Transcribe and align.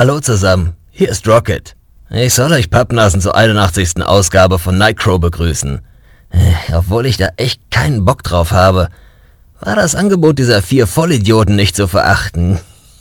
Hallo 0.00 0.18
zusammen, 0.18 0.72
hier 0.90 1.10
ist 1.10 1.28
Rocket. 1.28 1.76
Ich 2.08 2.32
soll 2.32 2.50
euch 2.52 2.70
Pappnasen 2.70 3.20
zur 3.20 3.36
81. 3.36 4.02
Ausgabe 4.02 4.58
von 4.58 4.78
Nightcrow 4.78 5.20
begrüßen. 5.20 5.82
Äh, 6.30 6.72
obwohl 6.72 7.04
ich 7.04 7.18
da 7.18 7.28
echt 7.36 7.70
keinen 7.70 8.06
Bock 8.06 8.22
drauf 8.22 8.50
habe, 8.50 8.88
war 9.60 9.76
das 9.76 9.94
Angebot 9.94 10.38
dieser 10.38 10.62
vier 10.62 10.86
Vollidioten 10.86 11.54
nicht 11.54 11.76
zu 11.76 11.86
verachten. 11.86 12.58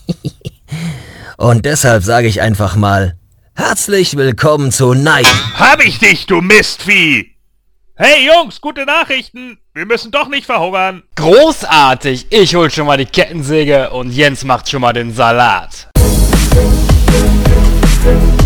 Und 1.38 1.66
deshalb 1.66 2.04
sage 2.04 2.28
ich 2.28 2.42
einfach 2.42 2.76
mal, 2.76 3.16
herzlich 3.56 4.18
willkommen 4.18 4.74
zu 4.74 4.94
Night. 4.94 5.34
Hab 5.56 5.81
ich 5.81 6.00
dich, 6.00 6.26
du 6.26 6.42
Mistvieh! 6.42 7.34
Hey 7.96 8.28
Jungs, 8.28 8.60
gute 8.60 8.84
Nachrichten! 8.86 9.58
Wir 9.74 9.86
müssen 9.86 10.12
doch 10.12 10.28
nicht 10.28 10.46
verhungern. 10.46 11.04
Großartig! 11.16 12.28
Ich 12.29 12.56
hol 12.56 12.70
schon 12.70 12.88
mal 12.88 12.97
die 12.97 13.06
Kettensäge 13.06 13.90
und 13.92 14.12
Jens 14.12 14.44
macht 14.44 14.68
schon 14.68 14.81
mal 14.81 14.92
den 14.92 15.13
Salat. 15.13 15.88
Hallo 16.59 18.38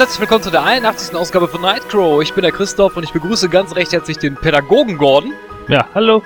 und 0.00 0.06
herzlich 0.06 0.20
willkommen 0.20 0.42
zu 0.42 0.50
der 0.50 0.64
81. 0.64 1.14
Ausgabe 1.14 1.46
von 1.46 1.60
Nightcrow. 1.60 2.22
Ich 2.22 2.32
bin 2.32 2.40
der 2.40 2.52
Christoph 2.52 2.96
und 2.96 3.02
ich 3.02 3.12
begrüße 3.12 3.50
ganz 3.50 3.76
recht 3.76 3.92
herzlich 3.92 4.16
den 4.16 4.34
Pädagogen 4.34 4.96
Gordon, 4.96 5.34
Ja, 5.68 5.86
hallo. 5.94 6.22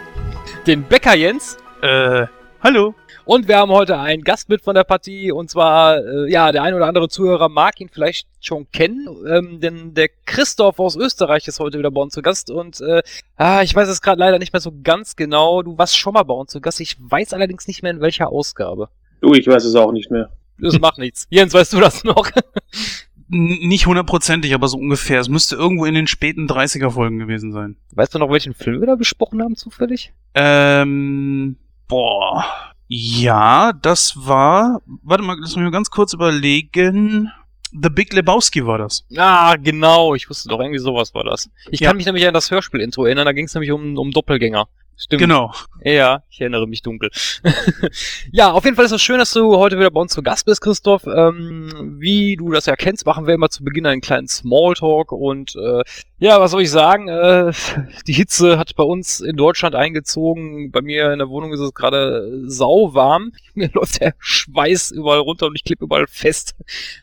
den 0.64 0.84
Bäcker 0.84 1.16
Jens 1.16 1.56
Äh, 1.82 2.26
hallo. 2.62 2.94
und 3.24 3.48
wir 3.48 3.56
haben 3.56 3.72
heute 3.72 3.98
einen 3.98 4.22
Gast 4.22 4.48
mit 4.48 4.62
von 4.62 4.76
der 4.76 4.84
Partie 4.84 5.32
und 5.32 5.50
zwar, 5.50 5.96
äh, 5.96 6.30
ja, 6.30 6.52
der 6.52 6.62
ein 6.62 6.74
oder 6.74 6.86
andere 6.86 7.08
Zuhörer 7.08 7.48
mag 7.48 7.80
ihn 7.80 7.88
vielleicht 7.88 8.28
schon 8.40 8.70
kennen, 8.70 9.08
ähm, 9.26 9.58
denn 9.58 9.92
der 9.92 10.08
Christoph 10.24 10.78
aus 10.78 10.94
Österreich 10.94 11.48
ist 11.48 11.58
heute 11.58 11.76
wieder 11.80 11.90
bei 11.90 12.00
uns 12.00 12.14
zu 12.14 12.22
Gast 12.22 12.52
und 12.52 12.80
äh, 12.80 13.02
ah, 13.34 13.62
ich 13.62 13.74
weiß 13.74 13.88
es 13.88 14.02
gerade 14.02 14.20
leider 14.20 14.38
nicht 14.38 14.52
mehr 14.52 14.60
so 14.60 14.72
ganz 14.84 15.16
genau. 15.16 15.62
Du 15.62 15.76
warst 15.76 15.98
schon 15.98 16.12
mal 16.14 16.22
bei 16.22 16.34
uns 16.34 16.52
zu 16.52 16.60
Gast, 16.60 16.78
ich 16.80 16.96
weiß 17.00 17.32
allerdings 17.32 17.66
nicht 17.66 17.82
mehr 17.82 17.90
in 17.90 18.00
welcher 18.00 18.28
Ausgabe. 18.28 18.88
Du, 19.20 19.34
ich 19.34 19.48
weiß 19.48 19.64
es 19.64 19.74
auch 19.74 19.90
nicht 19.90 20.12
mehr. 20.12 20.30
Das 20.58 20.78
macht 20.78 20.98
nichts. 20.98 21.26
Jens, 21.30 21.52
weißt 21.52 21.72
du 21.72 21.80
das 21.80 22.04
noch? 22.04 22.30
Nicht 23.28 23.86
hundertprozentig, 23.86 24.54
aber 24.54 24.68
so 24.68 24.76
ungefähr. 24.78 25.20
Es 25.20 25.28
müsste 25.28 25.56
irgendwo 25.56 25.84
in 25.86 25.94
den 25.94 26.06
späten 26.06 26.46
30er-Folgen 26.46 27.18
gewesen 27.18 27.52
sein. 27.52 27.76
Weißt 27.92 28.14
du 28.14 28.18
noch, 28.18 28.30
welchen 28.30 28.54
Film 28.54 28.80
wir 28.80 28.86
da 28.86 28.96
besprochen 28.96 29.42
haben 29.42 29.56
zufällig? 29.56 30.12
Ähm, 30.34 31.56
boah. 31.88 32.44
Ja, 32.88 33.72
das 33.72 34.26
war. 34.26 34.82
Warte 35.02 35.24
mal, 35.24 35.36
lass 35.40 35.56
mich 35.56 35.64
mal 35.64 35.70
ganz 35.70 35.90
kurz 35.90 36.12
überlegen. 36.12 37.30
The 37.72 37.88
Big 37.88 38.12
Lebowski 38.12 38.66
war 38.66 38.78
das. 38.78 39.04
Ah, 39.16 39.56
genau. 39.56 40.14
Ich 40.14 40.28
wusste 40.30 40.48
doch, 40.48 40.60
irgendwie 40.60 40.78
sowas 40.78 41.12
war 41.14 41.24
das. 41.24 41.50
Ich 41.70 41.80
Ja. 41.80 41.88
kann 41.88 41.96
mich 41.96 42.06
nämlich 42.06 42.26
an 42.26 42.34
das 42.34 42.50
Hörspiel-Intro 42.50 43.04
erinnern. 43.06 43.24
Da 43.24 43.32
ging 43.32 43.46
es 43.46 43.54
nämlich 43.54 43.72
um, 43.72 43.96
um 43.98 44.10
Doppelgänger. 44.12 44.68
Stimmt. 44.96 45.20
Genau. 45.20 45.52
Ja, 45.82 46.22
ich 46.30 46.40
erinnere 46.40 46.68
mich 46.68 46.82
dunkel. 46.82 47.10
ja, 48.32 48.52
auf 48.52 48.64
jeden 48.64 48.76
Fall 48.76 48.84
ist 48.84 48.92
es 48.92 49.02
schön, 49.02 49.18
dass 49.18 49.32
du 49.32 49.56
heute 49.56 49.76
wieder 49.76 49.90
bei 49.90 50.00
uns 50.00 50.12
zu 50.12 50.22
Gast 50.22 50.46
bist, 50.46 50.60
Christoph. 50.60 51.04
Ähm, 51.06 51.96
wie 51.98 52.36
du 52.36 52.50
das 52.52 52.66
ja 52.66 52.76
kennst, 52.76 53.04
machen 53.04 53.26
wir 53.26 53.34
immer 53.34 53.50
zu 53.50 53.64
Beginn 53.64 53.86
einen 53.86 54.00
kleinen 54.00 54.28
Smalltalk 54.28 55.10
und 55.10 55.56
äh, 55.56 55.82
ja, 56.18 56.40
was 56.40 56.52
soll 56.52 56.62
ich 56.62 56.70
sagen? 56.70 57.08
Äh, 57.08 57.52
die 58.06 58.12
Hitze 58.12 58.56
hat 58.56 58.76
bei 58.76 58.84
uns 58.84 59.20
in 59.20 59.36
Deutschland 59.36 59.74
eingezogen. 59.74 60.70
Bei 60.70 60.80
mir 60.80 61.12
in 61.12 61.18
der 61.18 61.28
Wohnung 61.28 61.52
ist 61.52 61.60
es 61.60 61.74
gerade 61.74 62.48
sauwarm. 62.48 63.32
Mir 63.54 63.70
läuft 63.72 64.00
der 64.00 64.14
Schweiß 64.18 64.92
überall 64.92 65.20
runter 65.20 65.46
und 65.46 65.56
ich 65.56 65.64
klippe 65.64 65.84
überall 65.84 66.06
fest. 66.06 66.54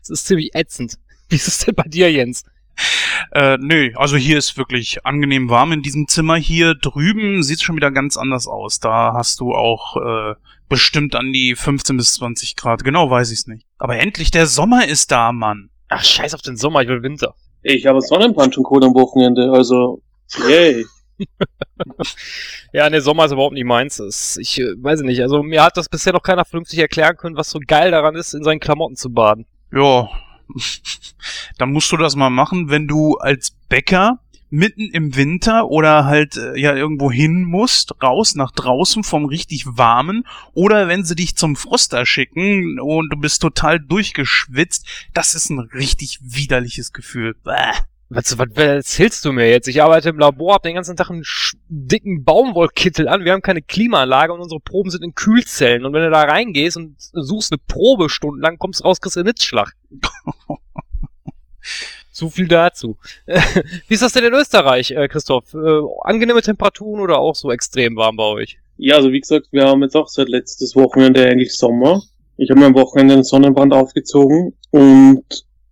Es 0.01 0.09
ist 0.09 0.27
ziemlich 0.27 0.55
ätzend. 0.55 0.97
Wie 1.29 1.35
ist 1.35 1.47
es 1.47 1.59
denn 1.59 1.75
bei 1.75 1.83
dir, 1.83 2.11
Jens? 2.11 2.43
Äh, 3.33 3.57
nö, 3.59 3.91
also 3.95 4.17
hier 4.17 4.37
ist 4.37 4.57
wirklich 4.57 5.05
angenehm 5.05 5.49
warm 5.49 5.71
in 5.71 5.81
diesem 5.81 6.07
Zimmer. 6.07 6.35
Hier 6.35 6.75
drüben 6.75 7.43
sieht 7.43 7.57
es 7.57 7.61
schon 7.63 7.75
wieder 7.75 7.91
ganz 7.91 8.17
anders 8.17 8.47
aus. 8.47 8.79
Da 8.79 9.13
hast 9.13 9.39
du 9.39 9.53
auch 9.53 9.95
äh, 9.97 10.35
bestimmt 10.67 11.15
an 11.15 11.31
die 11.31 11.55
15 11.55 11.97
bis 11.97 12.13
20 12.15 12.55
Grad. 12.55 12.83
Genau 12.83 13.09
weiß 13.09 13.31
ich's 13.31 13.47
nicht. 13.47 13.65
Aber 13.77 13.97
endlich 13.99 14.31
der 14.31 14.47
Sommer 14.47 14.87
ist 14.87 15.11
da, 15.11 15.31
Mann. 15.31 15.69
Ach, 15.89 16.03
scheiß 16.03 16.33
auf 16.33 16.41
den 16.41 16.57
Sommer, 16.57 16.81
ich 16.81 16.87
will 16.87 17.03
Winter. 17.03 17.35
Ich 17.63 17.85
habe 17.85 18.01
Sonnenbrand 18.01 18.55
schon 18.55 18.63
geholt 18.63 18.83
am 18.83 18.93
Wochenende, 18.95 19.51
also, 19.51 20.01
yay. 20.47 20.85
Ja, 22.73 22.89
ne, 22.89 23.01
Sommer 23.01 23.25
ist 23.25 23.31
überhaupt 23.33 23.53
nicht 23.53 23.65
meins. 23.65 23.99
Es- 23.99 24.37
Ich 24.37 24.59
äh, 24.59 24.73
weiß 24.77 25.01
nicht, 25.01 25.21
also 25.21 25.43
mir 25.43 25.63
hat 25.63 25.77
das 25.77 25.89
bisher 25.89 26.13
noch 26.13 26.23
keiner 26.23 26.45
vernünftig 26.45 26.79
erklären 26.79 27.17
können, 27.17 27.35
was 27.35 27.49
so 27.49 27.59
geil 27.65 27.91
daran 27.91 28.15
ist, 28.15 28.33
in 28.33 28.43
seinen 28.43 28.59
Klamotten 28.59 28.95
zu 28.95 29.11
baden. 29.11 29.45
Ja, 29.73 30.09
dann 31.57 31.71
musst 31.71 31.91
du 31.91 31.97
das 31.97 32.15
mal 32.15 32.29
machen, 32.29 32.69
wenn 32.69 32.87
du 32.87 33.17
als 33.17 33.51
Bäcker 33.69 34.19
mitten 34.51 34.89
im 34.89 35.15
Winter 35.15 35.69
oder 35.69 36.05
halt 36.05 36.35
äh, 36.35 36.59
ja 36.59 36.75
irgendwo 36.75 37.09
hin 37.09 37.43
musst, 37.43 38.03
raus 38.03 38.35
nach 38.35 38.51
draußen 38.51 39.03
vom 39.03 39.25
richtig 39.25 39.65
warmen 39.65 40.25
oder 40.53 40.87
wenn 40.87 41.05
sie 41.05 41.15
dich 41.15 41.37
zum 41.37 41.55
Froster 41.55 42.05
schicken 42.05 42.79
und 42.79 43.09
du 43.09 43.17
bist 43.17 43.41
total 43.41 43.79
durchgeschwitzt, 43.79 44.85
das 45.13 45.35
ist 45.35 45.49
ein 45.49 45.59
richtig 45.59 46.19
widerliches 46.21 46.91
Gefühl. 46.91 47.33
Bäh. 47.43 47.71
Was, 48.13 48.37
was, 48.37 48.47
was 48.55 48.65
erzählst 48.65 49.23
du 49.23 49.31
mir 49.31 49.49
jetzt? 49.49 49.69
Ich 49.69 49.81
arbeite 49.81 50.09
im 50.09 50.19
Labor, 50.19 50.55
hab 50.55 50.63
den 50.63 50.75
ganzen 50.75 50.97
Tag 50.97 51.09
einen 51.09 51.23
dicken 51.69 52.25
Baumwollkittel 52.25 53.07
an, 53.07 53.23
wir 53.23 53.31
haben 53.31 53.41
keine 53.41 53.61
Klimaanlage 53.61 54.33
und 54.33 54.41
unsere 54.41 54.59
Proben 54.59 54.89
sind 54.89 55.01
in 55.01 55.15
Kühlzellen. 55.15 55.85
Und 55.85 55.93
wenn 55.93 56.03
du 56.03 56.09
da 56.09 56.23
reingehst 56.23 56.75
und 56.75 56.95
suchst 56.97 57.53
eine 57.53 57.61
Probe 57.69 58.09
stundenlang, 58.09 58.57
kommst 58.57 58.83
raus, 58.83 58.99
kriegst 58.99 59.15
du 59.15 59.21
einen 59.21 59.29
Hitzschlag. 59.29 59.73
So 62.13 62.29
viel 62.29 62.47
dazu. 62.47 62.97
Wie 63.87 63.93
ist 63.93 64.03
das 64.03 64.13
denn 64.13 64.25
in 64.25 64.33
Österreich, 64.33 64.91
äh, 64.91 65.07
Christoph? 65.07 65.53
Äh, 65.53 65.81
angenehme 66.03 66.41
Temperaturen 66.41 66.99
oder 67.01 67.17
auch 67.17 67.35
so 67.35 67.51
extrem 67.51 67.95
warm 67.95 68.17
bei 68.17 68.23
euch? 68.25 68.59
Ja, 68.77 68.97
also 68.97 69.11
wie 69.11 69.21
gesagt, 69.21 69.47
wir 69.51 69.65
haben 69.65 69.81
jetzt 69.81 69.95
auch 69.95 70.07
seit 70.07 70.27
letztes 70.27 70.75
Wochenende 70.75 71.25
eigentlich 71.25 71.55
Sommer. 71.55 72.03
Ich 72.37 72.51
habe 72.51 72.59
mir 72.59 72.67
am 72.67 72.75
Wochenende 72.75 73.13
einen 73.15 73.23
Sonnenbrand 73.23 73.73
aufgezogen 73.73 74.53
und 74.69 75.23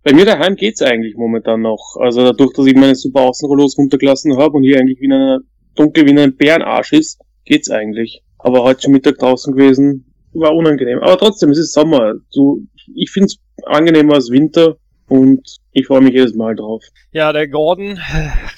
bei 0.02 0.12
mir 0.12 0.24
daheim 0.24 0.56
geht's 0.56 0.82
eigentlich 0.82 1.16
momentan 1.16 1.60
noch. 1.60 1.96
Also 1.98 2.22
dadurch, 2.22 2.52
dass 2.54 2.66
ich 2.66 2.74
meine 2.74 2.94
super 2.94 3.22
Außenrollos 3.22 3.76
runtergelassen 3.76 4.36
habe 4.36 4.56
und 4.56 4.62
hier 4.62 4.78
eigentlich 4.78 5.00
wie 5.00 5.06
in 5.06 5.12
einer 5.12 5.40
dunkel 5.74 6.06
wie 6.06 6.10
in 6.10 6.18
einem 6.18 6.36
Bärenarsch 6.36 6.92
ist, 6.92 7.20
geht's 7.44 7.70
eigentlich. 7.70 8.22
Aber 8.38 8.62
heute 8.62 8.82
schon 8.82 8.92
Mittag 8.92 9.18
draußen 9.18 9.54
gewesen, 9.54 10.06
war 10.32 10.54
unangenehm. 10.54 11.00
Aber 11.00 11.18
trotzdem, 11.18 11.50
es 11.50 11.58
ist 11.58 11.72
Sommer. 11.72 12.14
So, 12.30 12.60
ich 12.94 13.10
find's 13.10 13.36
angenehmer 13.66 14.14
als 14.14 14.30
Winter 14.30 14.76
und 15.08 15.59
ich 15.72 15.86
freue 15.86 16.00
mich 16.00 16.14
jedes 16.14 16.34
Mal 16.34 16.56
drauf. 16.56 16.82
Ja, 17.12 17.32
der 17.32 17.46
Gordon, 17.46 18.00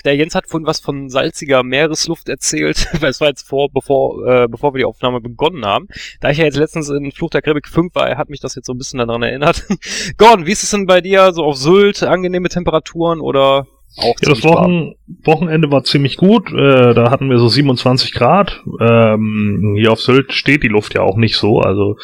der 0.05 0.17
Jens 0.17 0.35
hat 0.35 0.47
vorhin 0.49 0.67
was 0.67 0.81
von 0.81 1.11
salziger 1.11 1.63
Meeresluft 1.63 2.29
erzählt. 2.29 2.89
Das 3.03 3.21
war 3.21 3.29
jetzt 3.29 3.47
vor, 3.47 3.69
bevor, 3.71 4.27
äh, 4.27 4.49
bevor 4.49 4.73
wir 4.73 4.79
die 4.79 4.85
Aufnahme 4.85 5.21
begonnen 5.21 5.67
haben. 5.67 5.89
Da 6.21 6.31
ich 6.31 6.39
ja 6.39 6.45
jetzt 6.45 6.57
letztens 6.57 6.89
in 6.89 7.11
Fluch 7.13 7.31
der 7.31 7.43
Karibik 7.43 7.69
5 7.69 7.95
war, 7.95 8.17
hat 8.17 8.31
mich 8.31 8.41
das 8.41 8.55
jetzt 8.55 8.67
so 8.67 8.73
ein 8.73 8.79
bisschen 8.79 8.99
daran 8.99 9.23
erinnert. 9.23 9.67
Gordon, 10.19 10.47
wie 10.47 10.53
ist 10.53 10.63
es 10.63 10.71
denn 10.71 10.87
bei 10.87 11.01
dir? 11.01 11.33
So 11.33 11.45
auf 11.45 11.57
Sylt, 11.57 12.03
angenehme 12.03 12.49
Temperaturen 12.49 13.21
oder 13.21 13.67
auch 13.99 14.15
Ja, 14.23 14.31
das? 14.31 14.45
Wochen, 14.45 14.95
Wochenende 15.25 15.71
war 15.71 15.85
ziemlich 15.85 16.17
gut. 16.17 16.51
Äh, 16.53 16.95
da 16.95 17.11
hatten 17.11 17.29
wir 17.29 17.39
so 17.39 17.49
27 17.49 18.13
Grad. 18.13 18.63
Ähm, 18.81 19.75
hier 19.77 19.93
auf 19.93 20.01
Sylt 20.01 20.33
steht 20.33 20.63
die 20.63 20.69
Luft 20.69 20.95
ja 20.95 21.03
auch 21.03 21.17
nicht 21.17 21.37
so. 21.37 21.61
Also 21.61 21.97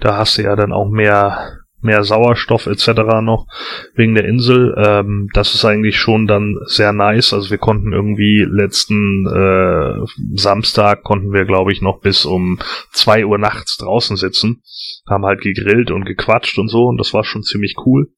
da 0.00 0.16
hast 0.16 0.38
du 0.38 0.42
ja 0.42 0.56
dann 0.56 0.72
auch 0.72 0.88
mehr 0.88 1.58
mehr 1.80 2.02
Sauerstoff 2.02 2.66
etc. 2.66 2.88
noch 3.22 3.46
wegen 3.94 4.14
der 4.14 4.24
Insel. 4.24 4.74
Ähm, 4.76 5.28
das 5.32 5.54
ist 5.54 5.64
eigentlich 5.64 5.98
schon 5.98 6.26
dann 6.26 6.56
sehr 6.66 6.92
nice. 6.92 7.32
Also 7.32 7.50
wir 7.50 7.58
konnten 7.58 7.92
irgendwie 7.92 8.44
letzten 8.48 9.26
äh, 9.26 10.04
Samstag 10.34 11.02
konnten 11.04 11.32
wir 11.32 11.44
glaube 11.44 11.72
ich 11.72 11.82
noch 11.82 12.00
bis 12.00 12.24
um 12.24 12.58
zwei 12.92 13.24
Uhr 13.24 13.38
nachts 13.38 13.76
draußen 13.76 14.16
sitzen, 14.16 14.62
haben 15.08 15.24
halt 15.24 15.40
gegrillt 15.40 15.90
und 15.90 16.04
gequatscht 16.04 16.58
und 16.58 16.68
so 16.68 16.86
und 16.86 16.98
das 16.98 17.14
war 17.14 17.24
schon 17.24 17.42
ziemlich 17.42 17.76
cool. 17.86 18.08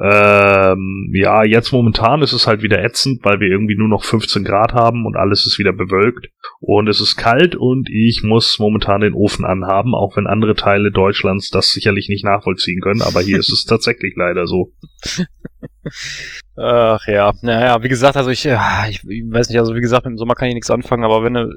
Ähm, 0.00 1.10
ja, 1.12 1.44
jetzt 1.44 1.72
momentan 1.72 2.22
ist 2.22 2.32
es 2.32 2.46
halt 2.46 2.62
wieder 2.62 2.84
ätzend, 2.84 3.24
weil 3.24 3.40
wir 3.40 3.48
irgendwie 3.48 3.76
nur 3.76 3.88
noch 3.88 4.04
15 4.04 4.44
Grad 4.44 4.72
haben 4.72 5.06
und 5.06 5.16
alles 5.16 5.46
ist 5.46 5.58
wieder 5.58 5.72
bewölkt. 5.72 6.28
Und 6.60 6.88
es 6.88 7.00
ist 7.00 7.16
kalt 7.16 7.56
und 7.56 7.88
ich 7.90 8.22
muss 8.22 8.58
momentan 8.58 9.00
den 9.00 9.14
Ofen 9.14 9.44
anhaben, 9.44 9.94
auch 9.94 10.16
wenn 10.16 10.26
andere 10.26 10.54
Teile 10.54 10.90
Deutschlands 10.90 11.50
das 11.50 11.70
sicherlich 11.70 12.08
nicht 12.08 12.24
nachvollziehen 12.24 12.80
können, 12.80 13.02
aber 13.02 13.20
hier 13.20 13.38
ist 13.38 13.52
es 13.52 13.64
tatsächlich 13.66 14.14
leider 14.16 14.46
so. 14.46 14.72
Ach 16.60 17.06
ja, 17.06 17.32
naja, 17.40 17.82
wie 17.84 17.88
gesagt, 17.88 18.16
also 18.16 18.30
ich, 18.30 18.42
ja, 18.42 18.86
ich, 18.88 19.04
weiß 19.04 19.48
nicht, 19.48 19.58
also 19.58 19.76
wie 19.76 19.80
gesagt, 19.80 20.06
im 20.06 20.18
Sommer 20.18 20.34
kann 20.34 20.48
ich 20.48 20.54
nichts 20.54 20.70
anfangen, 20.70 21.04
aber 21.04 21.22
wenn 21.22 21.34
du, 21.34 21.54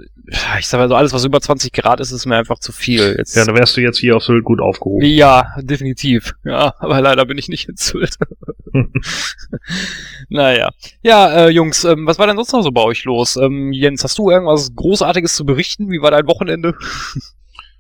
ich 0.59 0.67
sag 0.67 0.79
mal 0.79 0.89
so, 0.89 0.95
alles 0.95 1.11
was 1.11 1.25
über 1.25 1.41
20 1.41 1.71
Grad 1.73 1.99
ist, 1.99 2.11
ist 2.11 2.27
mir 2.27 2.37
einfach 2.37 2.59
zu 2.59 2.71
viel. 2.71 3.15
Jetzt, 3.17 3.35
Ja, 3.35 3.45
dann 3.45 3.55
wärst 3.55 3.75
du 3.75 3.81
jetzt 3.81 3.97
hier 3.97 4.15
auf 4.17 4.23
Sylt 4.23 4.43
gut 4.43 4.61
aufgehoben. 4.61 5.03
ja, 5.03 5.55
definitiv. 5.59 6.35
Ja, 6.43 6.75
aber 6.77 7.01
leider 7.01 7.25
bin 7.25 7.39
ich 7.39 7.49
nicht 7.49 7.67
in 7.67 7.77
Sylt. 7.77 8.17
naja. 10.29 10.69
Ja, 11.01 11.45
äh, 11.45 11.49
Jungs, 11.49 11.83
ähm, 11.83 12.05
was 12.05 12.19
war 12.19 12.27
denn 12.27 12.35
sonst 12.35 12.53
noch 12.53 12.61
so 12.61 12.71
bei 12.71 12.83
euch 12.83 13.03
los? 13.05 13.37
Ähm, 13.37 13.73
Jens, 13.73 14.03
hast 14.03 14.19
du 14.19 14.29
irgendwas 14.29 14.75
Großartiges 14.75 15.33
zu 15.33 15.45
berichten? 15.45 15.89
Wie 15.89 16.01
war 16.01 16.11
dein 16.11 16.27
Wochenende? 16.27 16.75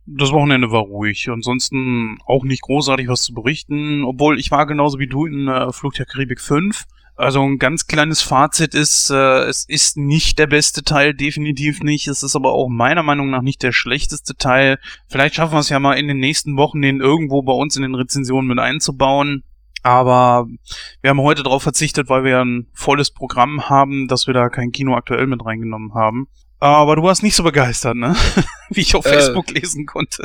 Das 0.07 0.31
Wochenende 0.31 0.71
war 0.71 0.81
ruhig. 0.81 1.29
Ansonsten 1.29 2.17
auch 2.25 2.43
nicht 2.43 2.63
großartig 2.63 3.07
was 3.07 3.21
zu 3.21 3.35
berichten, 3.35 4.03
obwohl 4.05 4.39
ich 4.39 4.49
war 4.49 4.65
genauso 4.65 4.97
wie 4.97 5.07
du 5.07 5.27
in 5.27 5.47
äh, 5.47 5.71
Flug 5.71 5.93
der 5.93 6.07
Karibik 6.07 6.41
5. 6.41 6.85
Also 7.21 7.43
ein 7.43 7.59
ganz 7.59 7.85
kleines 7.85 8.23
Fazit 8.23 8.73
ist, 8.73 9.11
äh, 9.11 9.43
es 9.43 9.63
ist 9.65 9.95
nicht 9.95 10.39
der 10.39 10.47
beste 10.47 10.81
Teil, 10.81 11.13
definitiv 11.13 11.81
nicht. 11.81 12.07
Es 12.07 12.23
ist 12.23 12.35
aber 12.35 12.51
auch 12.51 12.67
meiner 12.67 13.03
Meinung 13.03 13.29
nach 13.29 13.43
nicht 13.43 13.61
der 13.61 13.73
schlechteste 13.73 14.35
Teil. 14.35 14.79
Vielleicht 15.07 15.35
schaffen 15.35 15.53
wir 15.53 15.59
es 15.59 15.69
ja 15.69 15.77
mal 15.77 15.99
in 15.99 16.07
den 16.07 16.17
nächsten 16.17 16.57
Wochen, 16.57 16.81
den 16.81 16.99
irgendwo 16.99 17.43
bei 17.43 17.53
uns 17.53 17.75
in 17.75 17.83
den 17.83 17.93
Rezensionen 17.93 18.47
mit 18.47 18.57
einzubauen. 18.57 19.43
Aber 19.83 20.47
wir 21.01 21.11
haben 21.11 21.21
heute 21.21 21.43
darauf 21.43 21.61
verzichtet, 21.61 22.09
weil 22.09 22.23
wir 22.23 22.39
ein 22.39 22.65
volles 22.73 23.11
Programm 23.11 23.69
haben, 23.69 24.07
dass 24.07 24.25
wir 24.25 24.33
da 24.33 24.49
kein 24.49 24.71
Kino 24.71 24.95
aktuell 24.95 25.27
mit 25.27 25.45
reingenommen 25.45 25.93
haben. 25.93 26.27
Aber 26.61 26.95
du 26.95 27.01
warst 27.01 27.23
nicht 27.23 27.35
so 27.35 27.41
begeistert, 27.41 27.95
ne? 27.95 28.15
Wie 28.69 28.81
ich 28.81 28.93
auf 28.93 29.03
Äh. 29.07 29.13
Facebook 29.13 29.49
lesen 29.49 29.87
konnte. 29.87 30.21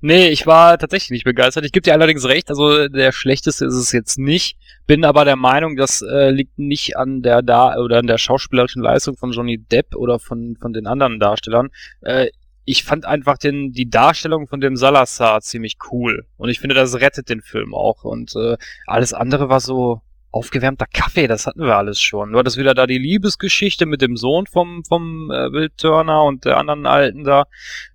Nee, 0.00 0.26
ich 0.28 0.44
war 0.44 0.76
tatsächlich 0.76 1.10
nicht 1.10 1.24
begeistert. 1.24 1.64
Ich 1.64 1.70
gebe 1.70 1.84
dir 1.84 1.92
allerdings 1.92 2.24
recht, 2.24 2.50
also 2.50 2.88
der 2.88 3.12
schlechteste 3.12 3.64
ist 3.64 3.74
es 3.74 3.92
jetzt 3.92 4.18
nicht. 4.18 4.58
Bin 4.88 5.04
aber 5.04 5.24
der 5.24 5.36
Meinung, 5.36 5.76
das 5.76 6.02
äh, 6.02 6.30
liegt 6.30 6.58
nicht 6.58 6.96
an 6.96 7.22
der 7.22 7.42
da 7.42 7.76
oder 7.76 7.98
an 7.98 8.08
der 8.08 8.18
schauspielerischen 8.18 8.82
Leistung 8.82 9.16
von 9.16 9.30
Johnny 9.30 9.56
Depp 9.58 9.94
oder 9.94 10.18
von 10.18 10.56
von 10.60 10.72
den 10.72 10.88
anderen 10.88 11.20
Darstellern. 11.20 11.68
Äh, 12.00 12.30
ich 12.64 12.82
fand 12.82 13.04
einfach 13.04 13.38
den 13.38 13.70
die 13.72 13.88
Darstellung 13.88 14.48
von 14.48 14.60
dem 14.60 14.76
Salazar 14.76 15.42
ziemlich 15.42 15.76
cool 15.92 16.26
und 16.38 16.48
ich 16.48 16.58
finde, 16.58 16.74
das 16.74 16.96
rettet 17.00 17.28
den 17.28 17.40
Film 17.40 17.72
auch 17.72 18.02
und 18.02 18.34
äh, 18.34 18.56
alles 18.88 19.14
andere 19.14 19.48
war 19.48 19.60
so 19.60 20.02
aufgewärmter 20.30 20.86
Kaffee, 20.92 21.26
das 21.26 21.46
hatten 21.46 21.62
wir 21.62 21.76
alles 21.76 22.00
schon. 22.00 22.32
Du 22.32 22.38
hattest 22.38 22.56
wieder 22.56 22.74
da 22.74 22.86
die 22.86 22.98
Liebesgeschichte 22.98 23.86
mit 23.86 24.02
dem 24.02 24.16
Sohn 24.16 24.46
vom 24.46 24.84
vom 24.84 25.30
äh, 25.30 25.52
Will 25.52 25.70
Turner 25.76 26.24
und 26.24 26.44
der 26.44 26.58
anderen 26.58 26.86
Alten 26.86 27.24
da. 27.24 27.44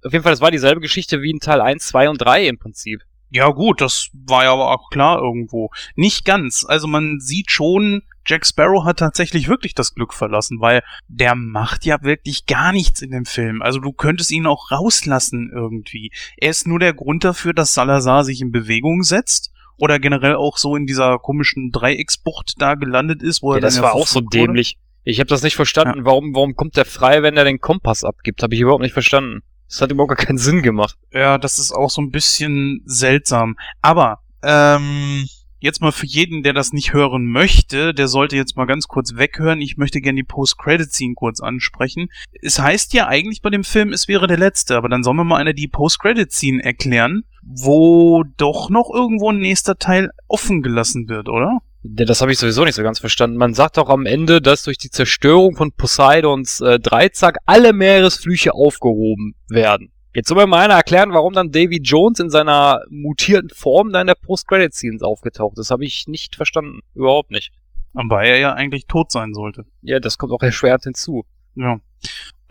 Auf 0.04 0.12
jeden 0.12 0.24
Fall, 0.24 0.34
das 0.34 0.42
war 0.42 0.52
dieselbe 0.52 0.82
Geschichte 0.82 1.22
wie 1.22 1.32
in 1.32 1.40
Teil 1.40 1.62
1, 1.62 1.88
2 1.88 2.10
und 2.10 2.18
3 2.18 2.48
im 2.48 2.58
Prinzip. 2.58 3.02
Ja 3.30 3.50
gut, 3.50 3.82
das 3.82 4.10
war 4.14 4.44
ja 4.44 4.54
aber 4.54 4.72
auch 4.72 4.90
klar 4.92 5.20
irgendwo. 5.20 5.72
Nicht 5.96 6.24
ganz. 6.24 6.66
Also 6.68 6.88
man 6.88 7.20
sieht 7.20 7.50
schon, 7.50 8.04
Jack 8.26 8.46
Sparrow 8.46 8.86
hat 8.86 9.00
tatsächlich 9.00 9.48
wirklich 9.48 9.74
das 9.74 9.96
Glück 9.96 10.14
verlassen, 10.14 10.62
weil 10.62 10.84
der 11.08 11.34
macht 11.34 11.84
ja 11.86 12.04
wirklich 12.04 12.46
gar 12.46 12.72
nichts 12.72 13.02
in 13.02 13.10
dem 13.10 13.26
Film. 13.26 13.62
Also 13.62 13.80
du 13.80 13.92
könntest 13.92 14.32
ihn 14.32 14.46
auch 14.46 14.70
rauslassen 14.72 15.52
irgendwie. 15.54 16.12
Er 16.38 16.52
ist 16.52 16.68
nur 16.68 16.78
der 16.78 16.94
Grund 16.94 17.24
dafür, 17.24 17.54
dass 17.54 17.74
Salazar 17.74 18.24
sich 18.24 18.40
in 18.40 18.52
Bewegung 18.52 19.04
setzt 19.04 19.53
oder 19.84 20.00
generell 20.00 20.36
auch 20.36 20.58
so 20.58 20.76
in 20.78 20.86
dieser 20.86 21.20
komischen 21.20 21.72
Dreiecksbucht 21.72 22.54
da 22.58 22.76
gelandet 22.76 23.22
ist, 23.22 23.42
wo 23.44 23.52
er 23.52 23.58
Ja, 23.58 23.62
das 23.62 23.76
dann 23.76 23.84
ja 23.84 23.90
war 23.90 23.96
auch 23.96 24.08
so 24.08 24.14
verfolgt 24.22 24.34
wurde. 24.36 24.46
dämlich. 24.48 24.78
Ich 25.04 25.20
habe 25.20 25.28
das 25.28 25.44
nicht 25.44 25.56
verstanden. 25.58 26.06
Warum, 26.06 26.34
warum 26.34 26.56
kommt 26.56 26.78
der 26.78 26.86
frei, 26.86 27.22
wenn 27.22 27.36
er 27.36 27.44
den 27.44 27.60
Kompass 27.60 28.06
abgibt? 28.06 28.42
Habe 28.42 28.56
ich 28.56 28.62
überhaupt 28.62 28.82
nicht 28.82 28.94
verstanden. 28.94 29.42
Das 29.68 29.82
hat 29.82 29.92
überhaupt 29.92 30.16
gar 30.16 30.26
keinen 30.26 30.38
Sinn 30.38 30.62
gemacht. 30.62 30.96
Ja, 31.12 31.38
das 31.38 31.60
ist 31.60 31.74
auch 31.74 31.90
so 31.90 32.02
ein 32.02 32.12
bisschen 32.12 32.82
seltsam. 32.86 33.58
Aber, 33.82 34.20
ähm, 34.42 35.28
jetzt 35.60 35.82
mal 35.82 35.92
für 35.92 36.06
jeden, 36.06 36.44
der 36.44 36.54
das 36.54 36.72
nicht 36.74 36.94
hören 36.94 37.26
möchte, 37.26 37.94
der 37.94 38.08
sollte 38.08 38.36
jetzt 38.38 38.56
mal 38.56 38.66
ganz 38.66 38.88
kurz 38.88 39.16
weghören. 39.16 39.60
Ich 39.62 39.76
möchte 39.78 40.00
gerne 40.00 40.18
die 40.18 40.24
Post-Credit-Scene 40.24 41.16
kurz 41.16 41.42
ansprechen. 41.42 42.08
Es 42.42 42.60
heißt 42.60 42.94
ja 42.94 43.08
eigentlich 43.08 43.42
bei 43.42 43.50
dem 43.50 43.64
Film, 43.66 43.92
es 43.92 44.08
wäre 44.08 44.28
der 44.28 44.38
letzte, 44.38 44.78
aber 44.78 44.88
dann 44.90 45.04
sollen 45.04 45.18
wir 45.18 45.24
mal 45.26 45.38
eine 45.42 45.54
die 45.54 45.68
Post-Credit-Scene 45.68 46.64
erklären, 46.64 47.24
wo 47.46 48.24
doch 48.38 48.70
noch 48.70 48.90
irgendwo 48.94 49.32
ein 49.32 49.40
nächster 49.40 49.78
Teil 49.78 50.12
offen 50.28 50.62
gelassen 50.62 51.08
wird, 51.10 51.30
oder? 51.30 51.60
Das 51.84 52.22
habe 52.22 52.32
ich 52.32 52.38
sowieso 52.38 52.64
nicht 52.64 52.76
so 52.76 52.84
ganz 52.84 53.00
verstanden. 53.00 53.36
Man 53.36 53.54
sagt 53.54 53.78
doch 53.78 53.90
am 53.90 54.06
Ende, 54.06 54.42
dass 54.42 54.64
durch 54.64 54.78
die 54.78 54.90
Zerstörung 54.90 55.58
von 55.58 55.74
Poseidons 55.74 56.62
äh, 56.62 56.80
Dreizack 56.80 57.38
alle 57.46 57.74
Meeresflüche 57.74 58.54
aufgehoben 58.54 59.36
werden. 59.50 59.92
Jetzt 60.16 60.30
soll 60.30 60.38
mir 60.38 60.48
mal 60.48 60.64
einer 60.64 60.76
erklären, 60.76 61.12
warum 61.12 61.34
dann 61.34 61.52
Davy 61.52 61.82
Jones 61.82 62.20
in 62.20 62.30
seiner 62.30 62.82
mutierten 62.90 63.50
Form 63.50 63.92
da 63.92 64.00
in 64.00 64.08
der 64.08 64.16
Post-Credit-Scenes 64.16 65.02
aufgetaucht 65.02 65.58
ist. 65.58 65.72
Habe 65.72 65.84
ich 65.84 66.08
nicht 66.08 66.36
verstanden. 66.36 66.80
Überhaupt 66.94 67.32
nicht. 67.32 67.52
Aber 67.96 68.24
er 68.24 68.40
ja 68.40 68.54
eigentlich 68.54 68.86
tot 68.86 69.12
sein 69.12 69.34
sollte. 69.34 69.66
Ja, 69.82 70.00
das 70.00 70.18
kommt 70.18 70.32
auch 70.32 70.42
erschwert 70.42 70.84
hinzu. 70.84 71.26
Ja. 71.56 71.80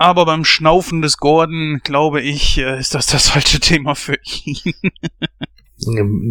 Aber 0.03 0.25
beim 0.25 0.43
Schnaufen 0.43 1.01
des 1.01 1.15
Gordon, 1.15 1.79
glaube 1.81 2.19
ich, 2.19 2.57
äh, 2.57 2.77
ist 2.77 2.93
das 2.93 3.07
das 3.07 3.29
falsche 3.29 3.61
Thema 3.61 3.95
für 3.95 4.17
ihn. 4.25 4.73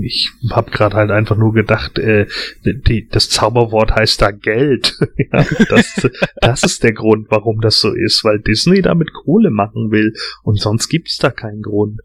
Ich 0.02 0.30
habe 0.50 0.70
gerade 0.70 0.96
halt 0.96 1.10
einfach 1.10 1.36
nur 1.36 1.52
gedacht, 1.52 1.98
äh, 1.98 2.26
die, 2.64 3.06
das 3.08 3.28
Zauberwort 3.28 3.94
heißt 3.94 4.22
da 4.22 4.30
Geld. 4.30 4.98
ja, 5.18 5.44
das, 5.68 6.08
das 6.40 6.62
ist 6.62 6.82
der 6.82 6.94
Grund, 6.94 7.26
warum 7.28 7.60
das 7.60 7.78
so 7.78 7.92
ist, 7.92 8.24
weil 8.24 8.38
Disney 8.38 8.80
damit 8.80 9.12
Kohle 9.12 9.50
machen 9.50 9.90
will 9.90 10.14
und 10.42 10.58
sonst 10.58 10.88
gibt's 10.88 11.18
da 11.18 11.30
keinen 11.30 11.60
Grund. 11.60 12.00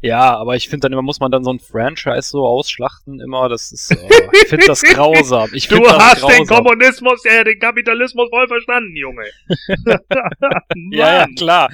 Ja, 0.00 0.36
aber 0.36 0.54
ich 0.54 0.68
finde 0.68 0.84
dann 0.84 0.92
immer, 0.92 1.02
muss 1.02 1.18
man 1.20 1.30
dann 1.32 1.42
so 1.42 1.52
ein 1.52 1.58
Franchise 1.58 2.28
so 2.28 2.46
ausschlachten 2.46 3.20
immer. 3.20 3.48
Das 3.48 3.72
ist, 3.72 3.90
äh, 3.90 3.96
ich 4.32 4.48
finde 4.48 4.66
das 4.66 4.82
grausam. 4.82 5.50
Ich 5.52 5.68
Du 5.68 5.84
hast 5.86 6.22
den 6.22 6.46
grausam. 6.46 6.64
Kommunismus, 6.64 7.24
äh, 7.24 7.44
den 7.44 7.58
Kapitalismus 7.58 8.28
voll 8.30 8.46
verstanden, 8.46 8.96
Junge. 8.96 9.24
Ja, 10.90 11.14
ja, 11.20 11.26
klar. 11.36 11.70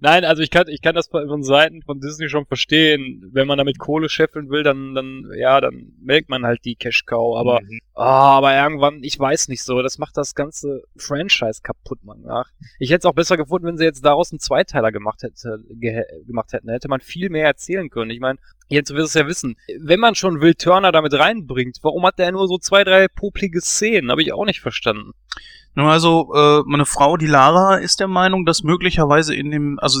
Nein, 0.00 0.24
also 0.24 0.42
ich 0.42 0.50
kann, 0.50 0.68
ich 0.68 0.82
kann 0.82 0.94
das 0.94 1.08
von 1.08 1.42
Seiten 1.42 1.82
von 1.82 2.00
Disney 2.00 2.28
schon 2.28 2.46
verstehen. 2.46 3.28
Wenn 3.32 3.46
man 3.46 3.58
damit 3.58 3.78
Kohle 3.78 4.08
scheffeln 4.08 4.50
will, 4.50 4.62
dann, 4.62 4.94
dann, 4.94 5.30
ja, 5.36 5.60
dann 5.60 5.92
melkt 6.00 6.28
man 6.28 6.44
halt 6.44 6.64
die 6.64 6.76
Cash 6.76 7.04
Cow. 7.06 7.36
Aber, 7.36 7.60
Mhm. 7.62 7.80
ah, 7.94 8.36
aber 8.38 8.54
irgendwann, 8.54 9.02
ich 9.02 9.18
weiß 9.18 9.48
nicht 9.48 9.62
so, 9.62 9.82
das 9.82 9.98
macht 9.98 10.16
das 10.16 10.34
ganze 10.34 10.82
Franchise 10.96 11.60
kaputt, 11.62 12.02
man. 12.04 12.24
Ach, 12.28 12.48
ich 12.78 12.90
hätte 12.90 12.98
es 13.00 13.04
auch 13.06 13.14
besser 13.14 13.36
gefunden, 13.36 13.66
wenn 13.66 13.78
sie 13.78 13.84
jetzt 13.84 14.04
daraus 14.04 14.32
einen 14.32 14.40
Zweiteiler 14.40 14.92
gemacht, 14.92 15.22
hätte, 15.22 15.58
ge 15.70 16.02
gemacht 16.26 16.52
hätten. 16.52 16.66
Da 16.68 16.72
hätte 16.74 16.88
man 16.88 17.00
viel 17.00 17.30
mehr 17.30 17.46
erzählen 17.46 17.88
können. 17.90 18.10
Ich 18.10 18.20
meine, 18.20 18.38
jetzt 18.68 18.90
wirst 18.90 19.14
du 19.14 19.18
es 19.18 19.24
ja 19.24 19.26
wissen. 19.26 19.56
Wenn 19.78 20.00
man 20.00 20.14
schon 20.14 20.40
Will 20.40 20.54
Turner 20.54 20.92
damit 20.92 21.14
reinbringt, 21.14 21.78
warum 21.82 22.04
hat 22.06 22.18
der 22.18 22.32
nur 22.32 22.48
so 22.48 22.58
zwei, 22.58 22.84
drei 22.84 23.08
poplige 23.08 23.60
Szenen? 23.60 24.10
Habe 24.10 24.22
ich 24.22 24.32
auch 24.32 24.44
nicht 24.46 24.60
verstanden. 24.60 25.12
Nun, 25.76 25.86
also, 25.86 26.32
äh, 26.34 26.62
meine 26.66 26.86
Frau, 26.86 27.16
die 27.16 27.26
Lara, 27.26 27.76
ist 27.76 27.98
der 27.98 28.06
Meinung, 28.06 28.46
dass 28.46 28.62
möglicherweise 28.62 29.34
in 29.34 29.50
dem, 29.50 29.78
also 29.80 30.00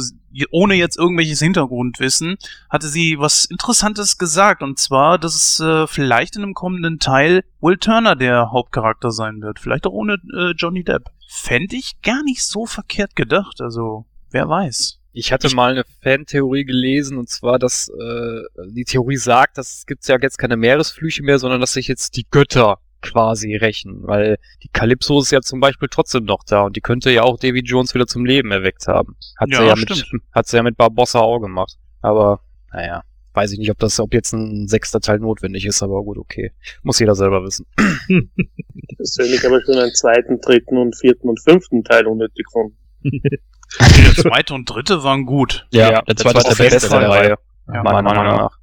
ohne 0.50 0.74
jetzt 0.74 0.96
irgendwelches 0.96 1.40
Hintergrundwissen, 1.40 2.36
hatte 2.70 2.86
sie 2.86 3.18
was 3.18 3.44
Interessantes 3.44 4.16
gesagt. 4.16 4.62
Und 4.62 4.78
zwar, 4.78 5.18
dass 5.18 5.34
es 5.34 5.60
äh, 5.60 5.88
vielleicht 5.88 6.36
in 6.36 6.44
einem 6.44 6.54
kommenden 6.54 7.00
Teil 7.00 7.42
Will 7.60 7.76
Turner 7.76 8.14
der 8.14 8.52
Hauptcharakter 8.52 9.10
sein 9.10 9.40
wird. 9.42 9.58
Vielleicht 9.58 9.86
auch 9.86 9.92
ohne 9.92 10.18
äh, 10.36 10.52
Johnny 10.56 10.84
Depp. 10.84 11.10
Fände 11.28 11.74
ich 11.74 12.00
gar 12.02 12.22
nicht 12.22 12.44
so 12.44 12.66
verkehrt 12.66 13.16
gedacht. 13.16 13.60
Also, 13.60 14.06
wer 14.30 14.48
weiß. 14.48 15.00
Ich 15.16 15.32
hatte 15.32 15.54
mal 15.54 15.72
eine 15.72 15.84
Fantheorie 16.02 16.64
gelesen 16.64 17.18
und 17.18 17.28
zwar, 17.28 17.60
dass 17.60 17.88
äh, 17.88 18.40
die 18.68 18.84
Theorie 18.84 19.16
sagt, 19.16 19.58
dass 19.58 19.78
es 19.78 19.86
gibt 19.86 20.06
ja 20.08 20.18
jetzt 20.20 20.38
keine 20.38 20.56
Meeresflüche 20.56 21.22
mehr, 21.22 21.38
sondern 21.38 21.60
dass 21.60 21.72
sich 21.72 21.86
jetzt 21.86 22.16
die 22.16 22.26
Götter 22.28 22.78
quasi 23.04 23.54
rächen, 23.56 23.98
weil 24.02 24.38
die 24.62 24.68
Calypso 24.68 25.20
ist 25.20 25.30
ja 25.30 25.40
zum 25.40 25.60
Beispiel 25.60 25.88
trotzdem 25.90 26.24
noch 26.24 26.42
da 26.44 26.62
und 26.62 26.74
die 26.76 26.80
könnte 26.80 27.10
ja 27.10 27.22
auch 27.22 27.38
Davy 27.38 27.60
Jones 27.60 27.94
wieder 27.94 28.06
zum 28.06 28.24
Leben 28.24 28.50
erweckt 28.50 28.86
haben. 28.88 29.16
Hat 29.38 29.50
Ja, 29.50 29.58
sie 29.58 29.66
ja 29.66 29.76
mit, 29.76 29.96
stimmt. 29.96 30.22
hat 30.32 30.46
sie 30.46 30.56
ja 30.56 30.62
mit 30.62 30.76
Barbossa 30.76 31.20
auch 31.20 31.38
gemacht. 31.40 31.76
Aber 32.00 32.40
naja, 32.72 33.02
weiß 33.34 33.52
ich 33.52 33.58
nicht, 33.58 33.70
ob 33.70 33.78
das, 33.78 33.98
ob 34.00 34.12
jetzt 34.14 34.32
ein 34.32 34.68
sechster 34.68 35.00
Teil 35.00 35.18
notwendig 35.18 35.64
ist, 35.66 35.82
aber 35.82 36.02
gut, 36.02 36.18
okay, 36.18 36.52
muss 36.82 36.98
jeder 36.98 37.14
selber 37.14 37.42
wissen. 37.44 37.66
Persönlich 38.96 39.44
habe 39.44 39.58
ich 39.58 39.64
schon 39.66 39.78
einen 39.78 39.94
zweiten, 39.94 40.40
dritten 40.40 40.76
und 40.78 40.96
vierten 40.96 41.28
und 41.28 41.40
fünften 41.40 41.84
Teil 41.84 42.06
unnötig 42.06 42.44
gefunden. 42.46 42.76
Der 43.04 44.14
zweite 44.22 44.54
und 44.54 44.70
dritte 44.70 45.02
waren 45.02 45.26
gut. 45.26 45.66
der, 45.72 46.02
zweite 46.16 46.38
ist 46.48 46.58
der 46.58 46.64
beste 46.70 46.88
der 46.88 47.08
Reihe, 47.10 47.36
Ja, 47.72 47.82
meiner 47.82 48.02
Meinung 48.02 48.24
nach. 48.36 48.58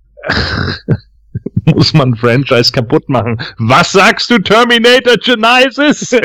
Muss 1.75 1.93
man 1.93 2.15
Franchise 2.15 2.71
kaputt 2.71 3.07
machen. 3.09 3.37
Was 3.57 3.91
sagst 3.91 4.29
du, 4.29 4.39
Terminator 4.39 5.15
Genesis? 5.17 5.99
Sehr 6.09 6.21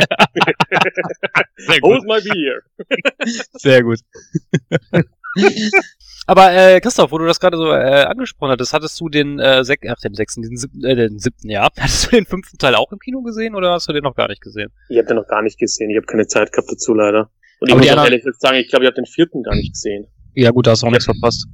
Hold 1.83 2.05
my 2.05 2.21
beer! 2.21 2.61
Sehr 3.55 3.83
gut. 3.83 3.99
Aber 6.27 6.53
äh, 6.53 6.81
Christoph, 6.81 7.13
wo 7.13 7.19
du 7.19 7.27
das 7.27 7.39
gerade 7.39 7.57
so 7.57 7.71
äh, 7.71 8.05
angesprochen 8.05 8.51
hattest, 8.51 8.73
hattest 8.73 8.99
du 9.01 9.09
den 9.09 9.39
äh, 9.39 9.63
sech 9.63 9.79
ach, 9.89 10.01
den 10.01 10.15
sechsten, 10.15 10.43
den 10.43 10.57
siebten, 10.57 10.85
äh, 10.85 10.97
den 10.97 11.19
siebten 11.19 11.49
Jahr, 11.51 11.71
hattest 11.79 12.07
du 12.07 12.17
den 12.17 12.27
fünften 12.27 12.59
Teil 12.59 12.75
auch 12.75 12.91
im 12.91 12.99
Kino 12.99 13.23
gesehen 13.23 13.55
oder 13.55 13.73
hast 13.73 13.89
du 13.89 13.93
den 13.93 14.03
noch 14.03 14.17
gar 14.17 14.29
nicht 14.29 14.41
gesehen? 14.41 14.73
Ich 14.89 14.99
habe 14.99 15.07
den 15.07 15.17
noch 15.17 15.29
gar 15.29 15.43
nicht 15.43 15.59
gesehen. 15.59 15.91
Ich 15.91 15.97
habe 15.97 16.07
keine 16.07 16.27
Zeit 16.27 16.53
gehabt 16.53 16.71
dazu 16.71 16.95
leider. 16.95 17.31
Und 17.61 17.69
ich 17.69 17.75
Aber 17.75 17.83
muss 17.83 17.91
auch 17.91 18.05
ehrlich 18.05 18.25
sagen, 18.39 18.57
ich 18.57 18.69
glaube, 18.69 18.85
ich 18.85 18.89
habe 18.89 18.97
den 18.97 19.07
vierten 19.07 19.43
gar 19.43 19.55
nicht 19.55 19.73
gesehen. 19.73 20.07
Ja 20.35 20.51
gut, 20.51 20.67
da 20.67 20.73
hast 20.73 20.83
du 20.83 20.87
auch 20.87 20.91
nichts 20.91 21.07
verpasst. 21.07 21.47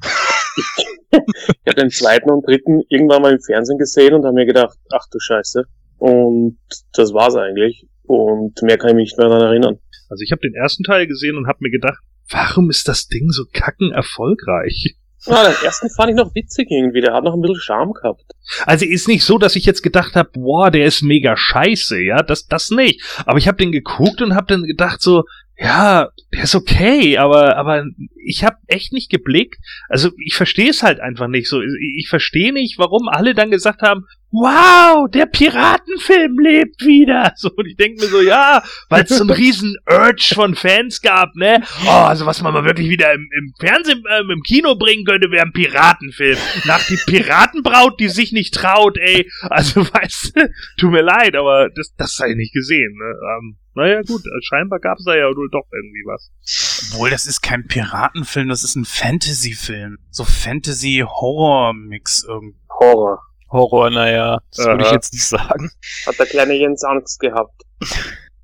Ich 1.13 1.67
habe 1.67 1.81
den 1.81 1.91
zweiten 1.91 2.31
und 2.31 2.47
dritten 2.47 2.81
irgendwann 2.89 3.23
mal 3.23 3.33
im 3.33 3.41
Fernsehen 3.41 3.79
gesehen 3.79 4.15
und 4.15 4.25
habe 4.25 4.35
mir 4.35 4.47
gedacht, 4.47 4.79
ach 4.93 5.07
du 5.11 5.19
Scheiße, 5.19 5.65
Und 5.99 6.59
das 6.95 7.13
war's 7.13 7.37
eigentlich. 7.37 7.87
Und 8.05 8.61
mehr 8.63 8.79
kann 8.79 8.91
ich 8.91 8.97
mich 8.97 9.05
nicht 9.11 9.19
mehr 9.19 9.29
daran 9.29 9.43
erinnern. 9.43 9.79
Also 10.09 10.23
ich 10.23 10.33
habe 10.33 10.41
den 10.41 10.55
ersten 10.55 10.83
Teil 10.83 11.07
gesehen 11.07 11.37
und 11.37 11.47
habe 11.47 11.59
mir 11.61 11.71
gedacht, 11.71 12.03
warum 12.29 12.71
ist 12.71 12.89
das 12.89 13.07
Ding 13.09 13.31
so 13.31 13.45
kacken 13.53 13.93
erfolgreich? 13.93 14.97
Ja, 15.27 15.45
den 15.45 15.65
ersten 15.65 15.89
fand 15.91 16.11
ich 16.11 16.17
noch 16.17 16.35
witzig 16.35 16.69
irgendwie. 16.71 17.01
Der 17.01 17.15
hat 17.15 17.23
noch 17.23 17.35
ein 17.35 17.41
bisschen 17.41 17.61
Charme 17.61 17.93
gehabt. 17.93 18.25
Also 18.67 18.85
ist 18.85 19.07
nicht 19.07 19.25
so, 19.25 19.39
dass 19.39 19.55
ich 19.55 19.65
jetzt 19.65 19.83
gedacht 19.83 20.17
habe, 20.17 20.31
boah, 20.33 20.71
der 20.71 20.87
ist 20.87 21.03
mega 21.03 21.37
scheiße, 21.37 22.03
ja, 22.03 22.23
das 22.23 22.49
das 22.49 22.71
nicht. 22.71 23.03
Aber 23.25 23.39
ich 23.39 23.47
habe 23.47 23.59
den 23.59 23.71
geguckt 23.71 24.21
und 24.21 24.35
habe 24.35 24.47
dann 24.49 24.65
gedacht 24.65 25.01
so, 25.01 25.23
ja, 25.59 26.09
der 26.33 26.45
ist 26.45 26.55
okay, 26.55 27.19
aber 27.19 27.57
aber 27.57 27.85
ich 28.25 28.45
habe 28.45 28.57
echt 28.67 28.93
nicht 28.93 29.11
geblickt. 29.11 29.57
Also 29.89 30.11
ich 30.25 30.35
verstehe 30.35 30.71
es 30.71 30.83
halt 30.83 31.01
einfach 31.01 31.29
nicht 31.29 31.49
so. 31.49 31.61
Ich 31.97 32.09
verstehe 32.09 32.53
nicht, 32.53 32.79
warum 32.79 33.09
alle 33.09 33.35
dann 33.35 33.51
gesagt 33.51 33.83
haben, 33.83 34.07
wow, 34.33 35.09
der 35.11 35.27
Piratenfilm 35.27 36.39
lebt 36.39 36.85
wieder. 36.85 37.33
So 37.43 37.51
und 37.57 37.67
ich 37.67 37.77
denke 37.77 38.03
mir 38.03 38.09
so, 38.09 38.21
ja, 38.21 38.63
weil 38.89 39.03
es 39.03 39.17
so 39.17 39.23
einen 39.23 39.31
riesen 39.31 39.77
Urge 39.91 40.33
von 40.35 40.55
Fans 40.55 41.01
gab, 41.01 41.35
ne? 41.35 41.63
Oh, 41.87 41.91
also 41.91 42.25
was 42.25 42.41
man 42.41 42.53
mal 42.53 42.65
wirklich 42.65 42.89
wieder 42.89 43.13
im, 43.13 43.29
im 43.37 43.53
Fernsehen, 43.59 44.05
ähm, 44.11 44.31
im 44.31 44.43
Kino 44.43 44.77
bringen 44.77 45.05
könnte, 45.05 45.31
wäre 45.31 45.45
ein 45.45 45.53
Piratenfilm. 45.53 46.39
Nach 46.67 46.85
die 46.87 46.99
Piratenbraut, 47.07 47.99
die 47.99 48.09
sich 48.09 48.33
nicht 48.33 48.55
traut, 48.55 48.97
ey. 48.99 49.29
Also 49.43 49.81
weißt 49.93 50.37
du, 50.37 50.49
tut 50.79 50.93
mir 50.93 51.03
leid, 51.03 51.35
aber 51.35 51.69
das 51.75 51.93
das 51.97 52.15
sei 52.15 52.35
nicht 52.35 52.53
gesehen. 52.53 52.97
Ne? 52.97 53.07
Ähm, 53.07 53.57
naja, 53.75 54.03
gut, 54.03 54.23
scheinbar 54.43 54.81
gab 54.81 54.99
es 54.99 55.05
da 55.05 55.17
ja 55.17 55.25
wohl 55.27 55.49
doch 55.51 55.67
irgendwie 55.73 56.03
was. 56.05 56.31
Obwohl, 56.93 57.09
das 57.11 57.27
ist 57.27 57.41
kein 57.41 57.67
Piratenfilm, 57.67 58.49
das 58.49 58.65
ist 58.65 58.77
ein 58.77 58.85
Fantasy-Film. 58.85 59.97
So 60.11 60.25
Fantasy-Horror-Mix 60.25 62.25
irgendwie. 62.29 62.59
Horror. 62.79 63.23
Horror, 63.53 63.91
naja, 63.91 64.41
das 64.57 64.67
würde 64.67 64.85
ich 64.85 64.91
jetzt 64.91 65.13
nicht 65.13 65.25
sagen. 65.25 65.71
Hat 66.07 66.19
der 66.19 66.27
kleine 66.27 66.55
Jens 66.55 66.85
Angst 66.85 67.21
gehabt. 67.21 67.63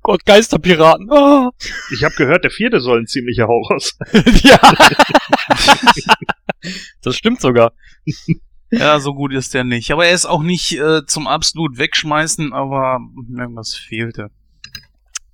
Gott, 0.01 0.25
Geisterpiraten. 0.25 1.09
Oh. 1.11 1.51
Ich 1.93 2.03
habe 2.03 2.15
gehört, 2.15 2.43
der 2.43 2.51
vierte 2.51 2.79
soll 2.79 3.01
ein 3.01 3.07
ziemlicher 3.07 3.47
Horror 3.47 3.79
sein. 3.79 4.23
ja. 4.43 4.59
das 7.03 7.15
stimmt 7.15 7.41
sogar. 7.41 7.73
Ja, 8.71 8.99
so 8.99 9.13
gut 9.13 9.33
ist 9.33 9.53
der 9.53 9.63
nicht. 9.63 9.91
Aber 9.91 10.05
er 10.05 10.13
ist 10.13 10.25
auch 10.25 10.41
nicht 10.41 10.79
äh, 10.79 11.05
zum 11.05 11.27
absolut 11.27 11.77
wegschmeißen, 11.77 12.53
aber 12.53 12.99
irgendwas 13.29 13.75
fehlte. 13.75 14.31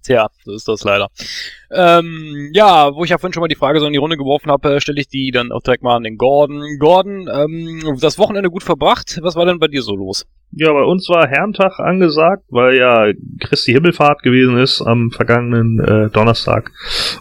Tja, 0.05 0.27
so 0.43 0.53
ist 0.53 0.67
das 0.67 0.83
leider. 0.83 1.07
Ähm, 1.71 2.51
ja, 2.53 2.93
wo 2.93 3.03
ich 3.03 3.09
ja 3.09 3.17
vorhin 3.17 3.33
schon 3.33 3.41
mal 3.41 3.47
die 3.47 3.55
Frage 3.55 3.79
so 3.79 3.87
in 3.87 3.93
die 3.93 3.97
Runde 3.97 4.17
geworfen 4.17 4.51
habe, 4.51 4.75
äh, 4.75 4.79
stelle 4.79 5.01
ich 5.01 5.07
die 5.07 5.31
dann 5.31 5.51
auch 5.51 5.63
direkt 5.63 5.81
mal 5.81 5.95
an 5.95 6.03
den 6.03 6.17
Gordon. 6.17 6.61
Gordon, 6.77 7.27
ähm, 7.33 7.97
das 7.99 8.19
Wochenende 8.19 8.51
gut 8.51 8.61
verbracht. 8.61 9.19
Was 9.23 9.35
war 9.35 9.45
denn 9.45 9.57
bei 9.57 9.67
dir 9.67 9.81
so 9.81 9.95
los? 9.95 10.27
Ja, 10.51 10.71
bei 10.71 10.83
uns 10.83 11.09
war 11.09 11.27
Herrentag 11.27 11.79
angesagt, 11.79 12.43
weil 12.49 12.77
ja 12.77 13.07
Christi 13.39 13.71
Himmelfahrt 13.73 14.21
gewesen 14.21 14.59
ist 14.59 14.81
am 14.81 15.09
vergangenen 15.09 15.79
äh, 15.79 16.09
Donnerstag. 16.11 16.71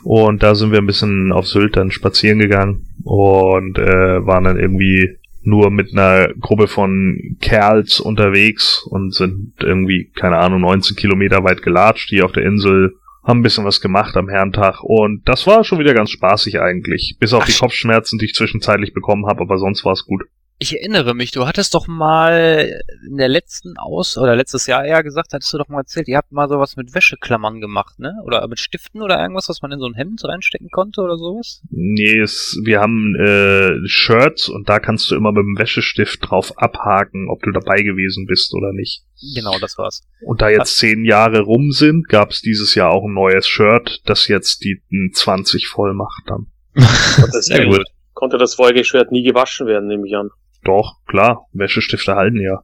Und 0.03 0.43
da 0.43 0.55
sind 0.55 0.71
wir 0.71 0.79
ein 0.79 0.87
bisschen 0.87 1.33
auf 1.33 1.47
Sylt 1.47 1.77
dann 1.77 1.91
spazieren 1.91 2.39
gegangen 2.39 2.87
und 3.03 3.79
äh, 3.79 4.27
waren 4.27 4.45
dann 4.45 4.59
irgendwie 4.59 5.19
nur 5.47 5.71
mit 5.71 5.93
einer 5.93 6.29
Gruppe 6.35 6.69
von 6.69 7.37
Kerls 7.41 8.01
unterwegs 8.01 8.83
und 8.89 9.15
sind 9.15 9.55
irgendwie, 9.61 10.11
keine 10.15 10.39
Ahnung, 10.39 10.63
19 10.63 10.97
Kilometer 10.97 11.45
weit 11.45 11.63
gelatscht 11.63 12.09
hier 12.09 12.25
auf 12.25 12.33
der 12.33 12.45
Insel, 12.45 12.97
haben 13.25 13.41
ein 13.41 13.43
bisschen 13.43 13.65
was 13.65 13.81
gemacht 13.81 14.17
am 14.17 14.29
Herrentag 14.29 14.83
und 14.83 15.27
das 15.29 15.47
war 15.47 15.65
schon 15.65 15.79
wieder 15.79 15.95
ganz 15.95 16.11
spaßig 16.11 16.61
eigentlich. 16.61 17.17
Bis 17.19 17.33
auf 17.33 17.45
Ach, 17.45 17.47
die 17.47 17.59
Kopfschmerzen, 17.59 18.19
die 18.19 18.27
ich 18.27 18.35
zwischenzeitlich 18.35 18.93
bekommen 18.93 19.27
habe, 19.27 19.41
aber 19.41 19.59
sonst 19.59 19.85
war 19.85 19.93
es 19.93 20.05
gut. 20.05 20.25
Ich 20.61 20.73
erinnere 20.73 21.15
mich, 21.15 21.33
du 21.33 21.47
hattest 21.47 21.75
doch 21.75 21.89
mal 21.89 22.81
in 23.09 23.17
der 23.17 23.29
letzten 23.29 23.77
Aus- 23.77 24.17
oder 24.17 24.37
letztes 24.37 24.67
Jahr 24.67 24.85
eher 24.85 25.03
gesagt, 25.03 25.33
hattest 25.33 25.53
du 25.53 25.59
doch 25.59 25.69
mal 25.69 25.81
erzählt, 25.81 26.07
ihr 26.07 26.17
habt 26.17 26.31
mal 26.31 26.49
sowas 26.49 26.77
mit 26.77 26.95
Wäscheklammern 26.95 27.61
gemacht, 27.61 27.99
ne? 27.99 28.15
Oder 28.25 28.47
mit 28.47 28.61
Stiften 28.61 29.03
oder 29.03 29.21
irgendwas, 29.21 29.49
was 29.49 29.63
man 29.63 29.73
in 29.73 29.81
so 29.81 29.87
ein 29.87 29.95
Hemd 29.95 30.25
reinstecken 30.25 30.71
konnte 30.71 31.01
oder 31.01 31.19
sowas? 31.19 31.61
Nee, 31.71 32.21
es, 32.21 32.57
wir 32.65 32.81
haben 32.81 33.17
äh, 33.17 33.87
Shirts 33.89 34.49
und 34.49 34.69
da 34.69 34.79
kannst 34.79 35.11
du 35.11 35.17
immer 35.17 35.33
mit 35.33 35.43
dem 35.43 35.59
Wäschestift 35.59 36.21
drauf 36.23 36.57
abhaken, 36.57 37.29
ob 37.31 37.43
du 37.43 37.51
dabei 37.51 37.83
gewesen 37.83 38.27
bist 38.27 38.55
oder 38.55 38.73
nicht. 38.73 39.03
Genau, 39.35 39.59
das 39.59 39.77
war's. 39.77 40.03
Und 40.23 40.41
da 40.41 40.49
jetzt 40.51 40.79
zehn 40.79 41.05
Jahre 41.05 41.41
rum 41.41 41.73
sind, 41.73 42.09
gab 42.09 42.31
es 42.31 42.41
dieses 42.41 42.77
Jahr 42.77 42.93
auch 42.93 43.05
ein 43.05 43.13
neues 43.13 43.49
Shirt, 43.49 44.03
das 44.07 44.29
jetzt 44.29 44.63
die 44.63 44.83
n, 44.91 45.11
20 45.13 45.67
voll 45.67 45.95
macht 45.95 46.23
dann. 46.27 46.47
Das 47.17 47.47
Sehr 47.47 47.67
gut. 47.67 47.85
Konnte 48.13 48.39
das 48.39 48.55
Folgeschwert 48.55 49.11
nie 49.11 49.25
gewaschen 49.25 49.67
werden, 49.67 49.89
nehme 49.89 50.07
ich 50.07 50.15
an. 50.15 50.31
Doch, 50.65 50.97
klar, 51.07 51.47
Wäschestifte 51.53 52.15
halten 52.15 52.41
ja. 52.41 52.63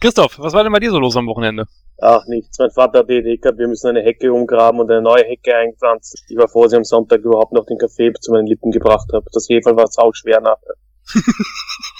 Christoph, 0.00 0.38
was 0.38 0.52
war 0.54 0.64
denn 0.64 0.72
bei 0.72 0.80
dir 0.80 0.90
so 0.90 0.98
los 0.98 1.16
am 1.16 1.26
Wochenende? 1.26 1.66
Ach, 2.00 2.22
nichts. 2.26 2.58
Mein 2.58 2.70
Vater 2.70 3.00
hat 3.00 3.08
die 3.08 3.18
Idee 3.18 3.36
gehabt, 3.36 3.58
wir 3.58 3.68
müssen 3.68 3.88
eine 3.88 4.02
Hecke 4.02 4.32
umgraben 4.32 4.80
und 4.80 4.90
eine 4.90 5.02
neue 5.02 5.22
Hecke 5.24 5.54
einpflanzen. 5.54 6.18
Ich 6.28 6.36
war 6.36 6.48
froh, 6.48 6.64
dass 6.64 6.72
ich 6.72 6.78
am 6.78 6.84
Sonntag 6.84 7.20
überhaupt 7.20 7.52
noch 7.52 7.64
den 7.66 7.78
Kaffee 7.78 8.12
zu 8.20 8.32
meinen 8.32 8.46
Lippen 8.46 8.72
gebracht 8.72 9.08
habe. 9.12 9.24
Das 9.32 9.46
Hefe 9.48 9.76
war 9.76 9.86
sau 9.86 10.12
schwer 10.12 10.40
nachher. 10.40 10.74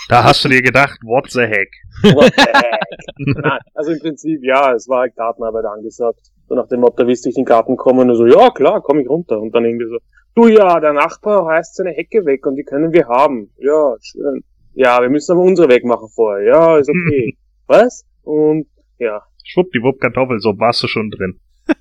Da 0.09 0.25
hast 0.25 0.45
du 0.45 0.49
dir 0.49 0.61
gedacht, 0.61 0.99
what 1.05 1.31
the 1.31 1.43
heck? 1.43 1.71
What 2.03 2.33
the 2.37 2.43
heck? 2.43 2.81
Nein, 3.19 3.61
also 3.73 3.93
im 3.93 4.01
Prinzip, 4.01 4.43
ja, 4.43 4.75
es 4.75 4.89
war 4.89 5.03
halt 5.03 5.17
Gartenarbeit 5.17 5.65
angesagt. 5.65 6.21
So 6.49 6.55
nach 6.55 6.69
dem 6.69 6.81
Motto, 6.81 7.07
willst 7.07 7.25
du 7.25 7.31
in 7.31 7.37
den 7.37 7.45
Garten 7.45 7.77
kommen? 7.77 8.11
Und 8.11 8.17
so, 8.17 8.27
ja, 8.27 8.51
klar, 8.51 8.83
komm 8.83 8.99
ich 8.99 9.09
runter. 9.09 9.41
Und 9.41 9.55
dann 9.55 9.65
irgendwie 9.65 9.89
so, 9.89 9.99
du 10.35 10.49
ja, 10.49 10.81
der 10.81 10.93
Nachbar 10.93 11.47
reißt 11.47 11.77
seine 11.77 11.93
Hecke 11.93 12.27
weg 12.27 12.45
und 12.47 12.57
die 12.57 12.65
können 12.65 12.93
wir 12.93 13.07
haben. 13.07 13.53
Ja, 13.59 13.95
schön. 14.03 14.45
Ja, 14.75 15.01
wir 15.03 15.11
müssen 15.11 15.33
aber 15.33 15.43
unsere 15.43 15.69
wegmachen 15.69 16.09
vorher. 16.09 16.47
Ja, 16.47 16.79
ist 16.79 16.89
okay. 16.89 17.37
Was? 17.67 18.05
Und, 18.23 18.67
ja. 18.99 19.23
Schwuppdiwupp 19.45 20.01
Kartoffel, 20.01 20.41
so 20.41 20.59
warst 20.59 20.83
du 20.83 20.89
schon 20.89 21.11
drin. 21.11 21.39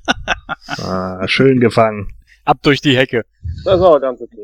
ah, 0.83 1.27
schön 1.27 1.59
gefangen. 1.59 2.07
Ab 2.45 2.57
durch 2.63 2.81
die 2.81 2.97
Hecke. 2.97 3.23
Das 3.63 3.79
war 3.79 3.99
ganz 3.99 4.21
okay. 4.21 4.43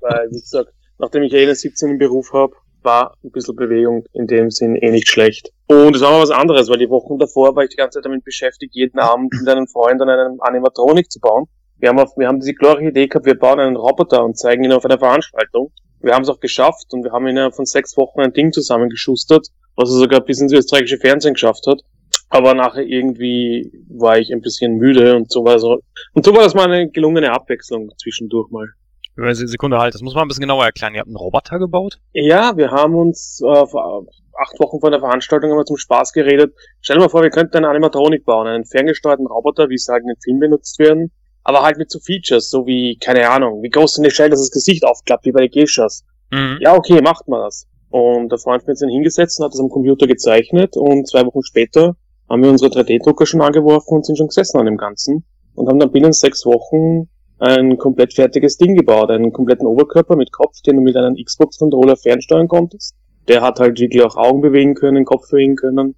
Weil, 0.00 0.28
wie 0.30 0.40
gesagt, 0.40 0.72
nachdem 0.98 1.22
ich 1.24 1.32
eh 1.32 1.42
eine 1.42 1.54
17 1.54 1.90
im 1.90 1.98
Beruf 1.98 2.32
habe, 2.32 2.54
war 2.82 3.16
ein 3.24 3.30
bisschen 3.30 3.56
Bewegung 3.56 4.04
in 4.12 4.26
dem 4.26 4.50
Sinn 4.50 4.76
eh 4.76 4.90
nicht 4.90 5.08
schlecht. 5.08 5.50
Und 5.66 5.96
es 5.96 6.02
war 6.02 6.12
mal 6.12 6.22
was 6.22 6.30
anderes, 6.30 6.68
weil 6.68 6.78
die 6.78 6.90
Wochen 6.90 7.18
davor 7.18 7.56
war 7.56 7.64
ich 7.64 7.70
die 7.70 7.76
ganze 7.76 7.98
Zeit 7.98 8.04
damit 8.04 8.24
beschäftigt, 8.24 8.74
jeden 8.74 8.98
Abend 8.98 9.32
mit 9.32 9.48
einem 9.48 9.66
Freund 9.66 10.00
an 10.02 10.08
einem 10.08 10.40
Animatronik 10.40 11.10
zu 11.10 11.18
bauen. 11.20 11.46
Wir 11.78 11.88
haben, 11.88 11.98
auf, 11.98 12.16
wir 12.16 12.28
haben 12.28 12.40
diese 12.40 12.54
glorreiche 12.54 12.90
Idee 12.90 13.08
gehabt, 13.08 13.26
wir 13.26 13.38
bauen 13.38 13.58
einen 13.58 13.76
Roboter 13.76 14.24
und 14.24 14.38
zeigen 14.38 14.64
ihn 14.64 14.72
auf 14.72 14.84
einer 14.84 14.98
Veranstaltung. 14.98 15.72
Wir 16.04 16.14
haben 16.14 16.22
es 16.22 16.28
auch 16.28 16.40
geschafft 16.40 16.86
und 16.92 17.02
wir 17.02 17.12
haben 17.12 17.26
innerhalb 17.26 17.54
von 17.54 17.66
sechs 17.66 17.96
Wochen 17.96 18.20
ein 18.20 18.32
Ding 18.32 18.52
zusammengeschustert, 18.52 19.48
was 19.76 19.90
er 19.90 19.96
sogar 19.96 20.20
bis 20.20 20.40
ins 20.40 20.52
österreichische 20.52 20.98
Fernsehen 20.98 21.34
geschafft 21.34 21.66
hat. 21.66 21.80
Aber 22.28 22.54
nachher 22.54 22.82
irgendwie 22.82 23.70
war 23.88 24.18
ich 24.18 24.32
ein 24.32 24.40
bisschen 24.40 24.76
müde 24.76 25.16
und 25.16 25.30
so 25.30 25.44
war 25.44 25.58
so, 25.58 25.80
und 26.12 26.24
so 26.24 26.34
war 26.34 26.42
das 26.42 26.54
mal 26.54 26.70
eine 26.70 26.90
gelungene 26.90 27.32
Abwechslung 27.32 27.90
zwischendurch 27.96 28.50
mal. 28.50 28.66
Wenn 29.16 29.26
wir 29.26 29.34
Sekunde 29.34 29.78
halt, 29.78 29.94
das 29.94 30.02
muss 30.02 30.14
man 30.14 30.24
ein 30.24 30.28
bisschen 30.28 30.42
genauer 30.42 30.64
erklären. 30.64 30.94
Ihr 30.94 31.00
habt 31.00 31.08
einen 31.08 31.16
Roboter 31.16 31.58
gebaut? 31.58 32.00
Ja, 32.12 32.56
wir 32.56 32.72
haben 32.72 32.96
uns 32.96 33.40
äh, 33.40 33.66
vor 33.66 34.06
acht 34.36 34.58
Wochen 34.58 34.80
vor 34.80 34.90
der 34.90 34.98
Veranstaltung 34.98 35.52
immer 35.52 35.64
zum 35.64 35.76
Spaß 35.76 36.12
geredet. 36.12 36.52
Stell 36.80 36.96
dir 36.96 37.02
mal 37.02 37.08
vor, 37.08 37.22
wir 37.22 37.30
könnten 37.30 37.56
eine 37.58 37.68
Animatronik 37.68 38.24
bauen, 38.24 38.48
einen 38.48 38.64
ferngesteuerten 38.64 39.26
Roboter, 39.26 39.68
wie 39.68 39.78
sie 39.78 39.92
halt 39.92 40.02
in 40.02 40.08
den 40.08 40.20
Filmen 40.20 40.40
benutzt 40.40 40.80
werden, 40.80 41.12
aber 41.44 41.62
halt 41.62 41.78
mit 41.78 41.90
so 41.90 42.00
Features, 42.00 42.50
so 42.50 42.66
wie, 42.66 42.96
keine 42.98 43.28
Ahnung, 43.28 43.62
wie 43.62 43.68
groß 43.68 43.98
eine 43.98 44.10
Shell, 44.10 44.30
dass 44.30 44.40
das 44.40 44.50
Gesicht 44.50 44.84
aufklappt, 44.84 45.26
wie 45.26 45.32
bei 45.32 45.46
den 45.46 45.50
Geishas. 45.50 46.04
Mhm. 46.30 46.58
Ja, 46.60 46.74
okay, 46.74 47.00
macht 47.02 47.28
mal 47.28 47.44
das. 47.44 47.66
Und 47.90 48.30
der 48.30 48.38
Freund 48.38 48.62
hat 48.62 48.66
mir 48.66 48.72
jetzt 48.72 48.80
hingesetzt 48.80 49.38
und 49.38 49.44
hat 49.44 49.52
das 49.52 49.60
am 49.60 49.68
Computer 49.68 50.06
gezeichnet 50.06 50.76
und 50.76 51.06
zwei 51.06 51.24
Wochen 51.24 51.42
später 51.42 51.94
haben 52.28 52.42
wir 52.42 52.50
unsere 52.50 52.70
3D-Drucker 52.72 53.26
schon 53.26 53.42
angeworfen 53.42 53.94
und 53.94 54.06
sind 54.06 54.16
schon 54.16 54.28
gesessen 54.28 54.58
an 54.58 54.66
dem 54.66 54.78
Ganzen 54.78 55.24
und 55.54 55.68
haben 55.68 55.78
dann 55.78 55.92
binnen 55.92 56.12
sechs 56.12 56.44
Wochen 56.46 57.08
ein 57.38 57.76
komplett 57.76 58.14
fertiges 58.14 58.56
Ding 58.56 58.74
gebaut, 58.74 59.10
einen 59.10 59.32
kompletten 59.32 59.66
Oberkörper 59.66 60.16
mit 60.16 60.32
Kopf, 60.32 60.60
den 60.62 60.76
du 60.76 60.82
mit 60.82 60.96
einem 60.96 61.16
Xbox-Controller 61.16 61.96
fernsteuern 61.96 62.48
konntest. 62.48 62.94
Der 63.28 63.42
hat 63.42 63.60
halt 63.60 63.78
wirklich 63.78 64.02
auch 64.02 64.16
Augen 64.16 64.40
bewegen 64.40 64.74
können, 64.74 65.04
Kopf 65.04 65.30
bewegen 65.30 65.56
können 65.56 65.94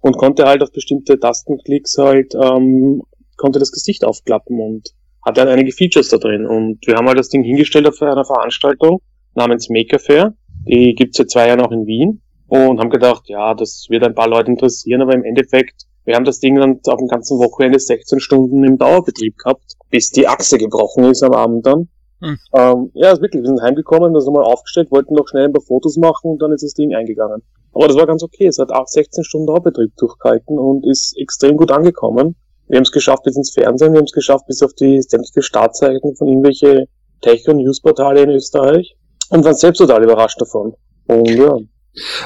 und 0.00 0.16
konnte 0.16 0.44
halt 0.44 0.62
auf 0.62 0.72
bestimmte 0.72 1.18
Tastenklicks 1.18 1.96
halt, 1.98 2.34
ähm, 2.34 3.02
konnte 3.38 3.58
das 3.58 3.72
Gesicht 3.72 4.04
aufklappen 4.04 4.60
und 4.60 4.90
hatte 5.24 5.40
halt 5.40 5.50
einige 5.50 5.72
Features 5.72 6.08
da 6.10 6.18
drin. 6.18 6.46
Und 6.46 6.86
wir 6.86 6.96
haben 6.96 7.06
halt 7.06 7.18
das 7.18 7.30
Ding 7.30 7.42
hingestellt 7.42 7.86
auf 7.86 8.00
einer 8.02 8.24
Veranstaltung 8.24 9.00
namens 9.34 9.70
Maker 9.70 9.98
Fair. 9.98 10.34
Die 10.66 10.94
gibt's 10.94 11.16
seit 11.16 11.30
zwei 11.30 11.48
Jahren 11.48 11.60
auch 11.60 11.72
in 11.72 11.86
Wien 11.86 12.20
und 12.48 12.80
haben 12.80 12.90
gedacht, 12.90 13.24
ja, 13.26 13.54
das 13.54 13.86
wird 13.88 14.04
ein 14.04 14.14
paar 14.14 14.28
Leute 14.28 14.50
interessieren, 14.50 15.02
aber 15.02 15.14
im 15.14 15.24
Endeffekt, 15.24 15.84
wir 16.04 16.14
haben 16.14 16.24
das 16.24 16.40
Ding 16.40 16.56
dann 16.56 16.80
auf 16.86 16.98
dem 16.98 17.08
ganzen 17.08 17.38
Wochenende 17.38 17.78
16 17.78 18.20
Stunden 18.20 18.64
im 18.64 18.78
Dauerbetrieb 18.78 19.36
gehabt, 19.38 19.74
bis 19.90 20.10
die 20.10 20.26
Achse 20.26 20.58
gebrochen 20.58 21.04
ist 21.04 21.22
am 21.22 21.32
Abend 21.32 21.66
dann. 21.66 21.88
Hm. 22.20 22.38
Ähm, 22.54 22.90
ja, 22.94 23.12
ist 23.12 23.22
wirklich, 23.22 23.42
wir 23.42 23.48
sind 23.48 23.62
heimgekommen, 23.62 24.12
das 24.12 24.24
nochmal 24.24 24.44
aufgestellt, 24.44 24.90
wollten 24.90 25.14
noch 25.14 25.28
schnell 25.28 25.44
ein 25.44 25.52
paar 25.52 25.62
Fotos 25.62 25.96
machen 25.96 26.32
und 26.32 26.42
dann 26.42 26.52
ist 26.52 26.64
das 26.64 26.74
Ding 26.74 26.94
eingegangen. 26.94 27.42
Aber 27.72 27.86
das 27.86 27.96
war 27.96 28.06
ganz 28.06 28.22
okay, 28.24 28.46
es 28.46 28.58
hat 28.58 28.72
auch 28.72 28.88
16 28.88 29.22
Stunden 29.24 29.46
Dauerbetrieb 29.46 29.94
durchgehalten 29.96 30.58
und 30.58 30.84
ist 30.86 31.16
extrem 31.18 31.56
gut 31.56 31.70
angekommen. 31.70 32.34
Wir 32.68 32.76
haben 32.76 32.82
es 32.82 32.92
geschafft 32.92 33.22
bis 33.24 33.36
ins 33.36 33.52
Fernsehen, 33.52 33.92
wir 33.92 33.98
haben 33.98 34.06
es 34.06 34.12
geschafft 34.12 34.46
bis 34.46 34.62
auf 34.62 34.74
die 34.74 35.00
sämtliche 35.00 35.42
Startzeiten 35.42 36.14
von 36.16 36.28
irgendwelche 36.28 36.86
Tech- 37.22 37.48
und 37.48 37.58
Newsportale 37.58 38.22
in 38.22 38.30
Österreich 38.30 38.96
und 39.30 39.44
waren 39.44 39.54
selbst 39.54 39.78
total 39.78 40.02
überrascht 40.04 40.40
davon. 40.40 40.74
Und 41.06 41.28
ja, 41.28 41.56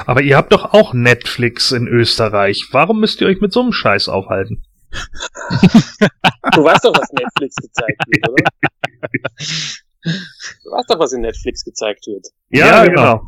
Aber 0.05 0.21
ihr 0.21 0.37
habt 0.37 0.51
doch 0.51 0.73
auch 0.73 0.93
Netflix 0.93 1.71
in 1.71 1.87
Österreich. 1.87 2.67
Warum 2.71 2.99
müsst 2.99 3.21
ihr 3.21 3.27
euch 3.27 3.39
mit 3.41 3.53
so 3.53 3.61
einem 3.61 3.71
Scheiß 3.71 4.09
aufhalten? 4.09 4.63
Du 6.53 6.63
weißt 6.63 6.85
doch, 6.85 6.93
was 6.95 7.11
Netflix 7.13 7.55
gezeigt 7.55 7.99
wird, 8.07 8.29
oder? 8.29 8.43
Du 10.03 10.71
weißt 10.71 10.89
doch, 10.89 10.99
was 10.99 11.13
in 11.13 11.21
Netflix 11.21 11.63
gezeigt 11.63 12.05
wird. 12.05 12.27
Ja, 12.49 12.85
genau. 12.85 13.21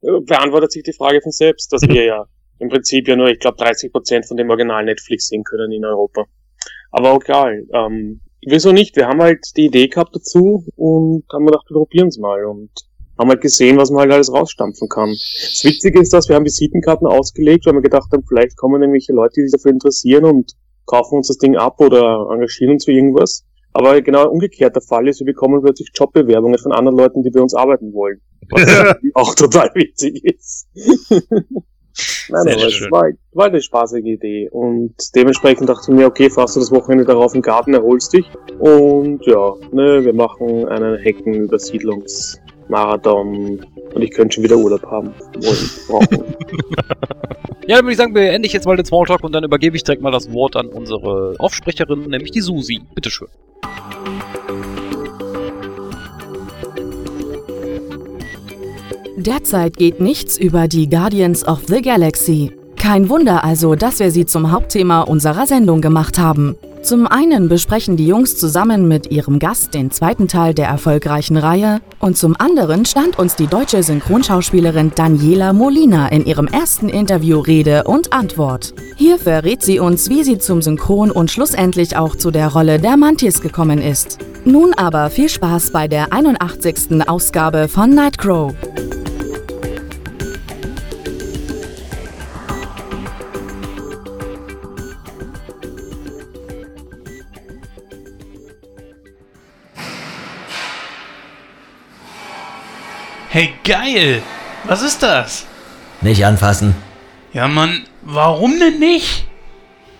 Beantwortet 0.26 0.72
sich 0.72 0.82
die 0.82 0.92
Frage 0.92 1.20
von 1.20 1.32
selbst, 1.32 1.72
dass 1.72 1.82
wir 1.82 2.04
ja 2.04 2.26
im 2.62 2.68
Prinzip 2.68 3.08
ja 3.08 3.16
nur, 3.16 3.28
ich 3.28 3.40
glaube, 3.40 3.58
30% 3.58 4.28
von 4.28 4.36
dem 4.36 4.48
Original 4.48 4.84
Netflix 4.84 5.26
sehen 5.26 5.42
können 5.42 5.72
in 5.72 5.84
Europa. 5.84 6.26
Aber 6.92 7.10
auch 7.10 7.22
egal. 7.22 7.66
Ähm, 7.74 8.20
wieso 8.46 8.70
nicht? 8.70 8.94
Wir 8.94 9.08
haben 9.08 9.20
halt 9.20 9.44
die 9.56 9.66
Idee 9.66 9.88
gehabt 9.88 10.14
dazu 10.14 10.64
und 10.76 11.24
haben 11.32 11.46
gedacht, 11.46 11.66
wir 11.68 11.74
probieren 11.74 12.08
es 12.08 12.18
mal 12.18 12.44
und 12.44 12.70
haben 13.18 13.30
halt 13.30 13.40
gesehen, 13.40 13.78
was 13.78 13.90
man 13.90 14.02
halt 14.02 14.12
alles 14.12 14.32
rausstampfen 14.32 14.88
kann. 14.88 15.08
Das 15.08 15.62
Witzige 15.64 16.00
ist, 16.00 16.12
dass 16.12 16.28
wir 16.28 16.36
haben 16.36 16.44
Visitenkarten 16.44 17.06
ausgelegt, 17.06 17.66
weil 17.66 17.74
wir 17.74 17.82
gedacht 17.82 18.10
haben, 18.12 18.24
vielleicht 18.26 18.56
kommen 18.56 18.80
irgendwelche 18.80 19.12
Leute, 19.12 19.34
die 19.36 19.48
sich 19.48 19.52
dafür 19.52 19.72
interessieren 19.72 20.24
und 20.24 20.52
kaufen 20.86 21.16
uns 21.16 21.28
das 21.28 21.38
Ding 21.38 21.56
ab 21.56 21.80
oder 21.80 22.28
engagieren 22.30 22.74
uns 22.74 22.84
für 22.84 22.92
irgendwas. 22.92 23.44
Aber 23.72 24.00
genau 24.02 24.28
umgekehrt 24.28 24.76
der 24.76 24.82
Fall 24.82 25.08
ist, 25.08 25.18
wir 25.18 25.26
bekommen 25.26 25.62
plötzlich 25.62 25.90
Jobbewerbungen 25.94 26.58
von 26.58 26.72
anderen 26.72 26.96
Leuten, 26.96 27.22
die 27.22 27.30
bei 27.30 27.40
uns 27.40 27.54
arbeiten 27.54 27.92
wollen. 27.92 28.20
Was 28.50 28.96
auch 29.14 29.34
total 29.34 29.70
witzig 29.74 30.22
ist. 30.24 30.68
Nein, 32.28 32.42
Sehr 32.44 32.54
aber 32.54 32.66
es 32.66 32.74
schön. 32.74 32.90
war, 32.90 33.04
war 33.32 33.46
eine 33.46 33.60
spaßige 33.60 34.04
Idee. 34.04 34.48
Und 34.50 34.94
dementsprechend 35.14 35.68
dachte 35.68 35.90
ich 35.90 35.96
mir, 35.96 36.06
okay, 36.06 36.30
fahrst 36.30 36.56
du 36.56 36.60
das 36.60 36.70
Wochenende 36.70 37.04
darauf 37.04 37.34
im 37.34 37.42
Garten, 37.42 37.74
erholst 37.74 38.12
dich. 38.12 38.26
Und 38.58 39.26
ja, 39.26 39.54
ne, 39.72 40.04
wir 40.04 40.14
machen 40.14 40.66
einen 40.68 40.96
Heckenübersiedlungsmarathon. 40.98 43.66
Und 43.94 44.02
ich 44.02 44.12
könnte 44.12 44.36
schon 44.36 44.44
wieder 44.44 44.56
Urlaub 44.56 44.84
haben. 44.86 45.12
Ja, 47.68 47.76
dann 47.76 47.84
würde 47.84 47.92
ich 47.92 47.98
sagen, 47.98 48.12
beende 48.12 48.46
ich 48.46 48.52
jetzt 48.52 48.66
mal 48.66 48.76
den 48.76 48.84
Smalltalk 48.84 49.22
und 49.22 49.32
dann 49.32 49.44
übergebe 49.44 49.76
ich 49.76 49.84
direkt 49.84 50.02
mal 50.02 50.10
das 50.10 50.32
Wort 50.32 50.56
an 50.56 50.66
unsere 50.66 51.36
Aufsprecherin, 51.38 52.08
nämlich 52.08 52.32
die 52.32 52.40
Susi. 52.40 52.80
Bitteschön. 52.94 53.28
Derzeit 59.26 59.76
geht 59.76 60.00
nichts 60.00 60.36
über 60.36 60.66
die 60.66 60.90
Guardians 60.90 61.46
of 61.46 61.60
the 61.68 61.80
Galaxy. 61.80 62.50
Kein 62.76 63.08
Wunder 63.08 63.44
also, 63.44 63.76
dass 63.76 64.00
wir 64.00 64.10
sie 64.10 64.26
zum 64.26 64.50
Hauptthema 64.50 65.02
unserer 65.02 65.46
Sendung 65.46 65.80
gemacht 65.80 66.18
haben. 66.18 66.56
Zum 66.82 67.06
einen 67.06 67.48
besprechen 67.48 67.96
die 67.96 68.08
Jungs 68.08 68.36
zusammen 68.36 68.88
mit 68.88 69.12
ihrem 69.12 69.38
Gast 69.38 69.74
den 69.74 69.92
zweiten 69.92 70.26
Teil 70.26 70.54
der 70.54 70.66
erfolgreichen 70.66 71.36
Reihe 71.36 71.80
und 72.00 72.18
zum 72.18 72.34
anderen 72.36 72.84
stand 72.84 73.16
uns 73.16 73.36
die 73.36 73.46
deutsche 73.46 73.84
Synchronschauspielerin 73.84 74.90
Daniela 74.92 75.52
Molina 75.52 76.08
in 76.08 76.26
ihrem 76.26 76.48
ersten 76.48 76.88
Interview 76.88 77.38
Rede 77.38 77.84
und 77.84 78.12
Antwort. 78.12 78.74
Hier 78.96 79.18
verrät 79.18 79.62
sie 79.62 79.78
uns, 79.78 80.10
wie 80.10 80.24
sie 80.24 80.38
zum 80.38 80.62
Synchron 80.62 81.12
und 81.12 81.30
schlussendlich 81.30 81.96
auch 81.96 82.16
zu 82.16 82.32
der 82.32 82.48
Rolle 82.48 82.80
der 82.80 82.96
Mantis 82.96 83.40
gekommen 83.40 83.80
ist. 83.80 84.18
Nun 84.44 84.74
aber 84.74 85.10
viel 85.10 85.28
Spaß 85.28 85.70
bei 85.70 85.86
der 85.86 86.12
81. 86.12 87.06
Ausgabe 87.06 87.68
von 87.68 87.94
Nightcrow. 87.94 88.52
Hey, 103.34 103.54
geil! 103.64 104.22
Was 104.64 104.82
ist 104.82 105.02
das? 105.02 105.46
Nicht 106.02 106.22
anfassen. 106.26 106.74
Ja, 107.32 107.48
Mann, 107.48 107.84
warum 108.02 108.58
denn 108.58 108.78
nicht? 108.78 109.26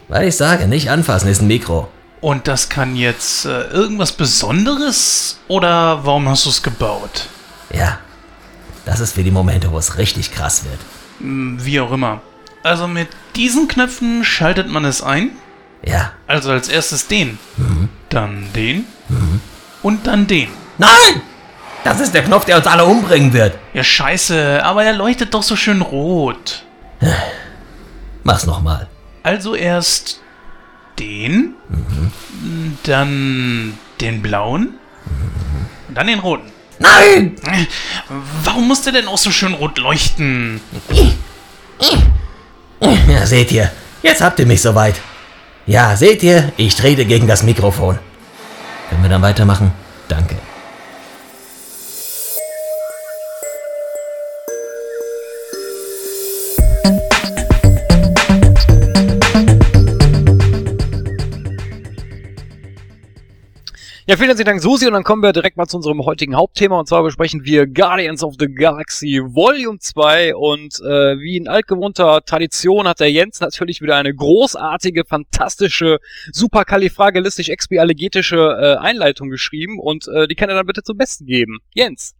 Weil 0.09 0.29
ich 0.29 0.37
sage, 0.37 0.69
nicht 0.69 0.91
anfassen 0.91 1.29
ist 1.31 1.41
ein 1.41 1.47
Mikro. 1.47 1.89
Und 2.21 2.47
das 2.47 2.69
kann 2.69 2.95
jetzt 2.95 3.47
äh, 3.47 3.69
irgendwas 3.69 4.13
Besonderes? 4.13 5.39
Oder 5.49 6.05
warum 6.05 6.29
hast 6.29 6.45
du 6.45 6.51
es 6.51 6.63
gebaut? 6.63 7.31
Ja. 7.73 8.01
Das 8.85 9.01
ist 9.01 9.15
für 9.15 9.25
die 9.25 9.31
Momente, 9.31 9.73
wo 9.73 9.79
es 9.79 9.97
richtig 9.97 10.31
krass 10.33 10.65
wird. 10.65 10.81
Hm, 11.21 11.57
Wie 11.65 11.81
auch 11.81 11.93
immer. 11.93 12.21
Also 12.63 12.87
mit 12.87 13.09
diesen 13.35 13.67
Knöpfen 13.67 14.27
schaltet 14.27 14.69
man 14.69 14.85
es 14.85 15.03
ein. 15.03 15.31
Ja. 15.83 16.13
Also 16.27 16.51
als 16.51 16.69
erstes 16.69 17.07
den. 17.07 17.39
Dann 18.11 18.53
den. 18.55 18.85
Und 19.83 20.07
dann 20.07 20.27
den. 20.27 20.49
Nein! 20.77 21.23
Das 21.85 22.01
ist 22.01 22.15
der 22.15 22.23
Knopf, 22.23 22.45
der 22.45 22.57
uns 22.57 22.67
alle 22.67 22.85
umbringen 22.85 23.33
wird. 23.33 23.59
Ja, 23.75 23.83
scheiße, 23.83 24.65
aber 24.65 24.85
er 24.85 24.93
leuchtet 24.93 25.35
doch 25.35 25.43
so 25.43 25.57
schön 25.57 25.83
rot. 25.83 26.65
Mach's 28.23 28.47
nochmal. 28.47 28.89
Also 29.25 29.55
erst 29.55 30.21
den, 30.99 31.55
dann 32.85 33.79
den 34.01 34.23
blauen, 34.23 34.75
und 35.89 35.95
dann 35.97 36.07
den 36.07 36.21
roten. 36.21 36.51
Nein! 36.79 37.37
Warum 38.45 38.69
muss 38.69 38.83
der 38.83 38.93
denn 38.93 39.09
auch 39.09 39.19
so 39.19 39.31
schön 39.31 39.55
rot 39.55 39.79
leuchten? 39.79 40.61
Ja, 42.81 43.27
seht 43.27 43.53
ihr. 43.53 43.71
Jetzt 44.03 44.21
habt 44.21 44.39
ihr 44.39 44.47
mich 44.47 44.63
soweit. 44.63 45.01
Ja, 45.67 45.97
seht 45.97 46.23
ihr, 46.23 46.53
ich 46.57 46.75
trete 46.75 47.05
gegen 47.05 47.27
das 47.29 47.43
Mikrofon. 47.43 47.99
Können 48.89 49.03
wir 49.03 49.11
dann 49.11 49.23
weitermachen? 49.23 49.73
Danke. 50.09 50.37
Ja, 64.05 64.17
vielen 64.17 64.31
herzlichen 64.31 64.49
Dank, 64.49 64.61
Susi. 64.61 64.89
Und 64.89 64.95
dann 64.95 65.05
kommen 65.05 65.23
wir 65.23 65.33
direkt 65.33 65.57
mal 65.57 65.69
zu 65.69 65.77
unserem 65.77 66.05
heutigen 66.05 66.35
Hauptthema. 66.35 66.77
Und 66.77 66.89
zwar 66.89 67.05
besprechen 67.05 67.45
wir 67.45 67.69
Guardians 67.69 68.25
of 68.25 68.35
the 68.37 68.53
Galaxy 68.53 69.21
Volume 69.23 69.79
2. 69.79 70.35
Und 70.35 70.81
äh, 70.81 71.21
wie 71.21 71.37
in 71.37 71.47
altgewohnter 71.47 72.25
Tradition 72.25 72.89
hat 72.89 72.99
der 72.99 73.13
Jens 73.13 73.39
natürlich 73.39 73.81
wieder 73.81 73.95
eine 73.95 74.13
großartige, 74.13 75.05
fantastische, 75.05 76.01
superkalifragilistisch-expialigetische 76.33 78.39
äh, 78.39 78.75
Einleitung 78.79 79.31
geschrieben. 79.31 79.79
Und 79.79 80.09
äh, 80.09 80.27
die 80.27 80.35
kann 80.35 80.49
er 80.49 80.57
dann 80.57 80.67
bitte 80.67 80.83
zum 80.83 80.97
Besten 80.97 81.27
geben. 81.27 81.61
Jens. 81.73 82.17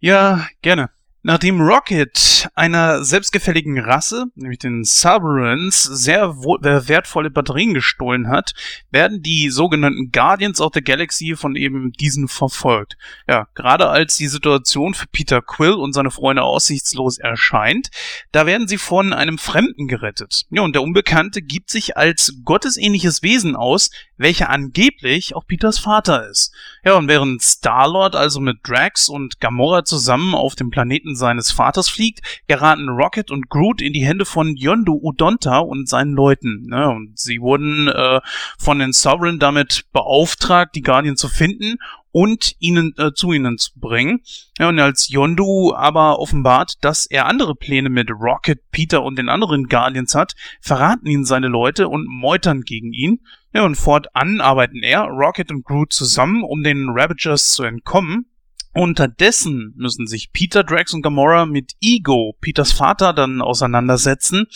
Ja, 0.00 0.48
gerne. 0.60 0.90
Nachdem 1.24 1.60
Rocket 1.60 2.48
einer 2.56 3.04
selbstgefälligen 3.04 3.78
Rasse, 3.78 4.26
nämlich 4.34 4.58
den 4.58 4.82
Cerberans, 4.84 5.84
sehr 5.84 6.30
wertvolle 6.30 7.30
Batterien 7.30 7.74
gestohlen 7.74 8.28
hat, 8.28 8.54
werden 8.90 9.22
die 9.22 9.48
sogenannten 9.50 10.10
Guardians 10.10 10.60
of 10.60 10.72
the 10.74 10.82
Galaxy 10.82 11.36
von 11.36 11.54
eben 11.54 11.92
diesen 11.92 12.26
verfolgt. 12.26 12.96
Ja, 13.28 13.46
gerade 13.54 13.88
als 13.88 14.16
die 14.16 14.26
Situation 14.26 14.94
für 14.94 15.06
Peter 15.06 15.42
Quill 15.42 15.74
und 15.74 15.92
seine 15.92 16.10
Freunde 16.10 16.42
aussichtslos 16.42 17.18
erscheint, 17.18 17.90
da 18.32 18.44
werden 18.44 18.66
sie 18.66 18.78
von 18.78 19.12
einem 19.12 19.38
Fremden 19.38 19.86
gerettet. 19.86 20.42
Ja, 20.50 20.62
und 20.62 20.74
der 20.74 20.82
Unbekannte 20.82 21.40
gibt 21.40 21.70
sich 21.70 21.96
als 21.96 22.34
gottesähnliches 22.44 23.22
Wesen 23.22 23.54
aus, 23.54 23.90
welcher 24.22 24.50
angeblich 24.50 25.34
auch 25.34 25.46
Peters 25.46 25.78
Vater 25.78 26.28
ist. 26.28 26.54
Ja, 26.84 26.94
und 26.94 27.08
während 27.08 27.42
Star-Lord 27.42 28.16
also 28.16 28.40
mit 28.40 28.58
Drax 28.62 29.08
und 29.08 29.40
Gamora 29.40 29.84
zusammen 29.84 30.34
auf 30.34 30.54
dem 30.54 30.70
Planeten 30.70 31.14
seines 31.14 31.52
Vaters 31.52 31.88
fliegt, 31.88 32.20
geraten 32.46 32.88
Rocket 32.88 33.30
und 33.30 33.48
Groot 33.48 33.82
in 33.82 33.92
die 33.92 34.06
Hände 34.06 34.24
von 34.24 34.56
Yondu 34.56 34.98
Udonta 35.02 35.58
und 35.58 35.88
seinen 35.88 36.14
Leuten. 36.14 36.66
Ne? 36.68 36.88
Und 36.88 37.18
sie 37.18 37.40
wurden 37.40 37.88
äh, 37.88 38.20
von 38.58 38.78
den 38.78 38.92
Sovereign 38.92 39.38
damit 39.38 39.84
beauftragt, 39.92 40.74
die 40.74 40.82
Guardian 40.82 41.16
zu 41.16 41.28
finden 41.28 41.76
und 42.12 42.54
ihnen 42.58 42.94
äh, 42.98 43.12
zu 43.14 43.32
ihnen 43.32 43.58
zu 43.58 43.72
bringen. 43.80 44.20
Ja, 44.58 44.68
und 44.68 44.78
als 44.78 45.08
Yondu 45.08 45.74
aber 45.74 46.18
offenbart, 46.18 46.74
dass 46.82 47.06
er 47.06 47.26
andere 47.26 47.54
Pläne 47.54 47.88
mit 47.88 48.10
Rocket, 48.10 48.60
Peter 48.70 49.02
und 49.02 49.16
den 49.16 49.28
anderen 49.28 49.64
Guardians 49.64 50.14
hat, 50.14 50.34
verraten 50.60 51.06
ihn 51.06 51.24
seine 51.24 51.48
Leute 51.48 51.88
und 51.88 52.06
meutern 52.06 52.60
gegen 52.60 52.92
ihn. 52.92 53.20
Ja, 53.52 53.64
und 53.64 53.76
fortan 53.76 54.40
arbeiten 54.40 54.82
er, 54.82 55.02
Rocket 55.04 55.50
und 55.50 55.64
Groot 55.64 55.92
zusammen, 55.92 56.42
um 56.42 56.62
den 56.62 56.88
Ravagers 56.88 57.52
zu 57.52 57.64
entkommen. 57.64 58.26
Unterdessen 58.74 59.74
müssen 59.76 60.06
sich 60.06 60.32
Peter, 60.32 60.64
Drax 60.64 60.94
und 60.94 61.02
Gamora 61.02 61.44
mit 61.44 61.72
Ego, 61.82 62.34
Peters 62.40 62.72
Vater, 62.72 63.12
dann 63.12 63.42
auseinandersetzen. 63.42 64.46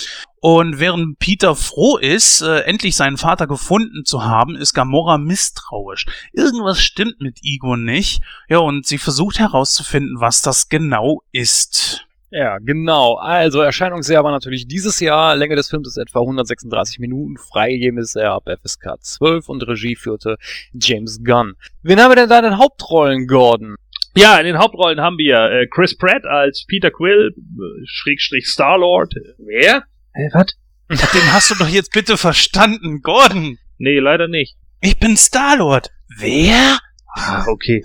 Und 0.40 0.80
während 0.80 1.18
Peter 1.18 1.54
froh 1.54 1.98
ist, 1.98 2.40
äh, 2.40 2.61
endlich 2.61 2.96
seinen 2.96 3.18
Vater 3.18 3.46
gefunden 3.46 4.06
zu 4.06 4.24
haben, 4.24 4.56
ist 4.56 4.72
Gamora 4.72 5.18
misstrauisch. 5.18 6.06
Irgendwas 6.32 6.80
stimmt 6.80 7.20
mit 7.20 7.40
Ego 7.42 7.76
nicht. 7.76 8.22
Ja, 8.48 8.59
und 8.59 8.87
sie 8.87 8.96
versucht 8.96 9.38
herauszufinden, 9.38 10.18
was 10.18 10.40
das 10.40 10.70
genau 10.70 11.22
ist. 11.32 12.06
Ja, 12.31 12.59
genau. 12.59 13.15
Also 13.15 13.61
Erscheinungsjahr 13.61 14.25
war 14.25 14.33
natürlich 14.33 14.67
dieses 14.67 14.99
Jahr. 15.01 15.37
Länge 15.37 15.55
des 15.55 15.71
Films 15.71 15.89
ist 15.89 15.97
etwa 15.97 16.21
136 16.21 16.99
Minuten. 16.99 17.37
Freigegeben 17.37 17.99
ist 17.99 18.17
er 18.17 18.33
ab 18.33 18.45
FSK 18.47 19.01
12 19.01 19.49
und 19.49 19.67
Regie 19.67 19.95
führte 19.95 20.37
James 20.73 21.23
Gunn. 21.23 21.55
Wen 21.83 22.01
haben 22.01 22.11
wir 22.11 22.17
denn 22.17 22.29
da 22.29 22.39
in 22.39 22.45
den 22.45 22.59
Hauptrollen, 22.59 23.27
Gordon? 23.27 23.77
Ja, 24.17 24.39
in 24.39 24.47
den 24.47 24.59
Hauptrollen 24.59 25.01
haben 25.01 25.19
wir 25.19 25.37
äh, 25.37 25.67
Chris 25.69 25.97
Pratt 25.97 26.25
als 26.25 26.65
Peter 26.67 26.91
Quill, 26.91 27.33
äh, 27.37 27.85
Schrägstrich 27.85 28.47
Star-Lord. 28.49 29.15
Wer? 29.39 29.85
Hä, 30.15 30.31
was? 30.33 30.47
Den 30.89 31.33
hast 31.33 31.51
du 31.51 31.55
doch 31.57 31.69
jetzt 31.69 31.93
bitte 31.93 32.17
verstanden, 32.17 33.03
Gordon. 33.03 33.59
Nee, 33.79 33.99
leider 33.99 34.27
nicht. 34.27 34.57
Ich 34.81 34.99
bin 34.99 35.17
Star-Lord. 35.17 35.91
Wer? 36.19 36.79
Ah, 37.18 37.44
okay. 37.48 37.83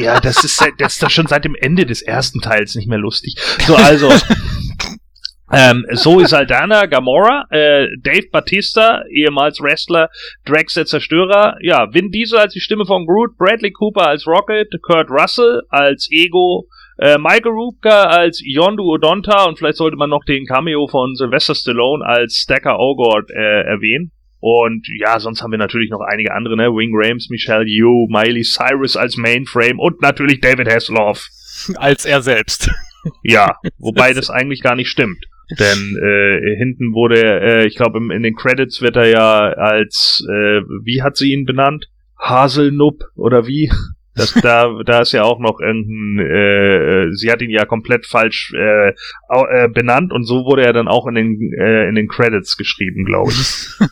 ja, 0.00 0.18
das 0.18 0.42
ist, 0.42 0.56
seit- 0.56 0.80
das 0.80 0.94
ist 0.94 1.02
doch 1.02 1.10
schon 1.10 1.26
seit 1.26 1.44
dem 1.44 1.54
Ende 1.54 1.84
des 1.84 2.00
ersten 2.00 2.40
Teils 2.40 2.74
nicht 2.74 2.88
mehr 2.88 2.98
lustig. 2.98 3.34
So, 3.66 3.76
also. 3.76 4.10
ähm, 5.52 5.84
Zoe 5.94 6.26
Saldana, 6.26 6.86
Gamora, 6.86 7.44
äh, 7.50 7.86
Dave 8.02 8.28
Batista, 8.32 9.02
ehemals 9.12 9.60
Wrestler, 9.60 10.08
Drax 10.44 10.74
der 10.74 10.86
Zerstörer, 10.86 11.56
ja, 11.60 11.92
Vin 11.92 12.10
Diesel 12.10 12.38
als 12.38 12.54
die 12.54 12.60
Stimme 12.60 12.86
von 12.86 13.06
Groot, 13.06 13.36
Bradley 13.36 13.72
Cooper 13.72 14.06
als 14.08 14.26
Rocket, 14.26 14.68
Kurt 14.82 15.10
Russell 15.10 15.62
als 15.68 16.08
Ego, 16.10 16.66
äh, 16.98 17.18
Michael 17.18 17.52
Rupka 17.52 18.04
als 18.04 18.40
Yondu 18.42 18.84
Odonta 18.84 19.44
und 19.44 19.58
vielleicht 19.58 19.76
sollte 19.76 19.96
man 19.98 20.10
noch 20.10 20.24
den 20.24 20.46
Cameo 20.46 20.88
von 20.88 21.14
Sylvester 21.14 21.54
Stallone 21.54 22.04
als 22.04 22.36
Stacker 22.42 22.78
Ogord 22.78 23.30
äh, 23.30 23.62
erwähnen. 23.66 24.12
Und 24.48 24.86
ja, 25.00 25.18
sonst 25.18 25.42
haben 25.42 25.50
wir 25.50 25.58
natürlich 25.58 25.90
noch 25.90 26.02
einige 26.02 26.32
andere, 26.32 26.56
ne? 26.56 26.68
Wing 26.68 26.92
Rames, 26.94 27.30
Michelle 27.30 27.64
Yeoh, 27.66 28.06
Miley 28.08 28.44
Cyrus 28.44 28.96
als 28.96 29.16
Mainframe 29.16 29.80
und 29.80 30.00
natürlich 30.02 30.40
David 30.40 30.72
Hasselhoff. 30.72 31.26
Als 31.76 32.04
er 32.04 32.22
selbst. 32.22 32.70
Ja, 33.22 33.54
wobei 33.78 34.12
das 34.12 34.30
eigentlich 34.30 34.62
gar 34.62 34.74
nicht 34.74 34.88
stimmt. 34.88 35.26
Denn 35.60 35.96
äh, 36.02 36.56
hinten 36.56 36.92
wurde, 36.92 37.20
äh, 37.22 37.66
ich 37.66 37.76
glaube, 37.76 37.98
in 37.98 38.22
den 38.24 38.34
Credits 38.34 38.82
wird 38.82 38.96
er 38.96 39.06
ja 39.06 39.38
als, 39.52 40.26
äh, 40.28 40.60
wie 40.82 41.02
hat 41.02 41.16
sie 41.16 41.32
ihn 41.32 41.44
benannt? 41.44 41.86
Haselnupp 42.20 43.04
oder 43.14 43.46
wie? 43.46 43.70
Das, 44.16 44.32
da, 44.32 44.82
da 44.84 45.00
ist 45.02 45.12
ja 45.12 45.24
auch 45.24 45.38
noch 45.38 45.60
irgendein, 45.60 46.26
äh, 46.26 47.04
äh, 47.04 47.12
sie 47.12 47.30
hat 47.30 47.42
ihn 47.42 47.50
ja 47.50 47.64
komplett 47.66 48.06
falsch 48.06 48.52
äh, 48.54 48.88
äh, 48.88 49.68
benannt 49.68 50.12
und 50.12 50.24
so 50.24 50.44
wurde 50.44 50.64
er 50.64 50.72
dann 50.72 50.88
auch 50.88 51.06
in 51.06 51.14
den, 51.14 51.52
äh, 51.52 51.88
in 51.88 51.94
den 51.94 52.08
Credits 52.08 52.56
geschrieben, 52.56 53.04
glaube 53.04 53.32
ich. 53.32 53.68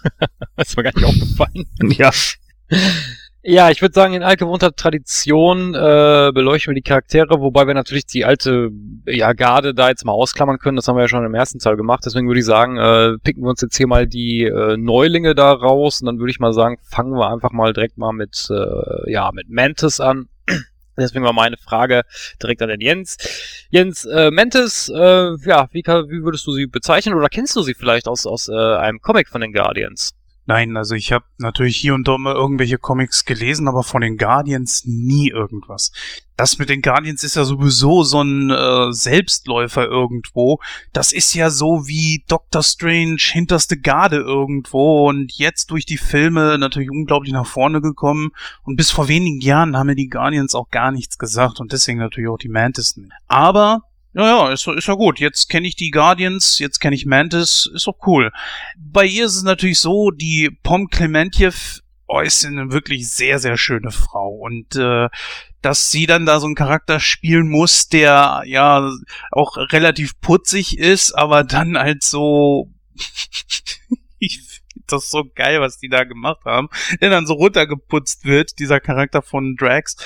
Das 0.56 0.68
ist 0.68 0.76
mir 0.76 0.84
gar 0.84 0.92
nicht 0.94 1.04
aufgefallen. 1.04 1.66
ja. 1.98 2.10
Ja, 3.46 3.68
ich 3.68 3.82
würde 3.82 3.92
sagen, 3.92 4.14
in 4.14 4.22
altgewohnter 4.22 4.74
Tradition 4.74 5.74
äh, 5.74 6.30
beleuchten 6.32 6.70
wir 6.70 6.80
die 6.80 6.88
Charaktere, 6.88 7.42
wobei 7.42 7.66
wir 7.66 7.74
natürlich 7.74 8.06
die 8.06 8.24
alte 8.24 8.70
ja, 9.04 9.34
Garde 9.34 9.74
da 9.74 9.90
jetzt 9.90 10.06
mal 10.06 10.12
ausklammern 10.12 10.58
können. 10.58 10.76
Das 10.76 10.88
haben 10.88 10.96
wir 10.96 11.02
ja 11.02 11.08
schon 11.08 11.26
im 11.26 11.34
ersten 11.34 11.58
Teil 11.58 11.76
gemacht. 11.76 12.04
Deswegen 12.06 12.26
würde 12.26 12.40
ich 12.40 12.46
sagen, 12.46 12.78
äh, 12.78 13.18
picken 13.22 13.42
wir 13.42 13.50
uns 13.50 13.60
jetzt 13.60 13.76
hier 13.76 13.86
mal 13.86 14.06
die 14.06 14.44
äh, 14.44 14.78
Neulinge 14.78 15.34
da 15.34 15.52
raus. 15.52 16.00
Und 16.00 16.06
dann 16.06 16.18
würde 16.20 16.30
ich 16.30 16.40
mal 16.40 16.54
sagen, 16.54 16.78
fangen 16.84 17.12
wir 17.12 17.30
einfach 17.30 17.52
mal 17.52 17.74
direkt 17.74 17.98
mal 17.98 18.14
mit, 18.14 18.48
äh, 18.50 19.12
ja, 19.12 19.30
mit 19.34 19.50
Mantis 19.50 20.00
an. 20.00 20.28
Deswegen 20.96 21.26
war 21.26 21.34
meine 21.34 21.58
Frage 21.58 22.04
direkt 22.42 22.62
an 22.62 22.70
den 22.70 22.80
Jens. 22.80 23.18
Jens, 23.68 24.06
äh, 24.06 24.30
Mantis, 24.30 24.88
äh, 24.88 25.36
ja, 25.44 25.68
wie, 25.70 25.82
wie 25.82 26.24
würdest 26.24 26.46
du 26.46 26.52
sie 26.52 26.66
bezeichnen? 26.66 27.14
Oder 27.14 27.28
kennst 27.28 27.54
du 27.56 27.60
sie 27.60 27.74
vielleicht 27.74 28.08
aus, 28.08 28.24
aus 28.24 28.48
äh, 28.48 28.54
einem 28.54 29.00
Comic 29.00 29.28
von 29.28 29.42
den 29.42 29.52
Guardians? 29.52 30.14
Nein, 30.46 30.76
also 30.76 30.94
ich 30.94 31.10
habe 31.10 31.24
natürlich 31.38 31.76
hier 31.76 31.94
und 31.94 32.06
da 32.06 32.18
mal 32.18 32.34
irgendwelche 32.34 32.76
Comics 32.76 33.24
gelesen, 33.24 33.66
aber 33.66 33.82
von 33.82 34.02
den 34.02 34.18
Guardians 34.18 34.84
nie 34.84 35.30
irgendwas. 35.30 35.90
Das 36.36 36.58
mit 36.58 36.68
den 36.68 36.82
Guardians 36.82 37.24
ist 37.24 37.36
ja 37.36 37.44
sowieso 37.44 38.02
so 38.02 38.22
ein 38.22 38.50
äh, 38.50 38.92
Selbstläufer 38.92 39.86
irgendwo. 39.86 40.58
Das 40.92 41.12
ist 41.12 41.32
ja 41.32 41.48
so 41.48 41.86
wie 41.86 42.24
Doctor 42.28 42.62
Strange 42.62 43.16
hinterste 43.18 43.78
Garde 43.78 44.16
irgendwo 44.16 45.08
und 45.08 45.32
jetzt 45.32 45.70
durch 45.70 45.86
die 45.86 45.96
Filme 45.96 46.58
natürlich 46.58 46.90
unglaublich 46.90 47.32
nach 47.32 47.46
vorne 47.46 47.80
gekommen. 47.80 48.30
Und 48.64 48.76
bis 48.76 48.90
vor 48.90 49.08
wenigen 49.08 49.40
Jahren 49.40 49.78
haben 49.78 49.86
mir 49.86 49.94
die 49.94 50.08
Guardians 50.08 50.54
auch 50.54 50.68
gar 50.70 50.92
nichts 50.92 51.16
gesagt 51.16 51.60
und 51.60 51.72
deswegen 51.72 52.00
natürlich 52.00 52.28
auch 52.28 52.38
die 52.38 52.48
Mantis 52.48 52.98
nicht. 52.98 53.12
Aber 53.28 53.82
ja, 54.14 54.26
ja, 54.26 54.52
ist, 54.52 54.66
ist 54.66 54.88
ja 54.88 54.94
gut. 54.94 55.20
Jetzt 55.20 55.48
kenne 55.48 55.66
ich 55.66 55.76
die 55.76 55.90
Guardians, 55.90 56.58
jetzt 56.58 56.80
kenne 56.80 56.96
ich 56.96 57.06
Mantis, 57.06 57.70
ist 57.74 57.86
doch 57.86 57.98
cool. 58.06 58.32
Bei 58.78 59.04
ihr 59.04 59.26
ist 59.26 59.36
es 59.36 59.42
natürlich 59.42 59.80
so, 59.80 60.10
die 60.10 60.50
Pom 60.62 60.88
Clementiev 60.88 61.80
oh, 62.06 62.20
ist 62.20 62.44
eine 62.44 62.70
wirklich 62.70 63.08
sehr, 63.08 63.38
sehr 63.38 63.56
schöne 63.56 63.90
Frau. 63.90 64.28
Und 64.28 64.76
äh, 64.76 65.08
dass 65.62 65.90
sie 65.90 66.06
dann 66.06 66.26
da 66.26 66.40
so 66.40 66.46
einen 66.46 66.54
Charakter 66.54 67.00
spielen 67.00 67.48
muss, 67.48 67.88
der 67.88 68.42
ja 68.46 68.90
auch 69.30 69.56
relativ 69.56 70.20
putzig 70.20 70.78
ist, 70.78 71.12
aber 71.12 71.44
dann 71.44 71.78
halt 71.78 72.04
so. 72.04 72.70
ich 74.18 74.38
finde 74.38 74.84
das 74.86 75.10
so 75.10 75.24
geil, 75.34 75.60
was 75.60 75.78
die 75.78 75.88
da 75.88 76.04
gemacht 76.04 76.44
haben. 76.44 76.68
Der 77.00 77.10
dann 77.10 77.26
so 77.26 77.34
runtergeputzt 77.34 78.24
wird, 78.24 78.58
dieser 78.58 78.80
Charakter 78.80 79.22
von 79.22 79.56
Drax. 79.56 79.96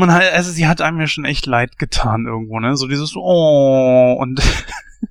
Man 0.00 0.12
halt, 0.12 0.32
also 0.32 0.50
sie 0.50 0.66
hat 0.66 0.80
einem 0.80 0.98
ja 0.98 1.06
schon 1.06 1.24
echt 1.24 1.46
leid 1.46 1.78
getan 1.78 2.26
irgendwo, 2.26 2.58
ne? 2.58 2.76
So 2.76 2.88
dieses 2.88 3.14
Oh 3.16 4.16
und 4.18 4.40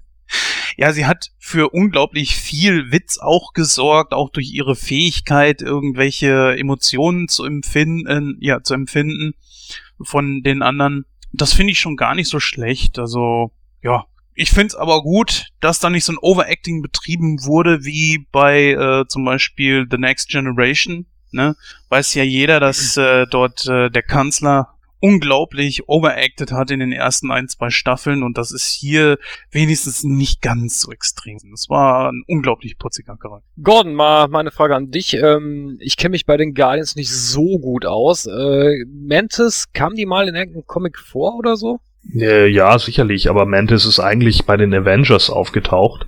ja, 0.77 0.93
sie 0.93 1.05
hat 1.05 1.31
für 1.37 1.69
unglaublich 1.69 2.35
viel 2.35 2.91
Witz 2.91 3.19
auch 3.19 3.53
gesorgt, 3.53 4.13
auch 4.13 4.29
durch 4.29 4.51
ihre 4.51 4.75
Fähigkeit, 4.75 5.61
irgendwelche 5.61 6.57
Emotionen 6.57 7.27
zu 7.27 7.43
empfinden, 7.45 8.37
ja, 8.39 8.63
zu 8.63 8.73
empfinden 8.73 9.33
von 10.01 10.41
den 10.41 10.61
anderen. 10.61 11.05
Das 11.31 11.53
finde 11.53 11.73
ich 11.73 11.79
schon 11.79 11.95
gar 11.95 12.15
nicht 12.15 12.29
so 12.29 12.39
schlecht. 12.39 12.97
Also, 12.97 13.51
ja. 13.81 14.05
Ich 14.33 14.51
finde 14.51 14.67
es 14.67 14.75
aber 14.75 15.03
gut, 15.03 15.47
dass 15.59 15.79
da 15.79 15.89
nicht 15.89 16.05
so 16.05 16.13
ein 16.13 16.17
Overacting 16.21 16.81
betrieben 16.81 17.43
wurde 17.43 17.83
wie 17.83 18.25
bei 18.31 18.71
äh, 18.71 19.05
zum 19.07 19.25
Beispiel 19.25 19.85
The 19.91 19.97
Next 19.97 20.29
Generation. 20.29 21.07
Ne? 21.31 21.55
Weiß 21.89 22.13
ja 22.13 22.23
jeder, 22.23 22.61
dass 22.61 22.95
äh, 22.95 23.27
dort 23.29 23.67
äh, 23.67 23.89
der 23.91 24.01
Kanzler 24.01 24.78
unglaublich 24.99 25.87
overacted 25.87 26.51
hat 26.51 26.71
in 26.71 26.79
den 26.79 26.91
ersten 26.91 27.31
ein, 27.31 27.47
zwei 27.47 27.69
Staffeln 27.69 28.23
und 28.23 28.37
das 28.37 28.51
ist 28.51 28.71
hier 28.71 29.17
wenigstens 29.51 30.03
nicht 30.03 30.41
ganz 30.41 30.81
so 30.81 30.91
extrem. 30.91 31.37
Das 31.51 31.69
war 31.69 32.11
ein 32.11 32.23
unglaublich 32.27 32.77
putziger 32.77 33.17
Charakter. 33.17 33.47
Gordon, 33.61 33.93
mal 33.93 34.27
meine 34.27 34.51
Frage 34.51 34.75
an 34.75 34.91
dich. 34.91 35.13
Ähm, 35.13 35.77
ich 35.79 35.97
kenne 35.97 36.11
mich 36.11 36.25
bei 36.25 36.37
den 36.37 36.53
Guardians 36.53 36.95
nicht 36.95 37.11
so 37.11 37.59
gut 37.59 37.85
aus. 37.85 38.25
Äh, 38.25 38.85
Mantis, 38.87 39.71
kam 39.73 39.95
die 39.95 40.05
mal 40.05 40.27
in 40.27 40.35
irgendeinem 40.35 40.65
Comic 40.65 40.97
vor 40.97 41.35
oder 41.37 41.55
so? 41.55 41.79
Äh, 42.15 42.47
ja, 42.47 42.79
sicherlich, 42.79 43.29
aber 43.29 43.45
Mantis 43.45 43.85
ist 43.85 43.99
eigentlich 43.99 44.45
bei 44.45 44.57
den 44.57 44.73
Avengers 44.73 45.29
aufgetaucht. 45.29 46.07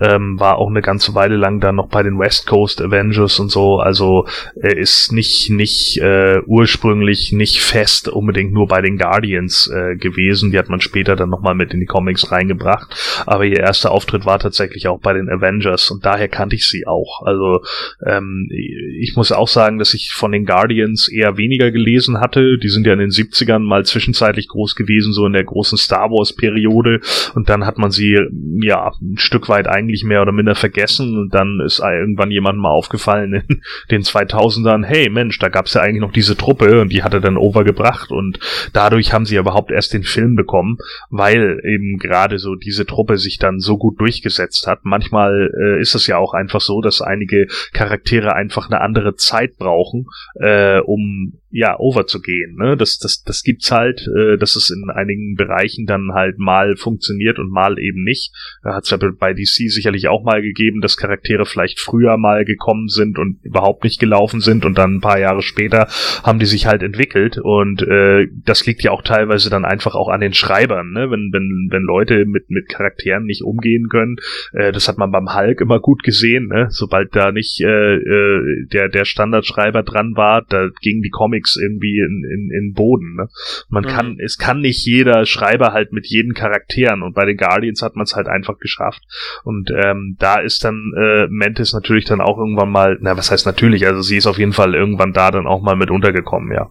Ähm, 0.00 0.40
war 0.40 0.56
auch 0.56 0.68
eine 0.68 0.82
ganze 0.82 1.14
Weile 1.14 1.36
lang 1.36 1.60
dann 1.60 1.76
noch 1.76 1.88
bei 1.88 2.02
den 2.02 2.18
West 2.18 2.46
Coast 2.46 2.80
Avengers 2.80 3.38
und 3.38 3.50
so. 3.50 3.78
Also 3.78 4.26
er 4.60 4.76
ist 4.76 5.12
nicht, 5.12 5.50
nicht 5.50 5.98
äh, 5.98 6.40
ursprünglich 6.46 7.32
nicht 7.32 7.60
fest 7.60 8.08
unbedingt 8.08 8.52
nur 8.52 8.66
bei 8.66 8.80
den 8.80 8.96
Guardians 8.96 9.70
äh, 9.72 9.96
gewesen. 9.96 10.50
Die 10.50 10.58
hat 10.58 10.68
man 10.68 10.80
später 10.80 11.16
dann 11.16 11.30
nochmal 11.30 11.54
mit 11.54 11.72
in 11.72 11.80
die 11.80 11.86
Comics 11.86 12.32
reingebracht. 12.32 13.22
Aber 13.26 13.44
ihr 13.44 13.60
erster 13.60 13.92
Auftritt 13.92 14.24
war 14.24 14.38
tatsächlich 14.38 14.88
auch 14.88 15.00
bei 15.00 15.12
den 15.12 15.28
Avengers 15.28 15.90
und 15.90 16.04
daher 16.04 16.28
kannte 16.28 16.56
ich 16.56 16.66
sie 16.66 16.86
auch. 16.86 17.22
Also 17.24 17.60
ähm, 18.04 18.48
ich 18.50 19.14
muss 19.16 19.32
auch 19.32 19.48
sagen, 19.48 19.78
dass 19.78 19.94
ich 19.94 20.12
von 20.12 20.32
den 20.32 20.46
Guardians 20.46 21.08
eher 21.08 21.36
weniger 21.36 21.70
gelesen 21.70 22.20
hatte. 22.20 22.58
Die 22.58 22.68
sind 22.68 22.86
ja 22.86 22.94
in 22.94 22.98
den 23.00 23.10
70ern 23.10 23.60
mal 23.60 23.84
zwischenzeitlich 23.84 24.48
groß 24.48 24.74
gewesen, 24.74 25.12
so 25.12 25.25
in 25.26 25.32
der 25.32 25.44
großen 25.44 25.78
Star 25.78 26.10
Wars 26.10 26.34
Periode 26.34 27.00
und 27.34 27.48
dann 27.48 27.66
hat 27.66 27.78
man 27.78 27.90
sie 27.90 28.18
ja 28.60 28.92
ein 29.00 29.18
Stück 29.18 29.48
weit 29.48 29.68
eigentlich 29.68 30.04
mehr 30.04 30.22
oder 30.22 30.32
minder 30.32 30.54
vergessen. 30.54 31.18
Und 31.18 31.34
dann 31.34 31.60
ist 31.64 31.80
irgendwann 31.80 32.30
jemandem 32.30 32.62
mal 32.62 32.70
aufgefallen 32.70 33.44
in 33.48 33.62
den 33.90 34.02
2000ern, 34.02 34.84
hey 34.84 35.10
Mensch, 35.10 35.38
da 35.38 35.48
gab's 35.48 35.74
ja 35.74 35.82
eigentlich 35.82 36.00
noch 36.00 36.12
diese 36.12 36.36
Truppe 36.36 36.80
und 36.80 36.92
die 36.92 37.02
hat 37.02 37.14
er 37.14 37.20
dann 37.20 37.36
overgebracht. 37.36 38.10
Und 38.10 38.38
dadurch 38.72 39.12
haben 39.12 39.26
sie 39.26 39.34
ja 39.34 39.40
überhaupt 39.40 39.70
erst 39.70 39.92
den 39.92 40.02
Film 40.02 40.34
bekommen, 40.34 40.78
weil 41.10 41.60
eben 41.64 41.98
gerade 41.98 42.38
so 42.38 42.54
diese 42.54 42.86
Truppe 42.86 43.18
sich 43.18 43.38
dann 43.38 43.60
so 43.60 43.76
gut 43.78 44.00
durchgesetzt 44.00 44.66
hat. 44.66 44.80
Manchmal 44.84 45.50
äh, 45.58 45.80
ist 45.80 45.94
es 45.94 46.06
ja 46.06 46.18
auch 46.18 46.34
einfach 46.34 46.60
so, 46.60 46.80
dass 46.80 47.02
einige 47.02 47.46
Charaktere 47.72 48.34
einfach 48.34 48.70
eine 48.70 48.80
andere 48.80 49.14
Zeit 49.14 49.56
brauchen, 49.58 50.06
äh, 50.40 50.78
um 50.80 51.34
ja, 51.56 51.78
over 51.78 52.06
zu 52.06 52.20
gehen. 52.20 52.54
Ne? 52.56 52.76
Das, 52.76 52.98
das, 52.98 53.22
das 53.22 53.42
gibt's 53.42 53.70
halt, 53.70 54.06
äh, 54.14 54.36
dass 54.36 54.56
es 54.56 54.68
in 54.68 54.90
einigen 54.90 55.36
Bereichen 55.36 55.86
dann 55.86 56.12
halt 56.12 56.38
mal 56.38 56.76
funktioniert 56.76 57.38
und 57.38 57.50
mal 57.50 57.78
eben 57.78 58.04
nicht. 58.04 58.30
Da 58.62 58.74
hat's 58.74 58.90
ja 58.90 58.98
bei 59.18 59.32
DC 59.32 59.70
sicherlich 59.70 60.08
auch 60.08 60.22
mal 60.22 60.42
gegeben, 60.42 60.82
dass 60.82 60.98
Charaktere 60.98 61.46
vielleicht 61.46 61.80
früher 61.80 62.18
mal 62.18 62.44
gekommen 62.44 62.88
sind 62.88 63.18
und 63.18 63.38
überhaupt 63.42 63.84
nicht 63.84 63.98
gelaufen 63.98 64.42
sind 64.42 64.66
und 64.66 64.76
dann 64.76 64.96
ein 64.96 65.00
paar 65.00 65.18
Jahre 65.18 65.40
später 65.40 65.88
haben 66.22 66.38
die 66.38 66.44
sich 66.44 66.66
halt 66.66 66.82
entwickelt 66.82 67.38
und 67.38 67.80
äh, 67.80 68.26
das 68.44 68.66
liegt 68.66 68.82
ja 68.82 68.90
auch 68.90 69.02
teilweise 69.02 69.48
dann 69.48 69.64
einfach 69.64 69.94
auch 69.94 70.10
an 70.10 70.20
den 70.20 70.34
Schreibern, 70.34 70.90
ne? 70.90 71.10
wenn, 71.10 71.30
wenn, 71.32 71.68
wenn 71.70 71.82
Leute 71.84 72.26
mit, 72.26 72.50
mit 72.50 72.68
Charakteren 72.68 73.24
nicht 73.24 73.42
umgehen 73.42 73.88
können. 73.88 74.16
Äh, 74.52 74.72
das 74.72 74.88
hat 74.88 74.98
man 74.98 75.10
beim 75.10 75.34
Hulk 75.34 75.62
immer 75.62 75.80
gut 75.80 76.02
gesehen, 76.02 76.48
ne? 76.48 76.66
sobald 76.68 77.16
da 77.16 77.32
nicht 77.32 77.62
äh, 77.62 77.94
äh, 77.94 78.66
der, 78.70 78.90
der 78.90 79.06
Standardschreiber 79.06 79.82
dran 79.84 80.16
war, 80.16 80.44
da 80.46 80.68
gingen 80.82 81.00
die 81.00 81.08
Comics 81.08 81.45
irgendwie 81.54 82.00
in, 82.00 82.24
in, 82.24 82.50
in 82.50 82.72
Boden. 82.72 83.14
Ne? 83.14 83.28
Man 83.68 83.84
Mhm. 83.84 83.88
kann, 83.88 84.18
es 84.18 84.38
kann 84.38 84.60
nicht 84.60 84.84
jeder 84.84 85.24
Schreiber 85.26 85.72
halt 85.72 85.92
mit 85.92 86.06
jeden 86.06 86.34
Charakteren 86.34 87.02
und 87.02 87.14
bei 87.14 87.24
den 87.24 87.36
Guardians 87.36 87.82
hat 87.82 87.94
man 87.94 88.04
es 88.04 88.16
halt 88.16 88.26
einfach 88.26 88.58
geschafft. 88.58 89.02
Und 89.44 89.70
ähm, 89.70 90.16
da 90.18 90.40
ist 90.40 90.64
dann 90.64 90.92
äh, 90.96 91.28
Mantis 91.28 91.72
natürlich 91.72 92.06
dann 92.06 92.20
auch 92.20 92.38
irgendwann 92.38 92.70
mal, 92.70 92.98
na 93.00 93.16
was 93.16 93.30
heißt 93.30 93.46
natürlich, 93.46 93.86
also 93.86 94.02
sie 94.02 94.16
ist 94.16 94.26
auf 94.26 94.38
jeden 94.38 94.52
Fall 94.52 94.74
irgendwann 94.74 95.12
da 95.12 95.30
dann 95.30 95.46
auch 95.46 95.62
mal 95.62 95.76
mit 95.76 95.90
untergekommen, 95.90 96.52
ja. 96.52 96.70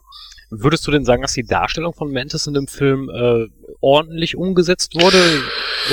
würdest 0.50 0.86
du 0.88 0.92
denn 0.92 1.06
sagen, 1.06 1.22
dass 1.22 1.34
die 1.34 1.46
Darstellung 1.46 1.94
von 1.94 2.12
Mantis 2.12 2.48
in 2.48 2.54
dem 2.54 2.68
Film 2.68 3.10
äh, 3.10 3.48
ordentlich 3.82 4.36
umgesetzt 4.36 4.96
wurde? 4.96 5.18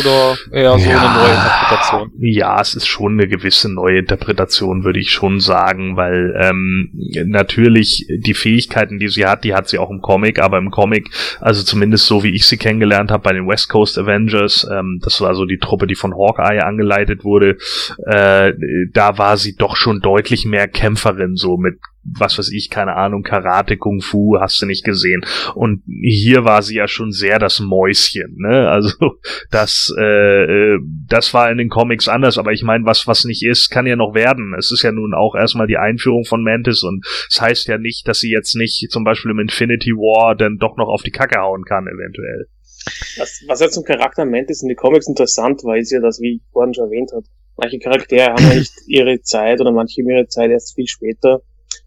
Oder 0.01 0.37
eher 0.53 0.79
so 0.79 0.89
Ja. 0.91 1.01
eine 1.01 1.19
neue 1.19 1.35
Interpretation? 1.35 2.13
Ja, 2.19 2.61
es 2.61 2.75
ist 2.75 2.87
schon 2.87 3.13
eine 3.13 3.29
gewisse 3.29 3.73
neue 3.73 3.99
Interpretation, 3.99 4.85
würde 4.85 5.01
ich 5.01 5.11
schon 5.11 5.41
sagen, 5.41 5.97
weil 5.97 6.35
ähm, 6.41 6.91
natürlich 7.27 8.07
die 8.09 8.35
Fähigkeiten, 8.35 8.99
die 8.99 9.09
sie 9.09 9.27
hat, 9.27 9.45
die 9.45 9.55
hat 9.55 9.69
sie 9.69 9.79
auch 9.79 9.91
im 9.91 10.01
Comic, 10.01 10.41
aber 10.41 10.59
im 10.59 10.71
Comic, 10.71 11.11
also 11.41 11.63
zumindest 11.63 12.07
so 12.07 12.23
wie 12.23 12.31
ich 12.35 12.47
sie 12.47 12.57
kennengelernt 12.57 13.11
habe 13.11 13.23
bei 13.23 13.33
den 13.33 13.47
West 13.47 13.69
Coast 13.69 13.99
Avengers, 13.99 14.67
ähm, 14.71 15.01
das 15.03 15.21
war 15.21 15.35
so 15.35 15.45
die 15.45 15.59
Truppe, 15.59 15.87
die 15.87 15.95
von 15.95 16.15
Hawkeye 16.15 16.61
angeleitet 16.65 17.25
wurde, 17.25 17.59
äh, 18.07 18.53
da 18.93 19.19
war 19.19 19.37
sie 19.37 19.57
doch 19.57 19.77
schon 19.77 20.01
deutlich 20.01 20.45
mehr 20.47 20.69
Kämpferin, 20.69 21.37
so 21.37 21.57
mit 21.57 21.79
was 22.05 22.37
weiß 22.37 22.51
ich, 22.51 22.69
keine 22.69 22.97
Ahnung, 22.97 23.23
Karate, 23.23 23.77
Kung 23.77 24.01
Fu, 24.01 24.37
hast 24.41 24.61
du 24.61 24.67
nicht 24.67 24.85
gesehen. 24.85 25.25
Und 25.55 25.83
hier 25.87 26.45
war 26.45 26.63
sie 26.63 26.75
ja 26.75 26.89
schon 26.89 27.13
sehr 27.13 27.39
das 27.39 27.61
Mäuschen, 27.65 28.37
ne? 28.39 28.69
Also 28.69 28.91
das, 29.51 29.93
äh, 29.99 30.05
äh, 30.75 30.79
das 31.09 31.33
war 31.35 31.51
in 31.51 31.59
den 31.59 31.69
Comics 31.69 32.09
anders, 32.09 32.39
aber 32.39 32.53
ich 32.53 32.63
meine, 32.63 32.85
was, 32.85 33.07
was 33.07 33.25
nicht 33.25 33.45
ist, 33.45 33.71
kann 33.71 33.87
ja 33.87 33.97
noch 33.97 34.15
werden. 34.15 34.55
Es 34.59 34.73
ist 34.73 34.83
ja 34.83 34.93
nun 34.93 35.15
auch 35.15 35.35
erstmal 35.35 35.67
die 35.67 35.77
Einführung 35.77 36.25
von 36.25 36.43
Mantis 36.43 36.83
und 36.83 37.05
es 37.29 37.41
heißt 37.41 37.69
ja 37.69 37.79
nicht, 37.79 38.07
dass 38.09 38.21
sie 38.21 38.31
jetzt 38.31 38.55
nicht 38.55 38.91
zum 38.91 39.05
Beispiel 39.05 39.31
im 39.31 39.41
Infinity 39.41 39.93
War 39.93 40.37
dann 40.37 40.59
doch 40.59 40.77
noch 40.77 40.89
auf 40.89 41.03
die 41.03 41.11
Kacke 41.11 41.41
hauen 41.41 41.65
kann, 41.65 41.87
eventuell. 41.87 42.47
Was, 43.17 43.43
was 43.47 43.61
ja 43.61 43.69
zum 43.69 43.85
Charakter 43.85 44.25
Mantis 44.25 44.63
in 44.63 44.69
den 44.69 44.77
Comics 44.77 45.07
interessant 45.07 45.63
war, 45.65 45.77
ist 45.77 45.93
ja, 45.93 46.01
dass, 46.01 46.21
wie 46.21 46.43
Gordon 46.53 46.75
schon 46.75 46.85
erwähnt 46.85 47.13
hat, 47.15 47.25
manche 47.57 47.79
Charaktere 47.79 48.33
haben 48.33 48.45
ja 48.49 48.55
nicht 48.55 48.73
ihre 48.87 49.21
Zeit 49.23 49.61
oder 49.61 49.73
manche 49.73 50.03
haben 50.03 50.11
ihre 50.11 50.27
Zeit 50.27 50.51
erst 50.51 50.75
viel 50.75 50.87
später. 50.87 51.43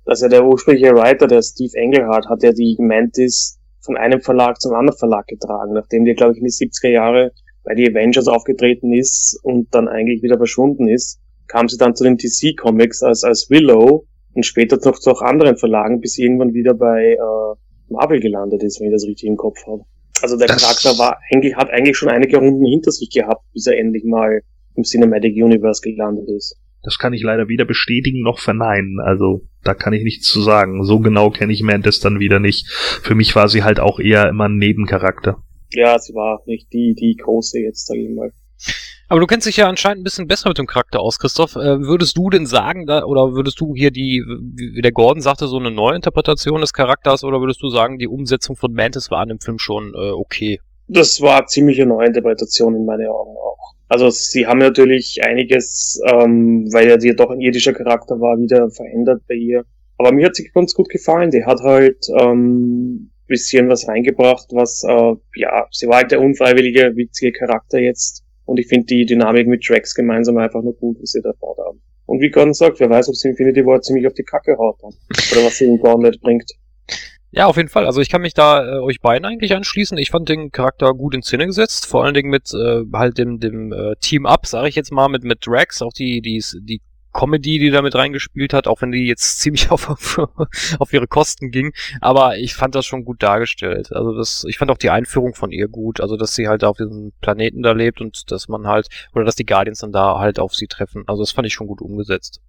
Dass 0.05 0.21
ja 0.21 0.29
der 0.29 0.45
ursprüngliche 0.45 0.93
Writer, 0.93 1.27
der 1.27 1.41
Steve 1.41 1.73
Englehart, 1.73 2.27
hat 2.27 2.43
ja 2.43 2.51
die 2.51 2.75
Mantis 2.79 3.54
von 3.85 3.97
einem 3.97 4.21
Verlag 4.21 4.59
zum 4.59 4.73
anderen 4.73 4.97
Verlag 4.97 5.27
getragen, 5.27 5.73
nachdem 5.73 6.05
die, 6.05 6.13
glaube 6.13 6.33
ich, 6.33 6.39
in 6.39 6.45
die 6.45 6.51
70er 6.51 6.89
Jahre 6.89 7.31
bei 7.63 7.73
die 7.75 7.89
Avengers 7.89 8.27
aufgetreten 8.27 8.93
ist 8.93 9.39
und 9.43 9.73
dann 9.73 9.87
eigentlich 9.87 10.21
wieder 10.21 10.37
verschwunden 10.37 10.87
ist, 10.87 11.19
kam 11.47 11.67
sie 11.67 11.77
dann 11.77 11.95
zu 11.95 12.03
den 12.03 12.17
DC 12.17 12.57
Comics 12.57 13.01
als, 13.03 13.23
als 13.23 13.49
Willow 13.49 14.05
und 14.33 14.45
später 14.45 14.77
noch 14.83 14.99
zu 14.99 15.11
auch 15.11 15.21
anderen 15.21 15.57
Verlagen, 15.57 16.01
bis 16.01 16.13
sie 16.13 16.23
irgendwann 16.23 16.53
wieder 16.53 16.73
bei 16.73 17.13
äh, 17.13 17.55
Marvel 17.93 18.19
gelandet 18.19 18.63
ist, 18.63 18.79
wenn 18.79 18.87
ich 18.87 18.93
das 18.93 19.05
richtig 19.07 19.29
im 19.29 19.37
Kopf 19.37 19.57
habe. 19.65 19.83
Also 20.21 20.37
der 20.37 20.47
Das- 20.47 20.61
Charakter 20.61 20.97
war 20.99 21.17
eigentlich, 21.31 21.55
hat 21.55 21.69
eigentlich 21.69 21.97
schon 21.97 22.09
einige 22.09 22.37
Runden 22.37 22.65
hinter 22.65 22.91
sich 22.91 23.09
gehabt, 23.09 23.43
bis 23.53 23.67
er 23.67 23.77
endlich 23.77 24.03
mal 24.03 24.41
im 24.75 24.83
Cinematic 24.83 25.35
Universe 25.35 25.81
gelandet 25.81 26.27
ist. 26.29 26.57
Das 26.85 26.97
kann 26.97 27.13
ich 27.13 27.23
leider 27.23 27.47
weder 27.47 27.65
bestätigen 27.65 28.21
noch 28.21 28.39
verneinen. 28.39 28.99
Also 28.99 29.41
da 29.63 29.73
kann 29.73 29.93
ich 29.93 30.03
nichts 30.03 30.27
zu 30.27 30.41
sagen. 30.41 30.83
So 30.83 30.99
genau 30.99 31.31
kenne 31.31 31.51
ich 31.51 31.63
Mantis 31.63 31.99
dann 31.99 32.19
wieder 32.19 32.39
nicht. 32.39 32.69
Für 32.69 33.15
mich 33.15 33.35
war 33.35 33.49
sie 33.49 33.63
halt 33.63 33.79
auch 33.79 33.99
eher 33.99 34.29
immer 34.29 34.47
ein 34.47 34.57
Nebencharakter. 34.57 35.43
Ja, 35.71 35.97
sie 35.99 36.13
war 36.13 36.41
nicht 36.45 36.71
die, 36.71 36.93
die 36.93 37.15
große 37.21 37.59
jetzt, 37.59 37.87
sag 37.87 37.97
ich 37.97 38.09
mal. 38.15 38.31
Aber 39.07 39.19
du 39.19 39.27
kennst 39.27 39.45
dich 39.45 39.57
ja 39.57 39.67
anscheinend 39.67 40.01
ein 40.01 40.03
bisschen 40.03 40.27
besser 40.27 40.49
mit 40.49 40.57
dem 40.57 40.65
Charakter 40.65 40.99
aus, 40.99 41.19
Christoph. 41.19 41.55
Äh, 41.55 41.81
würdest 41.81 42.17
du 42.17 42.29
denn 42.29 42.47
sagen, 42.47 42.87
da, 42.87 43.03
oder 43.03 43.33
würdest 43.33 43.59
du 43.59 43.75
hier 43.75 43.91
die, 43.91 44.23
wie 44.25 44.81
der 44.81 44.91
Gordon 44.91 45.21
sagte, 45.21 45.47
so 45.47 45.59
eine 45.59 45.69
Neuinterpretation 45.69 46.61
des 46.61 46.73
Charakters, 46.73 47.23
oder 47.23 47.39
würdest 47.39 47.61
du 47.61 47.69
sagen, 47.69 47.99
die 47.99 48.07
Umsetzung 48.07 48.55
von 48.55 48.73
Mantis 48.73 49.11
war 49.11 49.21
in 49.21 49.29
dem 49.29 49.39
Film 49.39 49.59
schon 49.59 49.93
äh, 49.93 50.09
okay? 50.09 50.59
Das 50.87 51.19
war 51.21 51.47
ziemliche 51.47 51.85
Neuinterpretation 51.85 52.75
in 52.75 52.85
meinen 52.85 53.07
Augen 53.07 53.35
auch. 53.37 53.75
Also 53.87 54.09
sie 54.09 54.47
haben 54.47 54.59
natürlich 54.59 55.19
einiges, 55.23 56.01
ähm, 56.07 56.67
weil 56.73 56.87
ja 56.87 57.13
doch 57.13 57.29
ein 57.29 57.41
irdischer 57.41 57.73
Charakter 57.73 58.19
war, 58.19 58.37
wieder 58.37 58.69
verändert 58.71 59.21
bei 59.27 59.35
ihr. 59.35 59.63
Aber 59.97 60.11
mir 60.11 60.25
hat 60.25 60.35
sie 60.35 60.49
ganz 60.53 60.73
gut 60.73 60.89
gefallen. 60.89 61.31
Die 61.31 61.45
hat 61.45 61.61
halt 61.61 62.05
ähm, 62.19 63.11
bisschen 63.27 63.69
was 63.69 63.87
reingebracht, 63.87 64.47
was, 64.51 64.83
äh, 64.83 65.15
ja, 65.35 65.67
sie 65.71 65.87
war 65.87 65.97
halt 65.97 66.11
der 66.11 66.21
unfreiwillige, 66.21 66.95
witzige 66.95 67.31
Charakter 67.31 67.79
jetzt. 67.79 68.23
Und 68.45 68.59
ich 68.59 68.67
finde 68.67 68.85
die 68.85 69.05
Dynamik 69.05 69.47
mit 69.47 69.67
Drax 69.67 69.95
gemeinsam 69.95 70.37
einfach 70.37 70.61
nur 70.61 70.75
gut, 70.75 70.97
was 71.01 71.11
sie 71.11 71.21
da 71.21 71.31
baut 71.39 71.57
haben. 71.57 71.81
Und 72.05 72.21
wie 72.21 72.29
Gordon 72.29 72.53
sagt, 72.53 72.79
wer 72.79 72.89
weiß, 72.89 73.09
ob 73.09 73.15
sie 73.15 73.29
Infinity 73.29 73.65
War 73.65 73.81
ziemlich 73.81 74.05
auf 74.05 74.13
die 74.13 74.23
Kacke 74.23 74.55
haut. 74.57 74.77
Oder 74.83 75.45
was 75.45 75.57
sie 75.57 75.65
in 75.65 75.79
Gauntlet 75.79 76.21
bringt. 76.21 76.51
Ja, 77.35 77.47
auf 77.47 77.57
jeden 77.57 77.67
Fall. 77.67 77.85
Also 77.85 77.99
ich 77.99 78.07
kann 78.07 78.21
mich 78.21 78.33
da 78.33 78.65
äh, 78.65 78.79
euch 78.79 79.01
beiden 79.01 79.25
eigentlich 79.25 79.53
anschließen. 79.53 79.97
Ich 79.97 80.09
fand 80.09 80.29
den 80.29 80.53
Charakter 80.53 80.93
gut 80.93 81.13
in 81.13 81.21
Szene 81.21 81.45
gesetzt, 81.45 81.85
vor 81.85 82.05
allen 82.05 82.13
Dingen 82.13 82.29
mit 82.29 82.53
äh, 82.53 82.83
halt 82.93 83.17
dem, 83.17 83.41
dem 83.41 83.73
äh, 83.73 83.97
Team-Up, 83.99 84.47
sage 84.47 84.69
ich 84.69 84.75
jetzt 84.75 84.93
mal, 84.93 85.09
mit, 85.09 85.25
mit 85.25 85.45
Drax, 85.45 85.81
auch 85.81 85.91
die, 85.91 86.21
die, 86.21 86.41
die 86.61 86.81
Comedy, 87.11 87.59
die 87.59 87.71
da 87.71 87.81
mit 87.81 87.93
reingespielt 87.93 88.53
hat, 88.53 88.67
auch 88.67 88.81
wenn 88.81 88.93
die 88.93 89.05
jetzt 89.05 89.39
ziemlich 89.39 89.69
auf, 89.69 89.89
auf, 89.89 90.17
auf 90.79 90.93
ihre 90.93 91.07
Kosten 91.07 91.51
ging. 91.51 91.73
Aber 91.99 92.37
ich 92.37 92.53
fand 92.53 92.73
das 92.73 92.85
schon 92.85 93.03
gut 93.03 93.21
dargestellt. 93.21 93.91
Also 93.91 94.15
das, 94.15 94.45
ich 94.47 94.57
fand 94.57 94.71
auch 94.71 94.77
die 94.77 94.89
Einführung 94.89 95.35
von 95.35 95.51
ihr 95.51 95.67
gut. 95.67 95.99
Also 95.99 96.15
dass 96.15 96.35
sie 96.35 96.47
halt 96.47 96.63
auf 96.63 96.77
diesem 96.77 97.11
Planeten 97.19 97.63
da 97.63 97.73
lebt 97.73 97.99
und 97.99 98.31
dass 98.31 98.47
man 98.47 98.65
halt, 98.65 98.87
oder 99.13 99.25
dass 99.25 99.35
die 99.35 99.45
Guardians 99.45 99.79
dann 99.79 99.91
da 99.91 100.19
halt 100.19 100.39
auf 100.39 100.55
sie 100.55 100.67
treffen. 100.67 101.03
Also 101.05 101.21
das 101.21 101.31
fand 101.31 101.45
ich 101.45 101.53
schon 101.53 101.67
gut 101.67 101.81
umgesetzt. 101.81 102.39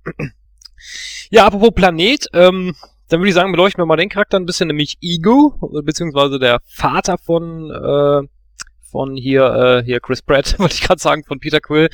ja, 1.31 1.45
apropos 1.45 1.73
Planet, 1.75 2.29
ähm, 2.35 2.77
dann 3.09 3.21
würde 3.21 3.29
ich 3.29 3.35
sagen, 3.35 3.53
beleuchten 3.53 3.81
wir 3.81 3.87
mal 3.87 3.97
den 3.97 4.09
Charakter 4.09 4.39
ein 4.39 4.47
bisschen, 4.47 4.69
nämlich 4.69 4.99
Ego, 5.01 5.59
beziehungsweise 5.85 6.39
der 6.39 6.61
Vater 6.65 7.19
von, 7.19 7.71
äh, 7.71 8.27
von 8.91 9.17
hier, 9.17 9.45
äh, 9.45 9.85
hier 9.85 10.01
Chris 10.01 10.23
Pratt, 10.23 10.55
wollte 10.59 10.75
ich 10.75 10.81
gerade 10.81 11.01
sagen, 11.01 11.25
von 11.25 11.39
Peter 11.39 11.61
Quill. 11.61 11.89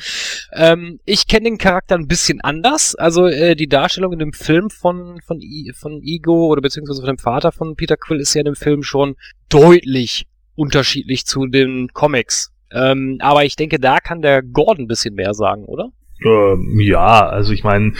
Ähm, 0.53 0.99
ich 1.05 1.27
kenne 1.27 1.45
den 1.45 1.57
Charakter 1.57 1.95
ein 1.95 2.07
bisschen 2.07 2.41
anders. 2.41 2.95
Also 2.95 3.27
äh, 3.27 3.55
die 3.55 3.67
Darstellung 3.67 4.13
in 4.13 4.19
dem 4.19 4.33
Film 4.33 4.69
von, 4.69 5.19
von, 5.21 5.41
von 5.73 6.01
Ego 6.01 6.47
oder 6.47 6.61
beziehungsweise 6.61 7.01
von 7.01 7.15
dem 7.15 7.19
Vater 7.19 7.51
von 7.51 7.75
Peter 7.75 7.97
Quill 7.97 8.19
ist 8.19 8.33
ja 8.33 8.41
in 8.41 8.45
dem 8.45 8.55
Film 8.55 8.83
schon 8.83 9.15
deutlich 9.49 10.25
unterschiedlich 10.55 11.25
zu 11.25 11.47
den 11.47 11.89
Comics. 11.93 12.51
Ähm, 12.71 13.17
aber 13.21 13.45
ich 13.45 13.55
denke, 13.55 13.79
da 13.79 13.99
kann 13.99 14.21
der 14.21 14.41
Gordon 14.41 14.85
ein 14.85 14.87
bisschen 14.87 15.13
mehr 15.13 15.33
sagen, 15.33 15.65
oder? 15.65 15.91
Ähm, 16.25 16.79
ja, 16.79 17.27
also 17.27 17.53
ich 17.53 17.63
meine, 17.63 17.93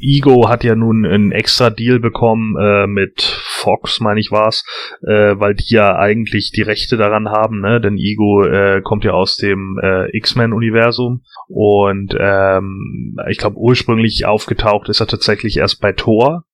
Ego 0.00 0.48
hat 0.48 0.64
ja 0.64 0.74
nun 0.74 1.04
einen 1.04 1.32
extra 1.32 1.70
Deal 1.70 1.98
bekommen 1.98 2.56
äh, 2.58 2.86
mit 2.86 3.22
Fox, 3.22 4.00
meine 4.00 4.20
ich 4.20 4.30
war's, 4.30 4.64
äh, 5.02 5.38
weil 5.38 5.54
die 5.54 5.74
ja 5.74 5.96
eigentlich 5.96 6.52
die 6.52 6.62
Rechte 6.62 6.96
daran 6.96 7.28
haben, 7.28 7.60
ne? 7.60 7.80
Denn 7.80 7.98
Ego 7.98 8.44
äh, 8.44 8.80
kommt 8.82 9.04
ja 9.04 9.12
aus 9.12 9.36
dem 9.36 9.78
äh, 9.82 10.16
X-Men-Universum 10.16 11.22
und 11.48 12.14
ähm, 12.18 13.16
ich 13.28 13.38
glaube 13.38 13.56
ursprünglich 13.56 14.26
aufgetaucht 14.26 14.88
ist 14.88 15.00
er 15.00 15.06
tatsächlich 15.06 15.56
erst 15.56 15.80
bei 15.80 15.92
Thor 15.92 16.44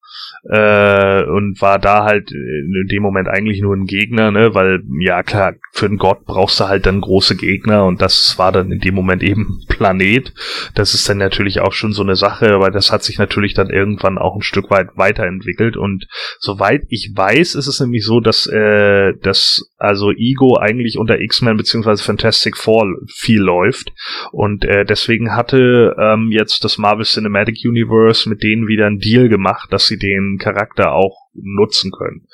äh, 0.44 1.24
und 1.24 1.60
war 1.60 1.78
da 1.78 2.04
halt 2.04 2.30
in 2.32 2.86
dem 2.90 3.02
Moment 3.02 3.28
eigentlich 3.28 3.60
nur 3.60 3.74
ein 3.74 3.86
Gegner, 3.86 4.30
ne, 4.30 4.54
weil 4.54 4.82
ja 5.00 5.22
klar, 5.22 5.54
für 5.72 5.86
einen 5.86 5.98
Gott 5.98 6.24
brauchst 6.24 6.60
du 6.60 6.64
halt 6.64 6.86
dann 6.86 7.00
große 7.00 7.36
Gegner 7.36 7.84
und 7.86 8.02
das 8.02 8.38
war 8.38 8.52
dann 8.52 8.70
in 8.70 8.80
dem 8.80 8.94
Moment 8.94 9.22
eben 9.22 9.62
Planet. 9.68 10.32
Das 10.74 10.94
ist 10.94 11.08
dann 11.08 11.18
natürlich 11.18 11.60
auch 11.60 11.72
schon 11.72 11.92
so 11.92 12.02
eine 12.02 12.16
Sache, 12.16 12.54
aber 12.54 12.70
das 12.70 12.92
hat 12.92 13.02
sich 13.02 13.18
natürlich 13.18 13.54
dann 13.54 13.70
irgendwann 13.70 14.18
auch 14.18 14.36
ein 14.36 14.42
Stück 14.42 14.70
weit 14.70 14.88
weiterentwickelt. 14.96 15.76
Und 15.76 16.06
soweit 16.38 16.82
ich 16.88 17.12
weiß, 17.14 17.54
ist 17.54 17.66
es 17.66 17.80
nämlich 17.80 18.04
so, 18.04 18.20
dass 18.20 18.46
äh, 18.46 19.14
dass 19.22 19.70
also 19.78 20.12
Ego 20.12 20.56
eigentlich 20.58 20.98
unter 20.98 21.20
X-Men 21.20 21.56
beziehungsweise 21.56 22.02
Fantastic 22.02 22.56
Four 22.56 22.96
viel 23.14 23.40
läuft. 23.40 23.92
Und 24.32 24.64
äh, 24.64 24.84
deswegen 24.84 25.34
hatte 25.34 25.94
ähm, 25.98 26.30
jetzt 26.30 26.64
das 26.64 26.78
Marvel 26.78 27.04
Cinematic 27.04 27.58
Universe 27.64 28.28
mit 28.28 28.42
denen 28.42 28.68
wieder 28.68 28.86
einen 28.86 28.98
Deal 28.98 29.28
gemacht, 29.28 29.72
dass 29.72 29.86
sie 29.86 29.98
den 30.04 30.38
Charakter 30.38 30.92
auch 30.92 31.23
nutzen 31.34 31.90
können. 31.90 32.26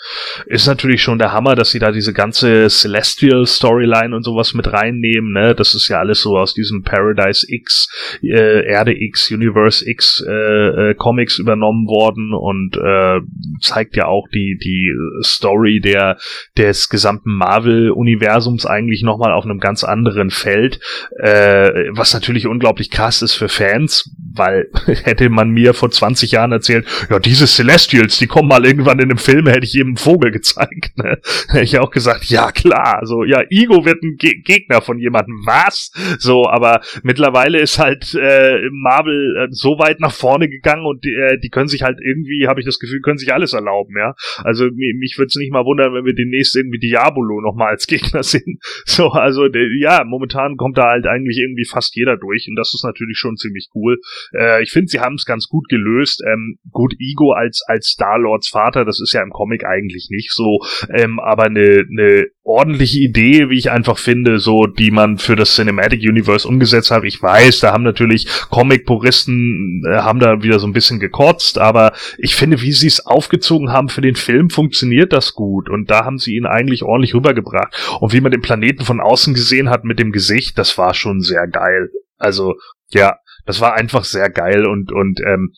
Ist 0.47 0.67
natürlich 0.67 1.03
schon 1.03 1.19
der 1.19 1.33
Hammer, 1.33 1.55
dass 1.55 1.71
sie 1.71 1.79
da 1.79 1.91
diese 1.91 2.13
ganze 2.13 2.69
Celestial 2.69 3.47
Storyline 3.47 4.15
und 4.15 4.23
sowas 4.23 4.55
mit 4.55 4.73
reinnehmen, 4.73 5.33
ne? 5.33 5.55
Das 5.55 5.75
ist 5.75 5.89
ja 5.89 5.99
alles 5.99 6.21
so 6.21 6.37
aus 6.37 6.55
diesem 6.55 6.83
Paradise 6.83 7.47
X, 7.49 7.89
äh, 8.23 8.67
Erde 8.67 8.95
X, 8.95 9.31
Universe 9.31 9.89
X 9.89 10.23
äh, 10.27 10.91
äh, 10.91 10.95
Comics 10.95 11.39
übernommen 11.39 11.87
worden 11.87 12.35
und 12.35 12.77
äh, 12.77 13.21
zeigt 13.61 13.97
ja 13.97 14.07
auch 14.07 14.29
die 14.29 14.59
die 14.63 14.93
Story 15.23 15.81
der 15.81 16.19
des 16.57 16.89
gesamten 16.89 17.35
Marvel 17.35 17.91
Universums 17.91 18.67
eigentlich 18.67 19.03
nochmal 19.03 19.33
auf 19.33 19.45
einem 19.45 19.59
ganz 19.59 19.85
anderen 19.85 20.31
Feld, 20.31 20.81
äh, 21.19 21.71
was 21.93 22.15
natürlich 22.15 22.47
unglaublich 22.47 22.91
krass 22.91 23.23
ist 23.23 23.35
für 23.35 23.49
Fans, 23.49 24.15
weil 24.35 24.69
hätte 25.05 25.29
man 25.29 25.51
mir 25.51 25.75
vor 25.75 25.91
20 25.91 26.33
Jahren 26.33 26.53
erzählt, 26.53 26.87
ja, 27.09 27.19
diese 27.19 27.47
Celestials, 27.47 28.19
die 28.19 28.27
kommen 28.27 28.49
mal 28.49 28.65
irgendwann 28.65 28.90
in 28.99 29.05
einem 29.11 29.19
Film, 29.19 29.47
hätte 29.47 29.65
ich 29.65 29.75
jedem 29.75 29.97
Vogel 29.97 30.31
gezeigt. 30.31 30.97
Ne? 30.97 31.19
Hätte 31.49 31.65
ich 31.65 31.79
auch 31.79 31.91
gesagt, 31.91 32.25
ja 32.27 32.51
klar, 32.53 33.01
so, 33.05 33.25
ja, 33.25 33.43
Ego 33.51 33.85
wird 33.85 34.03
ein 34.03 34.17
Ge 34.19 34.41
Gegner 34.43 34.81
von 34.81 34.99
jemandem, 34.99 35.43
was? 35.45 35.93
So, 36.19 36.47
aber 36.49 36.81
mittlerweile 37.03 37.59
ist 37.61 37.79
halt 37.79 38.15
äh, 38.15 38.69
Marvel 38.73 39.37
äh, 39.37 39.49
so 39.51 39.79
weit 39.79 40.01
nach 40.01 40.13
vorne 40.13 40.49
gegangen 40.49 40.87
und 40.87 41.05
die, 41.05 41.13
äh, 41.15 41.39
die 41.39 41.49
können 41.51 41.69
sich 41.69 41.83
halt 41.83 41.99
irgendwie, 42.03 42.47
habe 42.49 42.61
ich 42.61 42.67
das 42.67 42.79
Gefühl, 42.79 43.01
können 43.01 43.19
sich 43.19 43.33
alles 43.33 43.53
erlauben, 43.53 43.95
ja. 43.99 44.15
Also 44.39 44.65
mi- 44.67 44.95
mich 44.99 45.17
würde 45.19 45.27
es 45.29 45.37
nicht 45.37 45.53
mal 45.53 45.65
wundern, 45.65 45.93
wenn 45.95 46.05
wir 46.05 46.15
demnächst 46.15 46.57
irgendwie 46.57 46.79
Diabolo 46.79 47.41
nochmal 47.41 47.71
als 47.71 47.87
Gegner 47.91 48.23
sehen. 48.23 48.59
So, 48.87 49.09
also 49.11 49.47
ja, 49.81 50.05
momentan 50.05 50.57
kommt 50.57 50.79
da 50.79 50.89
halt 50.91 51.07
eigentlich 51.07 51.39
irgendwie 51.39 51.65
fast 51.65 51.95
jeder 51.97 52.17
durch 52.17 52.47
und 52.49 52.57
das 52.57 52.73
ist 52.75 52.85
natürlich 52.85 53.19
schon 53.19 53.37
ziemlich 53.37 53.69
cool. 53.75 53.99
äh, 54.37 54.63
ich 54.63 54.71
finde, 54.71 54.89
sie 54.89 55.01
haben 55.01 55.15
es 55.15 55.25
ganz 55.25 55.47
gut 55.49 55.69
gelöst. 55.69 56.23
Ähm, 56.27 56.59
gut, 56.71 56.95
Ego 57.01 57.33
als, 57.33 57.63
als 57.67 57.89
Star-Lords 57.89 58.49
Vater, 58.49 58.80
das 58.85 59.01
ist 59.01 59.13
ja 59.13 59.23
im 59.23 59.31
Comic 59.31 59.65
eigentlich 59.65 60.09
nicht 60.11 60.33
so, 60.33 60.61
ähm, 60.93 61.21
aber 61.21 61.45
eine 61.45 61.85
ne 61.89 62.27
ordentliche 62.43 62.99
Idee, 62.99 63.49
wie 63.49 63.59
ich 63.59 63.71
einfach 63.71 63.99
finde, 63.99 64.39
so, 64.39 64.67
die 64.67 64.91
man 64.91 65.19
für 65.19 65.37
das 65.37 65.55
Cinematic 65.55 66.01
Universe 66.01 66.47
umgesetzt 66.47 66.91
hat. 66.91 67.05
Ich 67.05 67.23
weiß, 67.23 67.61
da 67.61 67.73
haben 67.73 67.85
natürlich 67.85 68.27
Comic-Puristen, 68.51 69.85
äh, 69.89 69.99
haben 69.99 70.19
da 70.19 70.43
wieder 70.43 70.59
so 70.59 70.67
ein 70.67 70.73
bisschen 70.73 70.99
gekotzt, 70.99 71.59
aber 71.59 71.93
ich 72.19 72.35
finde, 72.35 72.61
wie 72.63 72.73
sie 72.73 72.89
es 72.89 73.07
aufgezogen 73.07 73.71
haben 73.71 73.89
für 73.89 74.01
den 74.01 74.17
Film, 74.17 74.51
funktioniert 74.51 75.13
das 75.13 75.35
gut 75.35 75.69
und 75.69 75.91
da 75.91 76.05
haben 76.05 76.19
sie 76.19 76.37
ihn 76.37 76.47
eigentlich 76.47 76.83
ordentlich 76.83 77.15
rübergebracht. 77.15 77.75
Und 78.01 78.13
wie 78.13 78.21
man 78.21 78.33
den 78.33 78.43
Planeten 78.43 78.85
von 78.85 79.01
außen 79.01 79.35
gesehen 79.35 79.71
hat 79.71 79.85
mit 79.85 79.99
dem 79.99 80.11
Gesicht, 80.11 80.59
das 80.59 80.77
war 80.77 80.95
schon 80.95 81.21
sehr 81.21 81.47
geil. 81.47 81.91
Also, 82.19 82.57
ja, 82.91 83.17
das 83.47 83.61
war 83.61 83.75
einfach 83.75 84.05
sehr 84.05 84.31
geil 84.31 84.67
und, 84.67 84.93
und 84.93 85.21
ähm, 85.21 85.53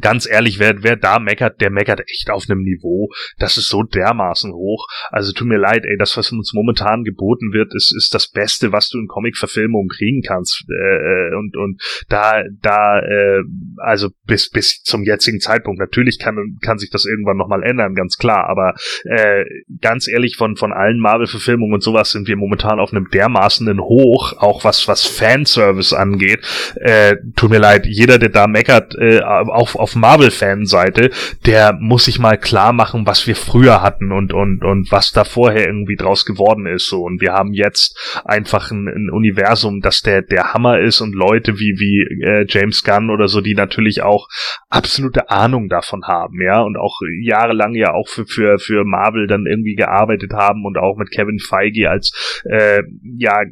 ganz 0.00 0.28
ehrlich, 0.28 0.58
wer, 0.58 0.82
wer 0.82 0.96
da 0.96 1.18
meckert, 1.18 1.60
der 1.60 1.70
meckert 1.70 2.00
echt 2.00 2.30
auf 2.30 2.44
einem 2.48 2.62
Niveau. 2.62 3.08
Das 3.38 3.56
ist 3.56 3.68
so 3.68 3.82
dermaßen 3.82 4.52
hoch. 4.52 4.86
Also 5.10 5.32
tut 5.32 5.48
mir 5.48 5.58
leid, 5.58 5.84
ey, 5.84 5.96
das, 5.98 6.16
was 6.16 6.32
uns 6.32 6.52
momentan 6.54 7.04
geboten 7.04 7.52
wird, 7.52 7.74
ist, 7.74 7.94
ist 7.96 8.14
das 8.14 8.28
Beste, 8.28 8.72
was 8.72 8.88
du 8.88 8.98
in 8.98 9.06
Comic-Verfilmungen 9.06 9.88
kriegen 9.88 10.22
kannst. 10.22 10.64
Äh, 10.68 11.34
und, 11.36 11.56
und 11.56 11.80
da, 12.08 12.42
da, 12.60 13.00
äh, 13.00 13.42
also 13.78 14.10
bis, 14.26 14.50
bis 14.50 14.82
zum 14.82 15.04
jetzigen 15.04 15.40
Zeitpunkt, 15.40 15.80
natürlich 15.80 16.18
kann, 16.18 16.58
kann 16.62 16.78
sich 16.78 16.90
das 16.90 17.06
irgendwann 17.06 17.36
nochmal 17.36 17.62
ändern, 17.62 17.94
ganz 17.94 18.16
klar. 18.16 18.48
Aber 18.48 18.74
äh, 19.04 19.44
ganz 19.80 20.08
ehrlich, 20.08 20.36
von, 20.36 20.56
von 20.56 20.72
allen 20.72 21.00
Marvel-Verfilmungen 21.00 21.74
und 21.74 21.82
sowas 21.82 22.10
sind 22.10 22.28
wir 22.28 22.36
momentan 22.36 22.80
auf 22.80 22.92
einem 22.92 23.08
dermaßenen 23.10 23.80
Hoch, 23.80 24.34
auch 24.38 24.64
was, 24.64 24.88
was 24.88 25.06
Fanservice 25.06 25.92
angeht. 25.92 26.40
Äh, 26.76 27.16
tut 27.36 27.50
mir 27.50 27.58
leid, 27.58 27.86
jeder, 27.86 28.18
der 28.18 28.28
da 28.28 28.46
meckert, 28.46 28.94
äh, 28.98 29.20
auch 29.20 29.77
auf 29.78 29.94
Marvel-Fan-Seite, 29.94 31.10
der 31.46 31.74
muss 31.80 32.04
sich 32.04 32.18
mal 32.18 32.38
klar 32.38 32.72
machen, 32.72 33.06
was 33.06 33.26
wir 33.26 33.36
früher 33.36 33.82
hatten 33.82 34.12
und, 34.12 34.32
und, 34.32 34.64
und 34.64 34.90
was 34.90 35.12
da 35.12 35.24
vorher 35.24 35.66
irgendwie 35.66 35.96
draus 35.96 36.24
geworden 36.24 36.66
ist. 36.66 36.88
So. 36.88 37.02
Und 37.02 37.20
wir 37.20 37.32
haben 37.32 37.52
jetzt 37.52 38.22
einfach 38.24 38.70
ein, 38.70 38.88
ein 38.88 39.10
Universum, 39.10 39.80
das 39.80 40.02
der, 40.02 40.22
der 40.22 40.52
Hammer 40.52 40.80
ist 40.80 41.00
und 41.00 41.14
Leute 41.14 41.58
wie, 41.58 41.76
wie 41.78 42.24
äh, 42.24 42.46
James 42.48 42.84
Gunn 42.84 43.10
oder 43.10 43.28
so, 43.28 43.40
die 43.40 43.54
natürlich 43.54 44.02
auch 44.02 44.28
absolute 44.68 45.30
Ahnung 45.30 45.68
davon 45.68 46.04
haben, 46.06 46.40
ja, 46.40 46.60
und 46.60 46.76
auch 46.76 46.98
jahrelang 47.22 47.74
ja 47.74 47.92
auch 47.92 48.08
für, 48.08 48.26
für, 48.26 48.58
für 48.58 48.84
Marvel 48.84 49.26
dann 49.26 49.46
irgendwie 49.46 49.74
gearbeitet 49.74 50.32
haben 50.32 50.64
und 50.64 50.78
auch 50.78 50.96
mit 50.96 51.10
Kevin 51.10 51.38
Feige 51.38 51.90
als 51.90 52.42
äh, 52.44 52.82
ja 53.18 53.42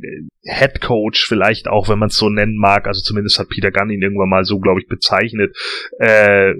Head 0.46 0.80
Coach 0.80 1.26
vielleicht 1.26 1.68
auch, 1.68 1.88
wenn 1.88 1.98
man 1.98 2.08
es 2.08 2.16
so 2.16 2.28
nennen 2.28 2.56
mag, 2.56 2.86
also 2.86 3.00
zumindest 3.02 3.38
hat 3.38 3.48
Peter 3.48 3.70
Gunn 3.70 3.90
ihn 3.90 4.02
irgendwann 4.02 4.28
mal 4.28 4.44
so, 4.44 4.58
glaube 4.58 4.80
ich, 4.80 4.86
bezeichnet, 4.86 5.56
äh, 5.98 6.52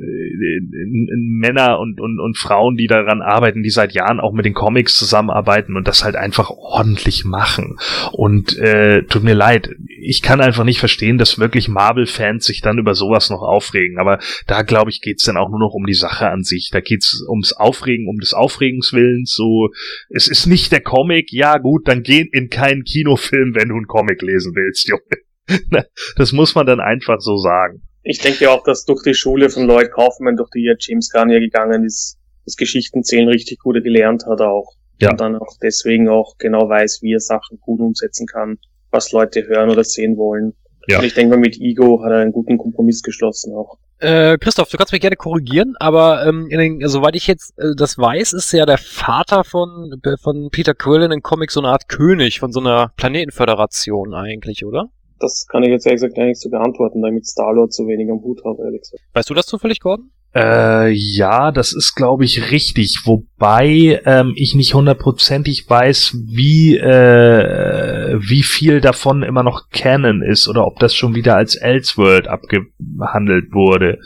Männer 1.16 1.79
und, 1.79 2.01
und, 2.01 2.20
und 2.20 2.37
Frauen, 2.37 2.77
die 2.77 2.87
daran 2.87 3.22
arbeiten, 3.22 3.62
die 3.62 3.70
seit 3.70 3.92
Jahren 3.92 4.20
auch 4.20 4.33
mit 4.33 4.44
den 4.44 4.55
Comics 4.55 4.94
zusammenarbeiten 4.94 5.77
und 5.77 5.87
das 5.87 6.05
halt 6.05 6.16
einfach 6.16 6.51
ordentlich 6.51 7.25
machen. 7.25 7.79
Und 8.12 8.59
äh, 8.59 9.03
tut 9.05 9.22
mir 9.22 9.35
leid, 9.35 9.70
ich 10.01 10.22
kann 10.22 10.40
einfach 10.40 10.64
nicht 10.64 10.81
verstehen, 10.81 11.18
dass 11.18 11.38
wirklich 11.38 11.68
Marvel-Fans 11.68 12.44
sich 12.44 12.61
dann 12.61 12.79
über 12.79 12.94
sowas 12.94 13.31
noch 13.31 13.42
aufregen. 13.42 13.99
Aber 13.99 14.18
da, 14.46 14.62
glaube 14.62 14.90
ich, 14.90 15.01
geht's 15.01 15.25
dann 15.25 15.37
auch 15.37 15.51
nur 15.51 15.61
noch 15.61 15.75
um 15.75 15.87
die 15.87 15.94
Sache 15.94 16.29
an 16.29 16.42
sich. 16.42 16.70
Da 16.72 16.81
geht's 16.81 17.25
ums 17.29 17.53
Aufregen, 17.53 18.09
um 18.09 18.18
des 18.18 18.35
Aufregens 18.35 18.92
Willens. 18.92 19.35
So, 19.35 19.70
es 20.09 20.29
ist 20.29 20.46
nicht 20.46 20.72
der 20.72 20.81
Comic, 20.81 21.33
ja 21.33 21.59
gut, 21.59 21.88
dann 21.88 22.03
geh 22.03 22.27
in 22.33 22.51
keinen 22.51 22.85
Kinofilm, 22.85 23.55
wenn 23.55 23.68
du 23.68 23.76
einen 23.77 23.87
Comic 23.87 24.23
lesen 24.23 24.55
willst, 24.55 24.89
Junge. 24.89 25.03
Das 26.17 26.33
muss 26.33 26.57
man 26.57 26.67
dann 26.67 26.81
einfach 26.81 27.21
so 27.21 27.37
sagen. 27.37 27.83
Ich 28.03 28.19
denke 28.19 28.51
auch, 28.51 28.65
dass 28.65 28.85
durch 28.85 29.03
die 29.05 29.15
Schule 29.15 29.49
von 29.49 29.67
Lloyd 29.67 29.93
Kaufman, 29.93 30.37
durch 30.37 30.51
die 30.51 30.65
ja 30.65 30.75
James 30.79 31.11
ja 31.12 31.25
gegangen 31.25 31.85
ist, 31.85 32.19
das 32.45 32.57
Geschichtenzählen 32.57 33.29
richtig 33.29 33.59
gut 33.61 33.83
gelernt 33.83 34.25
hat 34.27 34.41
auch. 34.41 34.73
Ja. 35.01 35.11
Und 35.11 35.21
dann 35.21 35.37
auch 35.37 35.57
deswegen 35.62 36.09
auch 36.09 36.37
genau 36.39 36.69
weiß, 36.69 37.01
wie 37.03 37.12
er 37.12 37.21
Sachen 37.21 37.59
gut 37.61 37.81
umsetzen 37.81 38.27
kann, 38.27 38.59
was 38.91 39.12
Leute 39.12 39.47
hören 39.47 39.71
oder 39.71 39.85
sehen 39.85 40.17
wollen. 40.17 40.55
Ja. 40.89 40.99
Und 40.99 41.05
ich 41.05 41.15
denke 41.15 41.37
mal, 41.37 41.41
mit 41.41 41.61
Ego 41.61 42.03
hat 42.03 42.12
er 42.12 42.19
einen 42.19 42.33
guten 42.33 42.59
Kompromiss 42.59 43.03
geschlossen 43.03 43.53
auch. 43.55 43.79
Äh, 43.99 44.37
Christoph, 44.39 44.69
du 44.69 44.77
kannst 44.77 44.93
mich 44.93 45.01
gerne 45.01 45.17
korrigieren, 45.17 45.75
aber 45.79 46.27
ähm, 46.27 46.49
in 46.51 46.59
den, 46.59 46.89
soweit 46.89 47.17
ich 47.17 47.27
jetzt 47.27 47.59
äh, 47.59 47.75
das 47.75 47.97
weiß, 47.97 48.35
ist 48.35 48.53
ja 48.53 48.67
der 48.67 48.79
Vater 48.79 49.43
von, 49.43 50.01
von 50.21 50.51
Peter 50.51 50.75
Quill 50.75 51.03
in 51.03 51.11
den 51.11 51.23
Comics 51.23 51.55
so 51.55 51.61
eine 51.61 51.71
Art 51.71 51.89
König 51.89 52.39
von 52.39 52.53
so 52.53 52.61
einer 52.61 52.93
Planetenföderation 52.97 54.13
eigentlich, 54.13 54.67
oder? 54.67 54.91
Das 55.19 55.47
kann 55.49 55.63
ich 55.63 55.71
jetzt 55.71 55.87
ehrlich 55.87 56.03
gesagt 56.03 56.17
gar 56.17 56.27
nicht 56.27 56.41
so 56.41 56.51
beantworten, 56.51 57.01
da 57.01 57.09
ich 57.09 57.15
mit 57.15 57.27
Star-Lord 57.27 57.73
so 57.73 57.87
wenig 57.87 58.11
am 58.11 58.21
Hut 58.23 58.45
habe, 58.45 58.63
ehrlich 58.65 58.83
gesagt. 58.83 59.03
Weißt 59.15 59.31
du 59.31 59.35
das 59.35 59.47
zufällig, 59.47 59.81
Gordon? 59.81 60.11
Äh, 60.37 60.90
ja, 60.90 61.51
das 61.51 61.72
ist, 61.72 61.94
glaube 61.94 62.27
ich, 62.27 62.51
richtig. 62.51 63.03
Wobei 63.07 64.03
ähm, 64.05 64.35
ich 64.37 64.55
nicht 64.55 64.75
hundertprozentig 64.75 65.68
weiß, 65.70 66.14
wie, 66.27 66.77
äh, 66.77 68.18
wie 68.20 68.42
viel 68.42 68.83
davon 68.83 69.22
immer 69.22 69.42
noch 69.42 69.70
Canon 69.70 70.22
ist 70.22 70.46
oder 70.46 70.66
ob 70.66 70.79
das 70.79 70.94
schon 70.94 71.14
wieder 71.14 71.37
als 71.37 71.55
Elseworld 71.55 72.29
abgehandelt 72.29 73.55
wurde. 73.55 73.99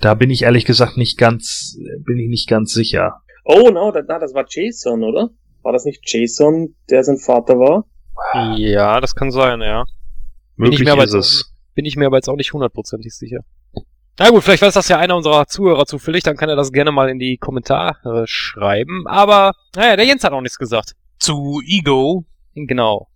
Da 0.00 0.14
bin 0.14 0.30
ich 0.30 0.42
ehrlich 0.42 0.64
gesagt 0.64 0.96
nicht 0.96 1.16
ganz, 1.16 1.78
bin 2.04 2.18
ich 2.18 2.28
nicht 2.28 2.48
ganz 2.48 2.72
sicher. 2.72 3.20
Oh, 3.44 3.70
no, 3.70 3.92
das, 3.92 4.04
das 4.08 4.34
war 4.34 4.46
Jason, 4.48 5.04
oder? 5.04 5.30
War 5.62 5.72
das 5.72 5.84
nicht 5.84 6.02
Jason, 6.04 6.74
der 6.90 7.04
sein 7.04 7.18
Vater 7.18 7.54
war? 7.54 7.84
Ja, 8.56 9.00
das 9.00 9.14
kann 9.14 9.30
sein, 9.30 9.60
ja. 9.60 9.84
Möglich 10.56 10.80
bin 10.80 10.88
ich 10.88 10.94
mir 10.96 11.04
ist 11.04 11.14
es. 11.14 11.54
Bin 11.76 11.84
ich 11.84 11.94
mir 11.94 12.06
aber 12.06 12.16
jetzt 12.16 12.28
auch 12.28 12.36
nicht 12.36 12.52
hundertprozentig 12.52 13.14
sicher. 13.14 13.44
Na 14.20 14.30
gut, 14.30 14.42
vielleicht 14.42 14.62
weiß 14.62 14.74
das 14.74 14.88
ja 14.88 14.98
einer 14.98 15.14
unserer 15.14 15.46
Zuhörer 15.46 15.86
zufällig, 15.86 16.24
dann 16.24 16.36
kann 16.36 16.48
er 16.48 16.56
das 16.56 16.72
gerne 16.72 16.90
mal 16.90 17.08
in 17.08 17.20
die 17.20 17.36
Kommentare 17.36 18.24
schreiben. 18.26 19.06
Aber, 19.06 19.52
naja, 19.76 19.94
der 19.94 20.06
Jens 20.06 20.24
hat 20.24 20.32
auch 20.32 20.40
nichts 20.40 20.58
gesagt. 20.58 20.96
Zu 21.20 21.62
Ego. 21.64 22.24
Genau. 22.54 23.08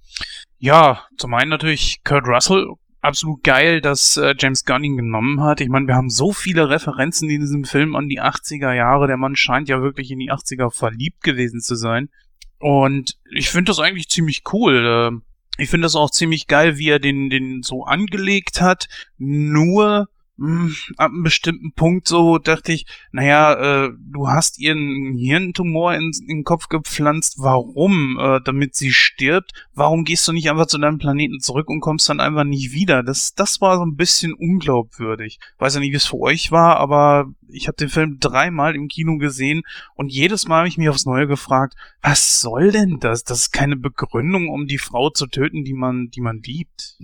Ja, 0.58 1.04
zum 1.16 1.34
einen 1.34 1.50
natürlich 1.50 2.04
Kurt 2.04 2.28
Russell. 2.28 2.68
Absolut 3.00 3.42
geil, 3.42 3.80
dass 3.80 4.16
äh, 4.16 4.36
James 4.38 4.64
Gunn 4.64 4.84
ihn 4.84 4.96
genommen 4.96 5.42
hat. 5.42 5.60
Ich 5.60 5.68
meine, 5.68 5.88
wir 5.88 5.96
haben 5.96 6.08
so 6.08 6.30
viele 6.30 6.70
Referenzen 6.70 7.28
in 7.28 7.40
diesem 7.40 7.64
Film 7.64 7.96
an 7.96 8.08
die 8.08 8.20
80er 8.20 8.72
Jahre. 8.72 9.08
Der 9.08 9.16
Mann 9.16 9.34
scheint 9.34 9.68
ja 9.68 9.82
wirklich 9.82 10.12
in 10.12 10.20
die 10.20 10.30
80er 10.30 10.70
verliebt 10.70 11.24
gewesen 11.24 11.60
zu 11.60 11.74
sein. 11.74 12.10
Und 12.60 13.18
ich 13.28 13.50
finde 13.50 13.70
das 13.70 13.80
eigentlich 13.80 14.08
ziemlich 14.08 14.44
cool. 14.52 15.20
Äh, 15.20 15.60
ich 15.60 15.68
finde 15.68 15.86
das 15.86 15.96
auch 15.96 16.12
ziemlich 16.12 16.46
geil, 16.46 16.78
wie 16.78 16.90
er 16.90 17.00
den, 17.00 17.28
den 17.28 17.62
so 17.62 17.82
angelegt 17.82 18.60
hat. 18.60 18.86
Nur 19.18 20.08
ab 20.96 21.10
einem 21.10 21.22
bestimmten 21.22 21.72
Punkt 21.72 22.08
so 22.08 22.38
dachte 22.38 22.72
ich, 22.72 22.86
naja, 23.12 23.84
äh, 23.84 23.90
du 23.98 24.28
hast 24.28 24.58
ihr 24.58 24.72
einen 24.72 25.16
Hirntumor 25.16 25.94
in, 25.94 26.10
in 26.22 26.38
den 26.38 26.44
Kopf 26.44 26.68
gepflanzt. 26.68 27.36
Warum? 27.38 28.18
Äh, 28.18 28.40
damit 28.44 28.74
sie 28.74 28.92
stirbt? 28.92 29.52
Warum 29.74 30.04
gehst 30.04 30.26
du 30.26 30.32
nicht 30.32 30.50
einfach 30.50 30.66
zu 30.66 30.78
deinem 30.78 30.98
Planeten 30.98 31.40
zurück 31.40 31.68
und 31.68 31.80
kommst 31.80 32.08
dann 32.08 32.20
einfach 32.20 32.44
nicht 32.44 32.72
wieder? 32.72 33.02
Das, 33.02 33.34
das 33.34 33.60
war 33.60 33.76
so 33.76 33.84
ein 33.84 33.96
bisschen 33.96 34.32
unglaubwürdig. 34.32 35.38
Weiß 35.58 35.74
ja 35.74 35.80
nicht, 35.80 35.92
wie 35.92 35.96
es 35.96 36.06
für 36.06 36.20
euch 36.20 36.50
war, 36.50 36.78
aber 36.78 37.26
ich 37.52 37.68
habe 37.68 37.76
den 37.76 37.88
Film 37.88 38.18
dreimal 38.20 38.74
im 38.74 38.88
Kino 38.88 39.18
gesehen 39.18 39.62
und 39.94 40.12
jedes 40.12 40.46
Mal 40.46 40.58
habe 40.58 40.68
ich 40.68 40.78
mich 40.78 40.88
aufs 40.88 41.06
Neue 41.06 41.26
gefragt, 41.26 41.74
was 42.00 42.40
soll 42.40 42.72
denn 42.72 42.98
das? 43.00 43.24
Das 43.24 43.40
ist 43.40 43.52
keine 43.52 43.76
Begründung, 43.76 44.48
um 44.48 44.66
die 44.66 44.78
Frau 44.78 45.10
zu 45.10 45.26
töten, 45.26 45.64
die 45.64 45.74
man, 45.74 46.10
die 46.10 46.20
man 46.20 46.40
liebt. 46.42 46.96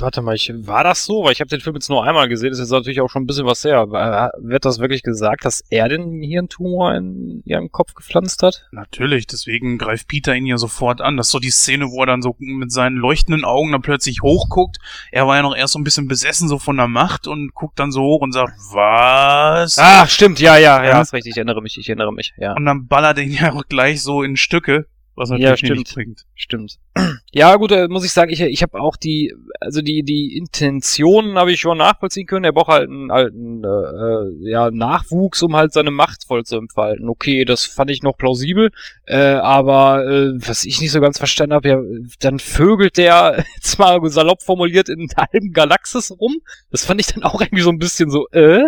Warte 0.00 0.22
mal, 0.22 0.34
ich, 0.34 0.52
war 0.66 0.84
das 0.84 1.04
so? 1.04 1.24
Weil 1.24 1.32
ich 1.32 1.40
habe 1.40 1.48
den 1.48 1.60
Film 1.60 1.76
jetzt 1.76 1.88
nur 1.88 2.04
einmal 2.04 2.28
gesehen, 2.28 2.50
das 2.50 2.58
ist 2.58 2.66
jetzt 2.66 2.72
natürlich 2.72 3.00
auch 3.00 3.10
schon 3.10 3.22
ein 3.22 3.26
bisschen 3.26 3.46
was 3.46 3.64
her. 3.64 3.88
Wird 3.88 4.64
das 4.64 4.78
wirklich 4.78 5.02
gesagt, 5.02 5.44
dass 5.44 5.62
er 5.70 5.88
den 5.88 6.22
Hirntumor 6.22 6.94
in 6.94 7.42
ihrem 7.44 7.70
Kopf 7.70 7.94
gepflanzt 7.94 8.42
hat? 8.42 8.68
Natürlich, 8.72 9.26
deswegen 9.26 9.78
greift 9.78 10.08
Peter 10.08 10.34
ihn 10.34 10.46
ja 10.46 10.58
sofort 10.58 11.00
an. 11.00 11.16
Das 11.16 11.26
ist 11.26 11.32
so 11.32 11.38
die 11.38 11.50
Szene, 11.50 11.86
wo 11.86 12.00
er 12.00 12.06
dann 12.06 12.22
so 12.22 12.36
mit 12.38 12.70
seinen 12.70 12.96
leuchtenden 12.96 13.44
Augen 13.44 13.72
dann 13.72 13.82
plötzlich 13.82 14.22
hochguckt. 14.22 14.78
Er 15.10 15.26
war 15.26 15.36
ja 15.36 15.42
noch 15.42 15.56
erst 15.56 15.72
so 15.72 15.78
ein 15.78 15.84
bisschen 15.84 16.08
besessen 16.08 16.48
so 16.48 16.58
von 16.58 16.76
der 16.76 16.88
Macht 16.88 17.26
und 17.26 17.54
guckt 17.54 17.78
dann 17.78 17.92
so 17.92 18.02
hoch 18.02 18.20
und 18.20 18.32
sagt, 18.32 18.54
was? 18.72 19.61
Was? 19.62 19.78
Ah, 19.78 20.06
stimmt, 20.06 20.40
ja, 20.40 20.56
ja, 20.56 20.84
ja, 20.84 21.00
ist 21.00 21.12
richtig, 21.12 21.32
ich 21.32 21.36
erinnere 21.36 21.62
mich, 21.62 21.78
ich 21.78 21.88
erinnere 21.88 22.12
mich, 22.12 22.34
ja. 22.36 22.54
Und 22.54 22.64
dann 22.64 22.86
ballert 22.86 23.18
er 23.18 23.24
ihn 23.24 23.32
ja 23.40 23.52
auch 23.52 23.64
gleich 23.68 24.02
so 24.02 24.22
in 24.22 24.36
Stücke, 24.36 24.86
was 25.14 25.28
natürlich 25.28 25.48
ja, 25.48 25.56
stimmt, 25.56 25.78
nicht 25.78 25.94
bringt. 25.94 26.22
Stimmt. 26.34 26.78
Ja, 27.34 27.56
gut, 27.56 27.72
äh, 27.72 27.88
muss 27.88 28.04
ich 28.04 28.12
sagen, 28.12 28.30
ich, 28.30 28.42
ich 28.42 28.62
habe 28.62 28.78
auch 28.78 28.94
die, 28.94 29.34
also 29.58 29.80
die, 29.80 30.02
die 30.02 30.36
Intentionen 30.36 31.38
habe 31.38 31.50
ich 31.50 31.60
schon 31.60 31.78
nachvollziehen 31.78 32.26
können. 32.26 32.44
Er 32.44 32.52
braucht 32.52 32.68
halt 32.68 32.90
einen, 32.90 33.10
halt 33.10 33.32
einen 33.32 33.64
äh, 33.64 34.50
ja, 34.50 34.70
Nachwuchs, 34.70 35.42
um 35.42 35.56
halt 35.56 35.72
seine 35.72 35.90
Macht 35.90 36.26
voll 36.26 36.44
zu 36.44 36.58
entfalten. 36.58 37.08
Okay, 37.08 37.46
das 37.46 37.64
fand 37.64 37.90
ich 37.90 38.02
noch 38.02 38.18
plausibel, 38.18 38.70
äh, 39.06 39.16
aber 39.16 40.04
äh, 40.06 40.46
was 40.46 40.66
ich 40.66 40.82
nicht 40.82 40.92
so 40.92 41.00
ganz 41.00 41.16
verstanden 41.16 41.54
habe, 41.54 41.68
ja, 41.70 41.80
dann 42.20 42.38
vögelt 42.38 42.98
der, 42.98 43.46
zwar 43.62 44.06
salopp 44.10 44.42
formuliert, 44.42 44.90
in 44.90 45.06
der 45.06 45.28
halben 45.32 45.52
Galaxis 45.52 46.10
rum. 46.10 46.36
Das 46.70 46.84
fand 46.84 47.00
ich 47.00 47.06
dann 47.06 47.22
auch 47.22 47.40
irgendwie 47.40 47.62
so 47.62 47.70
ein 47.70 47.78
bisschen 47.78 48.10
so, 48.10 48.28
äh? 48.32 48.64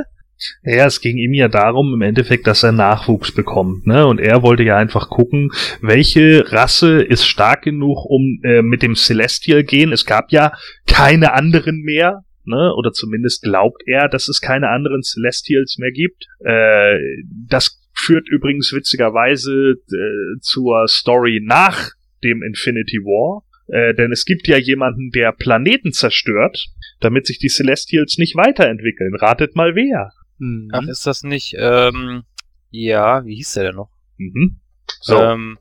Ja, 0.62 0.86
es 0.86 1.00
ging 1.00 1.16
ihm 1.16 1.34
ja 1.34 1.48
darum, 1.48 1.94
im 1.94 2.02
Endeffekt, 2.02 2.46
dass 2.46 2.62
er 2.62 2.72
Nachwuchs 2.72 3.32
bekommt, 3.32 3.86
ne? 3.86 4.06
Und 4.06 4.20
er 4.20 4.42
wollte 4.42 4.62
ja 4.62 4.76
einfach 4.76 5.08
gucken, 5.08 5.50
welche 5.80 6.50
Rasse 6.52 7.02
ist 7.02 7.26
stark 7.26 7.62
genug, 7.62 8.04
um 8.04 8.40
äh, 8.42 8.62
mit 8.62 8.82
dem 8.82 8.94
Celestial 8.94 9.64
gehen. 9.64 9.92
Es 9.92 10.06
gab 10.06 10.30
ja 10.32 10.52
keine 10.86 11.32
anderen 11.32 11.82
mehr 11.82 12.22
ne? 12.46 12.72
oder 12.76 12.92
zumindest 12.92 13.42
glaubt 13.42 13.82
er, 13.86 14.08
dass 14.08 14.28
es 14.28 14.40
keine 14.40 14.68
anderen 14.68 15.02
Celestials 15.02 15.78
mehr 15.78 15.92
gibt. 15.92 16.26
Äh, 16.40 16.98
das 17.48 17.80
führt 17.94 18.28
übrigens 18.28 18.72
witzigerweise 18.72 19.76
äh, 19.92 20.40
zur 20.40 20.88
Story 20.88 21.40
nach 21.42 21.90
dem 22.22 22.42
Infinity 22.42 22.98
War. 22.98 23.44
Äh, 23.68 23.94
denn 23.94 24.12
es 24.12 24.24
gibt 24.24 24.46
ja 24.46 24.58
jemanden, 24.58 25.10
der 25.10 25.32
Planeten 25.32 25.92
zerstört, 25.92 26.66
damit 27.00 27.26
sich 27.26 27.38
die 27.38 27.48
Celestials 27.48 28.18
nicht 28.18 28.36
weiterentwickeln. 28.36 29.14
Ratet 29.14 29.56
mal 29.56 29.74
wer. 29.74 30.10
Mhm. 30.38 30.70
Ach, 30.72 30.86
ist 30.88 31.06
das 31.06 31.22
nicht, 31.22 31.54
ähm, 31.58 32.24
ja, 32.70 33.24
wie 33.24 33.36
hieß 33.36 33.54
der 33.54 33.64
denn 33.64 33.76
noch? 33.76 33.90
Mhm. 34.18 34.60
So. 35.00 35.20
Ähm, 35.20 35.58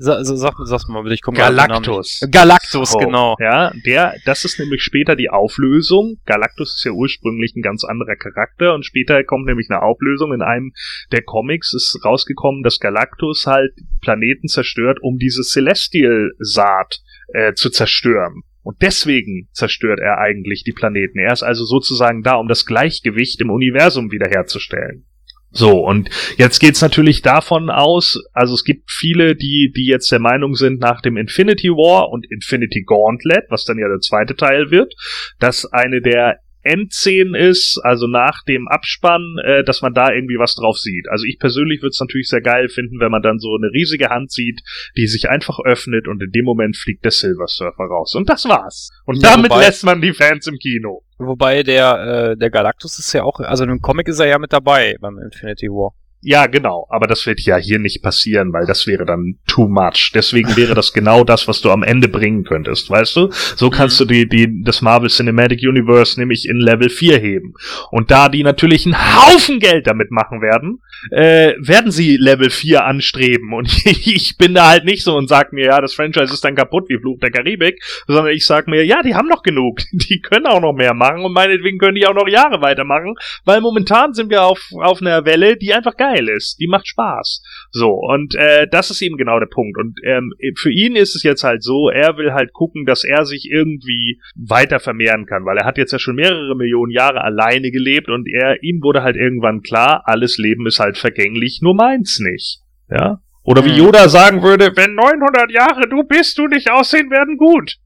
sa, 0.00 0.22
sa, 0.22 0.36
sag, 0.36 0.54
sag's 0.62 0.86
mal 0.86 1.02
bitte, 1.02 1.14
ich 1.14 1.22
komme 1.22 1.36
Galactus. 1.36 2.20
Galactus, 2.30 2.92
So, 2.92 2.98
genau. 2.98 3.36
Ja, 3.40 3.72
der, 3.84 4.14
das 4.24 4.44
ist 4.44 4.60
nämlich 4.60 4.82
später 4.82 5.16
die 5.16 5.28
Auflösung. 5.28 6.18
Galactus 6.24 6.76
ist 6.76 6.84
ja 6.84 6.92
ursprünglich 6.92 7.56
ein 7.56 7.62
ganz 7.62 7.82
anderer 7.82 8.14
Charakter 8.14 8.74
und 8.74 8.86
später 8.86 9.24
kommt 9.24 9.46
nämlich 9.46 9.68
eine 9.70 9.82
Auflösung. 9.82 10.32
In 10.32 10.42
einem 10.42 10.72
der 11.10 11.22
Comics 11.22 11.74
ist 11.74 12.00
rausgekommen, 12.04 12.62
dass 12.62 12.78
Galactus 12.78 13.46
halt 13.46 13.72
Planeten 14.00 14.46
zerstört, 14.46 14.98
um 15.02 15.18
diese 15.18 15.42
Celestial-Saat 15.42 17.00
äh, 17.34 17.54
zu 17.54 17.68
zerstören. 17.68 18.42
Und 18.68 18.82
deswegen 18.82 19.48
zerstört 19.52 19.98
er 19.98 20.18
eigentlich 20.18 20.62
die 20.62 20.74
Planeten. 20.74 21.18
Er 21.18 21.32
ist 21.32 21.42
also 21.42 21.64
sozusagen 21.64 22.22
da, 22.22 22.34
um 22.34 22.48
das 22.48 22.66
Gleichgewicht 22.66 23.40
im 23.40 23.48
Universum 23.48 24.12
wiederherzustellen. 24.12 25.06
So, 25.50 25.86
und 25.86 26.10
jetzt 26.36 26.58
geht's 26.58 26.82
natürlich 26.82 27.22
davon 27.22 27.70
aus, 27.70 28.22
also 28.34 28.52
es 28.52 28.64
gibt 28.64 28.90
viele, 28.90 29.36
die, 29.36 29.72
die 29.74 29.86
jetzt 29.86 30.12
der 30.12 30.18
Meinung 30.18 30.52
sind, 30.52 30.80
nach 30.80 31.00
dem 31.00 31.16
Infinity 31.16 31.70
War 31.70 32.10
und 32.10 32.30
Infinity 32.30 32.82
Gauntlet, 32.82 33.46
was 33.48 33.64
dann 33.64 33.78
ja 33.78 33.88
der 33.88 34.00
zweite 34.00 34.36
Teil 34.36 34.70
wird, 34.70 34.92
dass 35.38 35.64
eine 35.64 36.02
der 36.02 36.40
Endszenen 36.68 37.34
ist, 37.34 37.80
also 37.82 38.06
nach 38.06 38.42
dem 38.44 38.68
Abspann, 38.68 39.36
äh, 39.44 39.64
dass 39.64 39.82
man 39.82 39.94
da 39.94 40.12
irgendwie 40.12 40.38
was 40.38 40.54
drauf 40.54 40.76
sieht. 40.78 41.06
Also 41.10 41.24
ich 41.24 41.38
persönlich 41.38 41.80
würde 41.82 41.90
es 41.90 42.00
natürlich 42.00 42.28
sehr 42.28 42.40
geil 42.42 42.68
finden, 42.68 43.00
wenn 43.00 43.10
man 43.10 43.22
dann 43.22 43.38
so 43.38 43.56
eine 43.56 43.72
riesige 43.72 44.10
Hand 44.10 44.30
sieht, 44.30 44.60
die 44.96 45.06
sich 45.06 45.28
einfach 45.28 45.58
öffnet 45.64 46.06
und 46.06 46.22
in 46.22 46.30
dem 46.30 46.44
Moment 46.44 46.76
fliegt 46.76 47.04
der 47.04 47.10
Silver 47.10 47.46
Surfer 47.48 47.84
raus. 47.84 48.14
Und 48.14 48.28
das 48.28 48.44
war's. 48.44 48.90
Und 49.04 49.22
Ja, 49.22 49.30
damit 49.34 49.50
wobei- 49.50 49.64
lässt 49.66 49.84
man 49.84 50.00
die 50.00 50.12
Fans 50.12 50.46
im 50.46 50.56
Kino. 50.58 51.02
Wobei 51.18 51.62
der, 51.62 52.32
äh, 52.32 52.36
der 52.36 52.50
Galactus 52.50 52.98
ist 52.98 53.12
ja 53.12 53.24
auch, 53.24 53.40
also 53.40 53.64
im 53.64 53.80
Comic 53.80 54.06
ist 54.08 54.20
er 54.20 54.26
ja 54.26 54.38
mit 54.38 54.52
dabei 54.52 54.96
beim 55.00 55.18
Infinity 55.18 55.66
War. 55.68 55.92
Ja, 56.20 56.46
genau. 56.46 56.86
Aber 56.90 57.06
das 57.06 57.26
wird 57.26 57.40
ja 57.42 57.56
hier 57.56 57.78
nicht 57.78 58.02
passieren, 58.02 58.52
weil 58.52 58.66
das 58.66 58.88
wäre 58.88 59.04
dann 59.04 59.38
too 59.46 59.68
much. 59.68 60.10
Deswegen 60.14 60.56
wäre 60.56 60.74
das 60.74 60.92
genau 60.92 61.22
das, 61.22 61.46
was 61.46 61.60
du 61.60 61.70
am 61.70 61.84
Ende 61.84 62.08
bringen 62.08 62.42
könntest, 62.42 62.90
weißt 62.90 63.14
du? 63.16 63.28
So 63.30 63.70
kannst 63.70 64.00
du 64.00 64.04
die, 64.04 64.28
die, 64.28 64.62
das 64.64 64.82
Marvel 64.82 65.10
Cinematic 65.10 65.60
Universe 65.62 66.18
nämlich 66.18 66.48
in 66.48 66.58
Level 66.58 66.90
4 66.90 67.18
heben. 67.18 67.54
Und 67.92 68.10
da 68.10 68.28
die 68.28 68.42
natürlich 68.42 68.84
einen 68.84 68.96
Haufen 68.96 69.60
Geld 69.60 69.86
damit 69.86 70.10
machen 70.10 70.42
werden, 70.42 70.80
äh, 71.12 71.54
werden 71.58 71.92
sie 71.92 72.16
Level 72.16 72.50
4 72.50 72.84
anstreben. 72.84 73.52
Und 73.52 73.68
ich 73.86 74.36
bin 74.36 74.54
da 74.54 74.68
halt 74.68 74.84
nicht 74.84 75.04
so 75.04 75.16
und 75.16 75.28
sag 75.28 75.52
mir, 75.52 75.66
ja, 75.66 75.80
das 75.80 75.94
Franchise 75.94 76.32
ist 76.34 76.44
dann 76.44 76.56
kaputt 76.56 76.88
wie 76.88 76.98
Fluch 76.98 77.20
der 77.20 77.30
Karibik, 77.30 77.80
sondern 78.08 78.32
ich 78.32 78.44
sag 78.44 78.66
mir, 78.66 78.84
ja, 78.84 79.02
die 79.02 79.14
haben 79.14 79.28
noch 79.28 79.42
genug. 79.44 79.78
Die 79.92 80.20
können 80.20 80.46
auch 80.46 80.60
noch 80.60 80.72
mehr 80.72 80.94
machen 80.94 81.24
und 81.24 81.32
meinetwegen 81.32 81.78
können 81.78 81.94
die 81.94 82.06
auch 82.06 82.14
noch 82.14 82.28
Jahre 82.28 82.60
weitermachen, 82.60 83.14
weil 83.44 83.60
momentan 83.60 84.14
sind 84.14 84.30
wir 84.30 84.42
auf, 84.42 84.60
auf 84.80 85.00
einer 85.00 85.24
Welle, 85.24 85.56
die 85.56 85.74
einfach 85.74 85.96
geil 85.96 86.07
ist. 86.16 86.58
Die 86.60 86.68
macht 86.68 86.86
Spaß. 86.86 87.42
So, 87.70 87.90
und 87.90 88.34
äh, 88.34 88.66
das 88.70 88.90
ist 88.90 89.02
eben 89.02 89.16
genau 89.16 89.38
der 89.38 89.46
Punkt. 89.46 89.78
Und 89.78 89.98
ähm, 90.04 90.32
für 90.56 90.72
ihn 90.72 90.96
ist 90.96 91.14
es 91.14 91.22
jetzt 91.22 91.44
halt 91.44 91.62
so, 91.62 91.90
er 91.90 92.16
will 92.16 92.32
halt 92.32 92.52
gucken, 92.52 92.86
dass 92.86 93.04
er 93.04 93.24
sich 93.24 93.50
irgendwie 93.50 94.20
weiter 94.34 94.80
vermehren 94.80 95.26
kann, 95.26 95.44
weil 95.44 95.58
er 95.58 95.66
hat 95.66 95.78
jetzt 95.78 95.92
ja 95.92 95.98
schon 95.98 96.16
mehrere 96.16 96.56
Millionen 96.56 96.90
Jahre 96.92 97.22
alleine 97.22 97.70
gelebt 97.70 98.08
und 98.08 98.26
er, 98.28 98.62
ihm 98.62 98.80
wurde 98.82 99.02
halt 99.02 99.16
irgendwann 99.16 99.62
klar, 99.62 100.02
alles 100.06 100.38
Leben 100.38 100.66
ist 100.66 100.80
halt 100.80 100.96
vergänglich, 100.96 101.60
nur 101.62 101.74
meins 101.74 102.20
nicht. 102.20 102.60
Ja? 102.90 103.20
Oder 103.42 103.64
wie 103.64 103.70
Hm. 103.70 103.78
Yoda 103.78 104.08
sagen 104.08 104.42
würde, 104.42 104.72
wenn 104.76 104.94
900 104.94 105.50
Jahre 105.50 105.88
du 105.88 106.04
bist, 106.04 106.36
du 106.38 106.46
nicht 106.46 106.70
aussehen 106.70 107.10
werden 107.10 107.36
gut. 107.36 107.76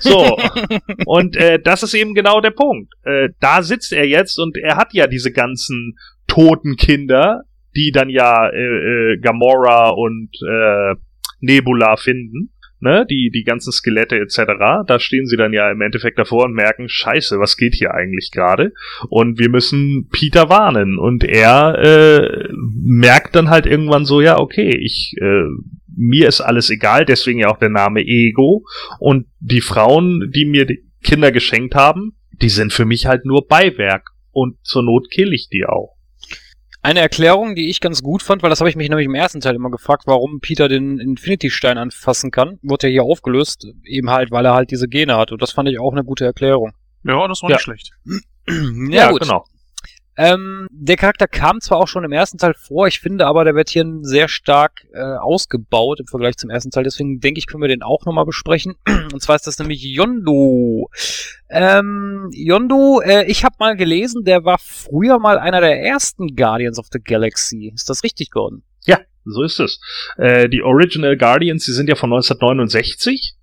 So. 0.00 0.36
Und 1.06 1.36
äh, 1.36 1.60
das 1.62 1.82
ist 1.82 1.94
eben 1.94 2.14
genau 2.14 2.40
der 2.40 2.50
Punkt. 2.50 2.92
Äh, 3.04 3.30
da 3.40 3.62
sitzt 3.62 3.92
er 3.92 4.06
jetzt 4.06 4.38
und 4.38 4.56
er 4.56 4.76
hat 4.76 4.92
ja 4.92 5.06
diese 5.06 5.32
ganzen 5.32 5.96
toten 6.26 6.76
Kinder, 6.76 7.42
die 7.76 7.90
dann 7.92 8.08
ja 8.08 8.48
äh, 8.48 9.12
äh, 9.12 9.18
Gamora 9.18 9.90
und 9.90 10.30
äh, 10.48 10.94
Nebula 11.40 11.96
finden. 11.96 12.50
Ne, 12.80 13.06
die, 13.08 13.30
die 13.32 13.44
ganzen 13.44 13.72
Skelette 13.72 14.16
etc., 14.16 14.42
da 14.86 14.98
stehen 14.98 15.26
sie 15.26 15.38
dann 15.38 15.54
ja 15.54 15.70
im 15.70 15.80
Endeffekt 15.80 16.18
davor 16.18 16.44
und 16.44 16.52
merken, 16.52 16.86
scheiße, 16.86 17.38
was 17.38 17.56
geht 17.56 17.74
hier 17.74 17.94
eigentlich 17.94 18.30
gerade? 18.30 18.74
Und 19.08 19.38
wir 19.38 19.48
müssen 19.48 20.10
Peter 20.12 20.50
warnen. 20.50 20.98
Und 20.98 21.24
er 21.24 21.78
äh, 21.78 22.48
merkt 22.52 23.36
dann 23.36 23.48
halt 23.48 23.64
irgendwann 23.64 24.04
so, 24.04 24.20
ja, 24.20 24.38
okay, 24.38 24.68
ich, 24.76 25.14
äh, 25.18 25.44
mir 25.96 26.28
ist 26.28 26.42
alles 26.42 26.68
egal, 26.68 27.06
deswegen 27.06 27.38
ja 27.38 27.48
auch 27.48 27.58
der 27.58 27.70
Name 27.70 28.02
Ego. 28.02 28.66
Und 28.98 29.28
die 29.40 29.62
Frauen, 29.62 30.30
die 30.34 30.44
mir 30.44 30.66
die 30.66 30.84
Kinder 31.02 31.32
geschenkt 31.32 31.74
haben, 31.74 32.18
die 32.42 32.50
sind 32.50 32.74
für 32.74 32.84
mich 32.84 33.06
halt 33.06 33.24
nur 33.24 33.46
Beiwerk. 33.46 34.10
Und 34.30 34.56
zur 34.62 34.82
Not 34.82 35.06
kill 35.10 35.32
ich 35.32 35.48
die 35.48 35.64
auch. 35.64 35.93
Eine 36.84 37.00
Erklärung, 37.00 37.54
die 37.54 37.70
ich 37.70 37.80
ganz 37.80 38.02
gut 38.02 38.22
fand, 38.22 38.42
weil 38.42 38.50
das 38.50 38.60
habe 38.60 38.68
ich 38.68 38.76
mich 38.76 38.90
nämlich 38.90 39.06
im 39.06 39.14
ersten 39.14 39.40
Teil 39.40 39.54
immer 39.54 39.70
gefragt, 39.70 40.02
warum 40.04 40.40
Peter 40.40 40.68
den 40.68 40.98
Infinity-Stein 40.98 41.78
anfassen 41.78 42.30
kann, 42.30 42.58
wurde 42.62 42.88
ja 42.88 42.92
hier 42.92 43.02
aufgelöst, 43.04 43.66
eben 43.84 44.10
halt, 44.10 44.30
weil 44.30 44.44
er 44.44 44.52
halt 44.52 44.70
diese 44.70 44.86
Gene 44.86 45.16
hat. 45.16 45.32
Und 45.32 45.40
das 45.40 45.52
fand 45.52 45.66
ich 45.70 45.80
auch 45.80 45.92
eine 45.92 46.04
gute 46.04 46.26
Erklärung. 46.26 46.72
Ja, 47.02 47.26
das 47.26 47.42
war 47.42 47.48
Ja. 47.48 47.56
nicht 47.56 47.62
schlecht. 47.62 47.92
ja, 48.90 49.10
gut. 49.10 49.22
genau. 49.22 49.46
Ähm, 50.16 50.68
der 50.70 50.96
Charakter 50.96 51.26
kam 51.26 51.60
zwar 51.60 51.78
auch 51.78 51.88
schon 51.88 52.04
im 52.04 52.12
ersten 52.12 52.38
Teil 52.38 52.54
vor, 52.54 52.86
ich 52.86 53.00
finde 53.00 53.26
aber, 53.26 53.44
der 53.44 53.54
wird 53.54 53.70
hier 53.70 53.84
sehr 54.02 54.28
stark 54.28 54.86
äh, 54.92 55.00
ausgebaut 55.00 56.00
im 56.00 56.06
Vergleich 56.06 56.36
zum 56.36 56.50
ersten 56.50 56.70
Teil. 56.70 56.84
Deswegen 56.84 57.20
denke 57.20 57.38
ich, 57.38 57.46
können 57.46 57.62
wir 57.62 57.68
den 57.68 57.82
auch 57.82 58.04
nochmal 58.04 58.24
besprechen. 58.24 58.74
Und 59.12 59.22
zwar 59.22 59.36
ist 59.36 59.46
das 59.46 59.58
nämlich 59.58 59.82
Yondo. 59.82 60.88
Ähm, 61.50 62.30
Yondo, 62.32 63.00
äh, 63.00 63.24
ich 63.24 63.44
habe 63.44 63.56
mal 63.58 63.76
gelesen, 63.76 64.24
der 64.24 64.44
war 64.44 64.58
früher 64.58 65.18
mal 65.18 65.38
einer 65.38 65.60
der 65.60 65.82
ersten 65.82 66.36
Guardians 66.36 66.78
of 66.78 66.86
the 66.92 67.00
Galaxy. 67.02 67.72
Ist 67.74 67.90
das 67.90 68.04
richtig, 68.04 68.30
Gordon? 68.30 68.62
Ja, 68.86 68.98
so 69.24 69.42
ist 69.42 69.60
es. 69.60 69.80
Äh, 70.18 70.48
die 70.48 70.62
Original 70.62 71.16
Guardians, 71.16 71.64
die 71.64 71.72
sind 71.72 71.88
ja 71.88 71.94
von 71.94 72.12
1969 72.12 73.34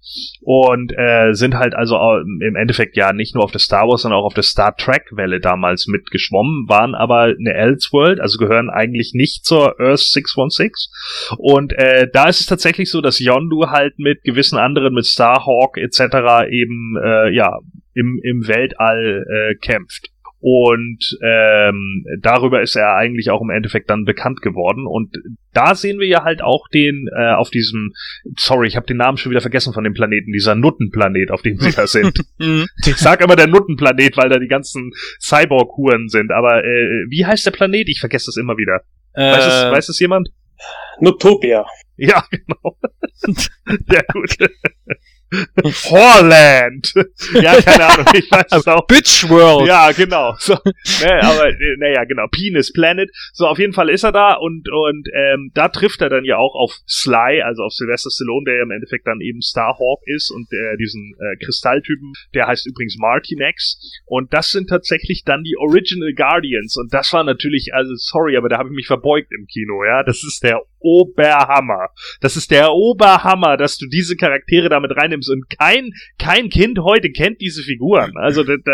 und 0.42 0.92
äh, 0.96 1.34
sind 1.34 1.56
halt 1.56 1.74
also 1.74 1.98
im 2.20 2.56
Endeffekt 2.56 2.98
ja 2.98 3.14
nicht 3.14 3.34
nur 3.34 3.44
auf 3.44 3.52
der 3.52 3.60
Star 3.60 3.88
Wars, 3.88 4.02
sondern 4.02 4.20
auch 4.20 4.26
auf 4.26 4.34
der 4.34 4.44
Star 4.44 4.76
Trek 4.76 5.06
Welle 5.12 5.40
damals 5.40 5.88
mitgeschwommen, 5.88 6.68
waren 6.68 6.96
aber 6.96 7.24
eine 7.24 7.54
Elseworld, 7.54 8.20
also 8.20 8.38
gehören 8.38 8.70
eigentlich 8.70 9.14
nicht 9.14 9.46
zur 9.46 9.80
Earth 9.80 10.00
616. 10.00 10.70
Und 11.38 11.74
äh, 11.74 12.08
da 12.12 12.28
ist 12.28 12.42
es 12.42 12.46
tatsächlich 12.46 12.92
so, 12.92 13.02
dass 13.02 13.20
Yondu 13.20 13.68
halt 13.68 13.98
mit 13.98 14.24
gewissen 14.24 14.58
anderen, 14.58 14.94
mit 14.94 15.06
Starhawk 15.06 15.78
etc. 15.78 16.50
eben 16.50 16.98
äh, 17.04 17.34
ja 17.34 17.58
im, 17.94 18.20
im 18.24 18.48
Weltall 18.48 19.26
äh, 19.28 19.56
kämpft. 19.56 20.11
Und 20.44 21.18
ähm, 21.24 22.04
darüber 22.20 22.62
ist 22.62 22.76
er 22.76 22.96
eigentlich 22.96 23.30
auch 23.30 23.42
im 23.42 23.52
Endeffekt 23.52 23.92
dann 23.92 24.06
bekannt 24.06 24.42
geworden. 24.42 24.88
Und 24.88 25.16
da 25.54 25.76
sehen 25.76 26.00
wir 26.00 26.08
ja 26.08 26.24
halt 26.24 26.42
auch 26.42 26.68
den 26.68 27.08
äh, 27.16 27.34
auf 27.34 27.52
diesem, 27.52 27.92
sorry, 28.38 28.68
ich 28.68 28.76
habe 28.76 28.88
den 28.88 28.98
Namen 28.98 29.18
schon 29.18 29.30
wieder 29.30 29.42
vergessen 29.42 29.72
von 29.74 29.84
dem 29.84 29.94
Planeten, 29.94 30.32
dieser 30.32 30.56
Nuttenplanet, 30.56 31.30
auf 31.30 31.44
dem 31.44 31.58
sie 31.58 31.72
da 31.72 31.86
sind. 31.88 32.18
Ich 32.88 32.98
sag 32.98 33.22
immer 33.22 33.36
der 33.36 33.48
Nuttenplanet, 33.48 34.18
weil 34.18 34.30
da 34.30 34.40
die 34.40 34.48
ganzen 34.48 34.92
Cyborg-Huren 35.20 36.10
sind. 36.10 36.32
Aber 36.32 36.64
äh, 36.64 37.06
wie 37.10 37.26
heißt 37.26 37.46
der 37.46 37.52
Planet? 37.52 37.88
Ich 37.88 38.00
vergesse 38.00 38.28
das 38.28 38.38
immer 38.38 38.58
wieder. 38.58 38.82
Weiß, 39.14 39.46
es, 39.46 39.64
Äh, 39.64 39.72
weiß 39.72 39.90
es 39.90 40.00
jemand? 40.00 40.30
Notopia. 41.00 41.66
Ja, 41.98 42.26
genau. 42.32 42.78
Der 43.90 44.04
gute. 44.12 44.50
Horland! 45.64 46.94
Ja, 47.34 47.62
keine 47.62 47.86
Ahnung, 47.86 48.06
ich 48.14 48.30
weiß 48.30 48.52
es 48.52 48.68
auch. 48.68 48.86
Bitch 48.88 49.30
World. 49.30 49.68
Ja, 49.68 49.92
genau. 49.92 50.36
So, 50.40 50.54
ne, 50.54 51.24
aber 51.24 51.50
äh, 51.50 51.78
naja, 51.78 52.04
genau. 52.06 52.26
Penis 52.28 52.74
Planet. 52.74 53.10
So, 53.32 53.48
auf 53.48 53.60
jeden 53.60 53.74
Fall 53.74 53.90
ist 53.90 54.04
er 54.04 54.12
da 54.12 54.34
und 54.34 54.68
und 54.70 55.08
ähm, 55.14 55.52
da 55.54 55.70
trifft 55.70 56.02
er 56.02 56.10
dann 56.10 56.26
ja 56.26 56.38
auch 56.38 56.56
auf 56.56 56.74
Sly, 56.88 57.42
also 57.42 57.64
auf 57.64 57.74
Sylvester 57.74 58.10
Stallone, 58.12 58.46
der 58.46 58.58
ja 58.58 58.64
im 58.64 58.72
Endeffekt 58.72 59.08
dann 59.08 59.22
eben 59.22 59.42
Starhawk 59.42 60.02
ist 60.06 60.32
und 60.32 60.52
der 60.52 60.78
diesen 60.78 61.16
äh, 61.20 61.46
Kristalltypen, 61.46 62.14
der 62.34 62.48
heißt 62.48 62.68
übrigens 62.68 62.98
Martinex. 62.98 63.80
Und 64.06 64.34
das 64.34 64.50
sind 64.50 64.68
tatsächlich 64.68 65.24
dann 65.24 65.44
die 65.44 65.58
Original 65.58 66.14
Guardians. 66.14 66.78
Und 66.78 66.94
das 66.94 67.14
war 67.14 67.24
natürlich, 67.24 67.74
also 67.74 67.94
sorry, 67.96 68.38
aber 68.38 68.50
da 68.50 68.58
habe 68.58 68.70
ich 68.70 68.76
mich 68.76 68.88
verbeugt 68.88 69.32
im 69.32 69.46
Kino, 69.48 69.84
ja. 69.86 70.04
Das 70.04 70.24
ist 70.24 70.44
der 70.44 70.62
Oberhammer. 70.80 71.90
Das 72.20 72.36
ist 72.36 72.52
der 72.52 72.74
Oberhammer, 72.74 73.58
dass 73.58 73.78
du 73.78 73.88
diese 73.88 74.16
Charaktere 74.16 74.70
damit 74.70 74.92
reinnimmst. 75.30 75.30
Und 75.30 75.50
kein, 75.58 75.92
kein 76.18 76.50
Kind 76.50 76.80
heute 76.80 77.10
kennt 77.12 77.42
diese 77.42 77.62
Figuren. 77.64 78.12
Also 78.18 78.44
da, 78.44 78.56
da, 78.64 78.72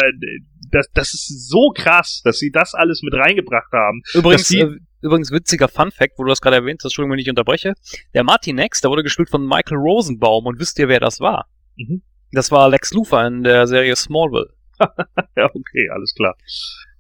das, 0.72 0.88
das 0.94 1.14
ist 1.14 1.50
so 1.50 1.72
krass, 1.76 2.22
dass 2.24 2.40
sie 2.40 2.52
das 2.52 2.74
alles 2.74 3.02
mit 3.04 3.14
reingebracht 3.14 3.72
haben. 3.72 4.02
Übrigens, 4.14 4.48
die- 4.48 4.60
äh, 4.62 4.78
übrigens 5.02 5.32
witziger 5.32 5.68
Fun 5.68 5.92
Fact, 5.92 6.14
wo 6.18 6.24
du 6.24 6.30
das 6.30 6.42
gerade 6.42 6.58
erwähnt 6.58 6.80
hast, 6.80 6.92
Entschuldigung, 6.92 7.14
wenn 7.14 7.20
ich 7.20 7.30
unterbreche. 7.30 7.74
Der 8.14 8.24
Martinex, 8.24 8.82
der 8.82 8.90
wurde 8.92 9.04
gespielt 9.04 9.30
von 9.30 9.46
Michael 9.46 9.78
Rosenbaum 9.78 10.46
und 10.46 10.60
wisst 10.60 10.80
ihr, 10.80 10.88
wer 10.90 11.00
das 11.00 11.20
war? 11.20 11.48
Mhm. 11.78 12.02
Das 12.32 12.52
war 12.52 12.70
Lex 12.70 12.92
Luthor 12.94 13.26
in 13.26 13.44
der 13.44 13.68
Serie 13.68 13.96
Smallville. 13.96 14.50
ja, 14.80 15.46
okay, 15.46 15.90
alles 15.94 16.14
klar. 16.16 16.36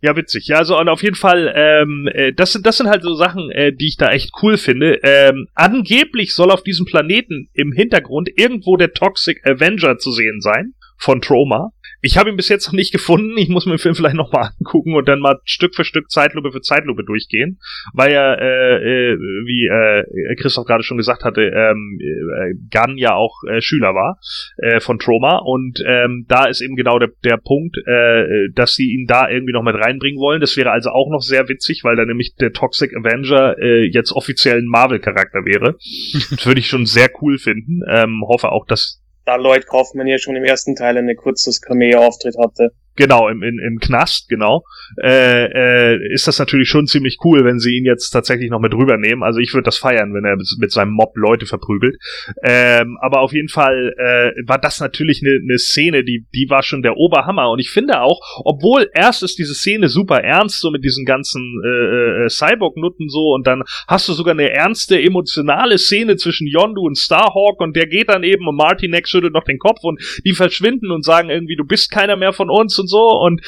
Ja, 0.07 0.15
witzig. 0.15 0.47
Ja, 0.47 0.55
also 0.59 0.79
und 0.79 0.87
auf 0.87 1.03
jeden 1.03 1.17
Fall, 1.17 1.53
ähm, 1.53 2.07
äh, 2.13 2.31
das 2.31 2.53
sind 2.53 2.65
das 2.65 2.77
sind 2.77 2.87
halt 2.87 3.03
so 3.03 3.13
Sachen, 3.13 3.51
äh, 3.51 3.73
die 3.73 3.87
ich 3.87 3.97
da 3.97 4.09
echt 4.09 4.31
cool 4.41 4.57
finde. 4.57 5.01
Ähm, 5.03 5.47
angeblich 5.53 6.33
soll 6.33 6.49
auf 6.49 6.63
diesem 6.63 6.85
Planeten 6.85 7.49
im 7.51 7.73
Hintergrund 7.73 8.29
irgendwo 8.37 8.77
der 8.77 8.93
Toxic 8.93 9.45
Avenger 9.45 9.97
zu 9.97 10.13
sehen 10.13 10.39
sein 10.39 10.75
von 10.97 11.19
Troma. 11.19 11.73
Ich 12.07 12.17
habe 12.17 12.29
ihn 12.29 12.37
bis 12.37 12.47
jetzt 12.47 12.67
noch 12.67 12.73
nicht 12.73 12.93
gefunden. 12.93 13.37
Ich 13.37 13.49
muss 13.49 13.65
mir 13.65 13.73
den 13.73 13.79
Film 13.79 13.93
vielleicht 13.93 14.15
nochmal 14.15 14.51
angucken 14.57 14.95
und 14.95 15.09
dann 15.09 15.19
mal 15.19 15.41
Stück 15.43 15.75
für 15.75 15.83
Stück 15.83 16.09
Zeitlupe 16.09 16.53
für 16.53 16.61
Zeitlupe 16.61 17.03
durchgehen, 17.03 17.59
weil 17.93 18.13
ja, 18.13 18.33
äh, 18.33 19.11
äh, 19.11 19.17
wie 19.17 19.67
äh, 19.67 20.35
Christoph 20.35 20.65
gerade 20.65 20.83
schon 20.83 20.95
gesagt 20.95 21.25
hatte, 21.25 21.41
ähm, 21.41 21.99
äh, 21.99 22.53
Gunn 22.71 22.97
ja 22.97 23.13
auch 23.13 23.43
äh, 23.43 23.59
Schüler 23.59 23.93
war 23.93 24.19
äh, 24.55 24.79
von 24.79 24.99
Troma 24.99 25.39
und 25.43 25.83
ähm, 25.85 26.25
da 26.29 26.45
ist 26.45 26.61
eben 26.61 26.77
genau 26.77 26.97
der, 26.97 27.09
der 27.25 27.35
Punkt, 27.35 27.75
äh, 27.85 28.51
dass 28.53 28.75
sie 28.75 28.93
ihn 28.93 29.05
da 29.05 29.29
irgendwie 29.29 29.51
noch 29.51 29.63
mit 29.63 29.75
reinbringen 29.75 30.21
wollen. 30.21 30.39
Das 30.39 30.55
wäre 30.55 30.71
also 30.71 30.91
auch 30.91 31.09
noch 31.11 31.21
sehr 31.21 31.49
witzig, 31.49 31.83
weil 31.83 31.97
da 31.97 32.05
nämlich 32.05 32.35
der 32.35 32.53
Toxic 32.53 32.95
Avenger 32.95 33.57
äh, 33.59 33.83
jetzt 33.83 34.13
offiziell 34.13 34.59
ein 34.59 34.67
Marvel-Charakter 34.67 35.43
wäre. 35.43 35.73
das 36.31 36.45
würde 36.45 36.61
ich 36.61 36.67
schon 36.67 36.85
sehr 36.85 37.09
cool 37.21 37.37
finden. 37.37 37.81
Ähm, 37.91 38.23
hoffe 38.25 38.53
auch, 38.53 38.65
dass 38.65 39.03
da 39.27 39.35
Lloyd 39.35 39.67
Kaufmann 39.67 40.07
ja 40.07 40.17
schon 40.17 40.37
im 40.37 40.45
ersten 40.45 40.75
Teil 40.75 40.97
eine 40.97 41.15
kurzes 41.15 41.61
Cameo-Auftritt 41.61 42.37
hatte. 42.37 42.71
Genau, 42.97 43.29
im, 43.29 43.43
im, 43.43 43.59
im 43.59 43.79
Knast, 43.79 44.27
genau. 44.27 44.63
Äh, 45.01 45.93
äh, 45.93 46.13
ist 46.13 46.27
das 46.27 46.39
natürlich 46.39 46.67
schon 46.67 46.87
ziemlich 46.87 47.17
cool, 47.23 47.45
wenn 47.45 47.59
sie 47.59 47.77
ihn 47.77 47.85
jetzt 47.85 48.09
tatsächlich 48.09 48.49
noch 48.49 48.59
mit 48.59 48.73
rübernehmen. 48.73 49.23
Also 49.23 49.39
ich 49.39 49.53
würde 49.53 49.65
das 49.65 49.77
feiern, 49.77 50.15
wenn 50.15 50.25
er 50.25 50.35
mit 50.35 50.71
seinem 50.71 50.91
Mob 50.91 51.15
Leute 51.15 51.45
verprügelt. 51.45 51.95
Ähm, 52.43 52.97
aber 52.99 53.21
auf 53.21 53.33
jeden 53.33 53.49
Fall 53.49 53.93
äh, 53.97 54.31
war 54.47 54.57
das 54.57 54.79
natürlich 54.79 55.21
eine 55.23 55.39
ne 55.43 55.59
Szene, 55.59 56.03
die, 56.03 56.25
die 56.33 56.49
war 56.49 56.63
schon 56.63 56.81
der 56.81 56.97
Oberhammer. 56.97 57.51
Und 57.51 57.59
ich 57.59 57.69
finde 57.69 58.01
auch, 58.01 58.19
obwohl 58.43 58.89
erst 58.93 59.21
ist 59.21 59.37
diese 59.37 59.53
Szene 59.53 59.89
super 59.89 60.23
ernst, 60.23 60.59
so 60.59 60.71
mit 60.71 60.83
diesen 60.83 61.05
ganzen 61.05 61.61
äh, 61.63 62.25
äh, 62.25 62.29
Cyborg-Nutten 62.29 63.09
so, 63.09 63.33
und 63.35 63.45
dann 63.45 63.61
hast 63.87 64.09
du 64.09 64.13
sogar 64.13 64.33
eine 64.33 64.49
ernste, 64.49 64.99
emotionale 64.99 65.77
Szene 65.77 66.15
zwischen 66.15 66.47
Yondu 66.47 66.81
und 66.81 66.97
Starhawk 66.97 67.61
und 67.61 67.75
der 67.75 67.85
geht 67.85 68.09
dann 68.09 68.23
eben 68.23 68.47
und 68.47 68.55
Martinex 68.55 69.11
schüttelt 69.11 69.33
noch 69.33 69.43
den 69.43 69.59
Kopf 69.59 69.83
und 69.83 70.01
die 70.25 70.33
verschwinden 70.33 70.89
und 70.89 71.05
sagen 71.05 71.29
irgendwie, 71.29 71.55
du 71.55 71.63
bist 71.63 71.91
keiner 71.91 72.15
mehr 72.15 72.33
von 72.33 72.49
uns 72.49 72.79
und 72.79 72.86
so 72.87 73.19
und 73.19 73.41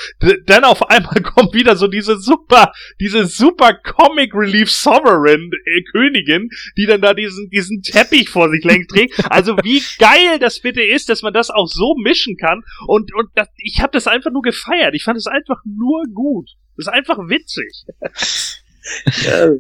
dann 0.46 0.64
auf 0.64 0.90
einmal 0.90 1.22
kommt 1.24 1.54
wieder 1.54 1.76
so 1.76 1.88
diese 1.88 2.18
super, 2.18 2.72
diese 3.00 3.26
super 3.26 3.74
Comic 3.74 4.34
Relief 4.34 4.72
Sovereign 4.72 5.50
äh, 5.66 5.82
Königin, 5.92 6.50
die 6.78 6.86
dann 6.86 7.02
da 7.02 7.14
diesen, 7.14 7.50
diesen 7.50 7.82
Teppich 7.82 8.30
vor 8.30 8.50
sich 8.50 8.64
längst 8.64 8.90
trägt. 8.90 9.14
Also 9.30 9.56
wie 9.64 9.82
geil 9.98 10.40
das 10.40 10.60
bitte 10.60 10.84
ist, 10.84 11.10
dass 11.10 11.22
man 11.22 11.34
das 11.34 11.50
auch 11.50 11.68
so 11.68 11.96
mischen 11.96 12.38
kann 12.38 12.64
und, 12.88 13.14
und 13.14 13.30
das, 13.36 13.48
ich 13.58 13.82
habe 13.82 13.92
das 13.94 14.08
einfach 14.08 14.32
nur 14.32 14.42
gefeiert. 14.42 14.96
Ich 14.96 15.04
fand 15.04 15.18
es 15.18 15.28
einfach 15.28 15.62
nur 15.66 16.04
gut. 16.14 16.50
Das 16.78 16.88
ist 16.88 16.94
einfach 16.94 17.18
witzig. 17.18 17.86
Ja, 19.24 19.52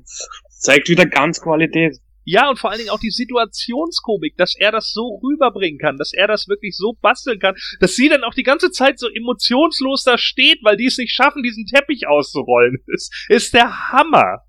zeigt 0.49 0.89
wieder 0.89 1.05
ganz 1.05 1.41
Qualität. 1.41 1.99
Ja, 2.23 2.49
und 2.49 2.59
vor 2.59 2.69
allen 2.69 2.79
Dingen 2.79 2.91
auch 2.91 2.99
die 2.99 3.11
Situationskomik, 3.11 4.37
dass 4.37 4.55
er 4.57 4.71
das 4.71 4.91
so 4.91 5.19
rüberbringen 5.23 5.79
kann, 5.79 5.97
dass 5.97 6.13
er 6.13 6.27
das 6.27 6.47
wirklich 6.47 6.75
so 6.75 6.93
basteln 7.01 7.39
kann, 7.39 7.55
dass 7.79 7.95
sie 7.95 8.09
dann 8.09 8.23
auch 8.23 8.33
die 8.33 8.43
ganze 8.43 8.71
Zeit 8.71 8.99
so 8.99 9.07
emotionslos 9.09 10.03
da 10.03 10.17
steht, 10.17 10.59
weil 10.63 10.77
die 10.77 10.85
es 10.85 10.97
nicht 10.97 11.13
schaffen, 11.13 11.43
diesen 11.43 11.65
Teppich 11.65 12.07
auszurollen. 12.07 12.77
Das 12.89 13.09
ist 13.29 13.53
der 13.53 13.91
Hammer. 13.91 14.39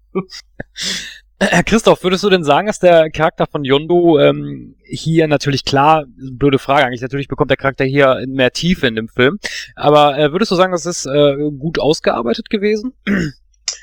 Herr 1.42 1.62
Christoph, 1.62 2.02
würdest 2.04 2.22
du 2.22 2.28
denn 2.28 2.44
sagen, 2.44 2.66
dass 2.66 2.80
der 2.80 3.10
Charakter 3.10 3.46
von 3.46 3.64
Yondo 3.64 4.18
ähm, 4.18 4.76
hier 4.84 5.26
natürlich 5.26 5.64
klar, 5.64 6.04
blöde 6.32 6.58
Frage 6.58 6.84
eigentlich, 6.84 7.00
natürlich 7.00 7.28
bekommt 7.28 7.50
der 7.50 7.56
Charakter 7.56 7.84
hier 7.84 8.22
mehr 8.28 8.50
Tiefe 8.50 8.86
in 8.86 8.94
dem 8.94 9.08
Film, 9.08 9.38
aber 9.74 10.18
äh, 10.18 10.32
würdest 10.32 10.50
du 10.50 10.56
sagen, 10.56 10.72
das 10.72 10.84
ist 10.84 11.06
äh, 11.06 11.36
gut 11.58 11.78
ausgearbeitet 11.78 12.50
gewesen? 12.50 12.92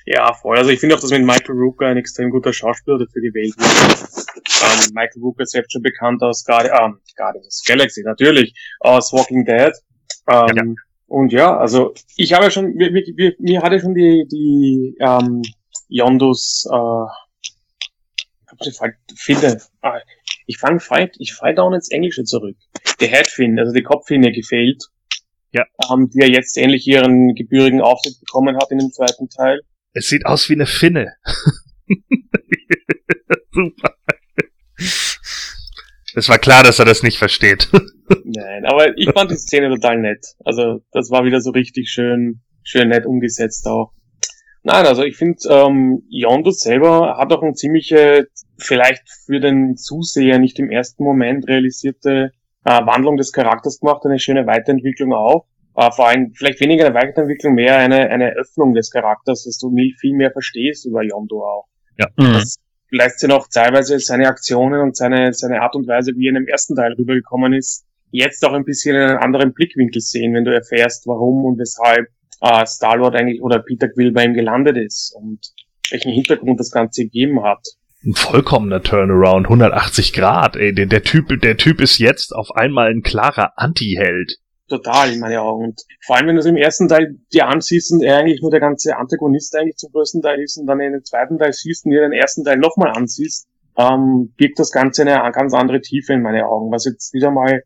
Ja, 0.10 0.34
voll. 0.34 0.58
Also 0.58 0.70
ich 0.70 0.80
finde 0.80 0.96
auch, 0.96 1.02
dass 1.02 1.12
mit 1.12 1.26
Michael 1.26 1.58
Rooker 1.58 1.88
ein 1.88 1.98
extrem 1.98 2.30
guter 2.30 2.54
Schauspieler 2.54 2.98
dafür 2.98 3.22
gewählt 3.22 3.54
wurde. 3.58 4.08
Ähm, 4.64 4.94
Michael 4.94 5.22
Rooker 5.22 5.44
ist 5.44 5.52
selbst 5.52 5.74
schon 5.74 5.82
bekannt 5.82 6.24
aus 6.24 6.46
Guardi 6.46 6.70
ähm, 6.70 7.00
Guardians 7.18 7.62
Galaxy, 7.68 8.04
natürlich, 8.04 8.54
aus 8.80 9.12
Walking 9.12 9.44
Dead. 9.44 9.74
Ähm, 10.30 10.56
ja. 10.56 10.64
Und 11.08 11.34
ja, 11.34 11.58
also 11.58 11.94
ich 12.16 12.32
habe 12.32 12.46
ja 12.46 12.52
schon, 12.52 12.74
mir, 12.76 12.90
mir, 12.90 13.36
mir 13.38 13.62
hatte 13.62 13.82
schon 13.82 13.96
die, 13.96 14.26
die 14.32 14.96
ähm, 15.02 15.42
Yondos 15.90 16.66
äh, 16.72 17.06
finde, 19.18 19.62
ah, 19.82 20.00
ich 20.46 20.58
fange 20.58 20.80
fight, 20.80 21.18
ich 21.20 21.34
fall 21.34 21.54
down 21.54 21.74
ins 21.74 21.92
Englische 21.92 22.24
zurück. 22.24 22.56
Die 23.02 23.08
Headfin, 23.08 23.60
also 23.60 23.74
die 23.74 23.84
Kopffinne 23.84 24.32
gefehlt. 24.32 24.86
Ja. 25.52 25.66
Ähm, 25.92 26.10
die 26.10 26.20
ja 26.20 26.28
jetzt 26.28 26.58
endlich 26.58 26.88
ihren 26.88 27.36
gebührigen 27.36 27.82
Auftritt 27.82 28.18
bekommen 28.22 28.56
hat 28.56 28.72
in 28.72 28.80
dem 28.80 28.92
zweiten 28.94 29.28
Teil. 29.28 29.60
Es 29.94 30.08
sieht 30.08 30.26
aus 30.26 30.50
wie 30.50 30.54
eine 30.54 30.66
Finne. 30.66 31.14
Super. 33.52 33.96
Es 36.16 36.30
war 36.30 36.40
klar, 36.40 36.64
dass 36.64 36.80
er 36.80 36.86
das 36.86 37.04
nicht 37.04 37.18
versteht. 37.18 37.70
Nein, 38.24 38.66
aber 38.66 38.98
ich 38.98 39.10
fand 39.12 39.32
die 39.32 39.36
Szene 39.36 39.70
total 39.70 40.00
nett. 40.00 40.26
Also 40.44 40.82
das 40.92 41.12
war 41.12 41.26
wieder 41.26 41.42
so 41.42 41.52
richtig 41.52 41.90
schön, 41.90 42.42
schön 42.64 42.90
nett 42.90 43.06
umgesetzt 43.06 43.68
auch. 43.68 43.92
Nein, 44.64 44.86
also 44.86 45.04
ich 45.04 45.16
finde, 45.16 45.38
ähm, 45.50 46.04
Yondo 46.10 46.52
selber 46.52 47.18
hat 47.18 47.32
auch 47.32 47.42
eine 47.42 47.54
ziemliche, 47.54 48.28
vielleicht 48.58 49.04
für 49.26 49.40
den 49.40 49.78
Zuseher 49.78 50.40
nicht 50.40 50.60
im 50.60 50.70
ersten 50.70 51.04
Moment 51.04 51.48
realisierte 51.48 52.32
äh, 52.66 52.86
Wandlung 52.86 53.18
des 53.18 53.32
Charakters 53.32 53.80
gemacht, 53.80 54.06
eine 54.06 54.20
schöne 54.20 54.46
Weiterentwicklung 54.46 55.14
auch 55.14 55.46
äh, 55.78 55.92
vor 55.92 56.08
allem 56.08 56.34
vielleicht 56.34 56.60
weniger 56.60 56.88
eine 56.88 56.96
Weiterentwicklung, 56.96 57.54
mehr 57.54 57.78
eine, 57.78 58.10
eine 58.10 58.36
Öffnung 58.36 58.74
des 58.74 58.90
Charakters, 58.90 59.44
dass 59.44 59.60
du 59.60 59.74
viel 60.00 60.16
mehr 60.16 60.32
verstehst 60.32 60.86
über 60.86 61.04
Yondo 61.04 61.44
auch. 61.44 61.68
Ja. 61.98 62.08
Mhm. 62.18 62.34
Das 62.34 62.56
lässt 62.90 63.20
sich 63.20 63.30
noch 63.30 63.48
teilweise 63.48 64.00
seine 64.00 64.28
Aktionen 64.28 64.82
und 64.82 64.98
seine, 64.98 65.34
seine 65.34 65.62
Art 65.62 65.76
und 65.76 65.88
Weise, 65.88 66.14
wie 66.16 66.28
er 66.28 66.30
in 66.30 66.36
dem 66.36 66.48
ersten 66.48 66.76
Teil 66.76 66.94
rübergekommen 66.94 67.54
ist, 67.54 67.86
jetzt 68.10 68.44
auch 68.44 68.54
ein 68.54 68.64
bisschen 68.64 68.96
in 68.96 69.04
einen 69.04 69.18
anderen 69.20 69.54
Blickwinkel 69.54 70.02
sehen, 70.02 70.34
wenn 70.34 70.46
du 70.46 70.54
erfährst, 70.54 71.06
warum 71.06 71.46
und 71.46 71.60
weshalb 71.60 72.08
äh, 72.42 72.66
Star-Lord 72.66 73.16
eigentlich 73.16 73.42
oder 73.44 73.60
Peter 73.60 73.88
Quill 73.88 74.12
bei 74.14 74.26
ihm 74.26 74.34
gelandet 74.34 74.78
ist 74.78 75.14
und 75.16 75.40
welchen 75.92 76.12
Hintergrund 76.12 76.60
das 76.60 76.72
Ganze 76.72 77.04
gegeben 77.04 77.44
hat. 77.44 77.64
Ein 78.04 78.14
vollkommener 78.14 78.82
Turnaround, 78.82 79.48
180 79.48 80.14
Grad, 80.14 80.56
ey. 80.56 80.74
Der, 80.74 80.86
der 80.88 81.04
Typ, 81.04 81.40
der 81.42 81.58
Typ 81.58 81.82
ist 81.82 82.00
jetzt 82.00 82.34
auf 82.34 82.56
einmal 82.56 82.90
ein 82.90 83.02
klarer 83.02 83.54
Anti-Held 83.58 84.38
total 84.68 85.14
in 85.14 85.20
meinen 85.20 85.38
Augen. 85.38 85.66
Und 85.66 85.82
vor 86.06 86.16
allem, 86.16 86.28
wenn 86.28 86.36
du 86.36 86.42
es 86.42 86.46
im 86.46 86.58
ersten 86.58 86.88
Teil 86.88 87.16
dir 87.34 87.48
ansiehst 87.48 87.92
und 87.92 88.04
er 88.04 88.18
eigentlich 88.18 88.42
nur 88.42 88.52
der 88.52 88.60
ganze 88.60 88.98
Antagonist 88.98 89.56
eigentlich 89.56 89.78
zum 89.78 89.92
größten 89.92 90.22
Teil 90.22 90.40
ist 90.42 90.58
und 90.58 90.68
dann 90.68 90.80
in 90.80 90.94
den 90.94 91.04
zweiten 91.04 91.38
Teil 91.38 91.54
siehst 91.54 91.86
und 91.86 91.92
dir 91.92 92.02
den 92.02 92.14
ersten 92.14 92.44
Teil 92.44 92.58
nochmal 92.58 92.92
ansiehst, 92.96 93.48
ähm, 93.78 94.34
birgt 94.38 94.60
das 94.60 94.72
Ganze 94.72 95.04
eine 95.04 95.32
ganz 95.32 95.54
andere 95.54 95.82
Tiefe 95.82 96.14
in 96.14 96.22
meine 96.22 96.48
Augen. 96.48 96.72
Was 96.72 96.86
jetzt 96.86 97.14
wieder 97.14 97.32
mal, 97.32 97.64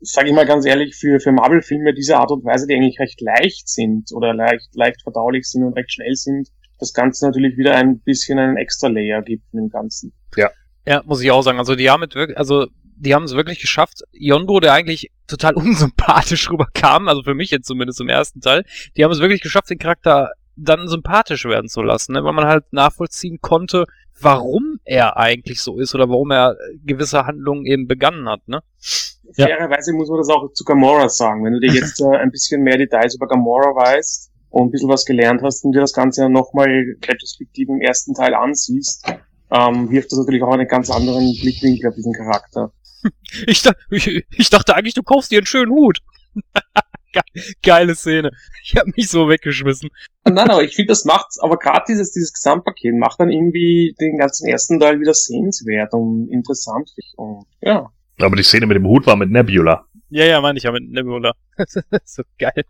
sage 0.00 0.28
ich 0.28 0.34
mal 0.34 0.46
ganz 0.46 0.66
ehrlich, 0.66 0.96
für, 0.96 1.20
für 1.20 1.32
Marvel-Filme 1.32 1.94
dieser 1.94 2.18
Art 2.18 2.30
und 2.30 2.44
Weise, 2.44 2.66
die 2.66 2.74
eigentlich 2.74 3.00
recht 3.00 3.20
leicht 3.20 3.68
sind 3.68 4.10
oder 4.12 4.34
leicht, 4.34 4.68
leicht 4.74 5.02
verdaulich 5.02 5.44
sind 5.44 5.64
und 5.64 5.74
recht 5.74 5.92
schnell 5.92 6.14
sind, 6.14 6.48
das 6.78 6.92
Ganze 6.92 7.26
natürlich 7.26 7.56
wieder 7.56 7.76
ein 7.76 8.00
bisschen 8.00 8.38
einen 8.38 8.56
extra 8.56 8.88
Layer 8.88 9.22
gibt 9.22 9.44
in 9.52 9.60
dem 9.60 9.68
Ganzen. 9.68 10.12
Ja. 10.36 10.50
Ja, 10.86 11.00
muss 11.04 11.22
ich 11.22 11.30
auch 11.30 11.42
sagen. 11.42 11.58
Also 11.58 11.76
die 11.76 11.88
haben 11.90 12.00
mit 12.00 12.16
wirklich, 12.16 12.36
also 12.36 12.66
die 13.02 13.14
haben 13.14 13.24
es 13.24 13.34
wirklich 13.34 13.60
geschafft. 13.60 14.02
Yondo, 14.12 14.60
der 14.60 14.72
eigentlich 14.72 15.10
total 15.26 15.54
unsympathisch 15.56 16.50
rüberkam, 16.50 17.08
also 17.08 17.22
für 17.22 17.34
mich 17.34 17.50
jetzt 17.50 17.66
zumindest 17.66 18.00
im 18.00 18.08
ersten 18.08 18.40
Teil, 18.40 18.64
die 18.96 19.04
haben 19.04 19.10
es 19.10 19.20
wirklich 19.20 19.42
geschafft, 19.42 19.70
den 19.70 19.78
Charakter 19.78 20.32
dann 20.54 20.86
sympathisch 20.86 21.44
werden 21.44 21.68
zu 21.68 21.82
lassen, 21.82 22.12
ne? 22.12 22.24
weil 22.24 22.34
man 22.34 22.46
halt 22.46 22.64
nachvollziehen 22.72 23.38
konnte, 23.40 23.86
warum 24.20 24.78
er 24.84 25.16
eigentlich 25.16 25.60
so 25.60 25.78
ist 25.78 25.94
oder 25.94 26.08
warum 26.08 26.30
er 26.30 26.56
gewisse 26.84 27.26
Handlungen 27.26 27.66
eben 27.66 27.88
begangen 27.88 28.28
hat. 28.28 28.46
Ne? 28.46 28.62
Ja. 29.36 29.46
Fairerweise 29.46 29.92
muss 29.94 30.08
man 30.08 30.18
das 30.18 30.28
auch 30.28 30.52
zu 30.52 30.64
Gamora 30.64 31.08
sagen. 31.08 31.44
Wenn 31.44 31.54
du 31.54 31.60
dir 31.60 31.72
jetzt 31.72 32.00
äh, 32.00 32.16
ein 32.16 32.30
bisschen 32.30 32.62
mehr 32.62 32.76
Details 32.76 33.14
über 33.14 33.26
Gamora 33.26 33.74
weißt 33.74 34.30
und 34.50 34.68
ein 34.68 34.70
bisschen 34.70 34.90
was 34.90 35.06
gelernt 35.06 35.40
hast 35.42 35.64
und 35.64 35.72
dir 35.72 35.80
das 35.80 35.94
Ganze 35.94 36.28
nochmal 36.28 36.68
retrospektiv 37.02 37.68
im 37.70 37.80
ersten 37.80 38.14
Teil 38.14 38.34
ansiehst, 38.34 39.06
ähm, 39.50 39.90
wirft 39.90 40.12
das 40.12 40.18
natürlich 40.18 40.42
auch 40.42 40.52
einen 40.52 40.68
ganz 40.68 40.90
anderen 40.90 41.34
Blickwinkel 41.40 41.88
auf 41.88 41.94
diesen 41.94 42.12
Charakter. 42.12 42.72
Ich, 43.46 43.64
ich, 43.90 44.24
ich 44.30 44.50
dachte 44.50 44.74
eigentlich, 44.74 44.94
du 44.94 45.02
kaufst 45.02 45.30
dir 45.30 45.38
einen 45.38 45.46
schönen 45.46 45.72
Hut. 45.72 45.98
Geile 47.62 47.94
Szene. 47.94 48.30
Ich 48.62 48.76
habe 48.76 48.90
mich 48.96 49.08
so 49.08 49.28
weggeschmissen. 49.28 49.90
Nein, 50.24 50.50
aber 50.50 50.62
ich 50.62 50.74
finde, 50.74 50.88
das 50.88 51.04
macht, 51.04 51.26
aber 51.40 51.58
gerade 51.58 51.84
dieses, 51.88 52.12
dieses 52.12 52.32
Gesamtpaket 52.32 52.94
macht 52.94 53.20
dann 53.20 53.30
irgendwie 53.30 53.94
den 54.00 54.16
ganzen 54.16 54.48
ersten 54.48 54.80
Teil 54.80 55.00
wieder 55.00 55.12
sehenswert 55.12 55.92
und 55.92 56.28
interessant. 56.30 56.90
Und, 57.16 57.44
ja. 57.60 57.90
Aber 58.18 58.36
die 58.36 58.42
Szene 58.42 58.66
mit 58.66 58.76
dem 58.76 58.86
Hut 58.86 59.06
war 59.06 59.16
mit 59.16 59.30
Nebula. 59.30 59.84
Ja, 60.08 60.24
ja, 60.24 60.40
meine 60.40 60.58
ich 60.58 60.64
ja 60.64 60.72
mit 60.72 60.88
Nebula. 60.88 61.32
so 62.04 62.22
geil. 62.38 62.64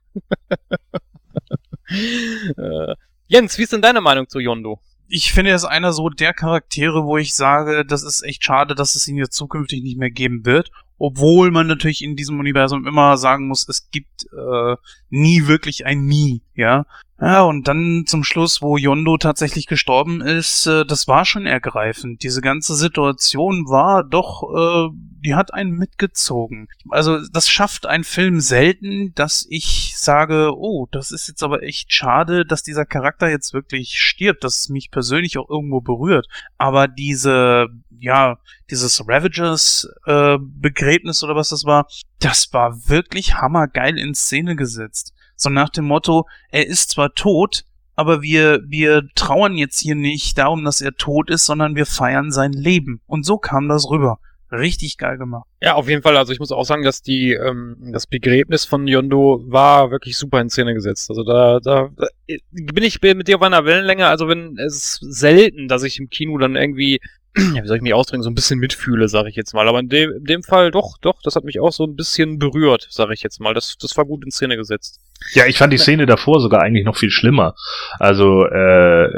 äh, 1.89 2.95
Jens, 3.27 3.59
wie 3.59 3.63
ist 3.63 3.73
denn 3.73 3.83
deine 3.83 4.01
Meinung 4.01 4.29
zu 4.29 4.41
Yondo? 4.41 4.81
Ich 5.15 5.31
finde, 5.31 5.51
er 5.51 5.57
ist 5.57 5.67
einer 5.67 5.93
so 5.93 6.09
der 6.09 6.33
Charaktere, 6.33 7.05
wo 7.05 7.19
ich 7.19 7.35
sage, 7.35 7.85
das 7.85 8.03
ist 8.03 8.23
echt 8.23 8.43
schade, 8.43 8.75
dass 8.75 8.95
es 8.95 9.07
ihn 9.07 9.19
jetzt 9.19 9.37
zukünftig 9.37 9.83
nicht 9.83 9.99
mehr 9.99 10.11
geben 10.11 10.47
wird. 10.47 10.71
Obwohl 10.97 11.51
man 11.51 11.67
natürlich 11.67 12.03
in 12.03 12.17
diesem 12.17 12.41
Universum 12.41 12.87
immer 12.87 13.19
sagen 13.19 13.47
muss, 13.47 13.69
es 13.69 13.91
gibt 13.91 14.25
äh, 14.33 14.77
nie 15.11 15.47
wirklich 15.47 15.85
ein 15.85 16.07
Nie, 16.07 16.43
ja. 16.55 16.87
Ja, 17.23 17.43
und 17.43 17.69
dann 17.69 18.03
zum 18.05 18.25
Schluss, 18.25 18.63
wo 18.63 18.77
Yondo 18.77 19.17
tatsächlich 19.17 19.69
gestorben 19.69 20.21
ist, 20.21 20.67
äh, 20.67 20.85
das 20.85 21.07
war 21.07 21.25
schon 21.25 21.47
ergreifend. 21.47 22.25
Diese 22.25 22.41
ganze 22.41 22.75
Situation 22.75 23.67
war 23.69 24.03
doch, 24.03 24.43
äh, 24.43 24.93
die 25.25 25.37
hat 25.37 25.55
einen 25.55 25.71
mitgezogen. 25.71 26.67
Also 26.91 27.21
das 27.33 27.49
schafft 27.49 27.87
ein 27.87 28.03
Film 28.03 28.41
selten, 28.41 29.15
dass 29.15 29.47
ich 29.49 29.95
sage, 29.97 30.51
oh, 30.53 30.89
das 30.91 31.13
ist 31.13 31.29
jetzt 31.29 31.45
aber 31.45 31.63
echt 31.63 31.93
schade, 31.93 32.45
dass 32.45 32.65
dieser 32.65 32.87
Charakter 32.87 33.31
jetzt 33.31 33.53
wirklich 33.53 34.01
stirbt, 34.01 34.43
dass 34.43 34.59
es 34.59 34.69
mich 34.69 34.91
persönlich 34.91 35.39
auch 35.39 35.49
irgendwo 35.49 35.81
berührt. 35.81 36.27
Aber 36.59 36.89
diese, 36.89 37.69
ja, 38.01 38.39
dieses 38.69 39.01
Ravagers 39.07 39.89
äh, 40.07 40.39
Begräbnis 40.41 41.23
oder 41.23 41.37
was 41.37 41.51
das 41.51 41.65
war, 41.67 41.87
das 42.19 42.53
war 42.53 42.89
wirklich 42.89 43.37
hammergeil 43.37 43.97
in 43.97 44.17
Szene 44.17 44.57
gesetzt. 44.57 45.15
So 45.43 45.51
nach 45.51 45.71
dem 45.71 45.85
Motto, 45.85 46.27
er 46.51 46.67
ist 46.67 46.91
zwar 46.91 47.15
tot, 47.15 47.65
aber 47.95 48.23
wir, 48.23 48.63
wir 48.67 49.09
trauern 49.15 49.57
jetzt 49.57 49.81
hier 49.81 49.95
nicht 49.95 50.39
darum, 50.39 50.65
dass 50.65 50.81
er 50.81 50.93
tot 50.93 51.31
ist, 51.31 51.47
sondern 51.47 51.77
wir 51.77 51.87
feiern 51.87 52.33
sein 52.33 52.53
Leben. 52.53 53.01
Und 53.07 53.27
so 53.27 53.39
kam 53.39 53.69
das 53.69 53.91
rüber. 53.91 54.19
Richtig 54.51 54.99
geil 54.99 55.17
gemacht. 55.17 55.49
Ja, 55.63 55.75
auf 55.75 55.89
jeden 55.89 56.03
Fall. 56.03 56.17
Also 56.19 56.33
ich 56.33 56.39
muss 56.39 56.53
auch 56.53 56.65
sagen, 56.65 56.83
dass 56.83 57.01
die 57.01 57.33
ähm, 57.33 57.77
das 57.91 58.07
Begräbnis 58.07 58.67
von 58.67 58.87
Yondo 58.87 59.43
war 59.47 59.91
wirklich 59.91 60.19
super 60.19 60.43
in 60.43 60.51
Szene 60.51 60.75
gesetzt. 60.75 61.09
Also 61.09 61.25
da, 61.25 61.59
da, 61.61 61.89
da 61.97 62.07
bin 62.51 62.85
ich 62.85 63.01
mit 63.01 63.29
dir 63.29 63.37
auf 63.37 63.43
einer 63.43 63.65
Wellenlänge. 63.65 64.07
Also 64.07 64.29
wenn 64.29 64.59
es 64.59 65.01
ist 65.01 65.19
selten, 65.19 65.69
dass 65.69 65.85
ich 65.85 65.99
im 65.99 66.11
Kino 66.11 66.37
dann 66.37 66.57
irgendwie 66.57 67.01
wie 67.35 67.67
soll 67.67 67.77
ich 67.77 67.83
mich 67.83 67.95
ausdrücken, 67.95 68.23
so 68.23 68.31
ein 68.31 68.35
bisschen 68.35 68.59
mitfühle, 68.59 69.09
sage 69.09 69.31
ich 69.31 69.37
jetzt 69.37 69.55
mal. 69.55 69.67
Aber 69.69 69.81
in 69.81 69.89
dem, 69.89 70.13
in 70.13 70.25
dem 70.25 70.43
Fall 70.43 70.71
doch, 70.71 70.99
doch, 71.01 71.23
das 71.23 71.35
hat 71.35 71.45
mich 71.45 71.61
auch 71.61 71.73
so 71.73 71.85
ein 71.85 71.97
bisschen 71.97 72.39
berührt, 72.39 72.87
sage 72.91 73.15
ich 73.15 73.23
jetzt 73.23 73.41
mal. 73.41 73.55
Das, 73.55 73.77
das 73.79 73.97
war 73.97 74.05
gut 74.05 74.25
in 74.25 74.31
Szene 74.31 74.57
gesetzt. 74.57 75.01
Ja, 75.33 75.47
ich 75.47 75.57
fand 75.57 75.73
die 75.73 75.79
Szene 75.79 76.05
davor 76.05 76.41
sogar 76.41 76.63
eigentlich 76.63 76.85
noch 76.85 76.97
viel 76.97 77.11
schlimmer. 77.11 77.55
Also, 77.99 78.45
äh, 78.45 79.09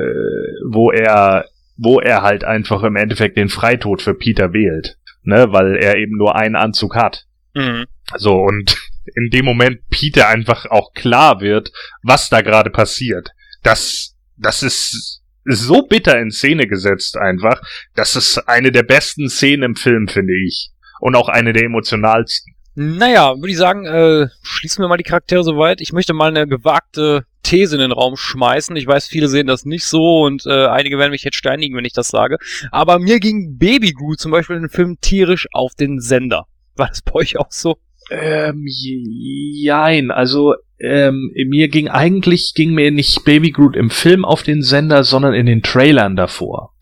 wo 0.70 0.92
er, 0.92 1.46
wo 1.76 1.98
er 1.98 2.22
halt 2.22 2.44
einfach 2.44 2.84
im 2.84 2.96
Endeffekt 2.96 3.36
den 3.36 3.48
Freitod 3.48 4.00
für 4.00 4.14
Peter 4.14 4.52
wählt, 4.52 4.96
ne, 5.22 5.46
weil 5.50 5.76
er 5.76 5.96
eben 5.96 6.16
nur 6.16 6.36
einen 6.36 6.56
Anzug 6.56 6.94
hat. 6.94 7.24
Mhm. 7.54 7.86
So, 8.16 8.36
und 8.36 8.76
in 9.16 9.30
dem 9.30 9.44
Moment 9.44 9.80
Peter 9.90 10.28
einfach 10.28 10.66
auch 10.66 10.92
klar 10.92 11.40
wird, 11.40 11.72
was 12.02 12.28
da 12.28 12.42
gerade 12.42 12.70
passiert. 12.70 13.30
Das, 13.64 14.14
das 14.36 14.62
ist 14.62 15.23
so 15.44 15.82
bitter 15.82 16.18
in 16.18 16.30
Szene 16.30 16.66
gesetzt 16.66 17.16
einfach. 17.16 17.60
Das 17.94 18.16
ist 18.16 18.38
eine 18.48 18.72
der 18.72 18.82
besten 18.82 19.28
Szenen 19.28 19.62
im 19.62 19.76
Film, 19.76 20.08
finde 20.08 20.34
ich. 20.46 20.70
Und 21.00 21.16
auch 21.16 21.28
eine 21.28 21.52
der 21.52 21.64
emotionalsten. 21.64 22.54
Naja, 22.76 23.36
würde 23.36 23.50
ich 23.50 23.56
sagen, 23.56 23.86
äh, 23.86 24.28
schließen 24.42 24.82
wir 24.82 24.88
mal 24.88 24.96
die 24.96 25.04
Charaktere 25.04 25.44
soweit. 25.44 25.80
Ich 25.80 25.92
möchte 25.92 26.12
mal 26.12 26.28
eine 26.28 26.48
gewagte 26.48 27.24
These 27.44 27.76
in 27.76 27.80
den 27.80 27.92
Raum 27.92 28.16
schmeißen. 28.16 28.74
Ich 28.74 28.86
weiß, 28.86 29.06
viele 29.06 29.28
sehen 29.28 29.46
das 29.46 29.64
nicht 29.64 29.84
so 29.84 30.22
und 30.22 30.44
äh, 30.46 30.66
einige 30.66 30.98
werden 30.98 31.12
mich 31.12 31.22
jetzt 31.22 31.36
steinigen, 31.36 31.76
wenn 31.76 31.84
ich 31.84 31.92
das 31.92 32.08
sage. 32.08 32.38
Aber 32.72 32.98
mir 32.98 33.20
ging 33.20 33.58
Baby 33.58 33.92
Groot 33.92 34.18
zum 34.18 34.32
Beispiel 34.32 34.56
in 34.56 34.62
dem 34.62 34.70
Film 34.70 34.98
tierisch 35.00 35.46
auf 35.52 35.74
den 35.74 36.00
Sender. 36.00 36.46
War 36.74 36.88
das 36.88 37.02
bei 37.02 37.12
euch 37.12 37.38
auch 37.38 37.50
so? 37.50 37.76
Ähm, 38.10 38.64
jein, 38.66 40.10
also 40.10 40.54
ähm, 40.78 41.30
mir 41.46 41.68
ging 41.68 41.88
eigentlich, 41.88 42.52
ging 42.54 42.74
mir 42.74 42.90
nicht 42.90 43.24
Baby 43.24 43.50
Groot 43.50 43.76
im 43.76 43.90
Film 43.90 44.24
auf 44.24 44.42
den 44.42 44.62
Sender, 44.62 45.04
sondern 45.04 45.34
in 45.34 45.46
den 45.46 45.62
Trailern 45.62 46.16
davor. 46.16 46.74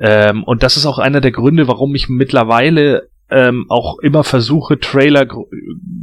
Ähm, 0.00 0.44
und 0.44 0.62
das 0.62 0.76
ist 0.76 0.86
auch 0.86 0.98
einer 0.98 1.20
der 1.20 1.32
Gründe, 1.32 1.66
warum 1.66 1.94
ich 1.94 2.08
mittlerweile 2.08 3.08
ähm, 3.30 3.66
auch 3.68 3.98
immer 3.98 4.24
versuche, 4.24 4.78
Trailer 4.78 5.26
gr 5.26 5.44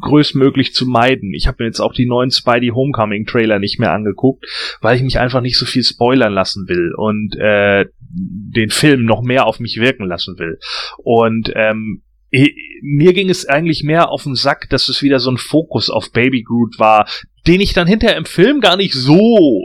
größtmöglich 0.02 0.74
zu 0.74 0.86
meiden. 0.86 1.34
Ich 1.34 1.48
habe 1.48 1.58
mir 1.60 1.66
jetzt 1.68 1.80
auch 1.80 1.94
die 1.94 2.06
neuen 2.06 2.30
Spidey 2.30 2.70
Homecoming 2.70 3.26
Trailer 3.26 3.58
nicht 3.58 3.80
mehr 3.80 3.92
angeguckt, 3.92 4.46
weil 4.82 4.96
ich 4.96 5.04
mich 5.04 5.20
einfach 5.20 5.42
nicht 5.42 5.58
so 5.58 5.66
viel 5.66 5.84
spoilern 5.84 6.34
lassen 6.34 6.68
will 6.68 6.94
und 6.96 7.36
äh, 7.40 7.86
den 8.00 8.70
Film 8.70 9.06
noch 9.06 9.24
mehr 9.24 9.48
auf 9.48 9.60
mich 9.60 9.78
wirken 9.78 10.06
lassen 10.06 10.38
will. 10.38 10.60
Und 10.98 11.52
ähm, 11.56 12.04
mir 12.82 13.14
ging 13.14 13.30
es 13.30 13.48
eigentlich 13.48 13.84
mehr 13.84 14.10
auf 14.10 14.24
den 14.24 14.36
Sack, 14.36 14.70
dass 14.70 14.90
es 14.90 15.02
wieder 15.02 15.20
so 15.20 15.32
ein 15.32 15.38
Fokus 15.38 15.90
auf 15.90 16.12
Baby 16.12 16.44
Groot 16.44 16.78
war, 16.78 17.08
den 17.48 17.62
ich 17.62 17.74
dann 17.74 17.88
hinterher 17.88 18.18
im 18.18 18.26
Film 18.26 18.60
gar 18.60 18.78
nicht 18.78 18.94
so 18.94 19.62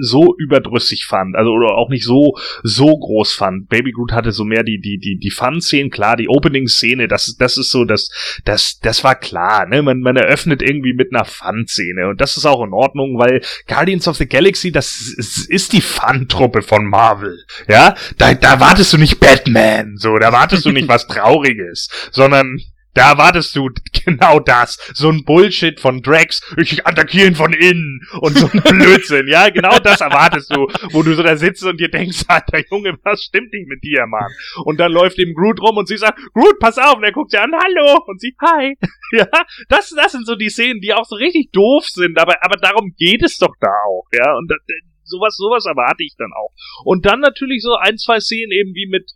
so 0.00 0.34
überdrüssig 0.38 1.06
fand, 1.06 1.34
also 1.34 1.50
oder 1.50 1.76
auch 1.76 1.88
nicht 1.88 2.04
so 2.04 2.36
so 2.62 2.86
groß 2.86 3.32
fand. 3.32 3.68
Baby 3.68 3.92
Groot 3.92 4.12
hatte 4.12 4.32
so 4.32 4.44
mehr 4.44 4.62
die 4.62 4.80
die 4.80 4.98
die 4.98 5.18
die 5.18 5.30
Fun-Szenen, 5.30 5.90
klar, 5.90 6.16
die 6.16 6.28
Opening-Szene, 6.28 7.08
das 7.08 7.36
das 7.36 7.58
ist 7.58 7.70
so 7.70 7.84
das 7.84 8.10
das 8.44 8.78
das 8.80 9.02
war 9.04 9.14
klar, 9.14 9.66
ne? 9.66 9.82
Man 9.82 10.00
man 10.00 10.16
eröffnet 10.16 10.62
irgendwie 10.62 10.94
mit 10.94 11.12
einer 11.12 11.24
Fun-Szene 11.24 12.08
und 12.08 12.20
das 12.20 12.36
ist 12.36 12.46
auch 12.46 12.64
in 12.64 12.72
Ordnung, 12.72 13.18
weil 13.18 13.42
Guardians 13.66 14.08
of 14.08 14.16
the 14.16 14.26
Galaxy, 14.26 14.70
das 14.70 15.14
ist, 15.16 15.50
ist 15.50 15.72
die 15.72 15.80
Fun-Truppe 15.80 16.62
von 16.62 16.86
Marvel, 16.86 17.38
ja? 17.68 17.94
Da 18.18 18.34
da 18.34 18.60
wartest 18.60 18.92
du 18.92 18.98
nicht 18.98 19.20
Batman, 19.20 19.96
so, 19.96 20.16
da 20.18 20.32
wartest 20.32 20.64
du 20.66 20.70
nicht 20.70 20.88
was 20.96 21.06
Trauriges, 21.06 21.88
sondern 22.12 22.60
da 22.96 23.10
erwartest 23.10 23.54
du 23.54 23.68
genau 24.04 24.40
das. 24.40 24.78
So 24.94 25.10
ein 25.10 25.24
Bullshit 25.24 25.78
von 25.78 26.00
Drax, 26.00 26.42
ich 26.56 26.86
attackiere 26.86 27.26
ihn 27.26 27.34
von 27.34 27.52
innen 27.52 28.00
und 28.20 28.38
so 28.38 28.46
ein 28.46 28.60
Blödsinn. 28.78 29.28
ja, 29.28 29.50
genau 29.50 29.78
das 29.78 30.00
erwartest 30.00 30.54
du, 30.54 30.66
wo 30.92 31.02
du 31.02 31.14
so 31.14 31.22
da 31.22 31.36
sitzt 31.36 31.62
und 31.64 31.78
dir 31.78 31.90
denkst, 31.90 32.24
Alter 32.28 32.62
Junge, 32.70 32.96
was 33.02 33.22
stimmt 33.22 33.52
nicht 33.52 33.68
mit 33.68 33.84
dir, 33.84 34.06
Mann? 34.06 34.32
Und 34.64 34.80
dann 34.80 34.92
läuft 34.92 35.18
ihm 35.18 35.34
Groot 35.34 35.60
rum 35.60 35.76
und 35.76 35.88
sie 35.88 35.98
sagt, 35.98 36.18
Groot, 36.32 36.58
pass 36.58 36.78
auf. 36.78 36.96
Und 36.96 37.04
er 37.04 37.12
guckt 37.12 37.32
sie 37.32 37.38
an, 37.38 37.52
hallo. 37.52 38.02
Und 38.06 38.18
sie, 38.20 38.34
hi. 38.40 38.74
ja, 39.12 39.26
das, 39.68 39.90
das 39.90 40.12
sind 40.12 40.26
so 40.26 40.34
die 40.34 40.48
Szenen, 40.48 40.80
die 40.80 40.94
auch 40.94 41.04
so 41.04 41.16
richtig 41.16 41.52
doof 41.52 41.84
sind, 41.86 42.18
aber, 42.18 42.42
aber 42.42 42.56
darum 42.56 42.94
geht 42.96 43.22
es 43.22 43.36
doch 43.36 43.54
da 43.60 43.72
auch, 43.86 44.06
ja. 44.12 44.36
Und 44.36 44.50
das, 44.50 44.58
sowas, 45.04 45.36
sowas 45.36 45.66
erwarte 45.66 46.02
ich 46.02 46.14
dann 46.16 46.32
auch. 46.32 46.52
Und 46.84 47.04
dann 47.04 47.20
natürlich 47.20 47.62
so 47.62 47.74
ein, 47.74 47.98
zwei 47.98 48.20
Szenen 48.20 48.52
eben 48.52 48.74
wie 48.74 48.88
mit, 48.88 49.10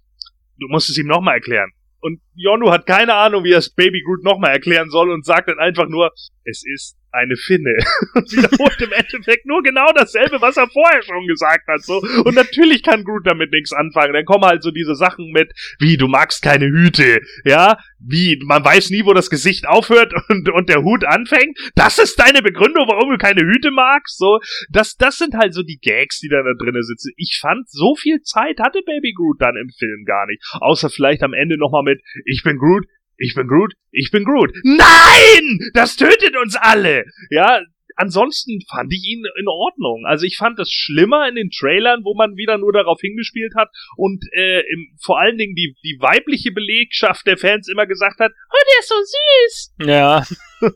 du 0.59 0.69
musst 0.69 0.91
es 0.91 0.99
ihm 0.99 1.07
nochmal 1.07 1.37
erklären 1.37 1.73
und 2.01 2.21
Yonu 2.35 2.71
hat 2.71 2.87
keine 2.87 3.15
Ahnung, 3.15 3.45
wie 3.45 3.53
er 3.53 3.59
es 3.59 3.73
Baby 3.75 4.03
Groot 4.03 4.25
nochmal 4.25 4.53
erklären 4.53 4.91
soll 4.91 5.11
und 5.11 5.25
sagt 5.25 5.49
dann 5.49 5.59
einfach 5.59 5.89
nur, 5.89 6.11
es 6.45 6.65
ist 6.65 6.97
eine 7.13 7.37
Finne. 7.37 7.75
Und 8.15 8.31
wiederholt 8.33 8.81
im 8.81 8.93
Endeffekt 8.93 9.47
nur 9.47 9.63
genau 9.63 9.87
dasselbe, 9.95 10.41
was 10.41 10.57
er 10.57 10.69
vorher 10.69 11.03
schon 11.03 11.27
gesagt 11.27 11.67
hat. 11.69 11.83
So. 11.83 12.01
Und 12.25 12.35
natürlich 12.35 12.83
kann 12.83 13.05
Groot 13.05 13.27
damit 13.27 13.53
nichts 13.53 13.73
anfangen. 13.73 14.13
Dann 14.13 14.25
kommen 14.25 14.45
halt 14.45 14.63
so 14.63 14.71
diese 14.71 14.95
Sachen 14.95 15.31
mit, 15.33 15.53
wie, 15.79 15.97
du 15.97 16.09
magst 16.09 16.43
keine 16.43 16.67
Hüte. 16.67 17.21
Ja, 17.45 17.79
wie, 17.99 18.41
man 18.45 18.65
weiß 18.65 18.91
nie, 18.91 19.05
wo 19.05 19.13
das 19.13 19.31
Gesicht 19.31 19.67
aufhört 19.69 20.13
und, 20.29 20.49
und 20.51 20.69
der 20.69 20.83
Hut 20.83 21.05
anfängt. 21.05 21.59
Das 21.75 21.99
ist 21.99 22.19
deine 22.19 22.43
Begründung, 22.43 22.87
warum 22.89 23.11
du 23.11 23.19
keine 23.19 23.43
Hüte 23.43 23.71
magst? 23.71 24.19
So, 24.19 24.39
das, 24.71 24.97
das 24.97 25.19
sind 25.19 25.35
halt 25.35 25.55
so 25.55 25.63
die 25.63 25.79
Gags, 25.81 26.21
die 26.21 26.29
da, 26.29 26.43
da 26.43 26.53
drinnen 26.59 26.83
sitzen. 26.83 27.13
Ich 27.17 27.39
fand, 27.41 27.69
so 27.69 27.95
viel 27.95 28.21
Zeit 28.23 28.59
hatte 28.61 28.81
Baby 28.85 29.13
Groot 29.13 29.41
dann 29.41 29.57
im 29.57 29.71
Film 29.71 30.05
gar 30.05 30.27
nicht. 30.27 30.43
Außer 30.61 30.91
vielleicht 30.91 31.23
am 31.23 31.35
Ende 31.35 31.59
nochmal 31.59 31.83
mit, 31.83 32.01
ich 32.25 32.43
bin 32.45 32.59
Groot, 32.59 32.87
ich 33.21 33.35
bin 33.35 33.47
Groot, 33.47 33.75
ich 33.93 34.11
bin 34.11 34.25
Groot. 34.25 34.51
Nein! 34.65 35.71
Das 35.75 35.97
tötet 35.97 36.37
uns 36.37 36.57
alle! 36.57 37.05
Ja, 37.31 37.61
ansonsten 37.97 38.61
fand 38.69 38.93
ich 38.93 39.05
ihn 39.05 39.23
in 39.39 39.47
Ordnung. 39.47 40.05
Also 40.07 40.25
ich 40.25 40.37
fand 40.37 40.59
es 40.59 40.71
schlimmer 40.71 41.29
in 41.29 41.35
den 41.35 41.51
Trailern, 41.51 42.01
wo 42.03 42.15
man 42.15 42.37
wieder 42.37 42.57
nur 42.57 42.73
darauf 42.73 42.99
hingespielt 43.01 43.53
hat 43.57 43.69
und 43.97 44.25
äh, 44.33 44.61
im, 44.61 44.97
vor 45.03 45.21
allen 45.21 45.37
Dingen 45.37 45.55
die, 45.55 45.77
die 45.85 45.99
weibliche 46.01 46.51
Belegschaft 46.51 47.27
der 47.27 47.37
Fans 47.37 47.69
immer 47.69 47.87
gesagt 47.87 48.21
hat, 48.21 48.33
oh, 48.33 48.65
der 48.73 48.81
ist 48.81 48.89
so 48.89 48.95
süß. 49.05 49.75
Ja. 49.87 50.25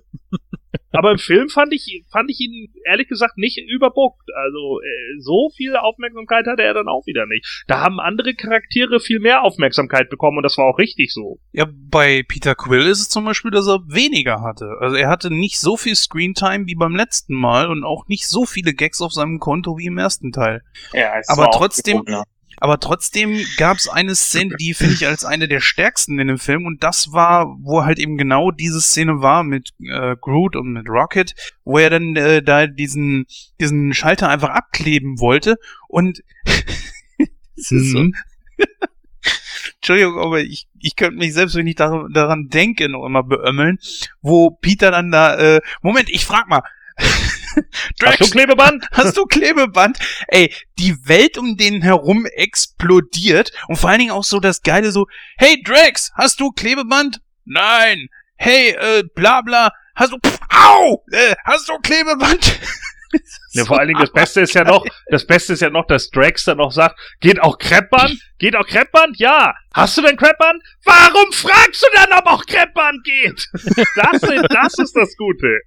Aber 0.94 1.10
im 1.10 1.18
Film 1.18 1.48
fand 1.48 1.72
ich, 1.72 2.04
fand 2.10 2.30
ich 2.30 2.40
ihn 2.40 2.72
ehrlich 2.84 3.08
gesagt 3.08 3.36
nicht 3.36 3.58
überbuckt. 3.58 4.28
Also 4.34 4.80
äh, 4.80 5.20
so 5.20 5.50
viel 5.56 5.76
Aufmerksamkeit 5.76 6.46
hatte 6.46 6.62
er 6.62 6.74
dann 6.74 6.88
auch 6.88 7.06
wieder 7.06 7.26
nicht. 7.26 7.64
Da 7.66 7.80
haben 7.80 8.00
andere 8.00 8.34
Charaktere 8.34 9.00
viel 9.00 9.18
mehr 9.18 9.42
Aufmerksamkeit 9.42 10.08
bekommen 10.08 10.38
und 10.38 10.42
das 10.44 10.56
war 10.56 10.66
auch 10.66 10.78
richtig 10.78 11.12
so. 11.12 11.38
Ja, 11.52 11.66
bei 11.70 12.22
Peter 12.26 12.54
Quill 12.54 12.86
ist 12.86 13.00
es 13.00 13.08
zum 13.08 13.24
Beispiel, 13.24 13.50
dass 13.50 13.66
er 13.66 13.80
weniger 13.88 14.42
hatte. 14.42 14.68
Also 14.80 14.96
er 14.96 15.08
hatte 15.08 15.32
nicht 15.32 15.58
so 15.58 15.76
viel 15.76 15.96
Screentime 15.96 16.66
wie 16.66 16.74
beim 16.74 16.94
letzten 16.94 17.34
Mal 17.34 17.68
und 17.68 17.84
auch 17.84 18.06
nicht 18.08 18.28
so 18.28 18.44
viele 18.44 18.72
Gags 18.72 19.00
auf 19.00 19.12
seinem 19.12 19.38
Konto 19.40 19.76
wie 19.78 19.86
im 19.86 19.98
ersten 19.98 20.32
Teil. 20.32 20.62
Ja, 20.92 21.18
es 21.18 21.28
Aber 21.28 21.44
war 21.44 21.50
trotzdem, 21.50 22.02
ne? 22.06 22.22
Aber 22.64 22.80
trotzdem 22.80 23.44
gab 23.58 23.76
es 23.76 23.90
eine 23.90 24.14
Szene, 24.14 24.56
die 24.56 24.72
finde 24.72 24.94
ich 24.94 25.06
als 25.06 25.26
eine 25.26 25.48
der 25.48 25.60
stärksten 25.60 26.18
in 26.18 26.28
dem 26.28 26.38
Film 26.38 26.64
und 26.64 26.82
das 26.82 27.12
war, 27.12 27.58
wo 27.60 27.84
halt 27.84 27.98
eben 27.98 28.16
genau 28.16 28.52
diese 28.52 28.80
Szene 28.80 29.20
war 29.20 29.44
mit 29.44 29.74
äh, 29.80 30.16
Groot 30.18 30.56
und 30.56 30.72
mit 30.72 30.88
Rocket, 30.88 31.34
wo 31.64 31.76
er 31.76 31.90
dann 31.90 32.16
äh, 32.16 32.42
da 32.42 32.66
diesen 32.66 33.26
diesen 33.60 33.92
Schalter 33.92 34.30
einfach 34.30 34.48
abkleben 34.48 35.20
wollte 35.20 35.56
und 35.88 36.22
es 37.54 37.70
ist 37.70 37.90
so, 37.90 37.98
Mhm. 37.98 38.14
Entschuldigung, 39.74 40.18
aber 40.18 40.40
ich, 40.40 40.66
ich 40.78 40.96
könnte 40.96 41.18
mich 41.18 41.34
selbst, 41.34 41.56
wenn 41.56 41.66
ich 41.66 41.74
dar 41.74 42.08
daran 42.14 42.48
denke, 42.48 42.88
noch 42.88 43.04
immer 43.04 43.24
beömmeln, 43.24 43.78
wo 44.22 44.52
Peter 44.52 44.90
dann 44.90 45.10
da, 45.10 45.36
äh, 45.36 45.60
Moment, 45.82 46.08
ich 46.08 46.24
frag 46.24 46.48
mal. 46.48 46.62
Hast 48.02 48.20
du 48.20 48.30
Klebeband? 48.30 48.86
Hast 48.92 49.16
du 49.16 49.24
Klebeband? 49.26 49.98
Ey, 50.28 50.52
die 50.78 50.96
Welt 51.06 51.38
um 51.38 51.56
den 51.56 51.82
herum 51.82 52.26
explodiert 52.26 53.52
und 53.68 53.76
vor 53.76 53.90
allen 53.90 54.00
Dingen 54.00 54.10
auch 54.12 54.24
so 54.24 54.40
das 54.40 54.62
Geile 54.62 54.92
so, 54.92 55.06
hey 55.36 55.62
Drax, 55.62 56.12
hast 56.14 56.40
du 56.40 56.50
Klebeband? 56.50 57.20
Nein. 57.44 58.08
hey, 58.36 58.70
äh, 58.70 59.04
bla 59.14 59.42
bla, 59.42 59.70
hast 59.94 60.12
du, 60.12 60.18
pff, 60.18 60.38
au, 60.50 61.04
äh, 61.12 61.34
hast 61.44 61.68
du 61.68 61.78
Klebeband? 61.78 62.58
Ja, 63.52 63.64
vor 63.64 63.78
allen 63.78 63.86
Dingen, 63.86 64.00
das 64.00 64.12
Beste 64.12 64.40
ist 64.40 64.54
ja 64.54 64.64
noch, 64.64 64.84
das 65.06 65.24
Beste 65.24 65.52
ist 65.52 65.60
ja 65.60 65.70
noch, 65.70 65.86
dass 65.86 66.10
Drax 66.10 66.46
dann 66.46 66.58
noch 66.58 66.72
sagt, 66.72 66.98
geht 67.20 67.40
auch 67.40 67.58
Kreppband? 67.58 68.20
Geht 68.38 68.56
auch 68.56 68.66
Kreppband? 68.66 69.18
Ja. 69.18 69.54
Hast 69.72 69.96
du 69.96 70.02
denn 70.02 70.16
Kreppband? 70.16 70.60
Warum 70.84 71.32
fragst 71.32 71.80
du 71.82 71.86
dann, 71.94 72.18
ob 72.18 72.26
auch 72.26 72.44
Kreppband 72.44 73.04
geht? 73.04 73.46
Das, 73.94 74.20
das 74.20 74.78
ist 74.78 74.96
das 74.96 75.16
Gute. 75.16 75.60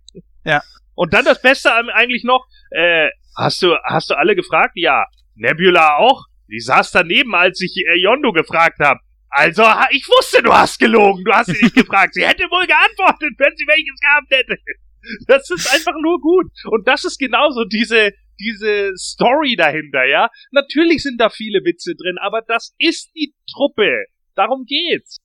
Ja. 0.44 0.62
Und 0.98 1.14
dann 1.14 1.26
das 1.26 1.42
Beste 1.44 1.72
eigentlich 1.74 2.24
noch, 2.24 2.48
äh, 2.72 3.10
hast 3.38 3.62
du, 3.62 3.76
hast 3.84 4.10
du 4.10 4.16
alle 4.16 4.36
gefragt? 4.36 4.72
Ja. 4.76 5.06
Nebula 5.36 5.98
auch? 5.98 6.26
Die 6.50 6.60
saß 6.60 6.92
daneben, 6.92 7.36
als 7.36 7.62
ich 7.62 7.78
äh, 7.78 8.02
Yondo 8.02 8.32
gefragt 8.32 8.80
habe. 8.80 9.00
Also, 9.30 9.62
ich 9.92 10.08
wusste, 10.08 10.42
du 10.42 10.52
hast 10.52 10.80
gelogen. 10.80 11.24
Du 11.24 11.32
hast 11.32 11.48
sie 11.48 11.64
nicht 11.64 11.76
gefragt. 11.86 12.16
Sie 12.16 12.26
hätte 12.26 12.46
wohl 12.46 12.66
geantwortet, 12.66 13.30
wenn 13.38 13.56
sie 13.56 13.68
welches 13.68 14.00
gehabt 14.02 14.32
hätte. 14.32 14.58
Das 15.28 15.50
ist 15.52 15.74
einfach 15.74 15.94
nur 16.02 16.20
gut. 16.20 16.48
Und 16.66 16.86
das 16.86 17.06
ist 17.06 17.18
genauso 17.18 17.64
diese, 17.64 18.12
diese 18.42 18.92
Story 18.98 19.56
dahinter, 19.56 20.04
ja. 20.04 20.28
Natürlich 20.52 21.02
sind 21.02 21.22
da 21.22 21.30
viele 21.30 21.60
Witze 21.64 21.94
drin, 21.96 22.18
aber 22.20 22.42
das 22.42 22.76
ist 22.78 23.12
die 23.16 23.34
Truppe. 23.54 24.08
Darum 24.36 24.66
geht's. 24.66 25.20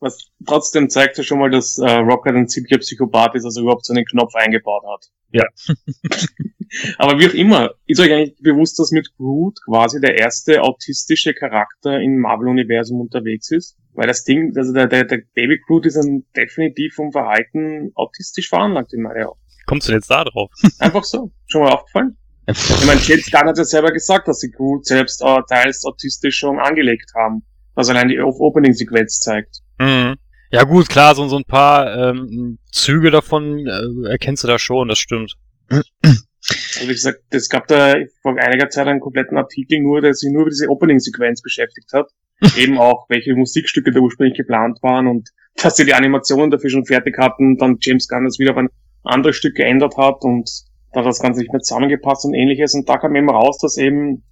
Was 0.00 0.30
trotzdem 0.46 0.90
zeigt 0.90 1.18
ja 1.18 1.24
schon 1.24 1.40
mal, 1.40 1.50
dass 1.50 1.78
äh, 1.78 1.90
Rocket 1.90 2.34
ein 2.34 2.48
ziemlicher 2.48 2.78
Psychopath 2.78 3.34
ist, 3.34 3.44
also 3.44 3.62
überhaupt 3.62 3.84
so 3.84 3.92
einen 3.92 4.04
Knopf 4.04 4.34
eingebaut 4.34 4.84
hat. 4.86 5.10
Ja. 5.32 5.44
Aber 6.98 7.18
wie 7.18 7.26
auch 7.26 7.34
immer, 7.34 7.70
ist 7.86 8.00
euch 8.00 8.12
eigentlich 8.12 8.36
bewusst, 8.40 8.78
dass 8.78 8.90
mit 8.90 9.14
Groot 9.16 9.58
quasi 9.64 10.00
der 10.00 10.18
erste 10.18 10.62
autistische 10.62 11.34
Charakter 11.34 12.00
im 12.00 12.18
Marvel-Universum 12.18 13.00
unterwegs 13.00 13.50
ist? 13.50 13.76
Weil 13.94 14.06
das 14.06 14.24
Ding, 14.24 14.52
also 14.56 14.72
der, 14.72 14.86
der, 14.86 15.04
der 15.04 15.22
Baby 15.34 15.60
Groot 15.66 15.86
ist 15.86 15.96
ein 15.96 16.24
definitiv 16.36 16.94
vom 16.94 17.10
Verhalten 17.10 17.90
autistisch 17.94 18.48
veranlagt 18.48 18.92
in 18.92 19.02
meiner 19.02 19.30
Augen. 19.30 19.40
Kommst 19.66 19.88
du 19.88 19.92
denn 19.92 19.98
jetzt 19.98 20.10
da 20.10 20.24
drauf? 20.24 20.50
Einfach 20.78 21.04
so. 21.04 21.30
Schon 21.46 21.62
mal 21.62 21.72
aufgefallen? 21.72 22.16
Ich 22.46 22.86
meine, 22.86 23.00
James 23.02 23.30
Gunn 23.30 23.46
hat 23.46 23.58
ja 23.58 23.64
selber 23.64 23.92
gesagt, 23.92 24.26
dass 24.26 24.40
sie 24.40 24.50
Groot 24.50 24.86
selbst 24.86 25.20
äh, 25.22 25.40
teils 25.48 25.84
autistisch 25.84 26.38
schon 26.38 26.58
angelegt 26.58 27.12
haben. 27.14 27.42
Was 27.74 27.90
allein 27.90 28.08
die 28.08 28.18
Opening-Sequenz 28.20 29.20
zeigt. 29.20 29.60
Mhm. 29.78 30.16
Ja 30.50 30.64
gut, 30.64 30.88
klar, 30.88 31.14
so, 31.14 31.28
so 31.28 31.36
ein 31.36 31.44
paar 31.44 32.10
ähm, 32.10 32.58
Züge 32.72 33.10
davon 33.10 33.66
äh, 33.66 34.08
erkennst 34.08 34.44
du 34.44 34.48
da 34.48 34.58
schon, 34.58 34.88
das 34.88 34.98
stimmt. 34.98 35.34
Also 35.70 36.88
wie 36.88 36.94
gesagt, 36.94 37.20
es 37.30 37.48
gab 37.48 37.66
da 37.66 37.96
vor 38.22 38.36
einiger 38.38 38.70
Zeit 38.70 38.86
einen 38.86 39.00
kompletten 39.00 39.36
Artikel 39.36 39.80
nur, 39.80 40.00
der 40.00 40.14
sich 40.14 40.30
nur 40.32 40.42
über 40.42 40.50
diese 40.50 40.68
Opening-Sequenz 40.68 41.42
beschäftigt 41.42 41.92
hat. 41.92 42.10
Eben 42.56 42.78
auch, 42.78 43.06
welche 43.08 43.34
Musikstücke 43.34 43.90
da 43.90 44.00
ursprünglich 44.00 44.38
geplant 44.38 44.78
waren 44.82 45.06
und 45.06 45.28
dass 45.62 45.76
sie 45.76 45.84
die 45.84 45.94
Animationen 45.94 46.50
dafür 46.50 46.70
schon 46.70 46.86
fertig 46.86 47.18
hatten, 47.18 47.56
dann 47.58 47.78
James 47.80 48.08
Gunn 48.08 48.24
das 48.24 48.38
wieder 48.38 48.52
auf 48.52 48.58
ein 48.58 48.68
anderes 49.02 49.36
Stück 49.36 49.56
geändert 49.56 49.96
hat 49.96 50.22
und 50.22 50.48
da 50.92 51.00
hat 51.00 51.06
das 51.06 51.20
Ganze 51.20 51.40
nicht 51.40 51.52
mehr 51.52 51.60
zusammengepasst 51.60 52.24
und 52.24 52.34
ähnliches. 52.34 52.74
Und 52.74 52.88
da 52.88 52.96
kam 52.96 53.14
eben 53.16 53.28
raus, 53.28 53.58
dass 53.58 53.76
eben 53.76 54.24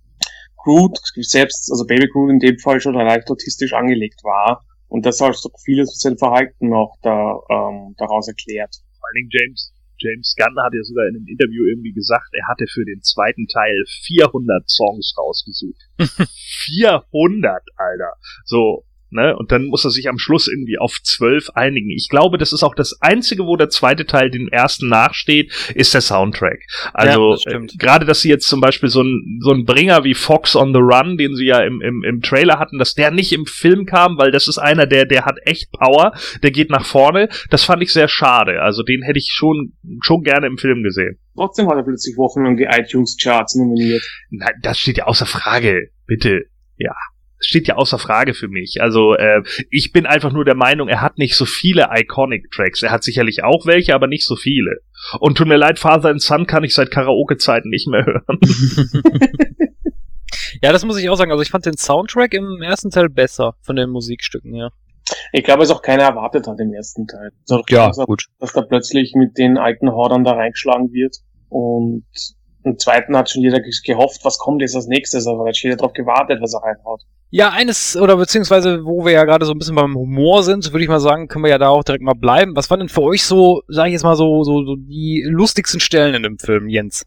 Groot 0.56 0.98
selbst, 1.16 1.70
also 1.70 1.84
Baby 1.84 2.08
Groot 2.08 2.30
in 2.30 2.38
dem 2.38 2.58
Fall 2.58 2.80
schon 2.80 2.94
leicht 2.94 3.30
autistisch 3.30 3.72
angelegt 3.72 4.20
war. 4.22 4.64
Und 4.88 5.04
das 5.04 5.20
hat 5.20 5.36
so 5.36 5.50
vieles 5.64 5.90
von 5.90 5.98
seinem 5.98 6.18
Verhalten 6.18 6.72
auch 6.72 6.96
da, 7.02 7.38
ähm, 7.50 7.94
daraus 7.98 8.28
erklärt. 8.28 8.74
Vor 8.98 9.08
allen 9.08 9.14
Dingen 9.16 9.30
James, 9.32 9.72
James 9.98 10.34
Gunn 10.36 10.56
hat 10.62 10.72
ja 10.74 10.82
sogar 10.82 11.06
in 11.08 11.16
einem 11.16 11.26
Interview 11.26 11.66
irgendwie 11.66 11.92
gesagt, 11.92 12.28
er 12.32 12.48
hatte 12.48 12.66
für 12.68 12.84
den 12.84 13.02
zweiten 13.02 13.46
Teil 13.46 13.84
400 14.06 14.68
Songs 14.68 15.14
rausgesucht. 15.18 15.82
400, 16.66 17.62
Alter. 17.76 18.12
So, 18.44 18.85
ne? 19.10 19.36
Und 19.36 19.52
dann 19.52 19.66
muss 19.66 19.84
er 19.84 19.90
sich 19.90 20.08
am 20.08 20.18
Schluss 20.18 20.48
irgendwie 20.48 20.78
auf 20.78 20.98
12 21.02 21.50
einigen. 21.54 21.90
Ich 21.90 22.08
glaube, 22.08 22.38
das 22.38 22.52
ist 22.52 22.62
auch 22.62 22.74
das 22.74 23.00
einzige, 23.00 23.46
wo 23.46 23.56
der 23.56 23.68
zweite 23.68 24.06
Teil 24.06 24.30
dem 24.30 24.48
ersten 24.48 24.88
nachsteht, 24.88 25.52
ist 25.74 25.94
der 25.94 26.00
Soundtrack. 26.00 26.60
Also, 26.92 27.30
Ja, 27.30 27.58
das 27.58 27.72
äh, 27.72 27.76
gerade, 27.78 28.04
dass 28.04 28.20
sie 28.20 28.28
jetzt 28.28 28.48
zum 28.48 28.60
Beispiel 28.60 28.88
so 28.88 29.02
ein, 29.02 29.40
so 29.40 29.52
ein 29.52 29.64
Bringer 29.64 30.04
wie 30.04 30.14
Fox 30.14 30.56
on 30.56 30.72
the 30.72 30.80
Run, 30.80 31.16
den 31.16 31.34
sie 31.34 31.46
ja 31.46 31.60
im, 31.60 31.80
im, 31.80 32.04
im 32.04 32.20
Trailer 32.20 32.58
hatten, 32.58 32.78
dass 32.78 32.94
der 32.94 33.10
nicht 33.10 33.32
im 33.32 33.46
Film 33.46 33.86
kam, 33.86 34.18
weil 34.18 34.30
das 34.30 34.48
ist 34.48 34.58
einer, 34.58 34.86
der, 34.86 35.06
der 35.06 35.24
hat 35.24 35.38
echt 35.44 35.70
Power, 35.72 36.12
der 36.42 36.50
geht 36.50 36.70
nach 36.70 36.84
vorne. 36.84 37.28
Das 37.50 37.64
fand 37.64 37.82
ich 37.82 37.92
sehr 37.92 38.08
schade. 38.08 38.62
Also, 38.62 38.82
den 38.82 39.02
hätte 39.02 39.18
ich 39.18 39.30
schon, 39.32 39.72
schon 40.02 40.22
gerne 40.22 40.46
im 40.46 40.58
Film 40.58 40.82
gesehen. 40.82 41.18
Trotzdem 41.34 41.68
hat 41.68 41.76
er 41.76 41.82
plötzlich 41.82 42.16
wochenlang 42.16 42.56
die 42.56 42.64
iTunes-Charts 42.64 43.56
nominiert. 43.56 44.02
Na, 44.30 44.46
das 44.62 44.78
steht 44.78 44.98
ja 44.98 45.04
außer 45.04 45.26
Frage. 45.26 45.90
Bitte. 46.06 46.44
Ja. 46.76 46.94
Steht 47.38 47.68
ja 47.68 47.76
außer 47.76 47.98
Frage 47.98 48.32
für 48.34 48.48
mich. 48.48 48.78
Also, 48.80 49.14
äh, 49.14 49.42
ich 49.70 49.92
bin 49.92 50.06
einfach 50.06 50.32
nur 50.32 50.44
der 50.44 50.54
Meinung, 50.54 50.88
er 50.88 51.02
hat 51.02 51.18
nicht 51.18 51.36
so 51.36 51.44
viele 51.44 51.88
Iconic 51.94 52.50
Tracks. 52.50 52.82
Er 52.82 52.90
hat 52.90 53.04
sicherlich 53.04 53.44
auch 53.44 53.66
welche, 53.66 53.94
aber 53.94 54.06
nicht 54.06 54.24
so 54.26 54.36
viele. 54.36 54.78
Und 55.20 55.36
tut 55.36 55.46
mir 55.46 55.56
leid, 55.58 55.78
Father 55.78 56.08
and 56.08 56.22
Son 56.22 56.46
kann 56.46 56.64
ich 56.64 56.74
seit 56.74 56.90
Karaoke-Zeiten 56.90 57.68
nicht 57.68 57.88
mehr 57.88 58.04
hören. 58.06 58.38
Ja, 60.62 60.72
das 60.72 60.84
muss 60.84 60.98
ich 60.98 61.08
auch 61.08 61.16
sagen. 61.16 61.30
Also 61.30 61.42
ich 61.42 61.50
fand 61.50 61.66
den 61.66 61.76
Soundtrack 61.76 62.32
im 62.34 62.62
ersten 62.62 62.90
Teil 62.90 63.08
besser 63.08 63.54
von 63.62 63.76
den 63.76 63.90
Musikstücken, 63.90 64.54
ja. 64.54 64.70
Ich 65.32 65.44
glaube, 65.44 65.62
es 65.62 65.70
auch 65.70 65.82
keiner 65.82 66.02
erwartet 66.04 66.46
hat 66.48 66.58
im 66.58 66.72
ersten 66.72 67.06
Teil. 67.06 67.30
So, 67.44 67.62
dass, 67.68 67.96
gut. 68.06 68.24
dass 68.40 68.52
da 68.52 68.62
plötzlich 68.62 69.12
mit 69.14 69.38
den 69.38 69.56
alten 69.58 69.90
Hordern 69.92 70.24
da 70.24 70.32
reingeschlagen 70.32 70.92
wird. 70.92 71.16
Und 71.48 72.04
im 72.64 72.78
zweiten 72.78 73.16
hat 73.16 73.30
schon 73.30 73.42
jeder 73.42 73.60
ge- 73.60 73.70
gehofft, 73.84 74.24
was 74.24 74.38
kommt 74.38 74.62
jetzt 74.62 74.74
als 74.74 74.88
nächstes, 74.88 75.26
aber 75.26 75.44
da 75.44 75.48
hat 75.50 75.62
jeder 75.62 75.76
drauf 75.76 75.92
gewartet, 75.92 76.40
was 76.42 76.54
er 76.54 76.62
reinhaut. 76.62 77.02
Ja, 77.30 77.50
eines, 77.50 77.96
oder 77.96 78.16
beziehungsweise, 78.16 78.84
wo 78.84 79.04
wir 79.04 79.12
ja 79.12 79.24
gerade 79.24 79.44
so 79.46 79.52
ein 79.52 79.58
bisschen 79.58 79.74
beim 79.74 79.96
Humor 79.96 80.44
sind, 80.44 80.72
würde 80.72 80.84
ich 80.84 80.88
mal 80.88 81.00
sagen, 81.00 81.28
können 81.28 81.44
wir 81.44 81.50
ja 81.50 81.58
da 81.58 81.68
auch 81.68 81.82
direkt 81.82 82.04
mal 82.04 82.14
bleiben. 82.14 82.54
Was 82.54 82.70
waren 82.70 82.80
denn 82.80 82.88
für 82.88 83.02
euch 83.02 83.24
so, 83.24 83.62
sage 83.68 83.88
ich 83.88 83.94
jetzt 83.94 84.04
mal 84.04 84.16
so, 84.16 84.44
so, 84.44 84.64
so 84.64 84.76
die 84.76 85.24
lustigsten 85.26 85.80
Stellen 85.80 86.14
in 86.14 86.22
dem 86.22 86.38
Film, 86.38 86.68
Jens? 86.68 87.04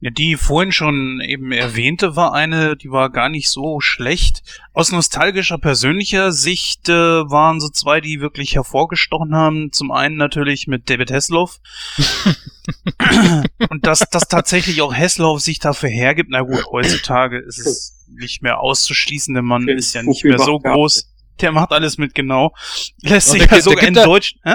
Ja, 0.00 0.10
die 0.10 0.36
vorhin 0.36 0.70
schon 0.70 1.20
eben 1.20 1.50
erwähnte 1.50 2.14
war 2.14 2.32
eine, 2.32 2.76
die 2.76 2.92
war 2.92 3.10
gar 3.10 3.28
nicht 3.28 3.48
so 3.48 3.80
schlecht. 3.80 4.42
Aus 4.72 4.92
nostalgischer, 4.92 5.58
persönlicher 5.58 6.30
Sicht 6.30 6.88
äh, 6.88 6.92
waren 6.92 7.58
so 7.58 7.68
zwei, 7.68 8.00
die 8.00 8.20
wirklich 8.20 8.54
hervorgestochen 8.54 9.34
haben. 9.34 9.72
Zum 9.72 9.90
einen 9.90 10.16
natürlich 10.16 10.68
mit 10.68 10.88
David 10.88 11.10
Hasselhoff. 11.10 11.58
Und 13.70 13.86
dass, 13.86 13.98
dass 14.10 14.28
tatsächlich 14.28 14.82
auch 14.82 14.94
Hasselhoff 14.94 15.40
sich 15.40 15.58
dafür 15.58 15.88
hergibt. 15.88 16.30
Na 16.30 16.42
gut, 16.42 16.64
heutzutage 16.70 17.38
ist 17.38 17.58
es 17.58 17.97
nicht 18.10 18.42
mehr 18.42 18.60
auszuschließen. 18.60 19.34
Der 19.34 19.42
Mann 19.42 19.66
Den 19.66 19.78
ist 19.78 19.94
ja 19.94 20.02
nicht 20.02 20.24
mehr 20.24 20.38
so 20.38 20.58
groß. 20.58 21.12
Der 21.40 21.52
macht 21.52 21.72
alles 21.72 21.98
mit 21.98 22.14
genau. 22.14 22.52
Lässt 23.02 23.30
sich 23.30 23.46
der 23.46 23.58
ja 23.58 23.62
sogar 23.62 23.80
der 23.80 23.88
in 23.88 23.94
gibt 23.94 24.04
da- 24.04 24.08
Deutsch... 24.08 24.34
Hä? 24.44 24.54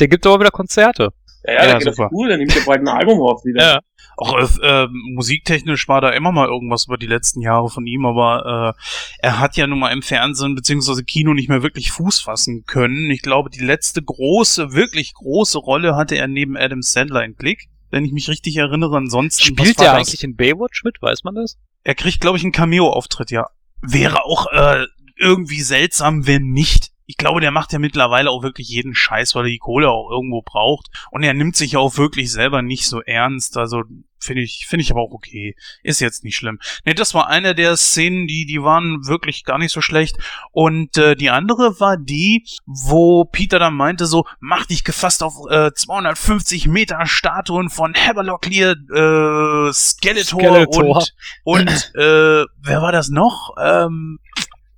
Der 0.00 0.08
gibt 0.08 0.26
aber 0.26 0.40
wieder 0.40 0.50
Konzerte. 0.50 1.10
Ja, 1.44 1.52
Ja, 1.52 1.58
ja, 1.60 1.66
der 1.66 1.78
geht 1.78 1.94
super. 1.94 2.08
cool, 2.12 2.28
der 2.28 2.38
nimmt 2.38 2.54
ja 2.54 2.62
bald 2.66 2.80
ein 2.80 2.88
Album 2.88 3.20
auf 3.20 3.44
wieder. 3.44 3.62
Ja. 3.62 3.80
Auch 4.16 4.38
äh, 4.38 4.84
äh, 4.84 4.88
musiktechnisch 5.14 5.88
war 5.88 6.00
da 6.00 6.10
immer 6.10 6.30
mal 6.32 6.46
irgendwas 6.48 6.86
über 6.86 6.96
die 6.98 7.06
letzten 7.06 7.40
Jahre 7.40 7.68
von 7.68 7.84
ihm, 7.86 8.06
aber 8.06 8.74
äh, 8.76 9.26
er 9.26 9.40
hat 9.40 9.56
ja 9.56 9.66
nun 9.66 9.78
mal 9.80 9.92
im 9.92 10.02
Fernsehen 10.02 10.54
beziehungsweise 10.54 11.02
Kino 11.04 11.34
nicht 11.34 11.48
mehr 11.48 11.62
wirklich 11.64 11.90
Fuß 11.90 12.20
fassen 12.20 12.64
können. 12.64 13.10
Ich 13.10 13.22
glaube, 13.22 13.50
die 13.50 13.58
letzte 13.64 14.02
große, 14.02 14.72
wirklich 14.72 15.14
große 15.14 15.58
Rolle 15.58 15.96
hatte 15.96 16.14
er 16.16 16.28
neben 16.28 16.56
Adam 16.56 16.80
Sandler 16.82 17.24
in 17.24 17.36
Klick, 17.36 17.68
wenn 17.90 18.04
ich 18.04 18.12
mich 18.12 18.28
richtig 18.28 18.56
erinnere. 18.56 18.96
Ansonsten 18.96 19.42
Spielt 19.42 19.78
war 19.78 19.84
der 19.84 19.94
das? 19.98 20.08
eigentlich 20.08 20.22
in 20.24 20.36
Baywatch 20.36 20.84
mit, 20.84 21.00
weiß 21.02 21.24
man 21.24 21.34
das? 21.34 21.56
Er 21.84 21.94
kriegt, 21.94 22.20
glaube 22.20 22.38
ich, 22.38 22.42
einen 22.42 22.52
Cameo-Auftritt, 22.52 23.30
ja. 23.30 23.50
Wäre 23.82 24.24
auch 24.24 24.46
äh, 24.50 24.86
irgendwie 25.16 25.60
seltsam, 25.60 26.26
wenn 26.26 26.50
nicht. 26.50 26.93
Ich 27.06 27.16
glaube, 27.16 27.40
der 27.40 27.50
macht 27.50 27.72
ja 27.72 27.78
mittlerweile 27.78 28.30
auch 28.30 28.42
wirklich 28.42 28.68
jeden 28.68 28.94
Scheiß, 28.94 29.34
weil 29.34 29.44
er 29.44 29.50
die 29.50 29.58
Kohle 29.58 29.90
auch 29.90 30.10
irgendwo 30.10 30.42
braucht. 30.42 30.88
Und 31.10 31.22
er 31.22 31.34
nimmt 31.34 31.56
sich 31.56 31.72
ja 31.72 31.78
auch 31.78 31.98
wirklich 31.98 32.32
selber 32.32 32.62
nicht 32.62 32.86
so 32.86 33.02
ernst. 33.02 33.56
Also 33.56 33.82
finde 34.18 34.42
ich, 34.42 34.66
finde 34.66 34.82
ich 34.82 34.90
aber 34.90 35.02
auch 35.02 35.12
okay. 35.12 35.54
Ist 35.82 36.00
jetzt 36.00 36.24
nicht 36.24 36.36
schlimm. 36.36 36.58
Ne, 36.84 36.94
das 36.94 37.14
war 37.14 37.28
eine 37.28 37.54
der 37.54 37.76
Szenen, 37.76 38.26
die, 38.26 38.46
die 38.46 38.62
waren 38.62 39.06
wirklich 39.06 39.44
gar 39.44 39.58
nicht 39.58 39.72
so 39.72 39.80
schlecht. 39.80 40.16
Und 40.50 40.96
äh, 40.96 41.14
die 41.14 41.30
andere 41.30 41.78
war 41.78 41.96
die, 41.96 42.46
wo 42.64 43.24
Peter 43.24 43.58
dann 43.58 43.74
meinte 43.74 44.06
so, 44.06 44.24
mach 44.40 44.66
dich 44.66 44.82
gefasst 44.82 45.22
auf 45.22 45.34
äh, 45.50 45.72
250 45.72 46.68
Meter 46.68 47.04
Statuen 47.06 47.68
von 47.68 47.94
Haberlock 47.94 48.46
Lear, 48.46 48.72
äh, 48.72 49.72
Skeletor, 49.72 50.40
Skeletor. 50.40 51.06
und 51.44 51.64
und 51.64 51.94
äh, 51.94 52.44
wer 52.62 52.82
war 52.82 52.92
das 52.92 53.08
noch? 53.08 53.54
Ähm, 53.62 54.18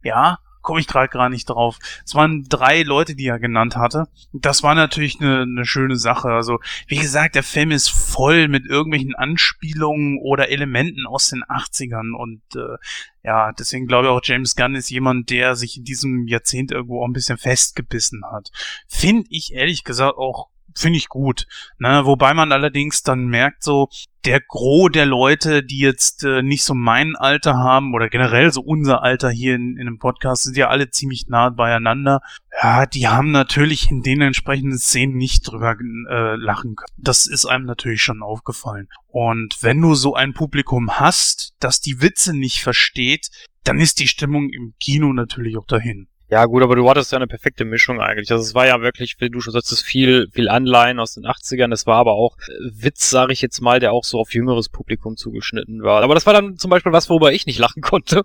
ja, 0.02 0.38
komme 0.66 0.80
ich 0.80 0.88
gerade 0.88 1.08
gar 1.08 1.28
nicht 1.28 1.48
drauf. 1.48 1.78
Es 2.04 2.14
waren 2.16 2.44
drei 2.48 2.82
Leute, 2.82 3.14
die 3.14 3.28
er 3.28 3.38
genannt 3.38 3.76
hatte. 3.76 4.08
Das 4.32 4.64
war 4.64 4.74
natürlich 4.74 5.20
eine, 5.20 5.42
eine 5.42 5.64
schöne 5.64 5.96
Sache. 5.96 6.28
Also, 6.28 6.58
wie 6.88 6.96
gesagt, 6.96 7.36
der 7.36 7.44
Film 7.44 7.70
ist 7.70 7.88
voll 7.88 8.48
mit 8.48 8.66
irgendwelchen 8.66 9.14
Anspielungen 9.14 10.18
oder 10.18 10.50
Elementen 10.50 11.06
aus 11.06 11.30
den 11.30 11.44
80ern. 11.44 12.14
Und 12.14 12.42
äh, 12.56 12.76
ja, 13.22 13.52
deswegen 13.52 13.86
glaube 13.86 14.08
ich 14.08 14.10
auch, 14.10 14.20
James 14.22 14.56
Gunn 14.56 14.74
ist 14.74 14.90
jemand, 14.90 15.30
der 15.30 15.54
sich 15.54 15.78
in 15.78 15.84
diesem 15.84 16.26
Jahrzehnt 16.26 16.72
irgendwo 16.72 17.00
auch 17.00 17.06
ein 17.06 17.12
bisschen 17.12 17.38
festgebissen 17.38 18.24
hat. 18.30 18.50
Finde 18.88 19.26
ich 19.30 19.54
ehrlich 19.54 19.84
gesagt 19.84 20.18
auch 20.18 20.48
finde 20.78 20.98
ich 20.98 21.08
gut. 21.08 21.46
Ne? 21.78 22.02
Wobei 22.04 22.34
man 22.34 22.52
allerdings 22.52 23.02
dann 23.02 23.26
merkt, 23.26 23.62
so 23.62 23.88
der 24.24 24.40
Gros 24.40 24.90
der 24.92 25.06
Leute, 25.06 25.62
die 25.62 25.78
jetzt 25.78 26.24
äh, 26.24 26.42
nicht 26.42 26.64
so 26.64 26.74
mein 26.74 27.14
Alter 27.16 27.56
haben 27.56 27.94
oder 27.94 28.08
generell 28.08 28.52
so 28.52 28.60
unser 28.60 29.02
Alter 29.02 29.30
hier 29.30 29.54
in, 29.54 29.76
in 29.76 29.86
einem 29.86 29.98
Podcast, 29.98 30.44
sind 30.44 30.56
ja 30.56 30.68
alle 30.68 30.90
ziemlich 30.90 31.28
nah 31.28 31.50
beieinander. 31.50 32.20
Ja, 32.60 32.86
die 32.86 33.06
haben 33.06 33.30
natürlich 33.30 33.90
in 33.90 34.02
den 34.02 34.22
entsprechenden 34.22 34.78
Szenen 34.78 35.16
nicht 35.16 35.42
drüber 35.42 35.76
äh, 36.10 36.34
lachen 36.36 36.74
können. 36.74 36.92
Das 36.96 37.26
ist 37.26 37.46
einem 37.46 37.66
natürlich 37.66 38.02
schon 38.02 38.22
aufgefallen. 38.22 38.88
Und 39.06 39.62
wenn 39.62 39.80
du 39.80 39.94
so 39.94 40.14
ein 40.14 40.34
Publikum 40.34 40.98
hast, 40.98 41.54
das 41.60 41.80
die 41.80 42.02
Witze 42.02 42.36
nicht 42.36 42.62
versteht, 42.62 43.30
dann 43.62 43.78
ist 43.78 44.00
die 44.00 44.08
Stimmung 44.08 44.50
im 44.50 44.74
Kino 44.80 45.12
natürlich 45.12 45.56
auch 45.56 45.66
dahin. 45.66 46.08
Ja, 46.28 46.44
gut, 46.46 46.62
aber 46.64 46.74
du 46.74 46.88
hattest 46.90 47.12
ja 47.12 47.16
eine 47.16 47.28
perfekte 47.28 47.64
Mischung 47.64 48.00
eigentlich. 48.00 48.32
Also 48.32 48.42
es 48.42 48.54
war 48.54 48.66
ja 48.66 48.80
wirklich, 48.80 49.14
wie 49.20 49.30
du 49.30 49.40
schon 49.40 49.52
sagst, 49.52 49.80
viel, 49.84 50.28
viel 50.32 50.48
Anleihen 50.48 50.98
aus 50.98 51.14
den 51.14 51.24
80ern. 51.24 51.70
Das 51.70 51.86
war 51.86 51.98
aber 51.98 52.14
auch 52.14 52.36
Witz, 52.60 53.10
sage 53.10 53.32
ich 53.32 53.40
jetzt 53.40 53.60
mal, 53.60 53.78
der 53.78 53.92
auch 53.92 54.02
so 54.02 54.18
auf 54.18 54.34
jüngeres 54.34 54.68
Publikum 54.68 55.16
zugeschnitten 55.16 55.82
war. 55.82 56.02
Aber 56.02 56.14
das 56.14 56.26
war 56.26 56.32
dann 56.32 56.56
zum 56.56 56.70
Beispiel 56.70 56.92
was, 56.92 57.08
worüber 57.08 57.32
ich 57.32 57.46
nicht 57.46 57.60
lachen 57.60 57.80
konnte. 57.82 58.24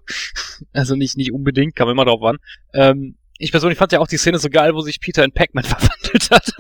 also 0.74 0.96
nicht, 0.96 1.16
nicht 1.16 1.32
unbedingt, 1.32 1.76
kam 1.76 1.90
immer 1.90 2.06
drauf 2.06 2.24
an. 2.24 2.38
Ähm, 2.74 3.18
ich 3.38 3.52
persönlich 3.52 3.78
fand 3.78 3.92
ja 3.92 4.00
auch 4.00 4.08
die 4.08 4.18
Szene 4.18 4.40
so 4.40 4.50
geil, 4.50 4.74
wo 4.74 4.82
sich 4.82 5.00
Peter 5.00 5.24
in 5.24 5.32
Pac-Man 5.32 5.64
verwandelt 5.66 6.32
hat. 6.32 6.52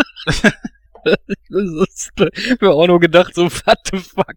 Das 1.04 1.18
ist 1.50 2.62
mir 2.62 2.72
auch 2.72 2.88
nur 2.88 3.00
gedacht, 3.00 3.36
so, 3.36 3.46
what 3.46 3.78
the 3.92 3.98
fuck. 3.98 4.36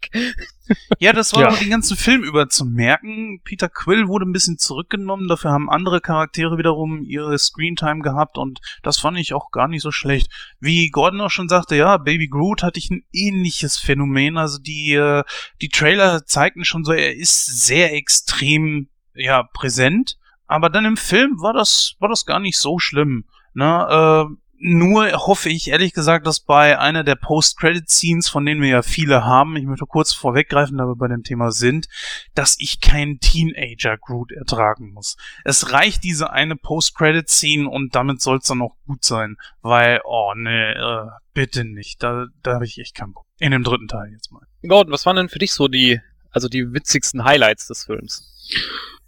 Ja, 0.99 1.13
das 1.13 1.33
war 1.35 1.43
Ja. 1.53 1.57
den 1.57 1.71
ganzen 1.71 1.97
Film 1.97 2.23
über 2.23 2.49
zu 2.49 2.65
merken. 2.65 3.41
Peter 3.45 3.69
Quill 3.69 4.09
wurde 4.09 4.25
ein 4.27 4.33
bisschen 4.33 4.59
zurückgenommen, 4.59 5.29
dafür 5.29 5.51
haben 5.51 5.69
andere 5.71 6.01
Charaktere 6.01 6.57
wiederum 6.59 7.03
ihre 7.03 7.39
Screentime 7.39 8.01
gehabt 8.01 8.39
und 8.39 8.61
das 8.83 8.99
fand 8.99 9.19
ich 9.19 9.35
auch 9.35 9.51
gar 9.51 9.69
nicht 9.69 9.83
so 9.83 9.91
schlecht. 9.91 10.31
Wie 10.61 10.89
Gordon 10.91 11.21
auch 11.21 11.31
schon 11.31 11.49
sagte, 11.49 11.77
ja, 11.77 11.99
Baby 11.99 12.29
Groot 12.29 12.63
hatte 12.63 12.79
ich 12.79 12.91
ein 12.91 13.05
ähnliches 13.13 13.79
Phänomen. 13.79 14.39
Also 14.39 14.59
die, 14.59 14.95
äh, 14.95 15.23
die 15.61 15.69
Trailer 15.69 16.25
zeigten 16.25 16.65
schon 16.65 16.85
so, 16.85 16.93
er 16.93 17.15
ist 17.15 17.45
sehr 17.67 17.93
extrem, 17.93 18.89
ja, 19.15 19.43
präsent. 19.43 20.17
Aber 20.47 20.69
dann 20.71 20.85
im 20.85 20.97
Film 20.97 21.41
war 21.41 21.53
das, 21.53 21.95
war 22.01 22.09
das 22.09 22.27
gar 22.27 22.39
nicht 22.39 22.59
so 22.59 22.79
schlimm. 22.79 23.25
Ne, 23.57 24.27
äh, 24.29 24.35
nur 24.59 25.13
hoffe 25.13 25.49
ich 25.49 25.69
ehrlich 25.69 25.93
gesagt, 25.93 26.27
dass 26.27 26.41
bei 26.41 26.79
einer 26.79 27.05
der 27.05 27.17
Post-Credit-Scenes, 27.17 28.29
von 28.29 28.47
denen 28.47 28.63
wir 28.63 28.69
ja 28.69 28.83
viele 28.83 29.25
haben, 29.25 29.57
ich 29.57 29.65
möchte 29.65 29.87
kurz 29.87 30.13
vorweggreifen, 30.13 30.79
da 30.79 30.85
wir 30.85 30.97
bei 30.97 31.09
dem 31.09 31.23
Thema 31.23 31.51
sind, 31.51 31.89
dass 32.35 32.57
ich 32.59 32.81
keinen 32.81 33.19
Teenager 33.19 33.99
Groot 33.99 34.33
ertragen 34.33 34.93
muss. 34.93 35.17
Es 35.45 35.73
reicht 35.73 36.05
diese 36.05 36.31
eine 36.31 36.57
Post-Credit-Scene 36.57 37.69
und 37.69 37.95
damit 37.95 38.21
soll 38.21 38.39
es 38.39 38.47
dann 38.47 38.63
auch 38.63 38.77
gut 38.87 39.05
sein, 39.05 39.37
weil, 39.61 40.01
oh 40.05 40.33
ne, 40.35 40.75
äh, 40.75 41.11
bitte 41.35 41.65
nicht, 41.65 42.03
da, 42.03 42.27
da 42.43 42.55
habe 42.55 42.65
ich 42.65 42.79
echt 42.79 42.95
keinen 42.95 43.13
Bock. 43.13 43.27
In 43.39 43.51
dem 43.51 43.65
dritten 43.65 43.89
Teil 43.89 44.13
jetzt 44.13 44.31
mal. 44.33 44.47
Gordon, 44.67 44.93
was 44.93 45.05
waren 45.05 45.17
denn 45.17 45.29
für 45.29 45.41
dich 45.41 45.53
so 45.53 45.69
die, 45.69 46.01
also 46.31 46.49
die 46.49 46.73
witzigsten 46.73 47.25
Highlights 47.25 47.67
des 47.67 47.85
Films? 47.85 48.31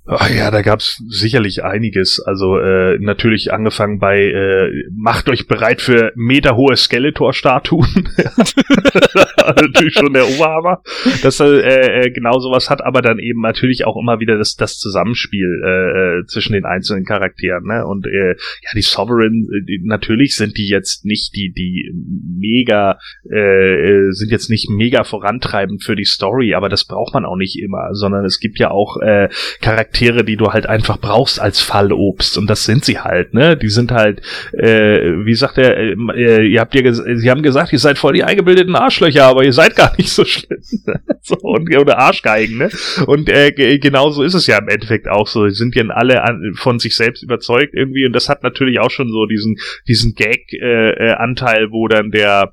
Ach 0.09 0.31
ja, 0.31 0.53
da 0.53 0.63
gab's 0.63 1.03
sicherlich 1.09 1.65
einiges. 1.65 2.21
Also 2.21 2.59
äh, 2.59 2.97
natürlich 3.01 3.53
angefangen 3.53 3.99
bei 3.99 4.23
äh, 4.23 4.71
macht 4.95 5.29
euch 5.29 5.49
bereit 5.49 5.83
für 5.83 6.13
meterhohe 6.15 6.77
Skeletor-Statuen. 6.77 8.09
natürlich 9.47 9.95
schon 9.95 10.13
der 10.13 10.29
Oberhammer, 10.29 10.83
dass 11.23 11.41
er 11.41 11.65
äh, 11.65 12.07
äh, 12.07 12.11
genau 12.13 12.39
sowas 12.39 12.71
hat, 12.71 12.85
aber 12.85 13.03
dann 13.03 13.19
eben 13.19 13.41
natürlich 13.41 13.85
auch 13.85 13.97
immer 13.97 14.21
wieder 14.21 14.39
das, 14.39 14.55
das 14.55 14.79
Zusammenspiel 14.79 15.63
äh, 15.65 16.21
äh, 16.21 16.27
zwischen 16.27 16.53
den 16.53 16.67
einzelnen 16.67 17.05
Charakteren. 17.05 17.65
Ne? 17.65 17.85
Und 17.85 18.07
äh, 18.07 18.29
ja, 18.29 18.71
die 18.77 18.83
Sovereign, 18.83 19.49
äh, 19.53 19.79
natürlich 19.83 20.37
sind 20.37 20.57
die 20.57 20.69
jetzt 20.69 21.05
nicht 21.05 21.35
die, 21.35 21.53
die 21.53 21.91
mega, 21.93 23.01
äh, 23.29 24.07
äh, 24.07 24.13
sind 24.13 24.31
jetzt 24.31 24.51
nicht 24.51 24.71
mega 24.71 25.03
vorantreibend 25.03 25.83
für 25.83 25.97
die 25.97 26.05
Story, 26.05 26.55
aber 26.55 26.69
das 26.69 26.85
braucht 26.85 27.13
man 27.13 27.25
auch 27.25 27.37
nicht 27.37 27.59
immer, 27.61 27.89
sondern 27.93 28.25
es 28.25 28.39
gibt 28.39 28.61
ja 28.61 28.71
auch 28.71 28.99
äh, 29.01 29.29
Charaktere, 29.61 29.96
die 30.25 30.37
du 30.37 30.53
halt 30.53 30.67
einfach 30.67 30.99
brauchst 30.99 31.41
als 31.41 31.61
Fallobst 31.61 32.37
und 32.39 32.49
das 32.49 32.65
sind 32.65 32.85
sie 32.85 32.99
halt, 32.99 33.35
ne? 33.35 33.57
Die 33.57 33.69
sind 33.69 33.93
halt, 33.93 34.21
äh, 34.53 35.01
wie 35.25 35.35
sagt 35.35 35.59
er, 35.59 35.77
äh, 35.77 35.97
äh, 36.15 36.47
ihr 36.47 36.61
habt 36.61 36.75
ja, 36.75 36.93
sie 36.93 37.31
haben 37.31 37.43
gesagt, 37.43 37.73
ihr 37.73 37.79
seid 37.79 37.99
voll 37.99 38.13
die 38.15 38.25
eingebildeten 38.25 38.75
Arschlöcher, 38.77 39.25
aber 39.25 39.45
ihr 39.45 39.53
seid 39.53 39.77
gar 39.77 39.95
nicht 39.97 40.11
so 40.11 40.25
schlimm, 40.25 40.61
so 41.23 41.37
und 41.43 41.75
oder 41.77 41.99
Arschgeigen, 41.99 42.59
ne? 42.59 42.71
Und 43.07 43.29
äh, 43.29 43.53
ge- 43.53 43.79
genau 43.79 44.11
so 44.11 44.23
ist 44.23 44.35
es 44.35 44.47
ja 44.47 44.59
im 44.59 44.69
Endeffekt 44.69 45.09
auch 45.09 45.27
so. 45.27 45.49
Sie 45.49 45.55
sind 45.55 45.75
ja 45.75 45.85
alle 45.89 46.23
an, 46.23 46.53
von 46.57 46.79
sich 46.79 46.95
selbst 46.97 47.23
überzeugt 47.23 47.75
irgendwie 47.75 48.07
und 48.07 48.13
das 48.13 48.29
hat 48.29 48.43
natürlich 48.43 48.81
auch 48.81 48.91
schon 48.91 49.09
so 49.11 49.27
diesen 49.27 49.57
diesen 49.89 50.15
Gag-Anteil, 50.15 50.95
äh, 50.99 51.13
Anteil, 51.13 51.69
wo 51.71 51.89
dann 51.89 52.11
der 52.11 52.53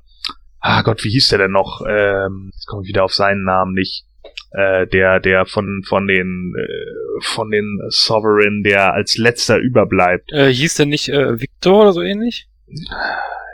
Ah 0.66 0.80
Gott, 0.80 1.04
wie 1.04 1.10
hieß 1.10 1.28
der 1.28 1.38
denn 1.40 1.50
noch? 1.50 1.82
Ähm, 1.86 2.50
jetzt 2.54 2.66
komme 2.66 2.82
ich 2.84 2.88
wieder 2.88 3.04
auf 3.04 3.12
seinen 3.12 3.44
Namen 3.44 3.74
nicht 3.74 4.04
äh, 4.54 4.86
der 4.86 5.20
der 5.20 5.46
von 5.46 5.82
von 5.86 6.06
den 6.06 6.54
äh, 6.56 7.20
von 7.22 7.50
den 7.50 7.78
Sovereign 7.88 8.62
der 8.62 8.94
als 8.94 9.16
letzter 9.18 9.58
überbleibt 9.58 10.32
Äh, 10.32 10.52
hieß 10.52 10.74
der 10.76 10.86
nicht 10.86 11.08
äh, 11.08 11.40
Victor 11.40 11.82
oder 11.82 11.92
so 11.92 12.02
ähnlich? 12.02 12.48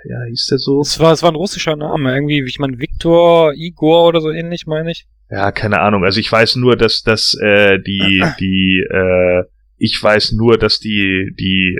ja 0.08 0.24
hieß 0.28 0.46
der 0.46 0.58
so 0.58 0.80
Es 0.80 0.98
war, 0.98 1.12
es 1.12 1.22
war 1.22 1.30
ein 1.30 1.36
russischer 1.36 1.76
Name, 1.76 2.14
irgendwie, 2.14 2.42
ich 2.42 2.58
meine 2.58 2.78
Victor, 2.78 3.52
Igor 3.54 4.06
oder 4.08 4.20
so 4.20 4.30
ähnlich, 4.30 4.66
meine 4.66 4.90
ich. 4.92 5.06
ja 5.30 5.52
keine 5.52 5.80
Ahnung 5.80 6.04
also 6.04 6.20
ich 6.20 6.30
weiß 6.30 6.56
nur 6.56 6.76
dass 6.76 7.02
dass 7.02 7.34
äh, 7.40 7.78
die 7.78 8.22
die 8.40 8.84
äh, 8.90 9.44
ich 9.80 10.00
weiß 10.00 10.32
nur, 10.32 10.58
dass 10.58 10.78
die 10.78 11.32
die 11.38 11.76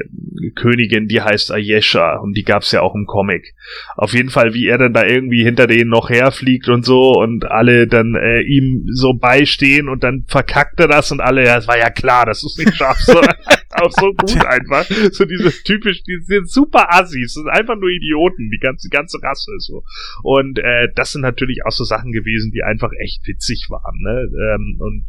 Königin, 0.54 1.06
die 1.06 1.20
heißt 1.20 1.52
Ayesha 1.52 2.16
und 2.16 2.36
die 2.36 2.44
gab's 2.44 2.72
ja 2.72 2.80
auch 2.80 2.94
im 2.94 3.04
Comic. 3.06 3.54
Auf 3.96 4.14
jeden 4.14 4.30
Fall, 4.30 4.54
wie 4.54 4.66
er 4.66 4.78
dann 4.78 4.94
da 4.94 5.04
irgendwie 5.04 5.44
hinter 5.44 5.66
denen 5.66 5.90
noch 5.90 6.08
herfliegt 6.08 6.68
und 6.68 6.84
so 6.84 7.12
und 7.12 7.44
alle 7.44 7.86
dann 7.86 8.14
äh, 8.14 8.40
ihm 8.40 8.86
so 8.90 9.12
beistehen 9.12 9.88
und 9.88 10.02
dann 10.02 10.24
verkackt 10.26 10.80
er 10.80 10.88
das 10.88 11.12
und 11.12 11.20
alle, 11.20 11.44
ja, 11.44 11.58
es 11.58 11.68
war 11.68 11.78
ja 11.78 11.90
klar, 11.90 12.24
dass 12.24 12.40
du 12.40 12.46
es 12.46 12.56
nicht 12.56 12.74
schaffst. 12.74 13.06
So, 13.06 13.20
auch 13.70 13.90
so 13.92 14.12
gut 14.12 14.44
einfach. 14.44 14.84
So 15.12 15.24
diese 15.24 15.50
typisch, 15.62 16.02
die 16.02 16.18
sind 16.22 16.50
super 16.50 16.92
Assis, 16.92 17.34
sind 17.34 17.48
einfach 17.48 17.76
nur 17.76 17.90
Idioten, 17.90 18.50
die 18.50 18.58
ganze, 18.58 18.88
die 18.88 18.94
ganze 18.94 19.18
Rasse 19.22 19.52
so. 19.58 19.82
Und 20.22 20.58
äh, 20.58 20.88
das 20.94 21.12
sind 21.12 21.22
natürlich 21.22 21.64
auch 21.66 21.72
so 21.72 21.84
Sachen 21.84 22.12
gewesen, 22.12 22.50
die 22.52 22.62
einfach 22.62 22.90
echt 23.00 23.26
witzig 23.26 23.66
waren, 23.68 23.98
ne? 24.00 24.28
Ähm, 24.54 24.76
und 24.80 25.06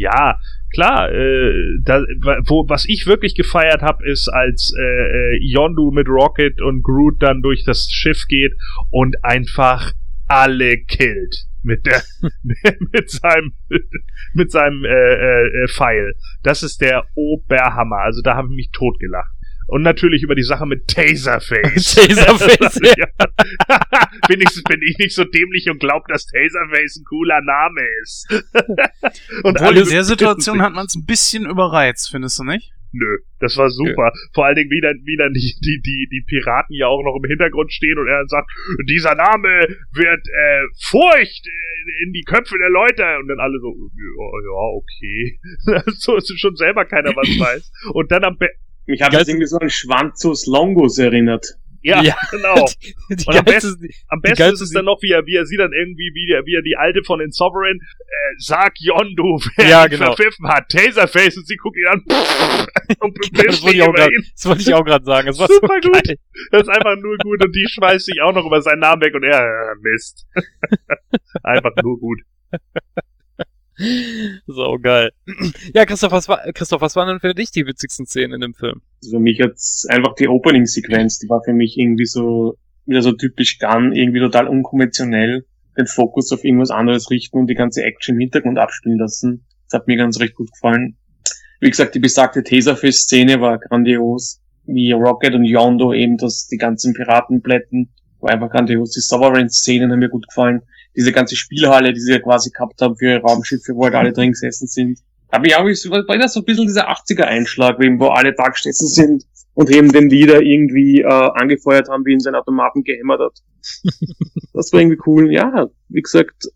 ja, 0.00 0.38
klar, 0.72 1.12
äh, 1.12 1.52
da, 1.84 2.02
wo, 2.46 2.68
was 2.68 2.88
ich 2.88 3.06
wirklich 3.06 3.34
gefeiert 3.34 3.82
habe, 3.82 4.08
ist, 4.08 4.28
als 4.28 4.72
äh, 4.78 4.82
äh, 4.82 5.38
Yondu 5.42 5.90
mit 5.90 6.08
Rocket 6.08 6.60
und 6.60 6.82
Groot 6.82 7.22
dann 7.22 7.42
durch 7.42 7.64
das 7.64 7.88
Schiff 7.90 8.24
geht 8.28 8.52
und 8.90 9.16
einfach 9.22 9.92
alle 10.26 10.78
killt 10.78 11.46
mit 11.62 11.84
der 11.86 12.02
mit 12.92 13.10
seinem 13.10 13.52
mit 14.32 14.50
seinem 14.50 14.84
äh, 14.84 14.88
äh, 14.88 15.64
äh, 15.64 15.68
Pfeil. 15.68 16.14
Das 16.42 16.62
ist 16.62 16.80
der 16.80 17.04
Oberhammer. 17.14 17.98
Also 17.98 18.22
da 18.22 18.36
habe 18.36 18.48
ich 18.50 18.56
mich 18.56 18.70
totgelacht. 18.72 19.32
Und 19.70 19.82
natürlich 19.82 20.24
über 20.24 20.34
die 20.34 20.42
Sache 20.42 20.66
mit 20.66 20.88
Taserface. 20.88 21.94
Taserface, 21.94 22.80
ja. 22.98 23.06
Wenigstens 24.28 24.64
bin 24.64 24.80
ich 24.82 24.98
nicht 24.98 25.14
so 25.14 25.22
dämlich 25.24 25.70
und 25.70 25.78
glaub, 25.78 26.06
dass 26.08 26.26
Taserface 26.26 26.96
ein 26.96 27.04
cooler 27.04 27.40
Name 27.40 27.80
ist. 28.02 28.26
und 29.44 29.56
Obwohl 29.56 29.66
alle 29.66 29.82
in 29.82 29.90
der 29.90 30.04
Situation 30.04 30.56
sich- 30.56 30.62
hat 30.62 30.72
man 30.72 30.86
es 30.86 30.96
ein 30.96 31.06
bisschen 31.06 31.48
überreizt, 31.48 32.10
findest 32.10 32.38
du 32.40 32.44
nicht? 32.44 32.72
Nö, 32.92 33.18
das 33.38 33.56
war 33.56 33.70
super. 33.70 34.12
Vor 34.34 34.46
allen 34.46 34.56
Dingen, 34.56 34.70
wie 34.70 34.80
dann, 34.80 34.98
wie 35.04 35.16
dann 35.16 35.32
die, 35.32 35.54
die, 35.62 35.80
die, 35.80 36.08
die 36.10 36.24
Piraten 36.26 36.74
ja 36.74 36.88
auch 36.88 37.04
noch 37.04 37.16
im 37.22 37.28
Hintergrund 37.28 37.72
stehen 37.72 37.96
und 37.96 38.08
er 38.08 38.18
dann 38.18 38.28
sagt, 38.28 38.50
dieser 38.88 39.14
Name 39.14 39.78
wird 39.94 40.26
äh, 40.26 40.62
Furcht 40.90 41.46
in 42.02 42.12
die 42.12 42.24
Köpfe 42.24 42.58
der 42.58 42.70
Leute. 42.70 43.04
Und 43.20 43.28
dann 43.28 43.38
alle 43.38 43.60
so, 43.60 43.70
ja, 43.94 44.26
ja 44.42 44.74
okay. 44.74 45.38
so 45.98 46.16
ist 46.16 46.36
schon 46.40 46.56
selber 46.56 46.84
keiner 46.84 47.14
was 47.14 47.28
weiß. 47.38 47.70
Und 47.94 48.10
dann 48.10 48.24
am 48.24 48.36
Mich 48.86 49.02
hat 49.02 49.12
das 49.14 49.28
irgendwie 49.28 49.46
so 49.46 49.58
an 49.58 49.70
Schwanzus 49.70 50.46
Longus 50.46 50.98
erinnert. 50.98 51.46
ja, 51.82 52.02
Ja. 52.02 52.16
genau. 52.30 52.66
Die 52.80 52.94
Und 53.26 53.36
am 53.38 53.44
geilste- 53.44 53.68
Am 54.08 54.18
Die 54.20 54.22
besten 54.22 54.36
geilste 54.38 54.54
ist 54.54 54.60
es 54.62 54.72
dann 54.72 54.84
noch, 54.84 54.98
wie 55.02 55.12
er, 55.12 55.24
wie 55.26 55.36
er 55.36 55.46
sie 55.46 55.56
dann 55.56 55.72
irgendwie, 55.72 56.10
wie 56.14 56.30
er, 56.32 56.44
wie 56.44 56.54
er 56.54 56.62
die 56.62 56.76
alte 56.76 57.02
von 57.04 57.20
den 57.20 57.30
Sovereign, 57.30 57.78
äh, 57.80 58.34
sag 58.38 58.72
Yondu, 58.80 59.38
wer 59.56 59.68
Ja, 59.68 59.86
genau. 59.86 60.06
verpfiffen 60.14 60.48
hat, 60.48 60.68
Taserface, 60.68 61.36
und 61.38 61.46
sie 61.46 61.56
guckt 61.56 61.76
ihn 61.76 61.86
an, 61.88 62.02
und 63.00 63.16
das 63.18 63.30
bepisst 63.30 63.62
wollte 63.62 63.68
sich 63.70 63.74
ich 63.76 63.82
auch 63.82 63.88
über 63.88 63.98
grad- 63.98 64.12
ihn. 64.12 64.24
das 64.34 64.46
wollte 64.46 64.62
ich 64.62 64.74
auch 64.74 64.84
gerade 64.84 65.04
sagen. 65.04 65.26
Das 65.28 65.38
war 65.38 65.46
Super 65.48 65.78
so 65.82 65.90
gut. 65.90 66.04
geil. 66.04 66.16
Das 66.50 66.62
ist 66.62 66.68
einfach 66.68 66.96
nur 66.96 67.16
gut 67.18 67.44
und 67.44 67.54
die 67.54 67.66
schmeißt 67.68 68.06
sich 68.06 68.20
auch 68.20 68.32
noch 68.34 68.44
über 68.44 68.60
seinen 68.60 68.80
Namen 68.80 69.00
weg 69.02 69.14
und 69.14 69.22
er, 69.24 69.40
äh, 69.40 69.74
Mist. 69.82 70.26
einfach 71.42 71.72
nur 71.82 71.98
gut. 71.98 72.20
So 74.46 74.78
geil. 74.80 75.10
Ja, 75.74 75.86
Christoph, 75.86 76.12
was 76.12 76.28
war, 76.28 76.40
Christoph, 76.52 76.80
was 76.80 76.96
waren 76.96 77.08
denn 77.08 77.20
für 77.20 77.34
dich 77.34 77.50
die 77.50 77.66
witzigsten 77.66 78.06
Szenen 78.06 78.34
in 78.34 78.40
dem 78.40 78.54
Film? 78.54 78.82
Also 79.02 79.16
für 79.16 79.22
mich 79.22 79.38
jetzt 79.38 79.88
einfach 79.90 80.14
die 80.14 80.28
Opening-Sequenz, 80.28 81.18
die 81.18 81.28
war 81.28 81.42
für 81.42 81.52
mich 81.52 81.78
irgendwie 81.78 82.06
so, 82.06 82.56
wieder 82.86 83.02
so 83.02 83.12
typisch 83.12 83.58
Gun, 83.58 83.92
irgendwie 83.92 84.20
total 84.20 84.48
unkonventionell, 84.48 85.46
den 85.78 85.86
Fokus 85.86 86.32
auf 86.32 86.44
irgendwas 86.44 86.70
anderes 86.70 87.10
richten 87.10 87.38
und 87.38 87.46
die 87.46 87.54
ganze 87.54 87.82
Action 87.82 88.16
im 88.16 88.20
Hintergrund 88.20 88.58
abspielen 88.58 88.98
lassen. 88.98 89.44
Das 89.68 89.80
hat 89.80 89.86
mir 89.86 89.96
ganz 89.96 90.20
recht 90.20 90.34
gut 90.34 90.50
gefallen. 90.52 90.96
Wie 91.60 91.70
gesagt, 91.70 91.94
die 91.94 92.00
besagte 92.00 92.42
Tesafest-Szene 92.42 93.40
war 93.40 93.58
grandios, 93.58 94.40
wie 94.64 94.92
Rocket 94.92 95.34
und 95.34 95.44
Yondo 95.44 95.92
eben 95.92 96.16
das, 96.16 96.48
die 96.48 96.56
ganzen 96.56 96.94
Piratenplätten 96.94 97.90
war 98.20 98.30
einfach 98.30 98.50
grandios. 98.50 98.92
Die 98.92 99.00
Sovereign-Szenen 99.00 99.90
haben 99.90 99.98
mir 99.98 100.08
gut 100.08 100.26
gefallen. 100.28 100.62
Diese 100.96 101.12
ganze 101.12 101.36
Spielhalle, 101.36 101.92
die 101.92 102.00
sie 102.00 102.12
ja 102.12 102.18
quasi 102.18 102.50
gehabt 102.50 102.80
haben 102.82 102.96
für 102.96 103.10
ihre 103.10 103.20
Raumschiffe, 103.20 103.74
wo 103.74 103.84
halt 103.84 103.94
alle 103.94 104.12
drin 104.12 104.32
gesessen 104.32 104.66
sind. 104.66 104.98
Da 105.30 105.38
hab 105.38 105.46
ich 105.46 105.54
auch, 105.54 105.64
war 105.64 106.18
das 106.18 106.32
so 106.32 106.40
ein 106.40 106.44
bisschen 106.44 106.66
dieser 106.66 106.90
80er-Einschlag, 106.90 107.78
wo 107.78 108.08
alle 108.08 108.34
da 108.34 108.48
gesessen 108.48 108.88
sind 108.88 109.24
und 109.54 109.70
eben 109.70 109.92
den 109.92 110.10
Lieder 110.10 110.42
irgendwie 110.42 111.02
äh, 111.02 111.06
angefeuert 111.06 111.88
haben, 111.88 112.04
wie 112.04 112.14
in 112.14 112.20
seinen 112.20 112.34
Automaten 112.34 112.82
gehämmert 112.82 113.20
hat. 113.20 113.38
das 114.54 114.72
war 114.72 114.80
irgendwie 114.80 115.00
cool. 115.06 115.32
Ja, 115.32 115.68
wie 115.88 116.02
gesagt, 116.02 116.48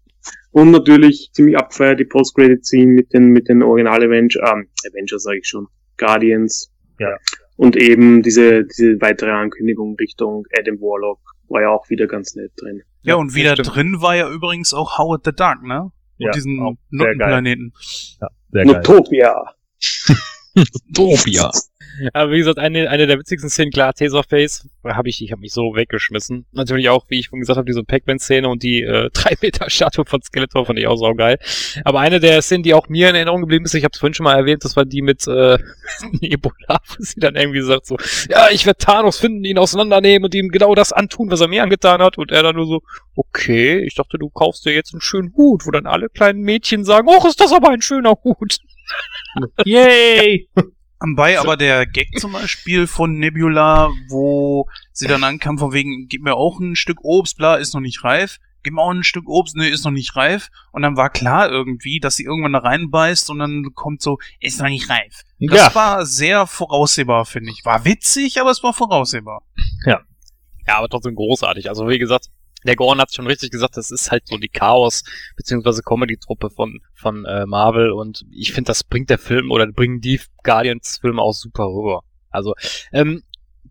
und 0.51 0.71
natürlich 0.71 1.31
ziemlich 1.33 1.57
abgefeiert 1.57 2.01
die 2.01 2.05
Post-Credit-Scene 2.05 2.93
mit 2.93 3.13
den, 3.13 3.27
mit 3.27 3.49
den 3.49 3.63
Original-Avengers, 3.63 4.41
ähm, 4.51 4.69
Avengers 4.89 5.23
sage 5.25 5.39
ich 5.39 5.49
schon, 5.49 5.67
Guardians. 5.97 6.73
Ja. 6.99 7.17
Und 7.57 7.77
eben 7.77 8.23
diese, 8.23 8.65
diese 8.65 9.01
weitere 9.01 9.31
Ankündigung 9.31 9.97
Richtung 9.97 10.45
Adam 10.57 10.81
Warlock 10.81 11.19
war 11.49 11.63
ja 11.63 11.71
auch 11.71 11.89
wieder 11.91 12.07
ganz 12.07 12.35
nett 12.37 12.53
drin. 12.57 12.83
Ja, 13.05 13.17
und 13.17 13.35
wieder 13.35 13.53
stimmt. 13.53 13.75
drin 13.75 14.01
war 14.01 14.17
ja 14.17 14.29
übrigens 14.29 14.73
auch 14.75 14.99
Howard 14.99 15.25
the 15.25 15.33
Dark, 15.33 15.63
ne? 15.63 15.93
Ja, 16.17 16.29
und 16.29 16.35
diesen 16.35 16.61
auch 16.61 16.75
sehr 16.91 17.17
geil. 17.17 17.17
Nuttenplaneten. 17.17 17.73
Utopia. 20.91 21.51
Aber 22.13 22.33
wie 22.33 22.39
gesagt, 22.39 22.59
eine, 22.59 22.91
eine 22.91 23.07
der 23.07 23.19
witzigsten 23.19 23.51
Szenen, 23.51 23.71
klar, 23.71 23.95
Taserface, 23.95 24.69
habe 24.85 25.09
ich, 25.09 25.23
ich 25.23 25.31
habe 25.31 25.41
mich 25.41 25.53
so 25.53 25.75
weggeschmissen. 25.75 26.47
Natürlich 26.53 26.89
auch, 26.89 27.05
wie 27.09 27.19
ich 27.19 27.29
vorhin 27.29 27.41
gesagt 27.41 27.57
habe, 27.57 27.67
diese 27.67 27.85
Pac-Man-Szene 27.85 28.49
und 28.49 28.63
die 28.63 28.83
äh, 28.83 29.11
3 29.13 29.37
Meter 29.41 29.71
Statue 29.71 30.05
von 30.05 30.21
Skeletor 30.23 30.67
fand 30.67 30.79
ich 30.79 30.87
auch 30.87 30.97
saugeil. 30.97 31.39
Aber 31.85 32.01
eine 32.01 32.21
der 32.21 32.43
Szenen, 32.43 32.63
die 32.65 32.75
auch 32.75 32.89
mir 32.89 33.11
in 33.11 33.15
Erinnerung 33.15 33.43
geblieben 33.43 33.65
ist, 33.65 33.75
ich 33.75 33.85
habe 33.85 33.93
es 33.93 34.01
vorhin 34.01 34.15
schon 34.15 34.25
mal 34.25 34.37
erwähnt, 34.37 34.65
das 34.65 34.77
war 34.77 34.85
die 34.85 35.03
mit 35.03 35.27
äh, 35.27 35.59
Ebola, 36.21 36.81
wo 36.89 36.97
sie 36.99 37.21
dann 37.21 37.37
irgendwie 37.37 37.63
sagt 37.63 37.87
so, 37.87 37.97
ja, 38.29 38.49
ich 38.51 38.67
werde 38.67 38.79
Thanos 38.79 39.19
finden, 39.19 39.45
ihn 39.45 39.59
auseinandernehmen 39.59 40.25
und 40.25 40.35
ihm 40.35 40.49
genau 40.49 40.75
das 40.75 40.93
antun, 40.93 41.31
was 41.31 41.41
er 41.41 41.49
mir 41.49 41.63
angetan 41.63 42.03
hat. 42.03 42.19
Und 42.19 42.33
er 42.33 42.43
dann 42.43 42.57
nur 42.57 42.67
so, 42.67 42.83
okay, 43.15 43.79
ich 43.79 43.95
dachte, 43.95 44.19
du 44.19 44.31
kaufst 44.31 44.67
dir 44.67 44.73
jetzt 44.73 44.93
einen 44.95 45.01
schönen 45.01 45.33
Hut, 45.37 45.67
wo 45.67 45.71
dann 45.71 45.87
alle 45.87 46.09
kleinen 46.09 46.41
Mädchen 46.41 46.85
sagen, 46.85 47.09
oh, 47.09 47.29
ist 47.29 47.41
das 47.41 47.53
aber 47.53 47.71
ein 47.71 47.83
schöner 47.83 48.17
Hut. 48.25 48.59
Yay! 49.65 50.49
Anbei 50.99 51.39
aber 51.39 51.57
der 51.57 51.87
Gag 51.87 52.09
zum 52.19 52.33
Beispiel 52.33 52.87
von 52.87 53.19
Nebula, 53.19 53.91
wo 54.09 54.67
sie 54.93 55.07
dann 55.07 55.25
ankam 55.25 55.59
von 55.59 55.73
wegen, 55.73 56.07
gib 56.09 56.23
mir 56.23 56.35
auch 56.35 56.61
ein 56.61 56.77
Stück 56.77 56.99
Obst, 57.03 57.37
bla, 57.37 57.57
ist 57.57 57.75
noch 57.75 57.81
nicht 57.81 58.05
reif. 58.05 58.39
Gib 58.63 58.73
mir 58.73 58.81
auch 58.81 58.91
ein 58.91 59.05
Stück 59.05 59.29
Obst, 59.29 59.57
ne, 59.57 59.69
ist 59.69 59.85
noch 59.85 59.91
nicht 59.91 60.17
reif. 60.17 60.49
Und 60.73 60.81
dann 60.81 60.97
war 60.97 61.11
klar 61.11 61.51
irgendwie, 61.51 62.01
dass 62.01 62.17
sie 62.17 62.25
irgendwann 62.25 62.55
da 62.55 62.61
reinbeißt 62.61 63.29
und 63.29 63.39
dann 63.41 63.67
kommt 63.75 64.01
so, 64.01 64.19
ist 64.41 64.61
noch 64.61 64.69
nicht 64.69 64.89
reif. 64.89 65.25
Das 65.41 65.59
Ja. 65.59 65.75
war 65.75 66.07
sehr 66.07 66.47
voraussehbar, 66.47 67.27
finde 67.27 67.51
ich. 67.51 67.63
War 67.67 67.85
witzig, 67.85 68.41
aber 68.41 68.51
es 68.51 68.63
war 68.63 68.73
voraussehbar. 68.73 69.43
Ja, 70.67 70.79
aber 70.79 70.89
trotzdem 70.89 71.15
großartig. 71.15 71.69
Also 71.69 71.87
wie 71.89 71.99
gesagt, 71.99 72.31
der 72.65 72.77
Gorn 72.77 73.01
hat 73.01 73.15
schon 73.15 73.27
richtig 73.27 73.51
gesagt, 73.51 73.77
das 73.77 73.91
ist 73.91 74.11
halt 74.11 74.27
so 74.27 74.39
die 74.39 74.49
Chaos- 74.49 75.05
bzw. 75.37 75.83
Comedy-Truppe 75.85 76.51
von, 76.51 76.81
von 76.95 77.25
äh, 77.25 77.47
Marvel 77.47 77.91
und 77.91 78.25
ich 78.31 78.53
finde, 78.53 78.69
das 78.69 78.85
bringt 78.85 79.11
der 79.11 79.19
Film 79.19 79.51
oder 79.51 79.67
bringen 79.67 80.01
die 80.01 80.21
Guardians-Filme 80.43 81.21
auch 81.21 81.35
super 81.35 81.65
rüber. 81.65 82.03
Also, 82.31 82.55
ähm, 82.93 83.23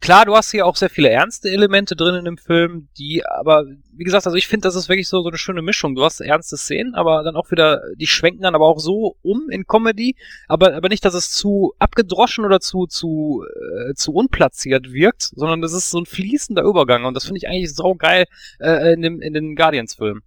klar, 0.03 0.25
du 0.25 0.35
hast 0.35 0.51
hier 0.51 0.65
auch 0.65 0.75
sehr 0.75 0.89
viele 0.89 1.09
ernste 1.09 1.49
Elemente 1.49 1.95
drin 1.95 2.15
in 2.15 2.25
dem 2.25 2.37
Film, 2.37 2.89
die 2.97 3.25
aber, 3.25 3.65
wie 3.93 4.03
gesagt, 4.03 4.25
also 4.25 4.37
ich 4.37 4.47
finde, 4.47 4.67
das 4.67 4.75
ist 4.75 4.89
wirklich 4.89 5.07
so, 5.07 5.21
so 5.21 5.29
eine 5.29 5.37
schöne 5.37 5.61
Mischung. 5.61 5.95
Du 5.95 6.03
hast 6.03 6.19
ernste 6.19 6.57
Szenen, 6.57 6.93
aber 6.93 7.23
dann 7.23 7.37
auch 7.37 7.49
wieder, 7.51 7.81
die 7.95 8.05
schwenken 8.05 8.41
dann 8.41 8.53
aber 8.53 8.67
auch 8.67 8.79
so 8.79 9.15
um 9.21 9.49
in 9.49 9.65
Comedy, 9.65 10.17
aber, 10.49 10.75
aber 10.75 10.89
nicht, 10.89 11.05
dass 11.05 11.13
es 11.13 11.31
zu 11.31 11.73
abgedroschen 11.79 12.43
oder 12.43 12.59
zu, 12.59 12.85
zu, 12.85 13.45
äh, 13.89 13.93
zu 13.93 14.13
unplatziert 14.13 14.91
wirkt, 14.91 15.31
sondern 15.35 15.61
das 15.61 15.71
ist 15.71 15.89
so 15.89 15.99
ein 15.99 16.05
fließender 16.05 16.63
Übergang 16.63 17.05
und 17.05 17.13
das 17.13 17.23
finde 17.23 17.37
ich 17.37 17.47
eigentlich 17.47 17.73
saugeil 17.73 18.25
äh, 18.59 18.93
in, 18.93 19.01
dem, 19.01 19.21
in 19.21 19.33
den 19.33 19.55
Guardians-Filmen. 19.55 20.21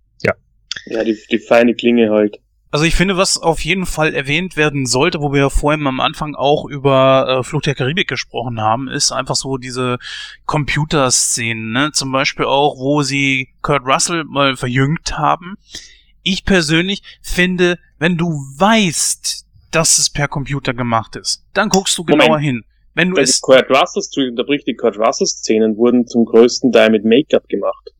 Ja, 0.86 1.04
die, 1.04 1.18
die 1.30 1.38
feine 1.38 1.74
Klinge 1.74 2.10
halt. 2.10 2.40
Also 2.70 2.84
ich 2.84 2.96
finde, 2.96 3.16
was 3.16 3.38
auf 3.38 3.60
jeden 3.60 3.86
Fall 3.86 4.12
erwähnt 4.12 4.56
werden 4.56 4.86
sollte, 4.86 5.20
wo 5.20 5.32
wir 5.32 5.40
ja 5.40 5.50
vorhin 5.50 5.86
am 5.86 6.00
Anfang 6.00 6.34
auch 6.34 6.66
über 6.66 7.38
äh, 7.38 7.42
Flucht 7.44 7.66
der 7.66 7.74
Karibik 7.74 8.08
gesprochen 8.08 8.60
haben, 8.60 8.88
ist 8.88 9.12
einfach 9.12 9.36
so 9.36 9.56
diese 9.56 9.98
Computerszenen, 10.46 11.72
ne? 11.72 11.92
Zum 11.92 12.10
Beispiel 12.10 12.44
auch, 12.44 12.76
wo 12.78 13.02
sie 13.02 13.50
Kurt 13.62 13.86
Russell 13.86 14.24
mal 14.24 14.56
verjüngt 14.56 15.16
haben. 15.16 15.56
Ich 16.22 16.44
persönlich 16.44 17.02
finde, 17.22 17.78
wenn 17.98 18.16
du 18.16 18.30
weißt, 18.30 19.46
dass 19.70 19.98
es 19.98 20.10
per 20.10 20.26
Computer 20.26 20.74
gemacht 20.74 21.16
ist, 21.16 21.44
dann 21.54 21.68
guckst 21.68 21.96
du 21.98 22.04
genauer 22.04 22.28
Moment. 22.28 22.44
hin. 22.44 22.64
Wenn 22.94 23.10
du 23.10 23.16
Weil 23.16 23.24
es 23.24 23.36
die 23.36 23.40
Kurt 23.42 23.70
Russell, 23.70 24.30
unterbricht, 24.30 24.66
die 24.66 24.74
Kurt 24.74 24.98
Russell-Szenen 24.98 25.76
wurden 25.76 26.06
zum 26.06 26.24
größten 26.24 26.72
Teil 26.72 26.90
mit 26.90 27.04
Make-up 27.04 27.46
gemacht. 27.48 27.90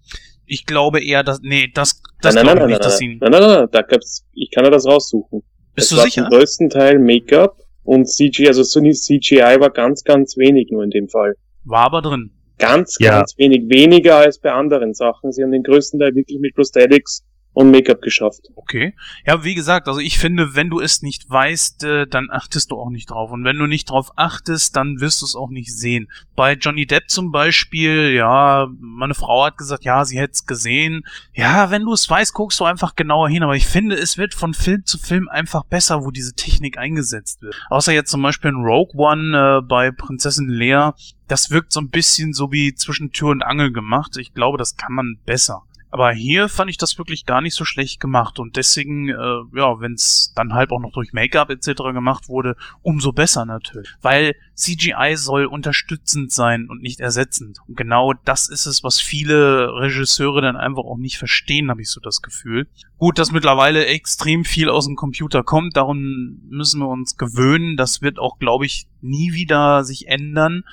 Ich 0.46 0.64
glaube 0.66 1.02
eher, 1.04 1.22
dass. 1.22 1.40
Nee, 1.42 1.68
das, 1.74 2.02
das 2.22 2.34
nein, 2.34 2.46
nein, 2.46 2.54
ich 2.56 2.60
nein, 2.60 2.68
nicht, 2.70 2.80
dass 2.84 3.00
nein, 3.00 3.10
sie. 3.12 3.18
nein, 3.20 3.30
nein, 3.32 3.40
nein, 3.40 3.50
nein, 3.60 3.68
da 3.72 3.82
gab's, 3.82 4.24
ich 4.32 4.50
kann 4.50 4.64
ja 4.64 4.70
das 4.70 4.86
raussuchen. 4.86 5.42
Bist 5.74 5.86
es 5.86 5.90
du 5.90 5.96
war 5.96 6.04
sicher? 6.04 6.22
Zum 6.22 6.30
größten 6.30 6.70
Teil 6.70 6.98
Make-up 6.98 7.56
und 7.84 8.06
CGI, 8.06 8.48
also 8.48 8.62
CGI 8.62 9.60
war 9.60 9.70
ganz, 9.70 10.02
ganz 10.04 10.36
wenig 10.36 10.70
nur 10.70 10.82
in 10.84 10.90
dem 10.90 11.08
Fall. 11.08 11.34
War 11.64 11.86
aber 11.86 12.02
drin. 12.02 12.30
Ganz, 12.58 12.96
Ja. 13.00 13.10
ganz 13.18 13.36
wenig. 13.36 13.68
Weniger 13.68 14.16
als 14.16 14.38
bei 14.38 14.50
anderen 14.52 14.94
Sachen. 14.94 15.32
Sie 15.32 15.42
haben 15.42 15.52
den 15.52 15.62
größten 15.62 16.00
Teil 16.00 16.14
wirklich 16.14 16.38
mit 16.40 16.54
Prosthetics 16.54 17.22
und 17.56 17.70
Make-up 17.70 18.02
geschafft. 18.02 18.50
Okay. 18.54 18.94
Ja, 19.24 19.42
wie 19.42 19.54
gesagt, 19.54 19.88
also 19.88 19.98
ich 19.98 20.18
finde, 20.18 20.54
wenn 20.54 20.68
du 20.68 20.78
es 20.78 21.00
nicht 21.00 21.30
weißt, 21.30 21.84
äh, 21.84 22.06
dann 22.06 22.28
achtest 22.30 22.70
du 22.70 22.78
auch 22.78 22.90
nicht 22.90 23.10
drauf. 23.10 23.30
Und 23.30 23.44
wenn 23.44 23.56
du 23.56 23.66
nicht 23.66 23.88
drauf 23.88 24.12
achtest, 24.16 24.76
dann 24.76 25.00
wirst 25.00 25.22
du 25.22 25.24
es 25.24 25.34
auch 25.34 25.48
nicht 25.48 25.74
sehen. 25.74 26.10
Bei 26.34 26.52
Johnny 26.52 26.84
Depp 26.84 27.08
zum 27.08 27.32
Beispiel, 27.32 28.12
ja, 28.12 28.68
meine 28.78 29.14
Frau 29.14 29.46
hat 29.46 29.56
gesagt, 29.56 29.84
ja, 29.84 30.04
sie 30.04 30.18
hätte 30.18 30.32
es 30.34 30.44
gesehen. 30.44 31.06
Ja, 31.32 31.70
wenn 31.70 31.84
du 31.84 31.94
es 31.94 32.10
weißt, 32.10 32.34
guckst 32.34 32.60
du 32.60 32.64
einfach 32.64 32.94
genauer 32.94 33.30
hin. 33.30 33.42
Aber 33.42 33.56
ich 33.56 33.66
finde, 33.66 33.96
es 33.96 34.18
wird 34.18 34.34
von 34.34 34.52
Film 34.52 34.84
zu 34.84 34.98
Film 34.98 35.26
einfach 35.26 35.64
besser, 35.64 36.04
wo 36.04 36.10
diese 36.10 36.34
Technik 36.34 36.76
eingesetzt 36.76 37.40
wird. 37.40 37.54
Außer 37.70 37.94
jetzt 37.94 38.10
zum 38.10 38.20
Beispiel 38.20 38.50
in 38.50 38.66
Rogue 38.66 38.92
One 38.96 39.60
äh, 39.62 39.66
bei 39.66 39.92
Prinzessin 39.92 40.50
Leia. 40.50 40.94
Das 41.26 41.50
wirkt 41.50 41.72
so 41.72 41.80
ein 41.80 41.88
bisschen 41.88 42.34
so 42.34 42.52
wie 42.52 42.74
zwischen 42.74 43.12
Tür 43.12 43.30
und 43.30 43.42
Angel 43.42 43.72
gemacht. 43.72 44.18
Ich 44.18 44.34
glaube, 44.34 44.58
das 44.58 44.76
kann 44.76 44.92
man 44.92 45.16
besser. 45.24 45.62
Aber 45.90 46.12
hier 46.12 46.48
fand 46.48 46.70
ich 46.70 46.78
das 46.78 46.98
wirklich 46.98 47.26
gar 47.26 47.40
nicht 47.40 47.54
so 47.54 47.64
schlecht 47.64 48.00
gemacht 48.00 48.38
und 48.38 48.56
deswegen, 48.56 49.08
äh, 49.08 49.42
ja, 49.54 49.80
wenn 49.80 49.94
es 49.94 50.32
dann 50.34 50.52
halt 50.52 50.70
auch 50.70 50.80
noch 50.80 50.92
durch 50.92 51.12
Make-up 51.12 51.50
etc. 51.50 51.82
gemacht 51.92 52.28
wurde, 52.28 52.56
umso 52.82 53.12
besser 53.12 53.46
natürlich. 53.46 53.88
Weil 54.02 54.34
CGI 54.54 55.14
soll 55.16 55.46
unterstützend 55.46 56.32
sein 56.32 56.68
und 56.68 56.82
nicht 56.82 57.00
ersetzend. 57.00 57.58
Und 57.68 57.76
genau 57.76 58.14
das 58.24 58.48
ist 58.48 58.66
es, 58.66 58.82
was 58.82 59.00
viele 59.00 59.72
Regisseure 59.74 60.42
dann 60.42 60.56
einfach 60.56 60.84
auch 60.84 60.96
nicht 60.98 61.18
verstehen, 61.18 61.70
habe 61.70 61.82
ich 61.82 61.90
so 61.90 62.00
das 62.00 62.22
Gefühl. 62.22 62.66
Gut, 62.98 63.18
dass 63.18 63.30
mittlerweile 63.30 63.86
extrem 63.86 64.44
viel 64.44 64.70
aus 64.70 64.86
dem 64.86 64.96
Computer 64.96 65.42
kommt, 65.42 65.76
darum 65.76 66.40
müssen 66.48 66.80
wir 66.80 66.88
uns 66.88 67.16
gewöhnen. 67.16 67.76
Das 67.76 68.02
wird 68.02 68.18
auch, 68.18 68.38
glaube 68.38 68.66
ich, 68.66 68.86
nie 69.02 69.34
wieder 69.34 69.84
sich 69.84 70.08
ändern. 70.08 70.64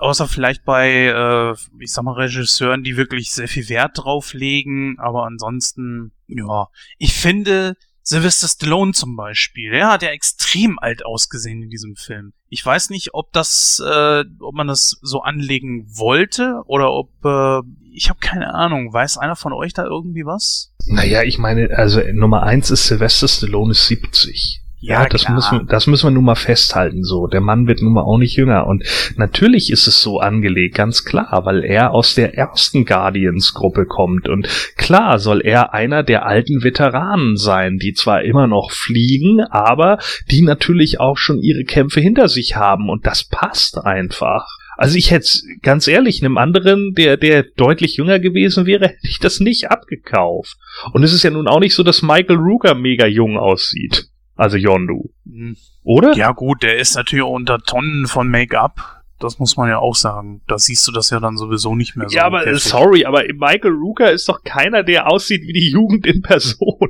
Außer 0.00 0.26
vielleicht 0.26 0.64
bei, 0.64 0.88
äh, 0.88 1.54
ich 1.82 1.92
sag 1.92 2.04
mal, 2.04 2.14
Regisseuren, 2.14 2.82
die 2.82 2.96
wirklich 2.96 3.32
sehr 3.32 3.48
viel 3.48 3.68
Wert 3.68 3.98
drauf 3.98 4.32
legen. 4.32 4.98
Aber 4.98 5.26
ansonsten, 5.26 6.12
ja. 6.26 6.68
Ich 6.98 7.12
finde, 7.12 7.76
Sylvester 8.02 8.48
Stallone 8.48 8.92
zum 8.92 9.14
Beispiel, 9.14 9.70
der 9.70 9.88
hat 9.88 10.02
ja 10.02 10.08
extrem 10.08 10.78
alt 10.78 11.04
ausgesehen 11.04 11.62
in 11.62 11.70
diesem 11.70 11.96
Film. 11.96 12.32
Ich 12.48 12.64
weiß 12.64 12.90
nicht, 12.90 13.14
ob 13.14 13.32
das, 13.32 13.80
äh, 13.86 14.24
ob 14.40 14.54
man 14.54 14.66
das 14.66 14.98
so 15.02 15.20
anlegen 15.20 15.86
wollte 15.96 16.62
oder 16.66 16.92
ob, 16.92 17.10
äh, 17.24 17.60
ich 17.92 18.08
habe 18.08 18.20
keine 18.20 18.54
Ahnung. 18.54 18.92
Weiß 18.92 19.18
einer 19.18 19.36
von 19.36 19.52
euch 19.52 19.74
da 19.74 19.84
irgendwie 19.84 20.24
was? 20.24 20.72
Naja, 20.86 21.22
ich 21.22 21.38
meine, 21.38 21.70
also 21.76 22.00
Nummer 22.12 22.42
eins 22.42 22.70
ist 22.70 22.86
Sylvester 22.86 23.28
Stallone 23.28 23.72
ist 23.72 23.86
70. 23.86 24.62
Ja, 24.82 25.06
das 25.06 25.22
klar. 25.22 25.34
müssen, 25.34 25.58
wir- 25.58 25.64
das 25.66 25.86
müssen 25.86 26.06
wir 26.06 26.10
nun 26.10 26.24
mal 26.24 26.34
festhalten, 26.34 27.04
so. 27.04 27.26
Der 27.26 27.42
Mann 27.42 27.66
wird 27.66 27.82
nun 27.82 27.92
mal 27.92 28.02
auch 28.02 28.16
nicht 28.16 28.36
jünger. 28.36 28.66
Und 28.66 28.82
natürlich 29.16 29.70
ist 29.70 29.86
es 29.86 30.00
so 30.00 30.20
angelegt, 30.20 30.74
ganz 30.74 31.04
klar, 31.04 31.42
weil 31.44 31.64
er 31.64 31.92
aus 31.92 32.14
der 32.14 32.36
ersten 32.36 32.86
Guardians-Gruppe 32.86 33.84
kommt. 33.84 34.28
Und 34.28 34.48
klar 34.76 35.18
soll 35.18 35.42
er 35.42 35.74
einer 35.74 36.02
der 36.02 36.24
alten 36.26 36.62
Veteranen 36.62 37.36
sein, 37.36 37.76
die 37.78 37.92
zwar 37.92 38.22
immer 38.22 38.46
noch 38.46 38.70
fliegen, 38.70 39.40
aber 39.50 39.98
die 40.30 40.42
natürlich 40.42 40.98
auch 40.98 41.18
schon 41.18 41.40
ihre 41.42 41.64
Kämpfe 41.64 42.00
hinter 42.00 42.28
sich 42.28 42.56
haben. 42.56 42.88
Und 42.88 43.06
das 43.06 43.24
passt 43.24 43.78
einfach. 43.84 44.46
Also 44.78 44.96
ich 44.96 45.10
hätte 45.10 45.28
ganz 45.60 45.88
ehrlich, 45.88 46.22
einem 46.22 46.38
anderen, 46.38 46.94
der, 46.94 47.18
der 47.18 47.42
deutlich 47.42 47.96
jünger 47.98 48.18
gewesen 48.18 48.64
wäre, 48.64 48.86
hätte 48.88 49.08
ich 49.08 49.18
das 49.18 49.38
nicht 49.40 49.70
abgekauft. 49.70 50.56
Und 50.94 51.02
es 51.02 51.12
ist 51.12 51.22
ja 51.22 51.30
nun 51.30 51.48
auch 51.48 51.60
nicht 51.60 51.74
so, 51.74 51.82
dass 51.82 52.00
Michael 52.00 52.36
Rooker 52.38 52.74
mega 52.74 53.06
jung 53.06 53.36
aussieht. 53.36 54.06
Also 54.40 54.56
Yondu. 54.56 55.12
Hm. 55.26 55.54
Oder? 55.82 56.14
Ja 56.14 56.32
gut, 56.32 56.62
der 56.62 56.78
ist 56.78 56.94
natürlich 56.94 57.22
auch 57.22 57.34
unter 57.34 57.58
Tonnen 57.58 58.06
von 58.06 58.26
Make-up. 58.26 59.02
Das 59.18 59.38
muss 59.38 59.58
man 59.58 59.68
ja 59.68 59.76
auch 59.76 59.94
sagen. 59.94 60.40
Da 60.48 60.58
siehst 60.58 60.88
du 60.88 60.92
das 60.92 61.10
ja 61.10 61.20
dann 61.20 61.36
sowieso 61.36 61.76
nicht 61.76 61.94
mehr 61.94 62.08
so. 62.08 62.16
Ja, 62.16 62.24
aber 62.24 62.46
äh, 62.46 62.54
heftig. 62.54 62.70
sorry, 62.70 63.04
aber 63.04 63.22
Michael 63.34 63.72
Rooker 63.72 64.10
ist 64.10 64.30
doch 64.30 64.42
keiner, 64.42 64.82
der 64.82 65.08
aussieht 65.08 65.42
wie 65.42 65.52
die 65.52 65.70
Jugend 65.70 66.06
in 66.06 66.22
Person. 66.22 66.88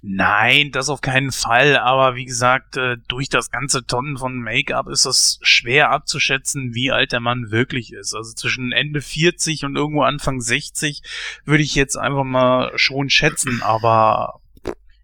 Nein, 0.03 0.69
das 0.71 0.89
auf 0.89 1.01
keinen 1.01 1.31
Fall. 1.31 1.77
Aber 1.77 2.15
wie 2.15 2.25
gesagt, 2.25 2.77
äh, 2.77 2.97
durch 3.07 3.29
das 3.29 3.49
ganze 3.49 3.83
Tonnen 3.87 4.17
von 4.17 4.37
Make-up 4.37 4.89
ist 4.89 5.05
es 5.05 5.39
schwer 5.41 5.89
abzuschätzen, 5.89 6.75
wie 6.75 6.91
alt 6.91 7.11
der 7.11 7.21
Mann 7.21 7.49
wirklich 7.49 7.91
ist. 7.91 8.13
Also 8.13 8.33
zwischen 8.33 8.71
Ende 8.71 9.01
40 9.01 9.65
und 9.65 9.75
irgendwo 9.75 10.03
Anfang 10.03 10.41
60 10.41 11.01
würde 11.43 11.63
ich 11.63 11.73
jetzt 11.73 11.95
einfach 11.95 12.23
mal 12.23 12.71
schon 12.75 13.09
schätzen. 13.09 13.63
Aber 13.63 14.42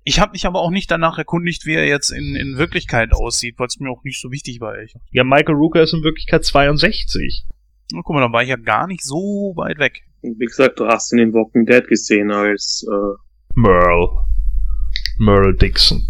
ich 0.10 0.20
habe 0.20 0.32
mich 0.32 0.48
aber 0.48 0.60
auch 0.62 0.72
nicht 0.72 0.90
danach 0.90 1.20
erkundigt, 1.20 1.68
wie 1.68 1.76
er 1.76 1.86
jetzt 1.86 2.10
in, 2.10 2.36
in 2.36 2.58
Wirklichkeit 2.58 3.14
aussieht, 3.14 3.60
weil 3.60 3.68
es 3.68 3.80
mir 3.80 3.92
auch 3.92 4.04
nicht 4.04 4.20
so 4.20 4.32
wichtig 4.32 4.60
war. 4.60 4.76
Ich. 4.80 4.96
Ja, 5.12 5.24
Michael 5.24 5.54
Rooker 5.54 5.84
ist 5.84 5.94
in 5.94 6.02
Wirklichkeit 6.02 6.44
62. 6.44 7.46
Na, 7.92 8.02
guck 8.04 8.16
mal, 8.16 8.22
da 8.22 8.34
war 8.34 8.42
ich 8.42 8.50
ja 8.50 8.56
gar 8.56 8.88
nicht 8.88 9.04
so 9.04 9.54
weit 9.56 9.78
weg. 9.78 10.02
Und 10.22 10.40
wie 10.40 10.48
gesagt, 10.48 10.80
du 10.80 10.88
hast 10.88 11.14
ihn 11.14 11.20
in 11.20 11.34
Walking 11.34 11.68
Dead 11.68 11.88
gesehen 11.88 12.32
als 12.32 12.84
äh, 12.92 13.18
Merle. 13.54 14.10
Merle 15.20 15.54
Dixon. 15.54 16.02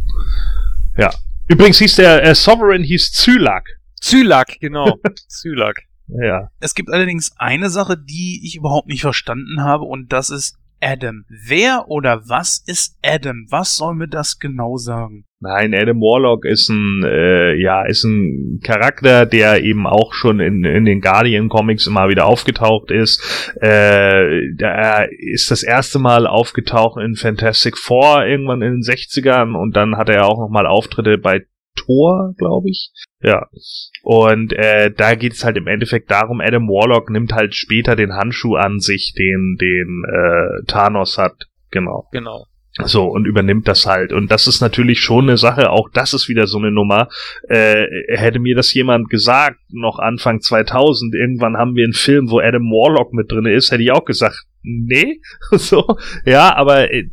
Ja. 0.98 1.14
Übrigens 1.50 1.80
hieß 1.80 1.98
der 1.98 2.24
äh, 2.24 2.36
Sovereign 2.36 2.84
hieß 2.84 3.12
Zylak. 3.12 3.82
Zylak, 4.00 4.62
genau. 4.62 4.98
Zylak. 5.28 5.84
Ja. 6.08 6.52
Es 6.62 6.74
gibt 6.74 6.90
allerdings 6.90 7.34
eine 7.38 7.70
Sache, 7.70 7.98
die 7.98 8.40
ich 8.46 8.56
überhaupt 8.56 8.88
nicht 8.88 9.02
verstanden 9.02 9.62
habe, 9.62 9.84
und 9.84 10.14
das 10.14 10.30
ist 10.30 10.58
Adam. 10.82 11.26
Wer 11.30 11.86
oder 11.88 12.22
was 12.28 12.64
ist 12.66 12.98
Adam? 13.04 13.46
Was 13.50 13.78
soll 13.78 13.96
mir 13.96 14.08
das 14.08 14.40
genau 14.40 14.78
sagen? 14.78 15.26
Nein, 15.42 15.74
Adam 15.74 16.02
Warlock 16.02 16.44
ist 16.44 16.68
ein, 16.68 17.02
äh, 17.06 17.56
ja, 17.56 17.84
ist 17.86 18.04
ein 18.04 18.60
Charakter, 18.62 19.26
der 19.26 19.64
eben 19.64 19.88
auch 19.88 20.14
schon 20.14 20.42
in, 20.42 20.66
in 20.66 20.84
den 20.84 21.00
Guardian 21.00 21.48
Comics 21.48 21.88
immer 21.88 22.10
wieder 22.10 22.26
aufgetaucht 22.26 22.92
ist. 22.92 23.54
Äh, 23.62 24.54
der 24.54 25.10
ist 25.18 25.50
das 25.50 25.64
erste 25.64 25.98
Mal 25.98 26.28
aufgetaucht 26.28 27.02
in 27.02 27.16
Fantastic 27.16 27.78
Four 27.78 28.26
irgendwann 28.26 28.62
in 28.62 28.74
den 28.74 28.82
60ern 28.82 29.56
und 29.56 29.78
dann 29.78 29.96
hat 29.96 30.10
er 30.10 30.26
auch 30.26 30.40
nochmal 30.40 30.68
Auftritte 30.68 31.18
bei 31.18 31.46
Thor, 31.86 32.34
glaube 32.38 32.70
ich. 32.70 32.92
Ja. 33.22 33.48
Und 34.04 34.54
äh, 34.54 34.92
da 34.92 35.16
geht 35.16 35.34
es 35.34 35.44
halt 35.44 35.58
im 35.58 35.68
Endeffekt 35.68 36.12
darum, 36.12 36.42
Adam 36.42 36.68
Warlock 36.68 37.10
nimmt 37.10 37.34
halt 37.34 37.56
später 37.56 37.96
den 37.96 38.14
Handschuh 38.14 38.56
an 38.56 38.80
sich, 38.80 39.14
den, 39.18 39.58
den 39.60 40.04
äh, 40.08 40.66
Thanos 40.68 41.18
hat. 41.18 41.48
Genau. 41.72 42.08
Genau. 42.12 42.46
So, 42.86 43.06
und 43.06 43.26
übernimmt 43.26 43.68
das 43.68 43.86
halt. 43.86 44.14
Und 44.14 44.32
das 44.32 44.48
ist 44.48 44.62
natürlich 44.62 45.00
schon 45.00 45.26
eine 45.28 45.38
Sache, 45.38 45.72
auch 45.72 45.90
das 45.92 46.14
ist 46.14 46.30
wieder 46.30 46.48
so 46.48 46.60
eine 46.60 46.72
Nummer. 46.72 47.10
Äh, 47.50 47.86
hätte 48.10 48.40
mir 48.40 48.56
das 48.56 48.74
jemand 48.74 49.10
gesagt, 49.10 49.58
noch 49.70 50.00
Anfang 50.00 50.40
2000, 50.40 51.14
irgendwann 51.16 51.58
haben 51.58 51.76
wir 51.76 51.84
einen 51.84 51.94
Film, 51.94 52.30
wo 52.30 52.40
Adam 52.40 52.64
Warlock 52.64 53.12
mit 53.12 53.32
drin 53.32 53.48
ist, 53.48 53.72
hätte 53.72 53.84
ich 53.84 53.92
auch 53.92 54.06
gesagt, 54.06 54.46
nee, 54.62 55.22
so, 55.52 55.98
ja, 56.26 56.56
aber 56.56 56.92
äh, 56.92 57.08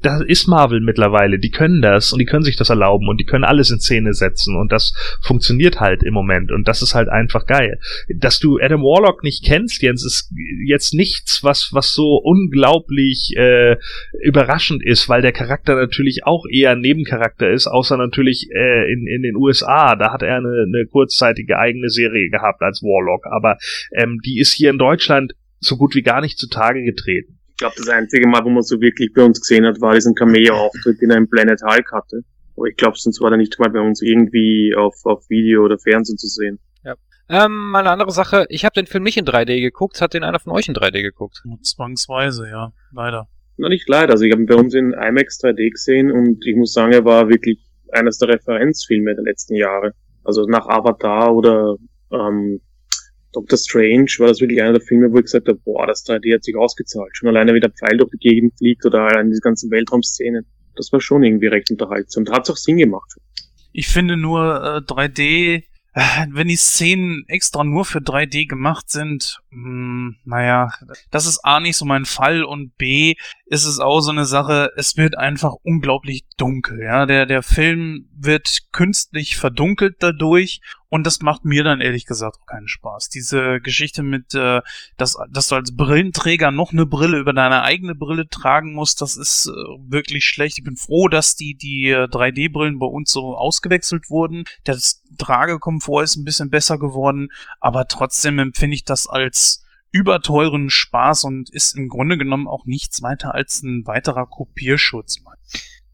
das 0.00 0.22
ist 0.26 0.46
Marvel 0.46 0.80
mittlerweile, 0.80 1.38
die 1.38 1.50
können 1.50 1.82
das 1.82 2.12
und 2.12 2.18
die 2.18 2.24
können 2.24 2.44
sich 2.44 2.56
das 2.56 2.70
erlauben 2.70 3.08
und 3.08 3.18
die 3.18 3.24
können 3.24 3.44
alles 3.44 3.70
in 3.70 3.80
Szene 3.80 4.14
setzen 4.14 4.56
und 4.56 4.72
das 4.72 4.94
funktioniert 5.22 5.80
halt 5.80 6.02
im 6.02 6.14
Moment 6.14 6.50
und 6.50 6.68
das 6.68 6.82
ist 6.82 6.94
halt 6.94 7.08
einfach 7.08 7.46
geil. 7.46 7.78
Dass 8.16 8.38
du 8.38 8.58
Adam 8.58 8.82
Warlock 8.82 9.22
nicht 9.22 9.44
kennst, 9.44 9.82
Jens, 9.82 10.04
ist 10.04 10.30
jetzt 10.64 10.94
nichts, 10.94 11.42
was, 11.44 11.70
was 11.72 11.92
so 11.92 12.16
unglaublich 12.16 13.32
äh, 13.36 13.76
überraschend 14.22 14.84
ist, 14.84 15.08
weil 15.08 15.22
der 15.22 15.32
Charakter 15.32 15.74
natürlich 15.74 16.24
auch 16.24 16.44
eher 16.50 16.72
ein 16.72 16.80
Nebencharakter 16.80 17.50
ist, 17.50 17.66
außer 17.66 17.96
natürlich 17.96 18.48
äh, 18.54 18.92
in, 18.92 19.06
in 19.06 19.22
den 19.22 19.36
USA, 19.36 19.96
da 19.96 20.12
hat 20.12 20.22
er 20.22 20.36
eine, 20.36 20.64
eine 20.66 20.86
kurzzeitige 20.86 21.58
eigene 21.58 21.90
Serie 21.90 22.30
gehabt 22.30 22.62
als 22.62 22.82
Warlock, 22.82 23.26
aber 23.26 23.58
ähm, 23.92 24.20
die 24.24 24.40
ist 24.40 24.52
hier 24.52 24.70
in 24.70 24.78
Deutschland 24.78 25.34
so 25.60 25.76
gut 25.76 25.94
wie 25.94 26.02
gar 26.02 26.20
nicht 26.20 26.38
zutage 26.38 26.82
getreten. 26.82 27.38
Ich 27.50 27.56
glaube, 27.56 27.76
das 27.78 27.88
einzige 27.88 28.28
Mal, 28.28 28.44
wo 28.44 28.50
man 28.50 28.62
so 28.62 28.80
wirklich 28.80 29.12
bei 29.14 29.22
uns 29.22 29.40
gesehen 29.40 29.64
hat, 29.64 29.80
war 29.80 29.94
diesen 29.94 30.14
Cameo-Auftritt, 30.14 31.00
den 31.00 31.10
er 31.10 31.16
im 31.16 31.28
Planet 31.28 31.62
Hulk 31.62 31.90
hatte. 31.92 32.20
Aber 32.56 32.66
ich 32.66 32.76
glaube, 32.76 32.96
sonst 32.98 33.20
war 33.20 33.30
er 33.30 33.36
nicht 33.36 33.58
mal 33.58 33.70
bei 33.70 33.80
uns 33.80 34.02
irgendwie 34.02 34.74
auf, 34.76 34.94
auf 35.04 35.28
Video 35.28 35.64
oder 35.64 35.78
Fernsehen 35.78 36.18
zu 36.18 36.26
sehen. 36.26 36.58
Ja. 36.84 36.94
Ähm, 37.28 37.70
mal 37.70 37.80
eine 37.80 37.90
andere 37.90 38.10
Sache. 38.10 38.46
Ich 38.50 38.64
habe 38.64 38.74
den 38.74 38.86
Film 38.86 39.04
nicht 39.04 39.16
in 39.16 39.24
3D 39.24 39.60
geguckt. 39.60 40.00
Hat 40.00 40.14
den 40.14 40.24
einer 40.24 40.38
von 40.38 40.52
euch 40.52 40.68
in 40.68 40.74
3D 40.74 41.02
geguckt? 41.02 41.42
Zwangsweise, 41.62 42.48
ja. 42.48 42.72
Leider. 42.92 43.28
Na, 43.56 43.68
nicht 43.68 43.88
leider. 43.88 44.12
Also 44.12 44.24
ich 44.24 44.32
habe 44.32 44.42
ihn 44.42 44.46
bei 44.46 44.54
uns 44.54 44.74
in 44.74 44.92
IMAX 44.92 45.42
3D 45.42 45.70
gesehen 45.70 46.12
und 46.12 46.46
ich 46.46 46.56
muss 46.56 46.72
sagen, 46.72 46.92
er 46.92 47.04
war 47.04 47.28
wirklich 47.28 47.58
eines 47.92 48.18
der 48.18 48.28
Referenzfilme 48.28 49.14
der 49.14 49.24
letzten 49.24 49.54
Jahre. 49.54 49.92
Also 50.24 50.44
nach 50.46 50.66
Avatar 50.66 51.34
oder 51.34 51.76
ähm, 52.12 52.60
Doctor 53.36 53.58
Strange 53.58 54.10
war 54.18 54.28
das 54.28 54.40
wirklich 54.40 54.62
einer 54.62 54.72
der 54.72 54.80
Filme, 54.80 55.12
wo 55.12 55.18
ich 55.18 55.24
gesagt 55.24 55.46
habe, 55.46 55.60
boah, 55.62 55.86
das 55.86 56.06
3D 56.06 56.34
hat 56.34 56.42
sich 56.42 56.56
ausgezahlt. 56.56 57.14
Schon 57.14 57.28
alleine 57.28 57.52
wie 57.52 57.60
der 57.60 57.70
Pfeil 57.70 57.98
durch 57.98 58.10
die 58.12 58.16
Gegend 58.16 58.56
fliegt 58.56 58.86
oder 58.86 59.02
allein 59.02 59.28
diese 59.28 59.42
ganzen 59.42 59.70
Weltraumszenen. 59.70 60.46
Das 60.74 60.90
war 60.90 61.02
schon 61.02 61.22
irgendwie 61.22 61.48
recht 61.48 61.70
unterhaltsam. 61.70 62.24
Da 62.24 62.32
hat 62.32 62.44
es 62.44 62.50
auch 62.50 62.56
Sinn 62.56 62.78
gemacht. 62.78 63.12
Ich 63.72 63.88
finde 63.88 64.16
nur 64.16 64.40
äh, 64.40 64.90
3D, 64.90 65.64
äh, 65.92 66.26
wenn 66.30 66.48
die 66.48 66.56
Szenen 66.56 67.24
extra 67.28 67.62
nur 67.62 67.84
für 67.84 67.98
3D 67.98 68.48
gemacht 68.48 68.88
sind, 68.88 69.38
mh, 69.56 69.64
hm, 69.64 70.16
naja, 70.24 70.70
das 71.10 71.26
ist 71.26 71.44
A 71.44 71.60
nicht 71.60 71.76
so 71.76 71.84
mein 71.84 72.04
Fall 72.04 72.44
und 72.44 72.76
B 72.76 73.14
ist 73.46 73.64
es 73.64 73.78
auch 73.78 74.00
so 74.00 74.10
eine 74.10 74.26
Sache, 74.26 74.72
es 74.76 74.96
wird 74.96 75.16
einfach 75.16 75.54
unglaublich 75.62 76.24
dunkel, 76.36 76.80
ja. 76.82 77.06
Der, 77.06 77.26
der 77.26 77.42
Film 77.42 78.08
wird 78.12 78.72
künstlich 78.72 79.36
verdunkelt 79.36 79.96
dadurch 80.00 80.60
und 80.88 81.04
das 81.04 81.20
macht 81.20 81.44
mir 81.44 81.64
dann 81.64 81.80
ehrlich 81.80 82.06
gesagt 82.06 82.36
auch 82.40 82.46
keinen 82.46 82.68
Spaß. 82.68 83.08
Diese 83.08 83.60
Geschichte 83.60 84.02
mit, 84.02 84.34
äh, 84.34 84.62
dass, 84.96 85.16
dass 85.30 85.48
du 85.48 85.56
als 85.56 85.76
Brillenträger 85.76 86.50
noch 86.50 86.72
eine 86.72 86.86
Brille 86.86 87.18
über 87.18 87.32
deine 87.32 87.62
eigene 87.62 87.94
Brille 87.94 88.28
tragen 88.28 88.72
musst, 88.72 89.00
das 89.00 89.16
ist 89.16 89.46
äh, 89.46 89.50
wirklich 89.50 90.24
schlecht. 90.24 90.58
Ich 90.58 90.64
bin 90.64 90.76
froh, 90.76 91.08
dass 91.08 91.34
die, 91.34 91.54
die 91.54 91.94
3D-Brillen 91.94 92.76
äh, 92.76 92.78
bei 92.78 92.86
uns 92.86 93.12
so 93.12 93.36
ausgewechselt 93.36 94.10
wurden. 94.10 94.44
Der 94.66 94.78
Tragekomfort 95.18 96.02
ist 96.02 96.16
ein 96.16 96.24
bisschen 96.24 96.50
besser 96.50 96.78
geworden, 96.78 97.28
aber 97.60 97.88
trotzdem 97.88 98.38
empfinde 98.38 98.76
ich 98.76 98.84
das 98.84 99.08
als 99.08 99.45
überteuren 99.96 100.70
Spaß 100.70 101.24
und 101.24 101.50
ist 101.50 101.76
im 101.76 101.88
Grunde 101.88 102.18
genommen 102.18 102.46
auch 102.46 102.66
nichts 102.66 103.02
weiter 103.02 103.34
als 103.34 103.62
ein 103.62 103.86
weiterer 103.86 104.26
Kopierschutz. 104.26 105.18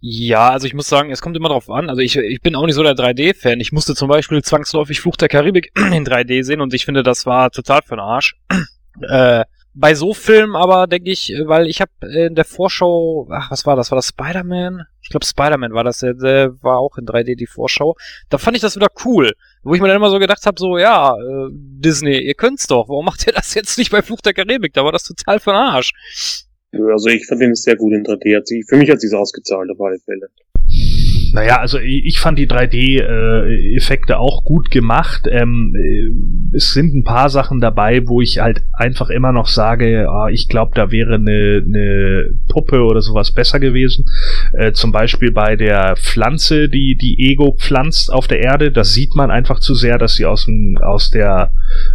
Ja, 0.01 0.51
also 0.51 0.67
ich 0.67 0.75
muss 0.75 0.89
sagen, 0.89 1.13
es 1.13 1.23
kommt 1.23 1.37
immer 1.37 1.49
drauf 1.49 1.71
an. 1.71 1.89
Also 1.89 2.03
ich, 2.03 2.17
ich 2.17 2.41
bin 2.41 2.57
auch 2.57 2.67
nicht 2.67 2.75
so 2.75 2.83
der 2.83 2.97
3D-Fan. 2.97 3.61
Ich 3.61 3.71
musste 3.71 3.95
zum 3.95 4.09
Beispiel 4.09 4.43
zwangsläufig 4.43 5.01
Fluch 5.01 5.17
der 5.17 5.29
Karibik 5.29 5.73
in 5.77 6.05
3D 6.05 6.43
sehen 6.43 6.61
und 6.61 6.75
ich 6.75 6.85
finde, 6.85 7.05
das 7.05 7.25
war 7.25 7.51
total 7.51 7.83
für 7.83 7.95
den 7.95 8.01
Arsch. 8.01 8.37
äh, 9.09 9.45
bei 9.75 9.95
so 9.95 10.13
Filmen 10.13 10.55
aber 10.55 10.87
denke 10.87 11.11
ich, 11.11 11.35
weil 11.45 11.67
ich 11.67 11.81
habe 11.81 11.91
in 12.07 12.35
der 12.35 12.45
Vorschau, 12.45 13.29
ach, 13.31 13.51
was 13.51 13.65
war 13.65 13.77
das? 13.77 13.91
War 13.91 13.97
das 13.97 14.09
Spider-Man? 14.09 14.83
Ich 15.01 15.09
glaube 15.09 15.25
Spider-Man 15.25 15.73
war 15.73 15.85
das, 15.85 15.99
der, 15.99 16.15
der 16.15 16.63
war 16.63 16.79
auch 16.79 16.99
in 16.99 17.07
3D 17.07 17.37
die 17.37 17.47
Vorschau. 17.47 17.97
Da 18.29 18.39
fand 18.39 18.57
ich 18.57 18.63
das 18.63 18.77
wieder 18.77 18.89
cool. 19.05 19.33
Wo 19.63 19.75
ich 19.75 19.81
mir 19.81 19.89
dann 19.89 19.97
immer 19.97 20.11
so 20.11 20.19
gedacht 20.19 20.45
habe, 20.45 20.59
so, 20.59 20.77
ja, 20.77 21.15
äh, 21.17 21.49
Disney, 21.53 22.19
ihr 22.19 22.35
könnt's 22.35 22.67
doch. 22.67 22.89
Warum 22.89 23.07
macht 23.07 23.27
ihr 23.27 23.33
das 23.33 23.55
jetzt 23.55 23.79
nicht 23.79 23.91
bei 23.91 24.03
Fluch 24.03 24.21
der 24.21 24.35
Karibik? 24.35 24.75
Da 24.75 24.85
war 24.85 24.93
das 24.93 25.05
total 25.05 25.41
für 25.41 25.53
Arsch. 25.53 25.93
Also 26.73 27.09
ich 27.09 27.27
fand 27.27 27.41
den 27.41 27.55
sehr 27.55 27.77
gut 27.77 27.93
in 27.93 28.05
3D. 28.05 28.69
Für 28.69 28.77
mich 28.77 28.91
hat 28.91 29.01
sich's 29.01 29.15
ausgezahlt 29.15 29.71
auf 29.71 29.81
alle 29.81 29.99
Fälle. 29.99 30.29
Naja, 31.33 31.59
also 31.59 31.79
ich 31.79 32.19
fand 32.19 32.39
die 32.39 32.47
3D-Effekte 32.47 34.13
äh, 34.13 34.17
auch 34.17 34.45
gut 34.45 34.71
gemacht. 34.71 35.27
Ähm, 35.31 35.75
äh, 35.77 36.57
es 36.57 36.73
sind 36.73 36.95
ein 36.95 37.05
paar 37.05 37.31
Sachen 37.31 37.61
dabei, 37.61 38.07
wo 38.07 38.21
ich 38.21 38.39
halt 38.39 38.63
einfach 38.73 39.09
immer 39.09 39.33
noch 39.33 39.49
sage, 39.49 40.07
oh, 40.11 40.29
ich 40.29 40.49
glaube, 40.49 40.73
da 40.75 40.91
wäre 40.91 41.15
eine, 41.15 41.63
eine 41.65 42.35
Puppe 42.49 42.83
oder 42.83 43.01
sowas 43.01 43.33
besser 43.33 43.61
gewesen. 43.61 44.05
Äh, 44.53 44.73
zum 44.73 44.93
Beispiel 44.93 45.33
bei 45.33 45.57
der 45.57 45.97
Pflanze, 45.97 46.69
die 46.69 46.97
die 46.97 47.31
Ego 47.31 47.57
pflanzt 47.59 48.13
auf 48.13 48.29
der 48.29 48.41
Erde, 48.41 48.71
das 48.71 48.93
sieht 48.93 49.15
man 49.15 49.31
einfach 49.31 49.61
zu 49.61 49.75
sehr, 49.75 49.99
dass 49.99 50.15
sie 50.15 50.27
aus 50.27 50.45
dem 50.45 50.79
aus 50.83 51.11
der 51.11 51.53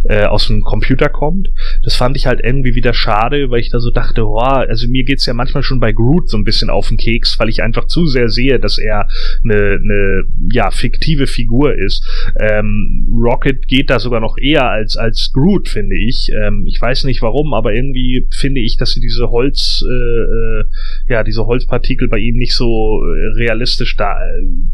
äh, 0.08 0.24
aus 0.24 0.48
dem 0.48 0.62
Computer 0.62 1.08
kommt. 1.08 1.50
Das 1.84 1.94
fand 1.94 2.16
ich 2.16 2.26
halt 2.26 2.40
irgendwie 2.42 2.74
wieder 2.74 2.94
schade, 2.94 3.50
weil 3.50 3.60
ich 3.60 3.70
da 3.70 3.78
so 3.78 3.90
dachte, 3.90 4.26
oh, 4.26 4.38
also 4.38 4.88
mir 4.88 5.04
geht's 5.04 5.26
ja 5.26 5.34
manchmal 5.34 5.62
schon 5.62 5.80
bei 5.80 5.92
Groot 5.92 6.28
so 6.28 6.36
ein 6.36 6.44
bisschen 6.44 6.70
auf 6.70 6.88
den 6.88 6.96
Keks, 6.96 7.38
weil 7.38 7.48
ich 7.48 7.62
einfach 7.62 7.86
zu 7.86 8.06
sehr 8.06 8.28
sehe, 8.28 8.58
dass 8.58 8.78
er 8.78 9.08
eine, 9.44 9.78
eine 9.82 10.24
ja, 10.50 10.70
fiktive 10.70 11.26
Figur 11.26 11.74
ist. 11.74 12.06
Ähm, 12.38 13.06
Rocket 13.10 13.66
geht 13.66 13.90
da 13.90 13.98
sogar 13.98 14.20
noch 14.20 14.36
eher 14.38 14.68
als, 14.70 14.96
als 14.96 15.30
Groot, 15.32 15.68
finde 15.68 15.96
ich. 15.96 16.30
Ähm, 16.42 16.64
ich 16.66 16.80
weiß 16.80 17.04
nicht 17.04 17.22
warum, 17.22 17.54
aber 17.54 17.72
irgendwie 17.74 18.26
finde 18.30 18.60
ich, 18.60 18.76
dass 18.76 18.92
sie 18.92 19.00
diese 19.00 19.30
Holz, 19.30 19.84
äh, 19.88 19.92
äh, 19.92 20.64
ja, 21.08 21.24
diese 21.24 21.46
Holzpartikel 21.46 22.08
bei 22.08 22.18
ihm 22.18 22.36
nicht 22.36 22.54
so 22.54 23.02
äh, 23.04 23.38
realistisch 23.38 23.96
da, 23.96 24.16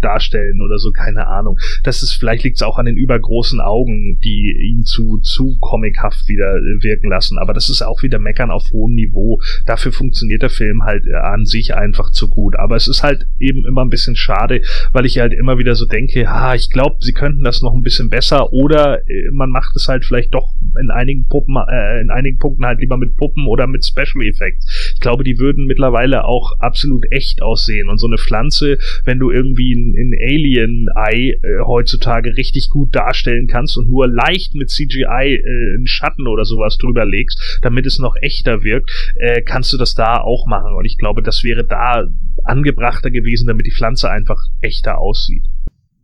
darstellen 0.00 0.60
oder 0.60 0.78
so, 0.78 0.90
keine 0.92 1.26
Ahnung. 1.26 1.58
Das 1.82 2.02
ist, 2.02 2.12
vielleicht 2.12 2.44
liegt 2.44 2.56
es 2.56 2.62
auch 2.62 2.78
an 2.78 2.86
den 2.86 2.96
übergroßen 2.96 3.60
Augen, 3.60 4.20
die 4.22 4.54
ihn 4.70 4.84
zu, 4.84 5.18
zu 5.18 5.56
comichaft 5.58 6.28
wieder 6.28 6.54
wirken 6.80 7.08
lassen. 7.08 7.38
Aber 7.38 7.54
das 7.54 7.68
ist 7.68 7.82
auch 7.82 8.02
wieder 8.02 8.18
Meckern 8.18 8.50
auf 8.50 8.70
hohem 8.72 8.94
Niveau. 8.94 9.40
Dafür 9.66 9.92
funktioniert 9.92 10.42
der 10.42 10.50
Film 10.50 10.82
halt 10.84 11.06
äh, 11.06 11.14
an 11.14 11.44
sich 11.46 11.74
einfach 11.74 12.10
zu 12.10 12.28
gut. 12.28 12.56
Aber 12.56 12.76
es 12.76 12.88
ist 12.88 13.02
halt 13.02 13.26
eben 13.38 13.64
immer 13.66 13.84
ein 13.84 13.90
bisschen 13.90 14.16
schade, 14.16 14.43
schade, 14.44 14.62
weil 14.92 15.06
ich 15.06 15.18
halt 15.18 15.32
immer 15.32 15.58
wieder 15.58 15.74
so 15.74 15.86
denke, 15.86 16.28
ha, 16.28 16.54
ich 16.54 16.70
glaube, 16.70 16.96
sie 17.00 17.12
könnten 17.12 17.44
das 17.44 17.62
noch 17.62 17.74
ein 17.74 17.82
bisschen 17.82 18.08
besser 18.08 18.52
oder 18.52 19.00
äh, 19.08 19.30
man 19.32 19.50
macht 19.50 19.74
es 19.76 19.88
halt 19.88 20.04
vielleicht 20.04 20.34
doch 20.34 20.52
in 20.80 20.90
einigen 20.90 21.26
Puppen, 21.28 21.56
äh, 21.56 22.00
in 22.00 22.10
einigen 22.10 22.38
Punkten 22.38 22.64
halt 22.64 22.80
lieber 22.80 22.96
mit 22.96 23.16
Puppen 23.16 23.46
oder 23.46 23.66
mit 23.66 23.84
Special 23.84 24.24
Effects. 24.24 24.92
Ich 24.94 25.00
glaube, 25.00 25.24
die 25.24 25.38
würden 25.38 25.66
mittlerweile 25.66 26.24
auch 26.24 26.58
absolut 26.58 27.04
echt 27.10 27.42
aussehen. 27.42 27.88
Und 27.88 27.98
so 27.98 28.06
eine 28.06 28.18
Pflanze, 28.18 28.78
wenn 29.04 29.18
du 29.18 29.30
irgendwie 29.30 29.74
ein, 29.74 29.94
ein 29.94 30.14
Alien-Ei 30.20 31.30
äh, 31.30 31.64
heutzutage 31.64 32.36
richtig 32.36 32.70
gut 32.70 32.94
darstellen 32.94 33.46
kannst 33.46 33.76
und 33.76 33.88
nur 33.88 34.08
leicht 34.08 34.54
mit 34.54 34.70
CGI 34.70 35.04
äh, 35.04 35.74
einen 35.76 35.86
Schatten 35.86 36.26
oder 36.26 36.44
sowas 36.44 36.76
drüber 36.78 37.04
legst, 37.04 37.60
damit 37.62 37.86
es 37.86 37.98
noch 37.98 38.16
echter 38.20 38.62
wirkt, 38.62 38.90
äh, 39.16 39.42
kannst 39.42 39.72
du 39.72 39.78
das 39.78 39.94
da 39.94 40.20
auch 40.20 40.46
machen. 40.46 40.74
Und 40.74 40.84
ich 40.84 40.98
glaube, 40.98 41.22
das 41.22 41.44
wäre 41.44 41.64
da 41.64 42.04
angebrachter 42.42 43.10
gewesen, 43.10 43.46
damit 43.46 43.66
die 43.66 43.72
Pflanze 43.72 44.10
einfach 44.10 44.33
echter 44.60 44.98
aussieht. 44.98 45.44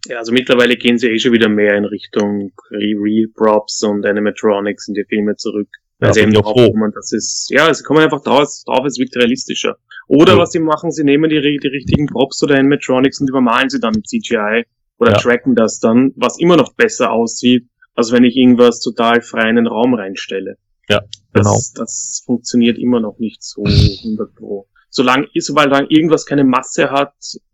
Ja, 0.07 0.19
also 0.19 0.33
mittlerweile 0.33 0.77
gehen 0.77 0.99
sie 0.99 1.09
eh 1.09 1.19
schon 1.19 1.33
wieder 1.33 1.49
mehr 1.49 1.77
in 1.77 1.85
Richtung 1.85 2.53
Real 2.71 3.29
Props 3.35 3.83
und 3.83 4.05
Animatronics 4.07 4.89
in 4.89 4.95
die 4.95 5.05
Filme 5.09 5.37
zurück. 5.37 5.69
Weil 5.99 6.09
Ja, 6.09 6.13
sie 6.15 6.21
eben 6.21 6.33
drauf 6.33 6.55
kommen, 6.55 6.93
das 6.95 7.13
ist, 7.13 7.51
ja, 7.51 7.73
sie 7.75 7.85
kommen 7.85 8.01
einfach 8.01 8.23
drauf, 8.23 8.49
drauf, 8.65 8.87
es 8.87 8.99
wirkt 8.99 9.17
realistischer. 9.17 9.77
Oder 10.09 10.33
Ja. 10.33 10.39
was 10.39 10.53
sie 10.53 10.59
machen, 10.59 10.91
sie 10.91 11.05
nehmen 11.05 11.29
die, 11.29 11.41
die 11.41 11.69
richtigen 11.69 12.07
Props 12.07 12.43
oder 12.43 12.57
Animatronics 12.57 13.21
und 13.21 13.29
übermalen 13.29 13.69
sie 13.69 13.79
dann 13.81 13.93
mit 13.95 14.09
CGI 14.09 14.65
oder 14.99 15.13
Ja. 15.13 15.19
tracken 15.19 15.55
das 15.55 15.79
dann, 15.79 16.13
was 16.17 16.39
immer 16.41 16.57
noch 16.57 16.73
besser 16.75 17.13
aussieht, 17.13 17.69
als 17.95 18.11
wenn 18.13 18.25
ich 18.25 18.35
irgendwas 18.37 18.81
total 18.81 19.21
frei 19.21 19.51
in 19.51 19.57
den 19.57 19.67
Raum 19.67 19.93
reinstelle. 19.93 20.57
Ja, 20.89 21.03
Das, 21.35 21.45
genau. 21.75 21.85
das 21.85 22.23
funktioniert 22.25 22.79
immer 22.79 23.01
noch 23.01 23.19
nicht 23.19 23.43
so 23.43 23.63
100 23.63 24.35
pro. 24.35 24.67
Solange, 24.89 25.29
sobald 25.39 25.71
irgendwas 25.91 26.25
keine 26.25 26.45
Masse 26.45 26.91
hat, 26.91 27.13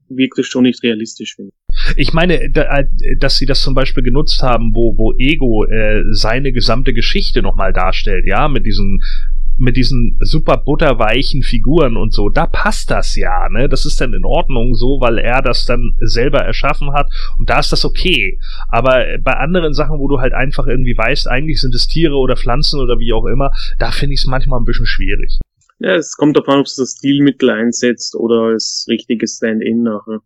wirkt 0.08 0.38
es 0.38 0.46
schon 0.46 0.64
nicht 0.64 0.82
realistisch, 0.82 1.36
finde 1.36 1.52
ich. 1.96 2.12
Meine, 2.12 2.50
da, 2.50 2.62
äh, 2.62 2.86
dass 3.18 3.36
sie 3.36 3.46
das 3.46 3.62
zum 3.62 3.74
Beispiel 3.74 4.02
genutzt 4.02 4.42
haben, 4.42 4.74
wo, 4.74 4.96
wo 4.96 5.14
Ego 5.18 5.64
äh, 5.64 6.02
seine 6.10 6.52
gesamte 6.52 6.92
Geschichte 6.92 7.42
nochmal 7.42 7.72
darstellt, 7.72 8.26
ja, 8.26 8.48
mit 8.48 8.66
diesen 8.66 9.00
mit 9.58 9.76
diesen 9.76 10.18
super 10.20 10.58
butterweichen 10.58 11.42
Figuren 11.42 11.96
und 11.96 12.12
so, 12.12 12.28
da 12.28 12.46
passt 12.46 12.90
das 12.90 13.16
ja, 13.16 13.48
ne? 13.48 13.68
Das 13.68 13.86
ist 13.86 14.00
dann 14.00 14.12
in 14.12 14.24
Ordnung 14.24 14.74
so, 14.74 15.00
weil 15.00 15.18
er 15.18 15.40
das 15.40 15.64
dann 15.64 15.94
selber 16.00 16.40
erschaffen 16.40 16.92
hat 16.92 17.08
und 17.38 17.48
da 17.48 17.58
ist 17.58 17.72
das 17.72 17.84
okay. 17.84 18.38
Aber 18.68 19.04
bei 19.22 19.32
anderen 19.32 19.72
Sachen, 19.72 19.98
wo 19.98 20.08
du 20.08 20.20
halt 20.20 20.34
einfach 20.34 20.66
irgendwie 20.66 20.96
weißt, 20.96 21.28
eigentlich 21.28 21.60
sind 21.60 21.74
es 21.74 21.86
Tiere 21.86 22.16
oder 22.16 22.36
Pflanzen 22.36 22.80
oder 22.80 22.98
wie 22.98 23.12
auch 23.12 23.24
immer, 23.24 23.50
da 23.78 23.90
finde 23.92 24.14
ich 24.14 24.20
es 24.20 24.26
manchmal 24.26 24.60
ein 24.60 24.66
bisschen 24.66 24.86
schwierig. 24.86 25.38
Ja, 25.78 25.94
es 25.96 26.16
kommt 26.16 26.36
davon, 26.36 26.60
ob 26.60 26.66
es 26.66 26.76
das 26.76 26.96
Stilmittel 26.98 27.50
einsetzt 27.50 28.14
oder 28.16 28.52
als 28.52 28.86
richtiges 28.88 29.36
Stand-in 29.36 29.82
nachher. 29.82 30.20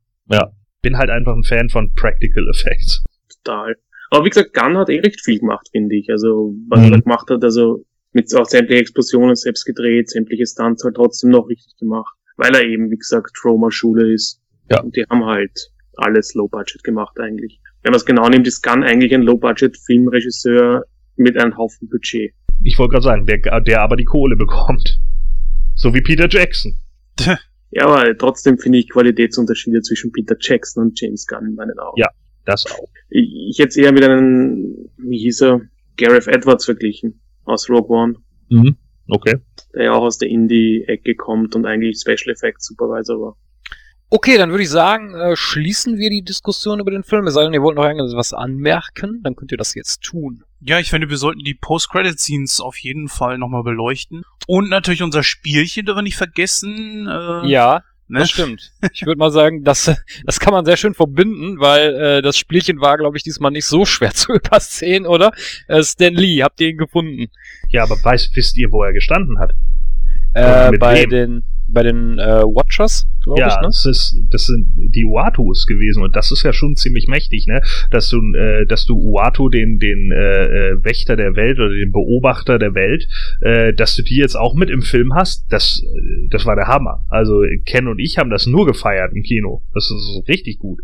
Bin 0.82 0.96
halt 0.96 1.10
einfach 1.10 1.34
ein 1.34 1.44
Fan 1.44 1.68
von 1.68 1.92
Practical 1.94 2.48
Effects. 2.48 3.04
Total. 3.44 3.74
Aber 4.10 4.24
wie 4.24 4.30
gesagt, 4.30 4.54
Gunn 4.54 4.78
hat 4.78 4.88
eh 4.88 5.00
recht 5.00 5.20
viel 5.22 5.38
gemacht, 5.38 5.68
finde 5.70 5.94
ich. 5.96 6.08
Also, 6.08 6.54
was 6.68 6.78
Mhm. 6.80 6.84
er 6.86 6.90
da 6.92 6.98
gemacht 7.00 7.28
hat, 7.30 7.44
also 7.44 7.84
mit 8.12 8.34
auch 8.34 8.46
sämtliche 8.46 8.80
Explosionen 8.80 9.36
selbst 9.36 9.66
gedreht, 9.66 10.08
sämtliche 10.08 10.46
Stunts 10.46 10.82
halt 10.82 10.94
trotzdem 10.96 11.30
noch 11.30 11.48
richtig 11.48 11.76
gemacht. 11.78 12.16
Weil 12.38 12.54
er 12.54 12.64
eben, 12.64 12.90
wie 12.90 12.96
gesagt, 12.96 13.32
Troma-Schule 13.40 14.10
ist. 14.12 14.40
Ja. 14.70 14.80
Und 14.80 14.96
die 14.96 15.04
haben 15.10 15.24
halt 15.26 15.52
alles 15.96 16.32
Low-Budget 16.34 16.82
gemacht 16.82 17.20
eigentlich. 17.20 17.60
Wenn 17.82 17.90
man 17.92 17.98
es 17.98 18.06
genau 18.06 18.26
nimmt, 18.28 18.46
ist 18.46 18.62
Gunn 18.62 18.82
eigentlich 18.82 19.12
ein 19.12 19.22
Low-Budget-Filmregisseur 19.22 20.84
mit 21.16 21.36
einem 21.36 21.56
Haufen 21.58 21.88
Budget. 21.90 22.32
Ich 22.62 22.78
wollte 22.78 22.92
gerade 22.92 23.04
sagen, 23.04 23.26
der, 23.26 23.60
der 23.60 23.82
aber 23.82 23.96
die 23.96 24.04
Kohle 24.04 24.36
bekommt. 24.36 24.98
So 25.80 25.94
wie 25.94 26.02
Peter 26.02 26.28
Jackson. 26.28 26.74
Ja, 27.70 27.86
aber 27.86 28.16
trotzdem 28.18 28.58
finde 28.58 28.78
ich 28.78 28.90
Qualitätsunterschiede 28.90 29.80
zwischen 29.80 30.12
Peter 30.12 30.36
Jackson 30.38 30.84
und 30.84 31.00
James 31.00 31.26
Gunn 31.26 31.46
in 31.46 31.54
meinen 31.54 31.78
Augen. 31.78 31.98
Ja. 31.98 32.08
Das 32.44 32.66
auch. 32.66 32.88
Ich, 33.08 33.30
ich 33.50 33.58
hätte 33.58 33.68
es 33.68 33.76
eher 33.76 33.92
mit 33.92 34.02
einem, 34.04 34.88
wie 34.98 35.18
hieß 35.18 35.42
er, 35.42 35.60
Gareth 35.96 36.26
Edwards 36.26 36.64
verglichen 36.66 37.20
aus 37.44 37.68
Rogue 37.70 37.96
One, 37.96 38.14
Mhm. 38.48 38.76
Okay. 39.08 39.36
der 39.74 39.84
ja 39.84 39.92
auch 39.92 40.02
aus 40.02 40.18
der 40.18 40.28
Indie-Ecke 40.28 41.14
kommt 41.14 41.54
und 41.56 41.64
eigentlich 41.66 41.98
Special 42.00 42.32
Effects 42.34 42.66
Supervisor 42.66 43.20
war. 43.20 43.36
Okay, 44.10 44.36
dann 44.38 44.50
würde 44.50 44.64
ich 44.64 44.70
sagen, 44.70 45.14
äh, 45.14 45.34
schließen 45.36 45.96
wir 45.98 46.10
die 46.10 46.22
Diskussion 46.22 46.80
über 46.80 46.90
den 46.90 47.04
Film. 47.04 47.26
Es 47.26 47.34
sei 47.34 47.44
denn, 47.44 47.54
ihr 47.54 47.62
wollt 47.62 47.76
noch 47.76 47.84
irgendwas 47.86 48.32
anmerken, 48.32 49.20
dann 49.22 49.36
könnt 49.36 49.52
ihr 49.52 49.58
das 49.58 49.74
jetzt 49.74 50.02
tun. 50.02 50.42
Ja, 50.62 50.78
ich 50.78 50.90
finde, 50.90 51.08
wir 51.08 51.16
sollten 51.16 51.40
die 51.40 51.54
Post-Credit-Scenes 51.54 52.60
auf 52.60 52.76
jeden 52.78 53.08
Fall 53.08 53.38
nochmal 53.38 53.62
beleuchten. 53.62 54.24
Und 54.46 54.68
natürlich 54.68 55.02
unser 55.02 55.22
Spielchen 55.22 55.86
dürfen 55.86 55.98
wir 55.98 56.02
nicht 56.02 56.16
vergessen. 56.16 57.06
Äh, 57.08 57.48
Ja, 57.48 57.82
ne? 58.08 58.18
das 58.20 58.30
stimmt. 58.30 58.72
Ich 58.92 59.06
würde 59.06 59.18
mal 59.18 59.30
sagen, 59.30 59.64
das, 59.64 59.90
das 60.24 60.38
kann 60.38 60.52
man 60.52 60.66
sehr 60.66 60.76
schön 60.76 60.92
verbinden, 60.92 61.60
weil 61.60 61.94
äh, 61.94 62.22
das 62.22 62.36
Spielchen 62.36 62.80
war, 62.80 62.98
glaube 62.98 63.16
ich, 63.16 63.22
diesmal 63.22 63.52
nicht 63.52 63.64
so 63.66 63.86
schwer 63.86 64.10
zu 64.14 64.32
übersehen, 64.34 65.06
oder? 65.06 65.32
Äh, 65.66 65.82
Stan 65.82 66.12
Lee, 66.14 66.42
habt 66.42 66.60
ihr 66.60 66.68
ihn 66.68 66.76
gefunden? 66.78 67.30
Ja, 67.70 67.84
aber 67.84 67.96
weiß, 68.02 68.30
wisst 68.34 68.56
ihr, 68.58 68.70
wo 68.70 68.82
er 68.82 68.92
gestanden 68.92 69.38
hat? 69.38 69.54
Äh, 70.34 70.76
bei 70.78 71.02
wem? 71.02 71.10
den 71.10 71.44
bei 71.72 71.82
den 71.82 72.18
äh, 72.18 72.42
Watchers, 72.42 73.06
glaube 73.22 73.40
ja, 73.40 73.48
ich, 73.48 73.56
ne? 73.56 73.62
das 73.66 73.86
ist, 73.86 74.20
das 74.30 74.46
sind 74.46 74.66
die 74.76 75.04
Uatus 75.04 75.66
gewesen 75.66 76.02
und 76.02 76.16
das 76.16 76.30
ist 76.30 76.42
ja 76.42 76.52
schon 76.52 76.76
ziemlich 76.76 77.06
mächtig, 77.08 77.46
ne? 77.46 77.62
Dass 77.90 78.08
du, 78.08 78.18
äh, 78.34 78.66
dass 78.66 78.84
du 78.84 78.96
Uatu, 78.96 79.48
den, 79.48 79.78
den 79.78 80.12
äh, 80.12 80.72
äh, 80.72 80.84
Wächter 80.84 81.16
der 81.16 81.36
Welt 81.36 81.58
oder 81.58 81.70
den 81.74 81.92
Beobachter 81.92 82.58
der 82.58 82.74
Welt, 82.74 83.06
äh, 83.40 83.72
dass 83.72 83.96
du 83.96 84.02
die 84.02 84.16
jetzt 84.16 84.36
auch 84.36 84.54
mit 84.54 84.70
im 84.70 84.82
Film 84.82 85.14
hast, 85.14 85.46
das, 85.50 85.82
äh, 85.84 86.28
das 86.30 86.46
war 86.46 86.56
der 86.56 86.66
Hammer. 86.66 87.04
Also 87.08 87.42
Ken 87.64 87.88
und 87.88 87.98
ich 87.98 88.18
haben 88.18 88.30
das 88.30 88.46
nur 88.46 88.66
gefeiert 88.66 89.12
im 89.14 89.22
Kino. 89.22 89.62
Das 89.74 89.90
ist 89.90 90.28
richtig 90.28 90.58
gut. 90.58 90.80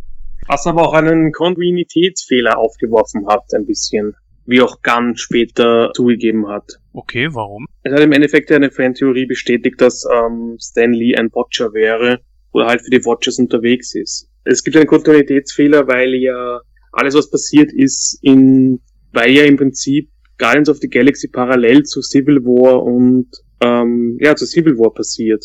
Was 0.49 0.67
aber 0.67 0.83
auch 0.83 0.93
einen 0.93 1.33
Kontinuitätsfehler 1.33 2.59
aufgeworfen 2.59 3.27
hat, 3.27 3.53
ein 3.55 3.67
bisschen. 3.67 4.15
Wie 4.49 4.61
auch 4.61 4.81
Gunn 4.81 5.17
später 5.17 5.91
zugegeben 5.93 6.47
hat. 6.49 6.79
Okay, 6.97 7.29
warum? 7.31 7.67
Es 7.83 7.93
hat 7.93 8.01
im 8.01 8.13
Endeffekt 8.13 8.51
eine 8.51 8.71
Fantheorie 8.71 9.27
bestätigt, 9.27 9.79
dass 9.83 10.07
ähm, 10.11 10.57
Stan 10.59 10.95
Lee 10.95 11.15
ein 11.15 11.31
Watcher 11.31 11.75
wäre 11.75 12.21
oder 12.53 12.69
halt 12.69 12.81
für 12.81 12.91
die 12.91 13.05
Watchers 13.05 13.39
unterwegs 13.39 13.95
ist. 13.95 14.31
Es 14.45 14.65
gibt 14.65 14.79
einen 14.79 14.87
Kontinuitätsfehler, 14.87 15.87
weil 15.89 16.15
ja 16.15 16.63
alles, 16.93 17.15
was 17.15 17.31
passiert 17.31 17.71
ist, 17.71 18.19
in, 18.23 18.81
weil 19.13 19.31
ja 19.33 19.45
im 19.45 19.59
Prinzip 19.59 20.09
Guardians 20.39 20.71
of 20.71 20.79
the 20.79 20.89
Galaxy 20.89 21.29
parallel 21.29 21.83
zu 21.83 22.01
Civil 22.01 22.43
War 22.45 22.83
und 22.83 23.29
ähm, 23.61 24.17
ja, 24.19 24.35
zu 24.35 24.47
Civil 24.47 24.79
War 24.79 24.95
passiert. 24.95 25.45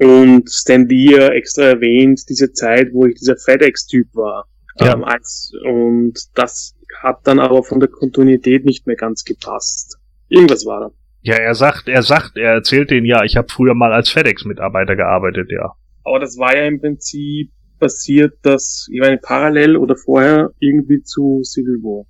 Und 0.00 0.50
Stan 0.50 0.88
Lee 0.88 1.12
ja 1.12 1.28
extra 1.28 1.62
erwähnt, 1.62 2.22
diese 2.28 2.50
Zeit, 2.52 2.88
wo 2.92 3.06
ich 3.06 3.14
dieser 3.14 3.36
FedEx-Typ 3.36 4.08
war. 4.14 4.48
Ja. 4.80 4.94
Ähm, 4.94 5.04
als, 5.04 5.52
und 5.64 6.18
das 6.34 6.74
hat 7.00 7.20
dann 7.22 7.38
aber 7.38 7.62
von 7.62 7.78
der 7.78 7.88
Kontinuität 7.88 8.64
nicht 8.64 8.88
mehr 8.88 8.96
ganz 8.96 9.22
gepasst. 9.22 9.96
Irgendwas 10.28 10.64
war 10.66 10.80
da. 10.80 10.90
Ja, 11.22 11.34
er 11.36 11.54
sagt, 11.54 11.88
er 11.88 12.02
sagt, 12.02 12.36
er 12.36 12.52
erzählt 12.52 12.90
denen, 12.90 13.06
ja, 13.06 13.24
ich 13.24 13.36
habe 13.36 13.48
früher 13.50 13.74
mal 13.74 13.92
als 13.92 14.10
FedEx-Mitarbeiter 14.10 14.96
gearbeitet, 14.96 15.50
ja. 15.50 15.74
Aber 16.04 16.20
das 16.20 16.38
war 16.38 16.56
ja 16.56 16.64
im 16.64 16.80
Prinzip 16.80 17.50
passiert, 17.78 18.34
dass, 18.42 18.88
ich 18.90 19.00
meine, 19.00 19.18
parallel 19.18 19.76
oder 19.76 19.96
vorher 19.96 20.50
irgendwie 20.58 21.02
zu 21.02 21.42
Civil 21.44 21.82
War. 21.82 22.06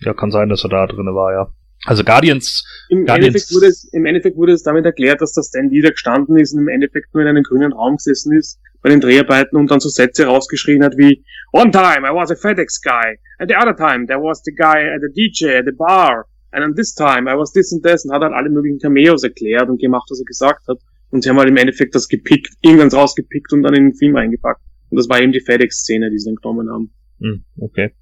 Ja, 0.00 0.14
kann 0.14 0.30
sein, 0.30 0.48
dass 0.48 0.64
er 0.64 0.70
da 0.70 0.86
drinne 0.86 1.14
war, 1.14 1.32
ja. 1.32 1.48
Also 1.84 2.04
Guardians, 2.04 2.64
Im 2.90 3.06
Guardians- 3.06 3.26
Endeffekt, 3.26 3.54
wurde 3.54 3.66
es, 3.66 3.92
Im 3.92 4.06
Endeffekt 4.06 4.36
wurde 4.36 4.52
es 4.52 4.62
damit 4.62 4.84
erklärt, 4.84 5.20
dass 5.20 5.32
das 5.32 5.48
Stan 5.48 5.68
Lee 5.68 5.80
da 5.80 5.90
gestanden 5.90 6.36
ist 6.36 6.54
und 6.54 6.60
im 6.60 6.68
Endeffekt 6.68 7.12
nur 7.12 7.22
in 7.22 7.28
einem 7.28 7.42
grünen 7.42 7.72
Raum 7.72 7.96
gesessen 7.96 8.36
ist 8.36 8.60
bei 8.82 8.88
den 8.90 9.00
Dreharbeiten 9.00 9.56
und 9.56 9.70
dann 9.70 9.80
so 9.80 9.88
Sätze 9.88 10.26
rausgeschrien 10.26 10.84
hat 10.84 10.96
wie 10.96 11.24
One 11.52 11.72
time 11.72 12.06
I 12.06 12.14
was 12.14 12.30
a 12.30 12.36
FedEx 12.36 12.80
guy 12.80 13.18
and 13.38 13.50
the 13.50 13.56
other 13.56 13.74
time 13.74 14.06
there 14.06 14.20
was 14.20 14.42
the 14.44 14.52
guy 14.52 14.94
at 14.94 15.00
the 15.00 15.12
DJ 15.12 15.58
at 15.58 15.64
the 15.66 15.72
bar 15.72 16.26
and 16.52 16.64
then 16.64 16.74
this 16.74 16.94
time 16.94 17.28
I 17.28 17.36
was 17.36 17.52
this 17.52 17.72
and 17.72 17.82
this 17.82 18.04
und 18.04 18.12
hat 18.12 18.22
halt 18.22 18.32
alle 18.32 18.50
möglichen 18.50 18.78
Cameos 18.78 19.24
erklärt 19.24 19.68
und 19.68 19.80
gemacht, 19.80 20.06
was 20.10 20.20
er 20.20 20.24
gesagt 20.24 20.66
hat 20.68 20.78
und 21.10 21.22
sie 21.22 21.30
haben 21.30 21.38
halt 21.38 21.48
im 21.48 21.56
Endeffekt 21.56 21.94
das 21.94 22.08
gepickt, 22.08 22.54
irgendwann 22.62 22.88
rausgepickt 22.88 23.52
und 23.52 23.62
dann 23.62 23.74
in 23.74 23.90
den 23.90 23.94
Film 23.94 24.16
eingepackt. 24.16 24.62
Und 24.90 24.96
das 24.96 25.08
war 25.08 25.20
eben 25.20 25.32
die 25.32 25.40
FedEx-Szene, 25.40 26.10
die 26.10 26.18
sie 26.18 26.26
dann 26.30 26.36
genommen 26.36 26.70
haben. 26.70 26.90
hm, 27.20 27.44
okay. 27.58 27.92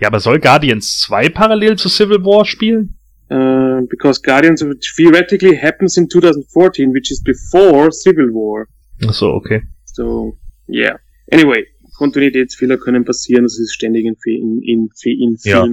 Ja, 0.00 0.08
aber 0.08 0.20
soll 0.20 0.38
Guardians 0.38 0.98
2 1.00 1.30
parallel 1.30 1.76
zu 1.76 1.88
Civil 1.88 2.24
War 2.24 2.44
spielen? 2.44 2.98
Uh, 3.30 3.86
because 3.88 4.20
Guardians 4.20 4.62
theoretically 4.94 5.56
happens 5.56 5.96
in 5.96 6.08
2014, 6.08 6.92
which 6.92 7.10
is 7.10 7.22
before 7.22 7.90
Civil 7.90 8.28
War. 8.28 8.66
Ach 9.06 9.14
so, 9.14 9.28
okay. 9.28 9.62
So, 9.86 10.36
yeah. 10.68 10.98
Anyway, 11.30 11.66
Kontinuitätsfehler 11.96 12.76
können 12.76 13.04
passieren, 13.04 13.44
das 13.44 13.58
ist 13.58 13.72
ständig 13.72 14.04
in, 14.04 14.16
in, 14.24 14.62
in, 14.62 14.90
in 15.04 15.38
Ja. 15.42 15.64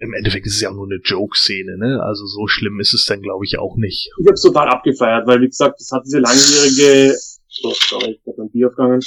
Im 0.00 0.14
Endeffekt 0.14 0.46
ist 0.46 0.54
es 0.54 0.60
ja 0.62 0.70
auch 0.70 0.74
nur 0.74 0.86
eine 0.86 1.00
Joke-Szene, 1.02 1.76
ne? 1.76 2.02
Also 2.02 2.24
so 2.24 2.46
schlimm 2.46 2.80
ist 2.80 2.94
es 2.94 3.04
dann, 3.04 3.20
glaube 3.20 3.44
ich, 3.44 3.58
auch 3.58 3.76
nicht. 3.76 4.10
Ich 4.18 4.26
hab's 4.26 4.40
total 4.40 4.68
abgefeiert, 4.68 5.26
weil 5.26 5.42
wie 5.42 5.48
gesagt, 5.48 5.78
das 5.78 5.92
hat 5.92 6.04
diese 6.06 6.20
langwierige, 6.20 7.14
oh, 7.64 7.74
sorry, 7.86 8.18
ich 8.18 8.26
hab 8.26 8.38
ein 8.38 8.50
Bier 8.50 8.68
aufgegangen, 8.68 9.00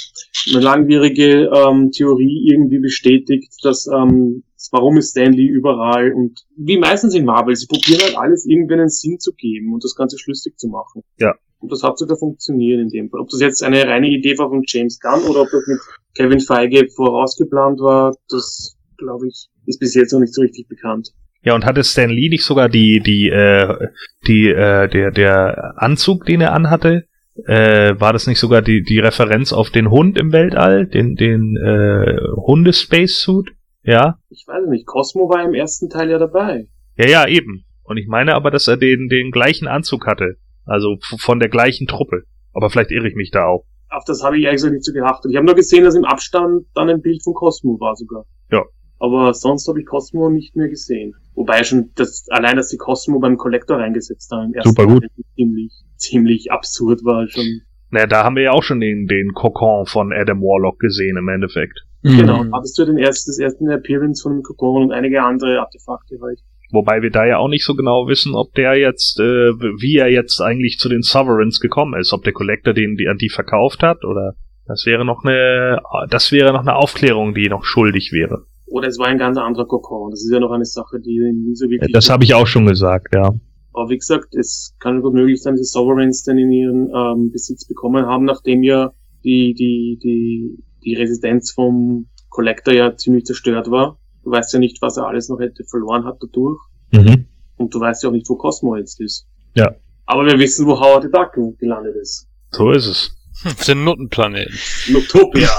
eine 0.52 0.60
langwierige 0.60 1.50
ähm, 1.52 1.90
Theorie 1.90 2.48
irgendwie 2.48 2.78
bestätigt, 2.78 3.52
dass 3.62 3.88
ähm, 3.88 4.44
warum 4.70 4.96
ist 4.96 5.10
Stanley 5.10 5.46
überall 5.46 6.12
und 6.12 6.40
wie 6.56 6.78
meistens 6.78 7.14
in 7.14 7.24
Marvel, 7.24 7.56
sie 7.56 7.66
probieren 7.66 8.00
halt 8.00 8.16
alles 8.16 8.46
irgendwie 8.46 8.74
einen 8.74 8.88
Sinn 8.88 9.18
zu 9.18 9.32
geben 9.32 9.74
und 9.74 9.82
das 9.82 9.96
Ganze 9.96 10.16
schlüssig 10.18 10.56
zu 10.58 10.68
machen. 10.68 11.02
Ja. 11.18 11.34
Und 11.58 11.72
das 11.72 11.82
hat 11.82 11.98
sogar 11.98 12.16
funktioniert 12.16 12.80
in 12.80 12.90
dem 12.90 13.10
Fall. 13.10 13.20
Ob 13.20 13.30
das 13.30 13.40
jetzt 13.40 13.62
eine 13.62 13.84
reine 13.86 14.08
Idee 14.08 14.38
war 14.38 14.48
von 14.48 14.62
James 14.66 15.00
Gunn 15.00 15.22
oder 15.24 15.42
ob 15.42 15.50
das 15.50 15.66
mit 15.66 15.80
Kevin 16.14 16.40
Feige 16.40 16.88
vorausgeplant 16.94 17.80
war, 17.80 18.14
das 18.28 18.76
glaube 18.96 19.28
ich, 19.28 19.48
ist 19.66 19.80
bis 19.80 19.94
jetzt 19.94 20.12
noch 20.12 20.20
nicht 20.20 20.34
so 20.34 20.42
richtig 20.42 20.68
bekannt. 20.68 21.10
Ja, 21.42 21.54
und 21.54 21.64
hatte 21.64 21.84
Stan 21.84 22.10
Lee 22.10 22.28
nicht 22.28 22.44
sogar 22.44 22.68
die, 22.68 23.00
die, 23.00 23.28
äh, 23.28 23.88
die, 24.26 24.48
äh, 24.48 24.88
der, 24.88 25.10
der 25.10 25.74
Anzug, 25.76 26.24
den 26.26 26.40
er 26.40 26.52
anhatte, 26.52 27.04
Äh, 27.46 27.98
war 27.98 28.12
das 28.12 28.28
nicht 28.28 28.38
sogar 28.38 28.62
die, 28.62 28.84
die 28.84 29.00
Referenz 29.00 29.52
auf 29.52 29.70
den 29.70 29.90
Hund 29.90 30.16
im 30.16 30.30
Weltall? 30.30 30.86
Den, 30.86 31.16
den 31.16 31.56
äh, 31.56 32.16
Hundespacesuit? 32.36 33.50
Ja? 33.82 34.18
Ich 34.30 34.44
weiß 34.46 34.68
nicht, 34.68 34.86
Cosmo 34.86 35.28
war 35.28 35.44
im 35.44 35.52
ersten 35.52 35.90
Teil 35.90 36.10
ja 36.10 36.18
dabei. 36.18 36.68
Ja, 36.96 37.08
ja, 37.08 37.26
eben. 37.26 37.64
Und 37.82 37.96
ich 37.96 38.06
meine 38.06 38.36
aber, 38.36 38.52
dass 38.52 38.68
er 38.68 38.76
den, 38.76 39.08
den 39.08 39.32
gleichen 39.32 39.66
Anzug 39.66 40.06
hatte. 40.06 40.36
Also 40.64 40.96
von 41.18 41.40
der 41.40 41.48
gleichen 41.48 41.88
Truppe. 41.88 42.22
Aber 42.52 42.70
vielleicht 42.70 42.92
irre 42.92 43.08
ich 43.08 43.16
mich 43.16 43.32
da 43.32 43.46
auch. 43.46 43.66
Auf 43.90 44.04
das 44.06 44.22
habe 44.22 44.38
ich 44.38 44.46
eigentlich 44.46 44.60
so 44.60 44.68
nicht 44.68 44.84
so 44.84 44.92
geachtet. 44.92 45.32
Ich 45.32 45.36
habe 45.36 45.46
nur 45.46 45.56
gesehen, 45.56 45.82
dass 45.82 45.96
im 45.96 46.04
Abstand 46.04 46.66
dann 46.74 46.88
ein 46.88 47.02
Bild 47.02 47.20
von 47.24 47.34
Cosmo 47.34 47.80
war 47.80 47.96
sogar. 47.96 48.24
Ja. 48.52 48.62
Aber 49.04 49.34
sonst 49.34 49.68
habe 49.68 49.80
ich 49.80 49.86
Cosmo 49.86 50.30
nicht 50.30 50.56
mehr 50.56 50.68
gesehen. 50.68 51.14
Wobei 51.34 51.62
schon 51.62 51.90
das, 51.94 52.24
allein, 52.30 52.56
dass 52.56 52.68
die 52.68 52.78
Cosmo 52.78 53.18
beim 53.18 53.36
Collector 53.36 53.78
reingesetzt 53.78 54.30
haben 54.32 54.46
im 54.46 54.54
ersten 54.54 54.70
Super 54.70 54.86
gut. 54.86 55.02
Teil, 55.02 55.10
ziemlich, 55.36 55.72
ziemlich 55.96 56.50
absurd 56.50 57.04
war 57.04 57.28
schon. 57.28 57.60
Naja, 57.90 58.06
da 58.06 58.24
haben 58.24 58.36
wir 58.36 58.44
ja 58.44 58.50
auch 58.52 58.62
schon 58.62 58.80
den, 58.80 59.06
den 59.06 59.32
Kokon 59.34 59.84
von 59.84 60.10
Adam 60.12 60.40
Warlock 60.40 60.78
gesehen 60.78 61.18
im 61.18 61.28
Endeffekt. 61.28 61.84
Genau. 62.02 62.44
Hattest 62.52 62.78
du 62.78 62.86
den 62.86 62.96
ersten, 62.96 63.30
das 63.30 63.38
erste 63.38 63.64
Appearance 63.72 64.22
von 64.22 64.32
dem 64.32 64.42
Kokon 64.42 64.84
und 64.84 64.92
einige 64.92 65.22
andere 65.22 65.60
Artefakte 65.60 66.18
halt. 66.22 66.38
Wobei 66.72 67.02
wir 67.02 67.10
da 67.10 67.26
ja 67.26 67.36
auch 67.36 67.48
nicht 67.48 67.64
so 67.64 67.74
genau 67.74 68.08
wissen, 68.08 68.34
ob 68.34 68.54
der 68.54 68.74
jetzt, 68.76 69.20
äh, 69.20 69.22
wie 69.22 69.96
er 69.98 70.10
jetzt 70.10 70.40
eigentlich 70.40 70.78
zu 70.78 70.88
den 70.88 71.02
Sovereigns 71.02 71.60
gekommen 71.60 71.98
ist, 72.00 72.12
ob 72.12 72.24
der 72.24 72.32
Collector 72.32 72.72
den 72.72 72.96
die, 72.96 73.06
an 73.06 73.18
die 73.18 73.28
verkauft 73.28 73.82
hat 73.82 74.04
oder 74.04 74.34
das 74.66 74.86
wäre 74.86 75.04
noch 75.04 75.24
eine, 75.24 75.80
das 76.08 76.32
wäre 76.32 76.52
noch 76.52 76.62
eine 76.62 76.74
Aufklärung, 76.74 77.34
die 77.34 77.48
noch 77.48 77.64
schuldig 77.64 78.10
wäre. 78.12 78.46
Oder 78.66 78.88
es 78.88 78.98
war 78.98 79.06
ein 79.06 79.18
ganz 79.18 79.36
anderer 79.36 79.66
Kokon. 79.66 80.10
Das 80.10 80.24
ist 80.24 80.30
ja 80.32 80.40
noch 80.40 80.50
eine 80.50 80.64
Sache, 80.64 81.00
die 81.00 81.18
nie 81.18 81.54
so 81.54 81.68
wirklich. 81.68 81.92
Das 81.92 82.08
habe 82.08 82.24
ich 82.24 82.34
auch 82.34 82.46
schon 82.46 82.66
gesagt, 82.66 83.14
ja. 83.14 83.32
Aber 83.72 83.90
wie 83.90 83.98
gesagt, 83.98 84.34
es 84.34 84.74
kann 84.78 85.02
gut 85.02 85.14
möglich 85.14 85.42
sein, 85.42 85.54
dass 85.54 85.62
die 85.62 85.66
Sovereigns 85.66 86.22
dann 86.22 86.38
in 86.38 86.52
ihren 86.52 86.90
ähm, 86.94 87.32
Besitz 87.32 87.66
bekommen 87.66 88.06
haben, 88.06 88.24
nachdem 88.24 88.62
ja 88.62 88.92
die, 89.24 89.54
die, 89.54 89.98
die, 90.02 90.62
die 90.84 90.94
Residenz 90.94 91.50
vom 91.50 92.06
Collector 92.28 92.72
ja 92.72 92.96
ziemlich 92.96 93.24
zerstört 93.24 93.70
war. 93.70 93.98
Du 94.22 94.30
weißt 94.30 94.52
ja 94.54 94.58
nicht, 94.58 94.80
was 94.80 94.96
er 94.96 95.06
alles 95.06 95.28
noch 95.28 95.40
hätte 95.40 95.64
verloren 95.64 96.04
hat 96.04 96.18
dadurch. 96.20 96.58
Mhm. 96.92 97.26
Und 97.56 97.74
du 97.74 97.80
weißt 97.80 98.02
ja 98.02 98.08
auch 98.08 98.12
nicht, 98.12 98.28
wo 98.28 98.36
Cosmo 98.36 98.76
jetzt 98.76 99.00
ist. 99.00 99.26
Ja. 99.54 99.74
Aber 100.06 100.24
wir 100.26 100.38
wissen, 100.38 100.66
wo 100.66 100.78
Howard 100.78 101.04
the 101.04 101.10
Duck 101.10 101.58
gelandet 101.58 101.96
ist. 101.96 102.28
So 102.50 102.70
ist 102.70 102.86
es. 102.86 103.16
Auf 103.44 103.64
den 103.64 103.84
Nuttenplaneten. 103.84 104.54
Notopia. 104.88 105.50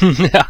ja. 0.32 0.48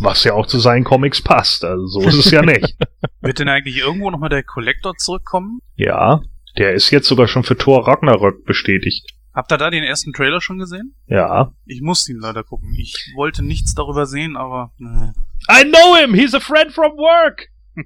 Was 0.00 0.24
ja 0.24 0.32
auch 0.34 0.46
zu 0.46 0.58
seinen 0.58 0.84
Comics 0.84 1.22
passt. 1.22 1.64
Also 1.64 1.86
so 1.86 2.00
ist 2.08 2.14
es 2.14 2.30
ja 2.30 2.42
nicht. 2.42 2.76
Wird 3.20 3.38
denn 3.38 3.48
eigentlich 3.48 3.78
irgendwo 3.78 4.10
nochmal 4.10 4.28
der 4.28 4.42
Collector 4.42 4.96
zurückkommen? 4.96 5.60
Ja, 5.76 6.22
der 6.58 6.72
ist 6.72 6.90
jetzt 6.90 7.08
sogar 7.08 7.28
schon 7.28 7.44
für 7.44 7.56
Thor 7.56 7.86
Ragnarök 7.86 8.44
bestätigt. 8.44 9.06
Habt 9.34 9.50
ihr 9.50 9.58
da 9.58 9.70
den 9.70 9.82
ersten 9.82 10.12
Trailer 10.12 10.40
schon 10.40 10.58
gesehen? 10.58 10.94
Ja. 11.06 11.52
Ich 11.66 11.80
muss 11.80 12.08
ihn 12.08 12.20
leider 12.20 12.44
gucken. 12.44 12.72
Ich 12.78 13.12
wollte 13.16 13.44
nichts 13.44 13.74
darüber 13.74 14.06
sehen, 14.06 14.36
aber 14.36 14.72
nee. 14.78 15.10
I 15.50 15.64
know 15.64 15.96
him, 15.96 16.14
he's 16.14 16.34
a 16.34 16.40
friend 16.40 16.72
from 16.72 16.92
work. 16.96 17.48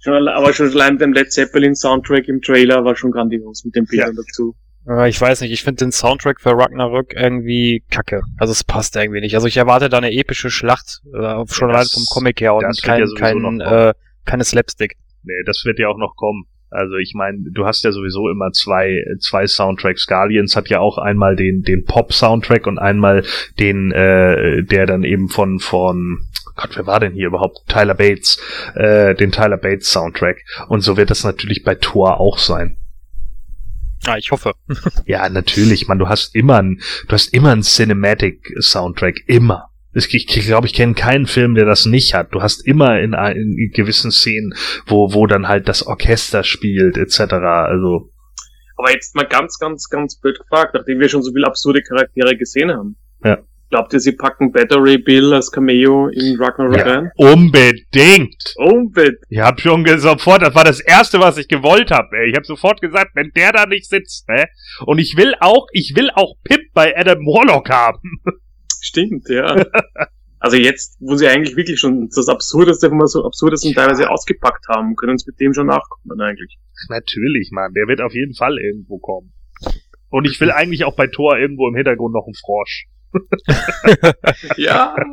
schon, 0.00 0.28
aber 0.28 0.52
schon 0.52 0.70
allein 0.70 0.92
mit 0.94 1.02
dem 1.02 1.12
Led 1.12 1.32
Zeppelin 1.32 1.74
Soundtrack 1.74 2.28
im 2.28 2.40
Trailer 2.40 2.84
war 2.84 2.94
schon 2.94 3.10
grandios 3.10 3.64
mit 3.64 3.74
den 3.74 3.84
Bildern 3.86 4.14
dazu. 4.14 4.54
Äh, 4.90 5.08
Ich 5.08 5.20
weiß 5.20 5.40
nicht, 5.42 5.52
ich 5.52 5.62
finde 5.62 5.84
den 5.84 5.92
Soundtrack 5.92 6.40
für 6.40 6.50
Ragnarök 6.50 7.14
irgendwie 7.14 7.82
kacke. 7.90 8.22
Also 8.38 8.52
es 8.52 8.64
passt 8.64 8.96
irgendwie 8.96 9.20
nicht. 9.20 9.34
Also 9.34 9.46
ich 9.46 9.56
erwarte 9.56 9.88
da 9.88 9.98
eine 9.98 10.12
epische 10.12 10.50
Schlacht, 10.50 11.00
äh, 11.14 11.44
schon 11.46 11.68
Ja, 11.68 11.74
allein 11.74 11.86
vom 11.86 12.04
Comic 12.10 12.40
her 12.40 12.54
und 12.54 12.82
kein, 12.82 13.00
ja 13.00 13.06
kein, 13.16 13.60
äh, 13.60 13.94
keine 14.24 14.44
Slapstick. 14.44 14.96
Nee, 15.22 15.42
das 15.46 15.62
wird 15.64 15.78
ja 15.78 15.88
auch 15.88 15.98
noch 15.98 16.16
kommen. 16.16 16.46
Also 16.70 16.96
ich 16.96 17.14
meine, 17.16 17.38
du 17.50 17.66
hast 17.66 17.82
ja 17.82 17.90
sowieso 17.90 18.28
immer 18.30 18.52
zwei, 18.52 19.02
zwei 19.18 19.46
Soundtracks. 19.46 20.06
Guardians 20.06 20.54
hat 20.54 20.68
ja 20.68 20.78
auch 20.78 20.98
einmal 20.98 21.34
den, 21.34 21.62
den 21.62 21.84
Pop-Soundtrack 21.84 22.66
und 22.68 22.78
einmal 22.78 23.24
den, 23.58 23.90
äh, 23.90 24.62
der 24.62 24.86
dann 24.86 25.02
eben 25.02 25.28
von, 25.28 25.58
von, 25.58 26.20
Gott, 26.54 26.70
wer 26.76 26.86
war 26.86 27.00
denn 27.00 27.12
hier 27.12 27.26
überhaupt? 27.26 27.58
Tyler 27.66 27.94
Bates, 27.94 28.40
äh, 28.76 29.16
den 29.16 29.32
Tyler 29.32 29.56
Bates 29.56 29.90
Soundtrack. 29.90 30.44
Und 30.68 30.82
so 30.82 30.96
wird 30.96 31.10
das 31.10 31.24
natürlich 31.24 31.64
bei 31.64 31.74
Thor 31.74 32.20
auch 32.20 32.38
sein. 32.38 32.76
Ah, 34.06 34.16
ich 34.16 34.30
hoffe. 34.30 34.54
Ja, 35.06 35.28
natürlich, 35.28 35.88
man, 35.88 35.98
du 35.98 36.08
hast 36.08 36.34
immer 36.34 36.58
ein, 36.58 36.80
du 37.06 37.12
hast 37.12 37.34
immer 37.34 37.52
einen 37.52 37.62
Cinematic 37.62 38.54
Soundtrack, 38.60 39.16
immer. 39.26 39.66
Ich, 39.92 40.26
glaube, 40.28 40.68
ich 40.68 40.74
kenne 40.74 40.94
keinen 40.94 41.26
Film, 41.26 41.56
der 41.56 41.64
das 41.64 41.84
nicht 41.84 42.14
hat. 42.14 42.32
Du 42.32 42.42
hast 42.42 42.64
immer 42.64 43.00
in, 43.00 43.12
in 43.12 43.72
gewissen 43.74 44.12
Szenen, 44.12 44.54
wo, 44.86 45.12
wo 45.12 45.26
dann 45.26 45.48
halt 45.48 45.68
das 45.68 45.84
Orchester 45.84 46.44
spielt, 46.44 46.96
etc. 46.96 47.20
Also, 47.20 48.12
Aber 48.76 48.92
jetzt 48.92 49.16
mal 49.16 49.26
ganz, 49.26 49.58
ganz, 49.58 49.88
ganz 49.88 50.20
blöd 50.20 50.38
gefragt, 50.38 50.74
nachdem 50.74 51.00
wir 51.00 51.08
schon 51.08 51.24
so 51.24 51.32
viele 51.32 51.46
absurde 51.46 51.82
Charaktere 51.82 52.36
gesehen 52.36 52.70
haben. 52.70 52.96
Ja. 53.24 53.38
Glaubt 53.70 53.92
ihr, 53.92 54.00
sie 54.00 54.12
packen 54.12 54.50
Battery 54.50 54.98
Bill 54.98 55.32
als 55.32 55.52
Cameo 55.52 56.08
in 56.08 56.36
Ragnarok 56.40 56.76
Ja. 56.76 56.82
rein? 56.82 57.10
unbedingt! 57.16 58.54
Unbedingt. 58.56 59.18
Ich 59.28 59.38
habe 59.38 59.60
schon 59.60 59.86
sofort, 59.98 60.42
das 60.42 60.54
war 60.56 60.64
das 60.64 60.80
erste, 60.80 61.20
was 61.20 61.38
ich 61.38 61.46
gewollt 61.46 61.92
habe. 61.92 62.08
Ich 62.28 62.34
habe 62.34 62.44
sofort 62.44 62.80
gesagt, 62.80 63.12
wenn 63.14 63.30
der 63.36 63.52
da 63.52 63.66
nicht 63.66 63.88
sitzt, 63.88 64.28
ne? 64.28 64.46
Und 64.86 64.98
ich 64.98 65.14
will 65.16 65.34
auch, 65.40 65.68
ich 65.72 65.94
will 65.94 66.10
auch 66.14 66.34
Pip 66.42 66.60
bei 66.74 66.96
Adam 66.96 67.18
Warlock 67.20 67.70
haben. 67.70 68.00
Stimmt, 68.82 69.28
ja. 69.28 69.64
also 70.40 70.56
jetzt, 70.56 70.96
wo 71.00 71.14
sie 71.14 71.28
eigentlich 71.28 71.54
wirklich 71.56 71.78
schon 71.78 72.08
das 72.12 72.28
Absurdeste 72.28 72.88
von 72.88 73.06
so 73.06 73.24
Absurdesten 73.24 73.72
teilweise 73.74 74.10
ausgepackt 74.10 74.66
haben, 74.68 74.96
können 74.96 75.12
uns 75.12 75.26
mit 75.26 75.38
dem 75.38 75.54
schon 75.54 75.66
nachkommen 75.68 76.20
eigentlich. 76.20 76.58
Natürlich, 76.88 77.50
Mann, 77.52 77.72
der 77.74 77.86
wird 77.86 78.00
auf 78.00 78.14
jeden 78.14 78.34
Fall 78.34 78.58
irgendwo 78.58 78.98
kommen. 78.98 79.32
Und 80.08 80.26
ich 80.26 80.40
will 80.40 80.50
eigentlich 80.50 80.84
auch 80.84 80.96
bei 80.96 81.06
Thor 81.06 81.38
irgendwo 81.38 81.68
im 81.68 81.76
Hintergrund 81.76 82.14
noch 82.14 82.26
einen 82.26 82.34
Frosch. 82.34 82.86
Ja. 84.56 84.94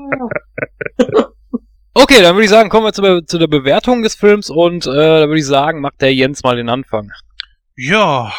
Okay, 1.99 2.21
dann 2.21 2.35
würde 2.35 2.43
ich 2.43 2.51
sagen, 2.51 2.69
kommen 2.69 2.85
wir 2.85 2.93
zu, 2.93 3.01
be- 3.01 3.23
zu 3.25 3.39
der 3.39 3.47
Bewertung 3.47 4.03
des 4.03 4.13
Films 4.13 4.51
und 4.51 4.85
äh, 4.85 4.91
da 4.91 5.27
würde 5.27 5.39
ich 5.39 5.47
sagen, 5.47 5.81
macht 5.81 5.99
der 5.99 6.13
Jens 6.13 6.43
mal 6.43 6.55
den 6.55 6.69
Anfang. 6.69 7.09
Ja, 7.75 8.31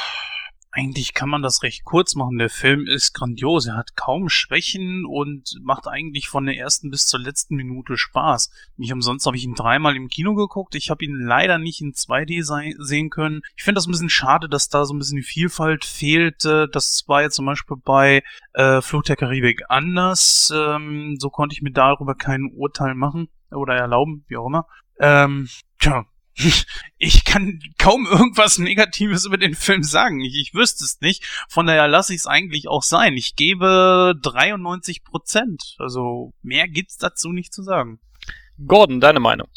eigentlich 0.78 1.12
kann 1.12 1.28
man 1.28 1.42
das 1.42 1.62
recht 1.64 1.84
kurz 1.84 2.14
machen. 2.14 2.38
Der 2.38 2.50
Film 2.50 2.86
ist 2.86 3.12
grandios. 3.12 3.66
Er 3.66 3.76
hat 3.76 3.96
kaum 3.96 4.28
Schwächen 4.28 5.04
und 5.04 5.58
macht 5.60 5.88
eigentlich 5.88 6.28
von 6.28 6.46
der 6.46 6.56
ersten 6.56 6.90
bis 6.90 7.06
zur 7.06 7.18
letzten 7.18 7.56
Minute 7.56 7.96
Spaß. 7.96 8.50
Nicht 8.76 8.92
umsonst 8.92 9.26
habe 9.26 9.36
ich 9.36 9.44
ihn 9.44 9.54
dreimal 9.54 9.96
im 9.96 10.08
Kino 10.08 10.34
geguckt. 10.34 10.76
Ich 10.76 10.90
habe 10.90 11.04
ihn 11.04 11.16
leider 11.18 11.58
nicht 11.58 11.80
in 11.80 11.92
2D 11.94 12.44
sei- 12.44 12.74
sehen 12.78 13.10
können. 13.10 13.42
Ich 13.56 13.64
finde 13.64 13.78
das 13.78 13.86
ein 13.88 13.90
bisschen 13.90 14.08
schade, 14.10 14.48
dass 14.48 14.68
da 14.68 14.84
so 14.84 14.94
ein 14.94 14.98
bisschen 14.98 15.16
die 15.16 15.22
Vielfalt 15.24 15.84
fehlt. 15.84 16.44
Das 16.44 17.04
war 17.08 17.22
ja 17.22 17.30
zum 17.30 17.46
Beispiel 17.46 17.76
bei 17.84 18.22
äh, 18.52 18.80
Fluch 18.80 19.02
der 19.02 19.16
Karibik 19.16 19.62
anders. 19.68 20.52
Ähm, 20.54 21.16
so 21.18 21.30
konnte 21.30 21.54
ich 21.54 21.62
mir 21.62 21.72
darüber 21.72 22.14
kein 22.14 22.52
Urteil 22.54 22.94
machen 22.94 23.28
oder 23.50 23.74
erlauben, 23.74 24.24
wie 24.28 24.36
auch 24.36 24.46
immer. 24.46 24.66
Ähm, 25.00 25.48
tja, 25.80 26.06
ich 26.98 27.24
kann 27.24 27.60
kaum 27.78 28.06
irgendwas 28.06 28.58
Negatives 28.58 29.24
über 29.24 29.38
den 29.38 29.54
Film 29.54 29.82
sagen. 29.82 30.20
Ich, 30.20 30.34
ich 30.38 30.54
wüsste 30.54 30.84
es 30.84 31.00
nicht. 31.00 31.24
Von 31.48 31.66
daher 31.66 31.88
lasse 31.88 32.14
ich 32.14 32.20
es 32.20 32.26
eigentlich 32.26 32.68
auch 32.68 32.82
sein. 32.82 33.14
Ich 33.14 33.36
gebe 33.36 34.14
93 34.22 35.04
Prozent. 35.04 35.76
Also 35.78 36.32
mehr 36.42 36.68
gibt's 36.68 36.96
dazu 36.96 37.32
nicht 37.32 37.52
zu 37.52 37.62
sagen. 37.62 38.00
Gordon, 38.66 39.00
deine 39.00 39.20
Meinung? 39.20 39.48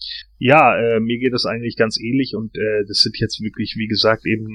Ja, 0.43 0.76
äh, 0.76 0.99
mir 0.99 1.19
geht 1.19 1.35
es 1.35 1.45
eigentlich 1.45 1.77
ganz 1.77 1.99
ähnlich 2.01 2.34
und 2.35 2.55
äh, 2.55 2.84
das 2.88 3.01
sind 3.01 3.19
jetzt 3.19 3.43
wirklich, 3.43 3.76
wie 3.77 3.85
gesagt, 3.85 4.26
eben 4.26 4.47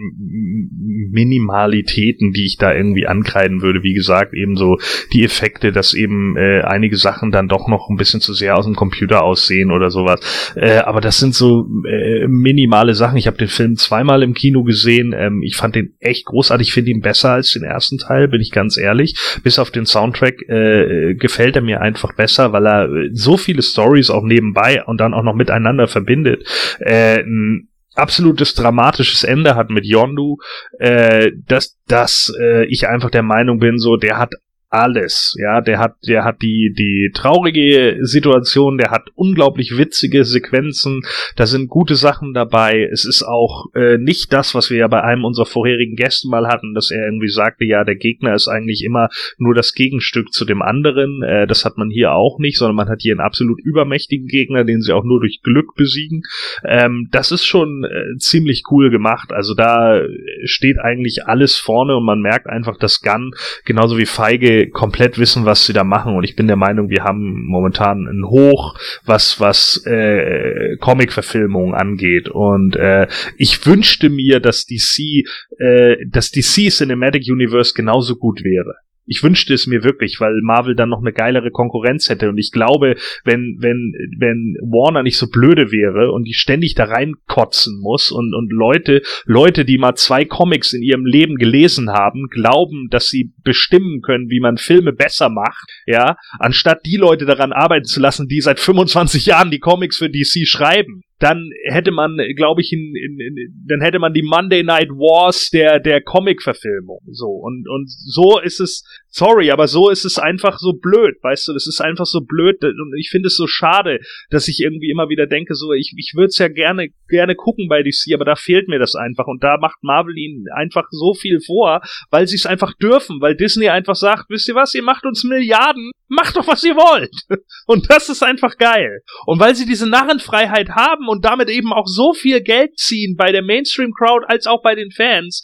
Minimalitäten, 1.12 2.32
die 2.32 2.44
ich 2.44 2.56
da 2.56 2.74
irgendwie 2.74 3.06
ankreiden 3.06 3.62
würde. 3.62 3.84
Wie 3.84 3.94
gesagt, 3.94 4.34
eben 4.34 4.56
so 4.56 4.78
die 5.12 5.22
Effekte, 5.22 5.70
dass 5.70 5.94
eben 5.94 6.36
äh, 6.36 6.62
einige 6.62 6.96
Sachen 6.96 7.30
dann 7.30 7.46
doch 7.46 7.68
noch 7.68 7.88
ein 7.88 7.96
bisschen 7.96 8.20
zu 8.20 8.34
sehr 8.34 8.56
aus 8.56 8.64
dem 8.64 8.74
Computer 8.74 9.22
aussehen 9.22 9.70
oder 9.70 9.90
sowas. 9.90 10.18
Äh, 10.56 10.78
aber 10.78 11.00
das 11.00 11.20
sind 11.20 11.36
so 11.36 11.68
äh, 11.88 12.26
minimale 12.26 12.96
Sachen. 12.96 13.16
Ich 13.16 13.28
habe 13.28 13.36
den 13.36 13.46
Film 13.46 13.76
zweimal 13.76 14.24
im 14.24 14.34
Kino 14.34 14.64
gesehen. 14.64 15.14
Ähm, 15.16 15.40
ich 15.44 15.54
fand 15.54 15.76
den 15.76 15.94
echt 16.00 16.26
großartig. 16.26 16.66
Ich 16.66 16.74
finde 16.74 16.90
ihn 16.90 17.00
besser 17.00 17.30
als 17.30 17.52
den 17.52 17.62
ersten 17.62 17.98
Teil, 17.98 18.26
bin 18.26 18.40
ich 18.40 18.50
ganz 18.50 18.76
ehrlich. 18.76 19.14
Bis 19.44 19.60
auf 19.60 19.70
den 19.70 19.86
Soundtrack 19.86 20.48
äh, 20.48 21.14
gefällt 21.14 21.54
er 21.54 21.62
mir 21.62 21.80
einfach 21.80 22.12
besser, 22.16 22.52
weil 22.52 22.66
er 22.66 22.92
äh, 22.92 23.10
so 23.12 23.36
viele 23.36 23.62
Stories 23.62 24.10
auch 24.10 24.24
nebenbei 24.24 24.82
und 24.84 25.00
dann 25.00 25.14
auch 25.14 25.22
noch 25.22 25.36
miteinander 25.36 25.75
verbindet. 25.86 26.46
Äh, 26.80 27.20
ein 27.20 27.68
absolutes 27.94 28.54
dramatisches 28.54 29.24
Ende 29.24 29.54
hat 29.54 29.70
mit 29.70 29.84
Yondu, 29.86 30.38
äh, 30.78 31.32
dass, 31.46 31.78
dass 31.86 32.32
äh, 32.40 32.64
ich 32.66 32.88
einfach 32.88 33.10
der 33.10 33.22
Meinung 33.22 33.58
bin, 33.58 33.78
so 33.78 33.96
der 33.96 34.18
hat 34.18 34.34
alles. 34.68 35.36
Ja, 35.40 35.60
der 35.60 35.78
hat, 35.78 35.96
der 36.06 36.24
hat 36.24 36.42
die, 36.42 36.72
die 36.76 37.10
traurige 37.14 37.98
Situation, 38.00 38.78
der 38.78 38.90
hat 38.90 39.10
unglaublich 39.14 39.78
witzige 39.78 40.24
Sequenzen, 40.24 41.02
da 41.36 41.46
sind 41.46 41.68
gute 41.68 41.94
Sachen 41.94 42.34
dabei. 42.34 42.88
Es 42.92 43.04
ist 43.04 43.22
auch 43.22 43.66
äh, 43.74 43.96
nicht 43.98 44.32
das, 44.32 44.54
was 44.54 44.70
wir 44.70 44.78
ja 44.78 44.88
bei 44.88 45.02
einem 45.02 45.24
unserer 45.24 45.46
vorherigen 45.46 45.94
Gäste 45.94 46.28
mal 46.28 46.48
hatten, 46.48 46.74
dass 46.74 46.90
er 46.90 47.04
irgendwie 47.04 47.28
sagte, 47.28 47.64
ja, 47.64 47.84
der 47.84 47.94
Gegner 47.94 48.34
ist 48.34 48.48
eigentlich 48.48 48.82
immer 48.84 49.08
nur 49.38 49.54
das 49.54 49.72
Gegenstück 49.72 50.32
zu 50.32 50.44
dem 50.44 50.62
anderen. 50.62 51.22
Äh, 51.22 51.46
das 51.46 51.64
hat 51.64 51.78
man 51.78 51.88
hier 51.88 52.12
auch 52.12 52.38
nicht, 52.38 52.58
sondern 52.58 52.76
man 52.76 52.88
hat 52.88 53.02
hier 53.02 53.12
einen 53.12 53.20
absolut 53.20 53.60
übermächtigen 53.60 54.26
Gegner, 54.26 54.64
den 54.64 54.80
sie 54.80 54.92
auch 54.92 55.04
nur 55.04 55.20
durch 55.20 55.40
Glück 55.42 55.74
besiegen. 55.76 56.22
Ähm, 56.64 57.08
das 57.12 57.30
ist 57.30 57.44
schon 57.44 57.84
äh, 57.84 58.18
ziemlich 58.18 58.64
cool 58.70 58.90
gemacht. 58.90 59.32
Also 59.32 59.54
da 59.54 60.02
steht 60.44 60.78
eigentlich 60.78 61.26
alles 61.26 61.56
vorne 61.56 61.96
und 61.96 62.04
man 62.04 62.20
merkt 62.20 62.48
einfach, 62.48 62.76
dass 62.76 63.00
Gunn 63.00 63.30
genauso 63.64 63.96
wie 63.98 64.06
Feige 64.06 64.55
komplett 64.64 65.18
wissen, 65.18 65.44
was 65.44 65.66
sie 65.66 65.72
da 65.72 65.84
machen. 65.84 66.16
Und 66.16 66.24
ich 66.24 66.36
bin 66.36 66.46
der 66.46 66.56
Meinung, 66.56 66.88
wir 66.88 67.04
haben 67.04 67.44
momentan 67.46 68.06
ein 68.06 68.24
Hoch, 68.24 68.74
was 69.04 69.40
was 69.40 69.84
äh, 69.86 70.76
Comic-Verfilmungen 70.80 71.74
angeht. 71.74 72.28
Und 72.28 72.76
äh, 72.76 73.06
ich 73.36 73.66
wünschte 73.66 74.08
mir, 74.08 74.40
dass 74.40 74.64
DC, 74.64 75.24
äh, 75.58 75.96
dass 76.10 76.30
DC 76.30 76.70
Cinematic 76.70 77.24
Universe 77.28 77.74
genauso 77.74 78.16
gut 78.16 78.42
wäre 78.42 78.74
ich 79.06 79.22
wünschte 79.22 79.54
es 79.54 79.66
mir 79.66 79.84
wirklich, 79.84 80.20
weil 80.20 80.40
Marvel 80.42 80.74
dann 80.74 80.88
noch 80.88 81.00
eine 81.00 81.12
geilere 81.12 81.50
Konkurrenz 81.50 82.08
hätte. 82.08 82.28
Und 82.28 82.38
ich 82.38 82.50
glaube, 82.50 82.96
wenn, 83.24 83.56
wenn, 83.60 83.94
wenn 84.18 84.56
Warner 84.60 85.02
nicht 85.02 85.16
so 85.16 85.28
blöde 85.28 85.70
wäre 85.70 86.12
und 86.12 86.24
die 86.24 86.34
ständig 86.34 86.74
da 86.74 86.84
reinkotzen 86.84 87.80
muss 87.80 88.10
und, 88.10 88.34
und 88.34 88.52
Leute, 88.52 89.02
Leute, 89.24 89.64
die 89.64 89.78
mal 89.78 89.94
zwei 89.94 90.24
Comics 90.24 90.72
in 90.72 90.82
ihrem 90.82 91.06
Leben 91.06 91.36
gelesen 91.36 91.90
haben, 91.90 92.26
glauben, 92.28 92.88
dass 92.90 93.08
sie 93.08 93.32
bestimmen 93.42 94.02
können, 94.02 94.28
wie 94.28 94.40
man 94.40 94.58
Filme 94.58 94.92
besser 94.92 95.28
macht, 95.28 95.70
ja, 95.86 96.16
anstatt 96.38 96.84
die 96.84 96.96
Leute 96.96 97.26
daran 97.26 97.52
arbeiten 97.52 97.86
zu 97.86 98.00
lassen, 98.00 98.26
die 98.28 98.40
seit 98.40 98.58
25 98.58 99.26
Jahren 99.26 99.50
die 99.50 99.60
Comics 99.60 99.98
für 99.98 100.10
DC 100.10 100.46
schreiben 100.46 101.02
dann 101.18 101.50
hätte 101.64 101.92
man, 101.92 102.18
glaube 102.36 102.60
ich, 102.60 102.72
in, 102.72 102.94
in, 102.94 103.18
in, 103.20 103.64
dann 103.66 103.80
hätte 103.80 103.98
man 103.98 104.12
die 104.12 104.22
Monday 104.22 104.62
Night 104.62 104.90
Wars 104.90 105.50
der 105.50 105.80
der 105.80 106.02
Comic-Verfilmung. 106.02 107.00
So 107.10 107.28
und 107.28 107.68
und 107.68 107.88
so 107.88 108.38
ist 108.40 108.60
es. 108.60 108.84
Sorry, 109.16 109.50
aber 109.50 109.66
so 109.66 109.88
ist 109.88 110.04
es 110.04 110.18
einfach 110.18 110.58
so 110.58 110.74
blöd, 110.74 111.14
weißt 111.22 111.48
du? 111.48 111.54
Das 111.54 111.66
ist 111.66 111.80
einfach 111.80 112.04
so 112.04 112.20
blöd 112.20 112.62
und 112.62 112.92
ich 112.98 113.08
finde 113.08 113.28
es 113.28 113.36
so 113.36 113.46
schade, 113.46 114.00
dass 114.28 114.46
ich 114.46 114.60
irgendwie 114.60 114.90
immer 114.90 115.08
wieder 115.08 115.26
denke, 115.26 115.54
so 115.54 115.72
ich 115.72 115.94
ich 115.96 116.12
würde 116.14 116.26
es 116.26 116.36
ja 116.36 116.48
gerne 116.48 116.88
gerne 117.08 117.34
gucken 117.34 117.66
bei 117.66 117.82
DC, 117.82 118.12
aber 118.12 118.26
da 118.26 118.36
fehlt 118.36 118.68
mir 118.68 118.78
das 118.78 118.94
einfach. 118.94 119.26
Und 119.26 119.42
da 119.42 119.56
macht 119.56 119.78
Marvel 119.80 120.14
ihnen 120.18 120.44
einfach 120.54 120.88
so 120.90 121.14
viel 121.14 121.40
vor, 121.40 121.80
weil 122.10 122.26
sie 122.26 122.36
es 122.36 122.44
einfach 122.44 122.74
dürfen, 122.74 123.22
weil 123.22 123.34
Disney 123.34 123.70
einfach 123.70 123.94
sagt, 123.94 124.26
wisst 124.28 124.48
ihr 124.48 124.54
was, 124.54 124.74
ihr 124.74 124.82
macht 124.82 125.06
uns 125.06 125.24
Milliarden, 125.24 125.92
macht 126.08 126.36
doch 126.36 126.46
was 126.46 126.62
ihr 126.62 126.76
wollt. 126.76 127.14
Und 127.66 127.88
das 127.90 128.10
ist 128.10 128.22
einfach 128.22 128.58
geil. 128.58 129.00
Und 129.24 129.40
weil 129.40 129.54
sie 129.54 129.64
diese 129.64 129.88
Narrenfreiheit 129.88 130.70
haben 130.70 131.08
und 131.08 131.24
damit 131.24 131.48
eben 131.48 131.72
auch 131.72 131.86
so 131.86 132.12
viel 132.12 132.42
Geld 132.42 132.78
ziehen 132.78 133.16
bei 133.16 133.32
der 133.32 133.42
Mainstream-Crowd 133.42 134.26
als 134.28 134.46
auch 134.46 134.62
bei 134.62 134.74
den 134.74 134.90
Fans, 134.90 135.42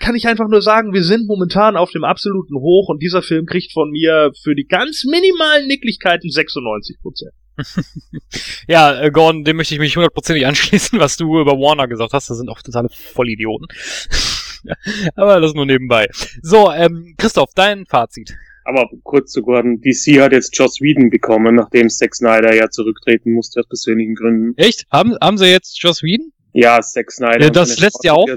kann 0.00 0.14
ich 0.14 0.26
einfach 0.26 0.48
nur 0.48 0.62
sagen, 0.62 0.92
wir 0.92 1.04
sind 1.04 1.26
momentan 1.26 1.76
auf 1.76 1.90
dem 1.90 2.04
absoluten 2.04 2.56
Hoch 2.56 2.88
und 2.88 3.02
dieser 3.02 3.22
Film 3.22 3.46
kriegt 3.46 3.72
von 3.72 3.90
mir 3.90 4.32
für 4.42 4.54
die 4.54 4.66
ganz 4.66 5.04
minimalen 5.04 5.66
Nicklichkeiten 5.66 6.28
96% 6.28 7.30
ja, 8.68 9.00
äh, 9.00 9.10
Gordon, 9.10 9.44
dem 9.44 9.56
möchte 9.56 9.74
ich 9.74 9.80
mich 9.80 9.96
hundertprozentig 9.96 10.46
anschließen, 10.46 10.98
was 10.98 11.16
du 11.16 11.40
über 11.40 11.52
Warner 11.52 11.88
gesagt 11.88 12.12
hast. 12.12 12.30
Das 12.30 12.38
sind 12.38 12.48
auch 12.48 12.62
totale 12.62 12.88
Vollidioten. 12.90 13.66
Aber 15.14 15.40
das 15.40 15.54
nur 15.54 15.66
nebenbei. 15.66 16.08
So, 16.42 16.70
ähm, 16.70 17.14
Christoph, 17.18 17.50
dein 17.54 17.86
Fazit. 17.86 18.34
Aber 18.64 18.88
kurz 19.02 19.32
zu 19.32 19.42
Gordon, 19.42 19.80
DC 19.80 20.20
hat 20.20 20.32
jetzt 20.32 20.56
Joss 20.56 20.80
Whedon 20.80 21.10
bekommen, 21.10 21.56
nachdem 21.56 21.88
Zack 21.88 22.14
Snyder 22.14 22.54
ja 22.54 22.68
zurücktreten 22.68 23.32
musste 23.32 23.60
aus 23.60 23.68
persönlichen 23.68 24.14
Gründen. 24.14 24.56
Echt? 24.56 24.86
Haben, 24.90 25.16
haben 25.20 25.38
sie 25.38 25.46
jetzt 25.46 25.82
Joss 25.82 26.02
Whedon? 26.02 26.32
Ja, 26.52 26.80
Zack 26.80 27.10
Snyder. 27.10 27.44
Ja, 27.44 27.50
das 27.50 27.78
lässt 27.78 28.04
ja 28.04 28.12
auch. 28.12 28.28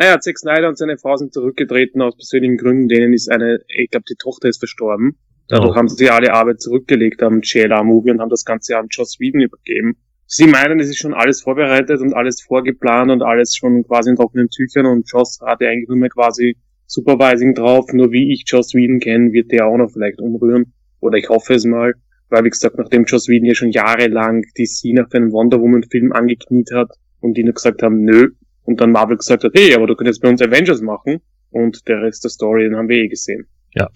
Naja, 0.00 0.18
Zack 0.18 0.38
Snyder 0.38 0.66
und 0.66 0.78
seine 0.78 0.96
Frau 0.96 1.14
sind 1.16 1.34
zurückgetreten 1.34 2.00
aus 2.00 2.16
persönlichen 2.16 2.56
Gründen. 2.56 2.88
Denen 2.88 3.12
ist 3.12 3.30
eine, 3.30 3.58
ich 3.68 3.90
glaube, 3.90 4.04
die 4.08 4.14
Tochter 4.14 4.48
ist 4.48 4.56
verstorben. 4.56 5.18
Dadurch 5.46 5.72
oh. 5.72 5.76
haben 5.76 5.88
sie 5.88 6.08
alle 6.08 6.32
Arbeit 6.32 6.62
zurückgelegt 6.62 7.22
am 7.22 7.40
JLR-Movie 7.42 8.12
und 8.12 8.20
haben 8.22 8.30
das 8.30 8.46
Ganze 8.46 8.78
an 8.78 8.86
Joss 8.88 9.20
Whedon 9.20 9.42
übergeben. 9.42 9.98
Sie 10.24 10.46
meinen, 10.46 10.80
es 10.80 10.88
ist 10.88 11.00
schon 11.00 11.12
alles 11.12 11.42
vorbereitet 11.42 12.00
und 12.00 12.14
alles 12.14 12.40
vorgeplant 12.40 13.10
und 13.10 13.20
alles 13.20 13.54
schon 13.54 13.84
quasi 13.84 14.08
in 14.08 14.16
trockenen 14.16 14.48
Tüchern 14.48 14.86
und 14.86 15.10
Joss 15.10 15.38
hatte 15.44 15.68
eigentlich 15.68 15.90
nur 15.90 15.98
mehr 15.98 16.08
quasi 16.08 16.56
Supervising 16.86 17.54
drauf, 17.54 17.92
nur 17.92 18.10
wie 18.10 18.32
ich 18.32 18.44
Joss 18.46 18.72
Whedon 18.72 19.00
kenne, 19.00 19.34
wird 19.34 19.52
der 19.52 19.66
auch 19.66 19.76
noch 19.76 19.90
vielleicht 19.90 20.18
umrühren. 20.18 20.72
Oder 21.00 21.18
ich 21.18 21.28
hoffe 21.28 21.52
es 21.52 21.66
mal. 21.66 21.92
Weil, 22.30 22.44
wie 22.44 22.50
gesagt, 22.50 22.78
nachdem 22.78 23.04
Joss 23.04 23.28
Whedon 23.28 23.44
ja 23.44 23.54
schon 23.54 23.70
jahrelang 23.70 24.44
DC 24.56 24.94
nach 24.94 25.10
einem 25.12 25.30
Wonder 25.30 25.60
Woman 25.60 25.82
Film 25.82 26.12
angekniet 26.12 26.70
hat 26.72 26.88
und 27.20 27.34
die 27.36 27.44
nur 27.44 27.52
gesagt 27.52 27.82
haben, 27.82 28.02
nö. 28.02 28.30
Und 28.64 28.80
dann 28.80 28.92
Marvel 28.92 29.16
gesagt 29.16 29.44
hat, 29.44 29.52
hey, 29.54 29.74
aber 29.74 29.86
du 29.86 29.96
könntest 29.96 30.20
bei 30.22 30.28
uns 30.28 30.42
Avengers 30.42 30.80
machen. 30.80 31.20
Und 31.50 31.88
der 31.88 32.02
Rest 32.02 32.24
der 32.24 32.30
Story, 32.30 32.64
den 32.64 32.76
haben 32.76 32.88
wir 32.88 32.98
eh 32.98 33.08
gesehen. 33.08 33.46
Ja. 33.74 33.88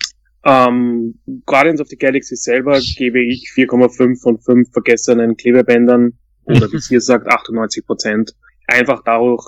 Ähm, 0.45 1.19
Guardians 1.47 1.81
of 1.81 1.89
the 1.89 1.97
Galaxy 1.97 2.37
selber 2.37 2.79
gebe 2.97 3.23
ich 3.23 3.51
4,5 3.55 4.21
von 4.21 4.39
5 4.39 4.73
vergessenen 4.73 5.37
Klebebändern. 5.37 6.19
Oder 6.45 6.71
wie 6.73 6.77
es 6.77 6.89
hier 6.89 7.01
sagt, 7.01 7.27
98 7.27 7.87
Prozent. 7.87 8.35
Einfach 8.67 9.03
dadurch, 9.05 9.45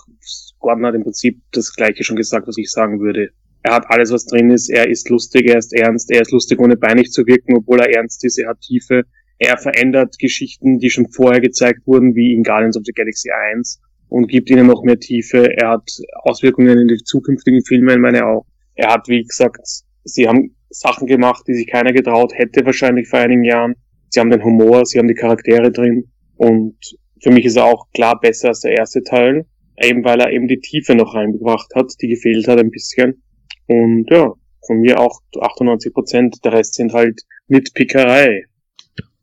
Gordon 0.59 0.87
hat 0.87 0.95
im 0.95 1.03
Prinzip 1.03 1.41
das 1.53 1.75
gleiche 1.75 2.05
schon 2.05 2.17
gesagt, 2.17 2.47
was 2.47 2.57
ich 2.57 2.71
sagen 2.71 3.01
würde. 3.01 3.31
Er 3.63 3.75
hat 3.75 3.91
alles, 3.91 4.13
was 4.13 4.27
drin 4.27 4.51
ist. 4.51 4.71
Er 4.71 4.89
ist 4.89 5.11
lustig, 5.11 5.47
er 5.49 5.59
ist 5.59 5.75
ernst, 5.75 6.11
er 6.11 6.23
ist 6.23 6.31
lustig, 6.31 6.61
ohne 6.61 6.77
beinig 6.77 7.11
zu 7.11 7.27
wirken, 7.27 7.57
obwohl 7.57 7.81
er 7.81 7.95
ernst 7.95 8.25
ist. 8.25 8.39
Er 8.39 8.51
hat 8.51 8.61
Tiefe. 8.61 9.05
Er 9.39 9.59
verändert 9.59 10.19
Geschichten, 10.19 10.79
die 10.79 10.89
schon 10.89 11.09
vorher 11.09 11.41
gezeigt 11.41 11.87
wurden, 11.87 12.15
wie 12.15 12.33
in 12.33 12.43
Guardians 12.43 12.77
of 12.77 12.85
the 12.87 12.93
Galaxy 12.93 13.31
1 13.31 13.81
und 14.09 14.29
gibt 14.29 14.51
ihnen 14.51 14.67
noch 14.67 14.83
mehr 14.83 14.99
Tiefe. 14.99 15.49
Er 15.57 15.71
hat 15.71 15.89
Auswirkungen 16.23 16.79
in 16.79 16.89
die 16.89 17.03
zukünftigen 17.03 17.65
Filme, 17.65 17.95
in 17.95 18.01
meine 18.01 18.27
auch. 18.27 18.47
Er 18.75 18.93
hat, 18.93 19.09
wie 19.09 19.23
gesagt, 19.23 19.61
sie 20.05 20.29
haben 20.29 20.55
Sachen 20.71 21.07
gemacht, 21.07 21.45
die 21.47 21.55
sich 21.55 21.67
keiner 21.67 21.93
getraut 21.93 22.33
hätte 22.35 22.65
wahrscheinlich 22.65 23.09
vor 23.09 23.21
einigen 23.21 23.45
Jahren. 23.45 23.75
Sie 24.11 24.21
haben 24.21 24.31
den 24.31 24.45
Humor, 24.45 24.85
sie 24.87 24.99
haben 24.99 25.09
die 25.09 25.15
Charaktere 25.15 25.73
drin 25.73 26.11
und 26.37 26.77
für 27.23 27.31
mich 27.31 27.45
ist 27.45 27.57
er 27.57 27.65
auch 27.65 27.87
klar 27.93 28.21
besser 28.21 28.49
als 28.49 28.61
der 28.61 28.77
erste 28.77 29.03
Teil, 29.03 29.47
eben 29.81 30.05
weil 30.05 30.21
er 30.21 30.31
eben 30.33 30.49
die 30.49 30.61
Tiefe 30.61 30.95
noch 30.95 31.15
reingebracht 31.15 31.75
hat, 31.75 31.93
die 32.01 32.09
gefehlt 32.09 32.47
hat 32.47 32.59
ein 32.59 32.71
bisschen. 32.71 33.23
Und 33.67 34.07
ja, 34.11 34.33
von 34.67 34.81
mir 34.81 35.01
auch 35.01 35.21
98 35.41 35.93
Prozent, 35.93 36.45
der 36.45 36.53
Rest 36.53 36.75
sind 36.75 36.93
halt 36.93 37.21
mit 37.49 37.73
Pickerei. 37.75 38.45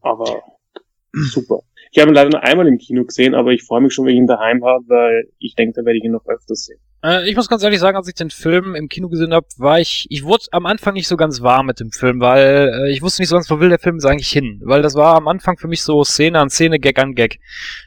Aber 0.01 0.43
super. 1.14 1.61
Ich 1.95 2.01
habe 2.01 2.09
ihn 2.09 2.15
leider 2.15 2.31
nur 2.31 2.41
einmal 2.41 2.67
im 2.67 2.79
Kino 2.79 3.05
gesehen, 3.05 3.35
aber 3.35 3.51
ich 3.51 3.61
freue 3.61 3.81
mich 3.81 3.93
schon, 3.93 4.05
wenn 4.05 4.13
ich 4.13 4.17
ihn 4.17 4.25
daheim 4.25 4.65
habe, 4.65 4.83
weil 4.87 5.29
ich 5.37 5.53
denke, 5.53 5.73
da 5.75 5.85
werde 5.85 5.99
ich 5.99 6.03
ihn 6.03 6.11
noch 6.11 6.25
öfters 6.25 6.65
sehen. 6.65 6.79
Äh, 7.03 7.29
ich 7.29 7.35
muss 7.35 7.47
ganz 7.47 7.61
ehrlich 7.61 7.79
sagen, 7.79 7.95
als 7.95 8.07
ich 8.07 8.15
den 8.15 8.31
Film 8.31 8.73
im 8.73 8.89
Kino 8.89 9.09
gesehen 9.09 9.31
habe, 9.31 9.45
war 9.57 9.79
ich, 9.79 10.07
ich 10.09 10.23
wurde 10.23 10.45
am 10.53 10.65
Anfang 10.65 10.95
nicht 10.95 11.07
so 11.07 11.17
ganz 11.17 11.43
warm 11.43 11.67
mit 11.67 11.79
dem 11.79 11.91
Film, 11.91 12.19
weil 12.19 12.71
äh, 12.73 12.91
ich 12.91 13.03
wusste 13.03 13.21
nicht 13.21 13.29
so 13.29 13.35
ganz, 13.35 13.47
wo 13.51 13.59
will 13.59 13.69
der 13.69 13.77
Film 13.77 13.99
eigentlich 14.03 14.31
hin. 14.31 14.59
Weil 14.63 14.81
das 14.81 14.95
war 14.95 15.15
am 15.15 15.27
Anfang 15.27 15.59
für 15.59 15.67
mich 15.67 15.83
so 15.83 16.03
Szene 16.03 16.39
an 16.39 16.49
Szene, 16.49 16.79
Gag 16.79 16.97
an 16.97 17.13
Gag. 17.13 17.37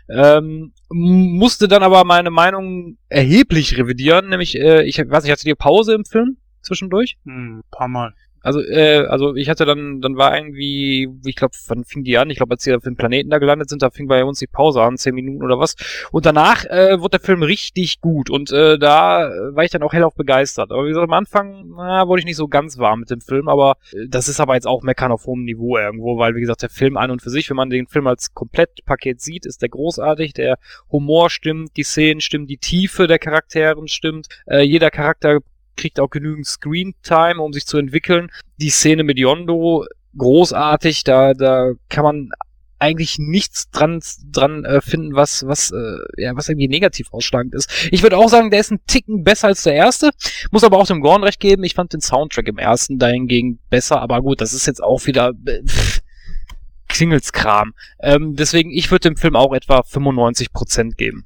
Ähm, 0.09 0.73
musste 0.89 1.67
dann 1.67 1.83
aber 1.83 2.05
meine 2.05 2.31
Meinung 2.31 2.99
erheblich 3.09 3.77
revidieren, 3.77 4.29
nämlich, 4.29 4.57
äh, 4.57 4.85
ich 4.85 4.99
weiß 4.99 5.25
nicht, 5.25 5.33
hatte 5.33 5.45
die 5.45 5.55
Pause 5.57 5.95
im 5.95 6.05
Film 6.05 6.37
zwischendurch? 6.63 7.17
Hm, 7.25 7.63
paar 7.73 7.89
Mal. 7.89 8.15
Also, 8.47 8.61
äh, 8.61 9.05
also 9.09 9.35
ich 9.35 9.49
hatte 9.49 9.65
dann, 9.65 10.01
dann 10.01 10.17
war 10.17 10.37
irgendwie, 10.37 11.09
ich 11.25 11.35
glaube, 11.35 11.57
wann 11.67 11.83
fing 11.83 12.05
die 12.05 12.17
an? 12.17 12.31
Ich 12.31 12.37
glaube, 12.37 12.53
als 12.53 12.63
sie 12.63 12.73
auf 12.73 12.85
dem 12.85 12.95
Planeten 12.95 13.29
da 13.29 13.39
gelandet 13.39 13.69
sind, 13.69 13.83
da 13.83 13.91
fing 13.91 14.07
bei 14.07 14.23
uns 14.23 14.39
die 14.39 14.47
Pause 14.47 14.83
an, 14.83 14.97
zehn 14.97 15.17
Minuten 15.17 15.43
oder 15.43 15.59
was. 15.59 15.75
Und 16.13 16.27
danach 16.27 16.65
äh, 16.67 17.01
wurde 17.01 17.19
der 17.19 17.27
Film 17.27 17.43
richtig 17.43 18.01
gut 18.01 18.31
und 18.31 18.53
äh, 18.53 18.79
da 18.79 19.29
war 19.51 19.65
ich 19.65 19.73
dann 19.73 19.83
auch 19.83 19.93
hellauf 19.93 20.15
begeistert. 20.15 20.71
Aber 20.71 20.85
wie 20.85 20.91
gesagt, 20.91 21.09
am 21.09 21.13
Anfang 21.13 21.73
na, 21.77 22.07
wurde 22.07 22.21
ich 22.21 22.25
nicht 22.25 22.37
so 22.37 22.47
ganz 22.47 22.79
warm 22.79 23.01
mit 23.01 23.11
dem 23.11 23.21
Film, 23.21 23.49
aber 23.49 23.79
äh, 23.91 24.07
das 24.09 24.29
ist 24.29 24.39
aber 24.39 24.55
jetzt 24.55 24.69
auch 24.69 24.85
Meckern 24.85 25.11
auf 25.11 25.27
hohem 25.27 25.43
Niveau 25.43 25.77
irgendwo, 25.77 26.17
weil 26.17 26.37
wie 26.37 26.41
gesagt, 26.41 26.63
der 26.63 26.71
Film 26.71 26.97
an 26.97 27.11
und 27.11 27.23
für 27.23 27.31
sich, 27.31 27.51
wenn 27.51 27.57
man 27.57 27.69
den 27.69 27.89
Film 27.89 28.07
als 28.07 28.33
Komplettpaket 28.33 29.21
sieht, 29.21 29.45
ist 29.45 29.61
der 29.61 29.71
großartig, 29.71 30.35
der 30.35 30.59
Humor 30.93 31.31
stimmt, 31.31 31.77
die 31.77 31.83
Szenen 31.83 32.21
stimmen, 32.21 32.47
die 32.47 32.59
Tiefe 32.59 33.09
der 33.09 33.19
Charakteren 33.19 33.89
stimmt, 33.89 34.29
äh, 34.47 34.61
jeder 34.61 34.93
Charakter 34.93 35.41
kriegt 35.77 36.01
auch 36.01 36.11
genügend 36.11 36.47
Screen-Time, 36.47 37.41
um 37.41 37.53
sich 37.53 37.67
zu 37.67 37.79
entwickeln. 37.79 38.31
Die 38.59 38.71
Szene 38.71 39.05
mit 39.05 39.19
Yondo, 39.19 39.87
großartig, 40.17 41.05
da, 41.05 41.35
da 41.35 41.73
kann 41.89 42.05
man 42.05 42.31
eigentlich 42.79 43.19
nichts 43.19 43.71
dran 43.71 44.03
dran 44.31 44.65
äh, 44.65 44.81
finden, 44.81 45.15
was 45.15 45.47
was 45.47 45.71
äh, 45.71 46.23
ja 46.23 46.37
was 46.37 46.49
irgendwie 46.49 46.69
negativ 46.69 47.13
ausschlagend 47.13 47.55
ist. 47.55 47.71
Ich 47.91 48.03
würde 48.03 48.19
auch 48.19 48.29
sagen, 48.29 48.51
der 48.51 48.61
ist 48.61 48.71
ein 48.71 48.81
Ticken 48.87 49.25
besser 49.25 49.49
als 49.49 49.63
der 49.63 49.75
erste. 49.75 50.11
Muss 50.51 50.65
aber 50.65 50.79
auch 50.79 50.87
dem 50.87 51.01
Gorn 51.01 51.25
recht 51.25 51.41
geben. 51.41 51.65
Ich 51.65 51.75
fand 51.75 51.93
den 51.93 52.01
Soundtrack 52.01 52.49
im 52.49 52.59
ersten 52.59 52.99
dahingegen 52.99 53.61
besser, 53.71 54.01
aber 54.01 54.21
gut, 54.21 54.41
das 54.41 54.53
ist 54.53 54.67
jetzt 54.67 54.83
auch 54.83 55.07
wieder 55.07 55.33
äh, 55.47 55.63
pff, 55.65 56.01
Klingelskram. 56.89 57.73
Ähm, 58.01 58.37
deswegen 58.37 58.71
ich 58.71 58.91
würde 58.91 59.09
dem 59.09 59.17
Film 59.17 59.37
auch 59.37 59.55
etwa 59.55 59.81
95% 59.81 60.97
geben. 60.97 61.25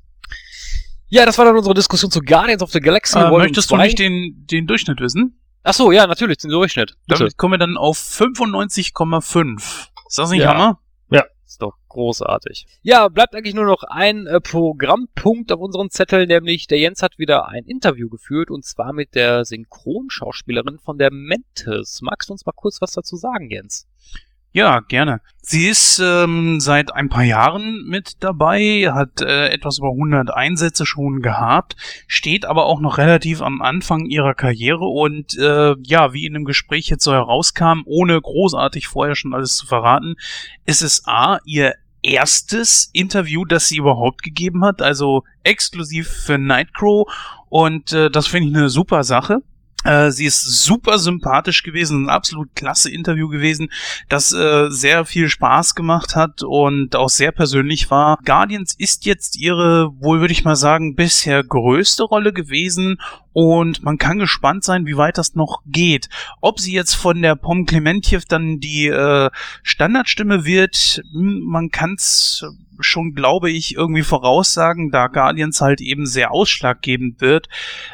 Ja, 1.11 1.27
das 1.27 1.39
war 1.39 1.45
dann 1.45 1.57
unsere 1.57 1.74
Diskussion 1.74 2.11
zu 2.11 2.20
Guardians 2.20 2.62
of 2.62 2.70
the 2.70 2.81
Galaxy. 2.81 3.19
Äh, 3.19 3.31
möchtest 3.31 3.69
2. 3.69 3.77
du 3.77 3.82
nicht 3.82 3.99
den, 3.99 4.47
den 4.51 4.66
Durchschnitt 4.66 5.01
wissen? 5.01 5.39
Ach 5.62 5.74
so, 5.74 5.93
ja, 5.93 6.07
natürlich, 6.07 6.39
den 6.39 6.51
Durchschnitt. 6.51 6.97
Bitte. 7.07 7.19
Damit 7.19 7.37
kommen 7.37 7.55
wir 7.55 7.59
dann 7.59 7.77
auf 7.77 7.99
95,5. 7.99 9.89
Ist 10.09 10.19
das 10.19 10.31
nicht 10.31 10.41
Ja. 10.41 10.55
Hammer? 10.55 10.81
Ist 11.51 11.62
doch 11.62 11.74
großartig. 11.89 12.65
Ja, 12.82 13.09
bleibt 13.09 13.35
eigentlich 13.35 13.57
nur 13.57 13.65
noch 13.65 13.82
ein 13.82 14.28
äh, 14.28 14.41
Programmpunkt 14.41 15.51
auf 15.51 15.59
unseren 15.59 15.91
Zettel, 15.91 16.28
nämlich 16.28 16.69
der 16.69 16.78
Jens 16.78 17.03
hat 17.03 17.19
wieder 17.19 17.49
ein 17.49 17.65
Interview 17.65 18.09
geführt 18.09 18.53
und 18.53 18.65
zwar 18.65 18.93
mit 18.93 19.16
der 19.16 19.45
Synchronschauspielerin 19.45 20.78
von 20.78 20.97
der 20.97 21.11
Mentes. 21.12 22.03
Magst 22.03 22.28
du 22.28 22.35
uns 22.35 22.47
mal 22.47 22.53
kurz 22.53 22.81
was 22.81 22.93
dazu 22.93 23.16
sagen, 23.16 23.51
Jens? 23.51 23.89
Ja, 24.53 24.81
gerne. 24.81 25.21
Sie 25.43 25.69
ist 25.69 26.01
ähm, 26.01 26.59
seit 26.59 26.93
ein 26.93 27.09
paar 27.09 27.23
Jahren 27.23 27.85
mit 27.87 28.17
dabei, 28.21 28.91
hat 28.93 29.21
äh, 29.21 29.49
etwas 29.49 29.79
über 29.79 29.91
100 29.91 30.35
Einsätze 30.35 30.87
schon 30.87 31.23
gehabt, 31.23 31.77
steht 32.09 32.45
aber 32.45 32.67
auch 32.67 32.81
noch 32.81 32.99
relativ 32.99 33.43
am 33.43 33.63
Anfang 33.63 34.07
ihrer 34.07 34.35
Karriere 34.35 34.87
und 34.87 35.39
äh, 35.39 35.77
ja, 35.85 36.13
wie 36.13 36.27
in 36.27 36.35
dem 36.35 36.45
Gespräch 36.45 36.89
jetzt 36.89 37.05
so 37.05 37.13
herauskam, 37.13 37.83
ohne 37.85 38.21
großartig 38.21 38.89
vorher 38.89 39.15
schon 39.15 39.35
alles 39.35 39.57
zu 39.57 39.67
verraten, 39.67 40.17
ist 40.67 40.83
es 40.83 41.07
A, 41.07 41.39
ihr 41.45 41.75
erstes 42.03 42.91
Interview, 42.93 43.45
das 43.45 43.69
sie 43.69 43.77
überhaupt 43.77 44.25
gegeben 44.25 44.65
hat, 44.65 44.83
also 44.83 45.23
exklusiv 45.45 46.09
für 46.09 46.39
Nightcrow 46.39 47.09
und 47.49 47.93
äh, 47.93 48.11
das 48.11 48.27
finde 48.27 48.49
ich 48.49 48.57
eine 48.57 48.69
super 48.69 49.05
Sache. 49.05 49.43
Äh, 49.85 50.11
sie 50.11 50.27
ist 50.27 50.43
super 50.43 50.98
sympathisch 50.98 51.62
gewesen, 51.62 52.05
ein 52.05 52.11
absolut 52.11 52.55
klasse 52.55 52.90
Interview 52.90 53.28
gewesen, 53.28 53.70
das 54.09 54.32
äh, 54.32 54.69
sehr 54.69 55.07
viel 55.07 55.28
Spaß 55.28 55.74
gemacht 55.74 56.16
hat 56.16 56.43
und 56.43 56.97
auch 56.97 57.09
sehr 57.09 57.32
persönlich 57.32 57.90
war. 57.90 58.19
Guardians 58.24 58.74
ist 58.77 59.07
jetzt 59.07 59.36
ihre, 59.39 59.90
wohl 59.98 60.20
würde 60.20 60.32
ich 60.32 60.44
mal 60.44 60.57
sagen, 60.57 60.97
bisher 60.97 61.43
größte 61.43 62.02
Rolle 62.02 62.35
gewesen 62.35 63.01
und 63.32 63.82
man 63.82 63.97
kann 63.97 64.19
gespannt 64.19 64.65
sein, 64.65 64.85
wie 64.85 64.98
weit 64.98 65.16
das 65.16 65.35
noch 65.35 65.62
geht. 65.66 66.11
Ob 66.43 66.61
sie 66.61 66.73
jetzt 66.73 66.94
von 66.94 67.23
der 67.23 67.36
Pom 67.36 67.65
Clementiev 67.65 68.27
dann 68.27 68.61
die 68.61 68.86
äh, 68.86 69.31
Standardstimme 69.62 70.44
wird, 70.44 71.02
hm, 71.12 71.40
man 71.47 71.70
kann 71.70 71.94
es 71.94 72.44
schon, 72.82 73.15
glaube 73.15 73.51
ich, 73.51 73.74
irgendwie 73.74 74.02
voraussagen, 74.02 74.90
da 74.90 75.07
Guardians 75.07 75.61
halt 75.61 75.81
eben 75.81 76.07
sehr 76.07 76.32
ausschlaggebend 76.32 77.20
wird, 77.20 77.48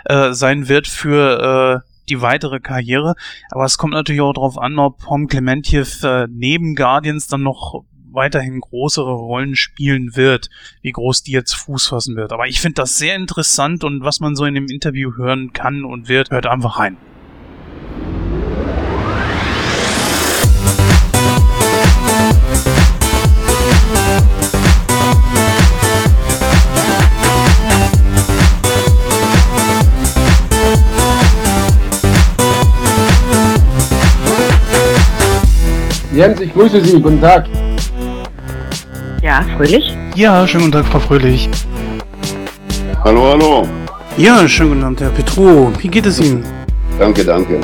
äh, 0.04 0.32
sein 0.32 0.68
wird 0.68 0.86
für 0.86 1.82
äh, 1.84 1.90
die 2.08 2.22
weitere 2.22 2.60
Karriere. 2.60 3.14
Aber 3.50 3.64
es 3.64 3.78
kommt 3.78 3.94
natürlich 3.94 4.20
auch 4.20 4.32
darauf 4.32 4.58
an, 4.58 4.78
ob 4.78 4.98
Pom 4.98 5.26
Clementiev 5.26 6.02
äh, 6.02 6.26
neben 6.30 6.74
Guardians 6.74 7.26
dann 7.28 7.42
noch 7.42 7.84
weiterhin 8.16 8.60
größere 8.60 9.12
Rollen 9.12 9.56
spielen 9.56 10.16
wird, 10.16 10.48
wie 10.80 10.92
groß 10.92 11.22
die 11.22 11.32
jetzt 11.32 11.54
Fuß 11.54 11.88
fassen 11.88 12.16
wird. 12.16 12.32
Aber 12.32 12.46
ich 12.46 12.60
finde 12.60 12.82
das 12.82 12.96
sehr 12.96 13.14
interessant 13.14 13.84
und 13.84 14.02
was 14.02 14.20
man 14.20 14.34
so 14.36 14.44
in 14.46 14.54
dem 14.54 14.68
Interview 14.68 15.12
hören 15.16 15.52
kann 15.52 15.84
und 15.84 16.08
wird, 16.08 16.30
hört 16.30 16.46
einfach 16.46 16.78
rein. 16.78 16.96
Jens, 36.16 36.40
ich 36.40 36.51
grüße 36.55 36.82
Sie. 36.82 36.98
Guten 36.98 37.20
Tag. 37.20 37.44
Ja, 39.22 39.44
fröhlich. 39.55 39.94
Ja, 40.14 40.47
schönen 40.48 40.70
guten 40.70 40.82
Tag, 40.82 40.86
Frau 40.86 40.98
Fröhlich. 40.98 41.51
Hallo, 43.05 43.32
hallo. 43.32 43.68
Ja, 44.16 44.48
schönen 44.48 44.70
guten 44.70 44.84
Abend, 44.84 45.01
Herr 45.02 45.10
Petro. 45.10 45.70
Wie 45.78 45.88
geht 45.88 46.06
es 46.06 46.18
Ihnen? 46.18 46.43
Danke, 46.98 47.22
danke. 47.22 47.60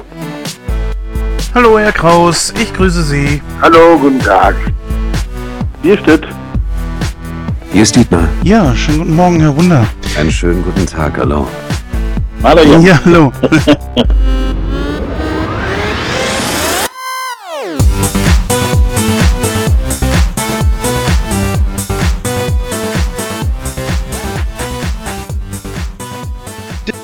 Hallo, 1.55 1.79
Herr 1.79 1.93
Kraus. 1.93 2.53
Ich 2.61 2.75
grüße 2.75 3.03
Sie. 3.05 3.41
Hallo, 3.63 3.97
guten 3.99 4.21
Tag. 4.21 4.55
Hier 5.83 5.97
steht. 5.97 6.29
Hier 7.73 7.85
ist 7.85 7.97
Dietmar. 7.97 8.29
Ja, 8.43 8.77
schönen 8.77 8.99
guten 8.99 9.17
Morgen, 9.17 9.41
Herr 9.41 9.57
Wunder. 9.57 9.87
Einen 10.19 10.31
schönen 10.31 10.63
guten 10.63 10.85
Tag, 10.85 11.17
hallo. 11.17 11.49
Hallo, 12.43 12.61
Jens. 12.61 12.85
Ja, 12.85 13.01
hallo. 13.03 13.33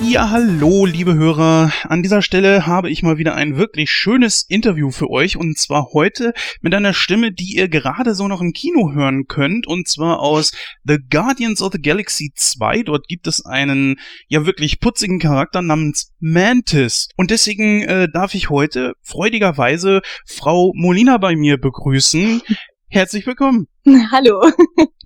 Ja, 0.08 0.30
hallo, 0.30 0.86
liebe 0.86 1.14
Hörer. 1.14 1.70
An 1.82 2.02
dieser 2.02 2.22
Stelle 2.22 2.66
habe 2.66 2.88
ich 2.88 3.02
mal 3.02 3.18
wieder 3.18 3.34
ein 3.34 3.58
wirklich 3.58 3.90
schönes 3.90 4.42
Interview 4.48 4.90
für 4.90 5.10
euch 5.10 5.36
und 5.36 5.58
zwar 5.58 5.88
heute 5.92 6.32
mit 6.62 6.74
einer 6.74 6.94
Stimme, 6.94 7.30
die 7.30 7.56
ihr 7.56 7.68
gerade 7.68 8.14
so 8.14 8.26
noch 8.26 8.40
im 8.40 8.52
Kino 8.54 8.92
hören 8.92 9.26
könnt 9.26 9.66
und 9.66 9.86
zwar 9.86 10.20
aus 10.20 10.52
The 10.84 10.96
Guardians 11.10 11.60
of 11.60 11.72
the 11.74 11.82
Galaxy 11.82 12.32
2. 12.34 12.84
Dort 12.84 13.06
gibt 13.06 13.26
es 13.26 13.44
einen 13.44 13.96
ja 14.28 14.46
wirklich 14.46 14.80
putzigen 14.80 15.18
Charakter 15.18 15.60
namens 15.60 16.12
Mantis 16.20 17.08
und 17.16 17.30
deswegen 17.30 17.82
äh, 17.82 18.08
darf 18.10 18.34
ich 18.34 18.48
heute 18.48 18.94
freudigerweise 19.02 20.00
Frau 20.26 20.72
Molina 20.74 21.18
bei 21.18 21.36
mir 21.36 21.58
begrüßen. 21.58 22.40
Herzlich 22.88 23.26
willkommen. 23.26 23.68
Hallo. 24.10 24.50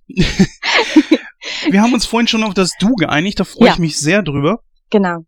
Wir 1.69 1.83
haben 1.83 1.93
uns 1.93 2.07
vorhin 2.07 2.29
schon 2.29 2.45
auf 2.45 2.55
das 2.55 2.73
Du 2.79 2.95
geeinigt, 2.95 3.41
da 3.41 3.45
freue 3.45 3.67
Ja. 3.69 3.73
ich 3.73 3.79
mich 3.81 3.99
sehr 3.99 4.23
drüber. 4.23 4.61
Genau. 4.93 5.25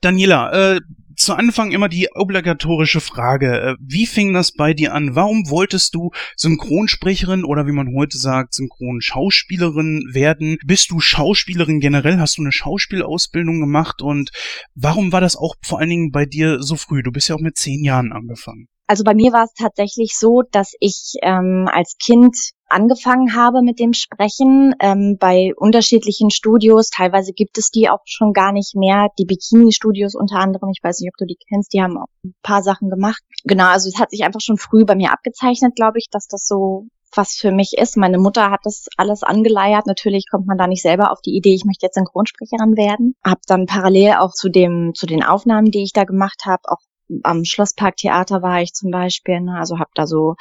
Daniela, 0.00 0.74
äh, 0.74 0.80
zu 1.16 1.34
Anfang 1.34 1.72
immer 1.72 1.88
die 1.88 2.08
obligatorische 2.14 3.00
Frage. 3.00 3.60
Äh, 3.60 3.74
wie 3.80 4.06
fing 4.06 4.32
das 4.34 4.52
bei 4.52 4.74
dir 4.74 4.92
an? 4.92 5.14
Warum 5.14 5.48
wolltest 5.48 5.94
du 5.94 6.10
Synchronsprecherin 6.36 7.44
oder 7.44 7.66
wie 7.66 7.72
man 7.72 7.94
heute 7.94 8.18
sagt, 8.18 8.54
Synchronschauspielerin 8.54 10.10
werden? 10.12 10.58
Bist 10.64 10.90
du 10.90 11.00
Schauspielerin 11.00 11.80
generell? 11.80 12.18
Hast 12.18 12.38
du 12.38 12.42
eine 12.42 12.52
Schauspielausbildung 12.52 13.60
gemacht? 13.60 14.02
Und 14.02 14.30
warum 14.74 15.12
war 15.12 15.20
das 15.20 15.36
auch 15.36 15.54
vor 15.62 15.78
allen 15.78 15.90
Dingen 15.90 16.10
bei 16.10 16.26
dir 16.26 16.62
so 16.62 16.76
früh? 16.76 17.02
Du 17.02 17.12
bist 17.12 17.28
ja 17.28 17.36
auch 17.36 17.40
mit 17.40 17.56
zehn 17.56 17.82
Jahren 17.82 18.12
angefangen. 18.12 18.68
Also 18.86 19.02
bei 19.02 19.14
mir 19.14 19.32
war 19.32 19.44
es 19.44 19.52
tatsächlich 19.54 20.16
so, 20.16 20.42
dass 20.52 20.74
ich 20.80 21.14
ähm, 21.22 21.68
als 21.72 21.96
Kind 21.98 22.36
angefangen 22.68 23.34
habe 23.34 23.62
mit 23.62 23.78
dem 23.78 23.92
Sprechen 23.92 24.74
ähm, 24.80 25.16
bei 25.18 25.52
unterschiedlichen 25.56 26.30
Studios. 26.30 26.90
Teilweise 26.90 27.32
gibt 27.32 27.58
es 27.58 27.70
die 27.70 27.88
auch 27.88 28.02
schon 28.04 28.32
gar 28.32 28.52
nicht 28.52 28.74
mehr. 28.74 29.08
Die 29.18 29.24
Bikini-Studios 29.24 30.14
unter 30.14 30.38
anderem, 30.38 30.70
ich 30.70 30.82
weiß 30.82 31.00
nicht, 31.00 31.10
ob 31.12 31.16
du 31.16 31.26
die 31.26 31.38
kennst, 31.48 31.72
die 31.72 31.82
haben 31.82 31.96
auch 31.98 32.08
ein 32.24 32.34
paar 32.42 32.62
Sachen 32.62 32.90
gemacht. 32.90 33.22
Genau, 33.44 33.66
also 33.66 33.88
es 33.88 33.98
hat 33.98 34.10
sich 34.10 34.24
einfach 34.24 34.40
schon 34.40 34.58
früh 34.58 34.84
bei 34.84 34.94
mir 34.94 35.12
abgezeichnet, 35.12 35.76
glaube 35.76 35.98
ich, 35.98 36.06
dass 36.10 36.26
das 36.26 36.46
so 36.46 36.86
was 37.14 37.32
für 37.32 37.52
mich 37.52 37.72
ist. 37.78 37.96
Meine 37.96 38.18
Mutter 38.18 38.50
hat 38.50 38.60
das 38.64 38.86
alles 38.96 39.22
angeleiert. 39.22 39.86
Natürlich 39.86 40.26
kommt 40.30 40.46
man 40.46 40.58
da 40.58 40.66
nicht 40.66 40.82
selber 40.82 41.12
auf 41.12 41.20
die 41.20 41.36
Idee, 41.36 41.54
ich 41.54 41.64
möchte 41.64 41.86
jetzt 41.86 41.94
Synchronsprecherin 41.94 42.76
werden. 42.76 43.14
Hab 43.24 43.38
dann 43.46 43.66
parallel 43.66 44.14
auch 44.18 44.32
zu 44.32 44.48
dem 44.48 44.92
zu 44.94 45.06
den 45.06 45.22
Aufnahmen, 45.22 45.70
die 45.70 45.82
ich 45.82 45.92
da 45.92 46.04
gemacht 46.04 46.42
habe, 46.44 46.62
auch 46.66 46.80
am 47.22 47.44
Schlossparktheater 47.44 48.42
war 48.42 48.62
ich 48.62 48.72
zum 48.72 48.90
Beispiel, 48.90 49.40
ne? 49.40 49.56
also 49.58 49.78
habe 49.78 49.90
da 49.94 50.06
so 50.06 50.34